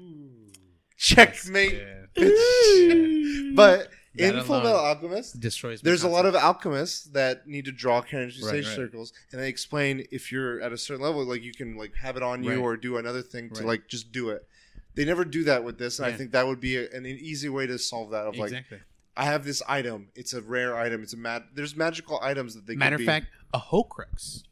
Checkmate. 0.97 1.81
But 3.55 3.89
That 4.15 4.35
in 4.35 4.43
Full 4.43 4.57
Metal 4.61 4.75
Alchemist, 4.75 5.39
Destroys. 5.39 5.81
there's 5.81 6.03
a 6.03 6.09
lot 6.09 6.25
of 6.25 6.33
alchemists 6.35 7.03
that 7.11 7.47
need 7.47 7.65
to 7.65 7.71
draw 7.71 8.01
characters 8.01 8.41
Right, 8.43 8.55
right. 8.55 8.65
circles, 8.65 9.13
and 9.31 9.39
they 9.39 9.47
explain 9.49 10.05
if 10.11 10.31
you're 10.31 10.59
at 10.61 10.73
a 10.73 10.77
certain 10.77 11.03
level, 11.03 11.23
like 11.25 11.43
you 11.43 11.53
can 11.53 11.77
like 11.77 11.93
have 11.95 12.17
it 12.17 12.23
on 12.23 12.43
you 12.43 12.49
Right. 12.51 12.57
or 12.57 12.75
do 12.75 12.97
another 12.97 13.21
thing 13.21 13.49
to 13.51 13.63
like 13.65 13.87
just 13.87 14.11
do 14.11 14.29
it. 14.29 14.47
They 14.95 15.05
never 15.05 15.23
do 15.23 15.43
that 15.43 15.63
with 15.63 15.77
this, 15.77 15.99
and 15.99 16.07
I 16.07 16.11
think 16.11 16.31
that 16.31 16.47
would 16.47 16.59
be 16.59 16.75
a, 16.77 16.85
an, 16.89 17.05
an 17.05 17.17
easy 17.21 17.49
way 17.49 17.67
to 17.67 17.77
solve 17.77 18.09
that. 18.11 18.25
Of 18.25 18.35
like, 18.37 18.47
exactly. 18.51 18.79
I 19.15 19.25
have 19.25 19.45
this 19.45 19.61
item; 19.67 20.09
it's 20.15 20.33
a 20.33 20.41
rare 20.41 20.75
item. 20.75 21.03
It's 21.03 21.13
a 21.13 21.17
mad. 21.17 21.43
There's 21.53 21.75
magical 21.75 22.19
items 22.23 22.55
that 22.55 22.65
they 22.65 22.75
Matter 22.75 22.95
of 22.95 22.99
be. 22.99 23.05
fact, 23.05 23.27
a 23.53 23.59
Horcrux. 23.59 24.43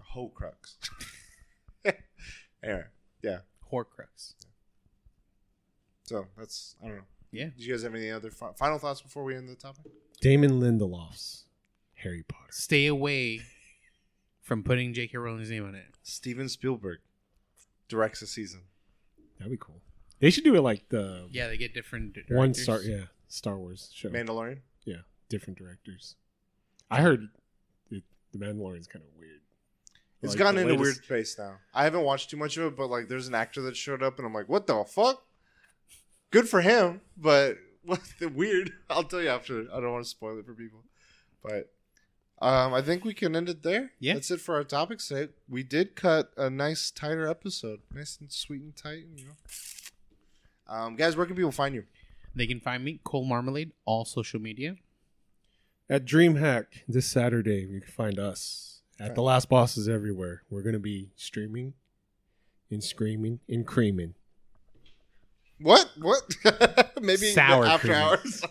A 0.00 0.16
Horcrux. 0.18 0.76
anyway, 2.64 2.84
yeah. 3.22 3.38
Horcrux. 3.70 4.34
so 6.04 6.26
that's 6.36 6.74
I 6.82 6.86
don't 6.88 6.96
know. 6.96 7.02
Yeah. 7.32 7.46
Do 7.56 7.62
you 7.64 7.72
guys 7.72 7.82
have 7.82 7.94
any 7.94 8.10
other 8.10 8.30
fi- 8.30 8.52
final 8.56 8.78
thoughts 8.78 9.00
before 9.00 9.24
we 9.24 9.36
end 9.36 9.48
the 9.48 9.54
topic? 9.54 9.84
Damon 10.20 10.60
Lindelof's 10.60 11.44
Harry 11.94 12.24
Potter. 12.26 12.50
Stay 12.50 12.86
away 12.86 13.40
from 14.42 14.62
putting 14.62 14.92
J.K. 14.94 15.16
Rowling's 15.18 15.50
name 15.50 15.64
on 15.66 15.74
it. 15.74 15.84
Steven 16.02 16.48
Spielberg 16.48 16.98
directs 17.88 18.20
a 18.22 18.26
season. 18.26 18.62
That'd 19.38 19.52
be 19.52 19.56
cool. 19.58 19.80
They 20.18 20.30
should 20.30 20.44
do 20.44 20.54
it 20.56 20.60
like 20.60 20.88
the 20.90 21.28
Yeah, 21.30 21.46
they 21.48 21.56
get 21.56 21.72
different. 21.72 22.12
Directors. 22.14 22.36
one 22.36 22.54
Star, 22.54 22.80
yeah, 22.82 23.04
Star 23.28 23.56
Wars 23.56 23.90
show. 23.94 24.10
Mandalorian. 24.10 24.58
Yeah, 24.84 24.96
different 25.28 25.58
directors. 25.58 26.16
I 26.90 27.00
heard 27.00 27.28
it, 27.90 28.02
the 28.32 28.38
Mandalorian's 28.38 28.86
kind 28.88 29.04
of 29.04 29.18
weird. 29.18 29.40
It's 30.22 30.32
Like, 30.32 30.38
gotten 30.38 30.56
the 30.56 30.62
into 30.62 30.74
latest- 30.74 30.82
weird 31.00 31.04
space 31.04 31.38
now. 31.38 31.58
I 31.72 31.84
haven't 31.84 32.02
watched 32.02 32.28
too 32.28 32.36
much 32.36 32.56
of 32.58 32.64
it, 32.64 32.76
but 32.76 32.88
like, 32.88 33.08
there's 33.08 33.28
an 33.28 33.34
actor 33.34 33.62
that 33.62 33.76
showed 33.76 34.02
up, 34.02 34.18
and 34.18 34.26
I'm 34.26 34.34
like, 34.34 34.48
what 34.48 34.66
the 34.66 34.84
fuck? 34.84 35.24
Good 36.30 36.48
for 36.48 36.60
him, 36.60 37.00
but 37.16 37.58
what 37.84 38.00
the 38.18 38.28
weird? 38.28 38.72
I'll 38.88 39.04
tell 39.04 39.22
you 39.22 39.28
after. 39.28 39.66
I 39.72 39.80
don't 39.80 39.92
want 39.92 40.04
to 40.04 40.10
spoil 40.10 40.38
it 40.38 40.46
for 40.46 40.54
people, 40.54 40.84
but 41.42 41.72
um, 42.40 42.72
I 42.72 42.82
think 42.82 43.04
we 43.04 43.14
can 43.14 43.36
end 43.36 43.48
it 43.48 43.62
there. 43.62 43.92
Yeah. 43.98 44.14
that's 44.14 44.30
it 44.30 44.40
for 44.40 44.54
our 44.54 44.64
topics. 44.64 45.08
today. 45.08 45.32
We 45.48 45.62
did 45.62 45.94
cut 45.94 46.30
a 46.36 46.48
nice, 46.48 46.90
tighter 46.90 47.26
episode, 47.28 47.80
nice 47.92 48.16
and 48.20 48.32
sweet 48.32 48.62
and 48.62 48.74
tight. 48.74 49.04
You 49.14 49.26
know, 49.26 50.74
um, 50.74 50.96
guys, 50.96 51.16
where 51.16 51.26
can 51.26 51.36
people 51.36 51.52
find 51.52 51.74
you? 51.74 51.84
They 52.34 52.46
can 52.46 52.60
find 52.60 52.84
me 52.84 53.00
Cole 53.04 53.24
Marmalade, 53.24 53.72
all 53.84 54.04
social 54.04 54.40
media. 54.40 54.76
At 55.88 56.04
DreamHack 56.06 56.66
this 56.86 57.06
Saturday, 57.06 57.66
you 57.68 57.80
can 57.80 57.90
find 57.90 58.18
us 58.18 58.82
at 59.00 59.16
the 59.16 59.22
Last 59.22 59.48
Bosses 59.48 59.88
everywhere. 59.88 60.42
We're 60.48 60.62
gonna 60.62 60.78
be 60.78 61.10
streaming, 61.16 61.74
and 62.70 62.84
screaming, 62.84 63.40
and 63.48 63.66
creaming. 63.66 64.14
What? 65.60 65.90
What? 66.00 66.22
Maybe 67.00 67.32
Sour 67.32 67.66
after 67.66 67.88
cream. 67.88 67.98
hours. 67.98 68.42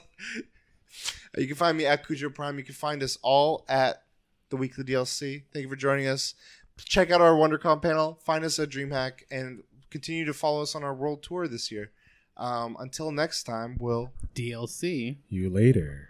you 1.38 1.48
can 1.48 1.56
find 1.56 1.77
me 1.77 1.86
at 1.86 2.06
Cujo 2.06 2.30
Prime. 2.30 2.57
You 2.57 2.64
can 2.64 2.76
find 2.76 3.02
us 3.03 3.18
all 3.22 3.65
at 3.68 4.03
the 4.49 4.57
Weekly 4.57 4.84
DLC. 4.84 5.44
Thank 5.53 5.64
you 5.64 5.69
for 5.69 5.76
joining 5.76 6.07
us. 6.07 6.36
Check 6.77 7.11
out 7.11 7.22
our 7.22 7.34
WonderCon 7.34 7.81
panel. 7.81 8.19
Find 8.23 8.44
us 8.45 8.57
at 8.60 8.69
DreamHack 8.69 9.23
and 9.30 9.64
continue 9.90 10.26
to 10.26 10.34
follow 10.34 10.61
us 10.61 10.76
on 10.76 10.84
our 10.84 10.94
world 10.94 11.23
tour 11.23 11.48
this 11.48 11.72
year. 11.72 11.91
Um, 12.38 12.77
until 12.80 13.11
next 13.11 13.44
time, 13.44 13.77
we'll. 13.80 14.11
DLC. 14.34 15.18
You 15.30 15.49
later. 15.49 16.10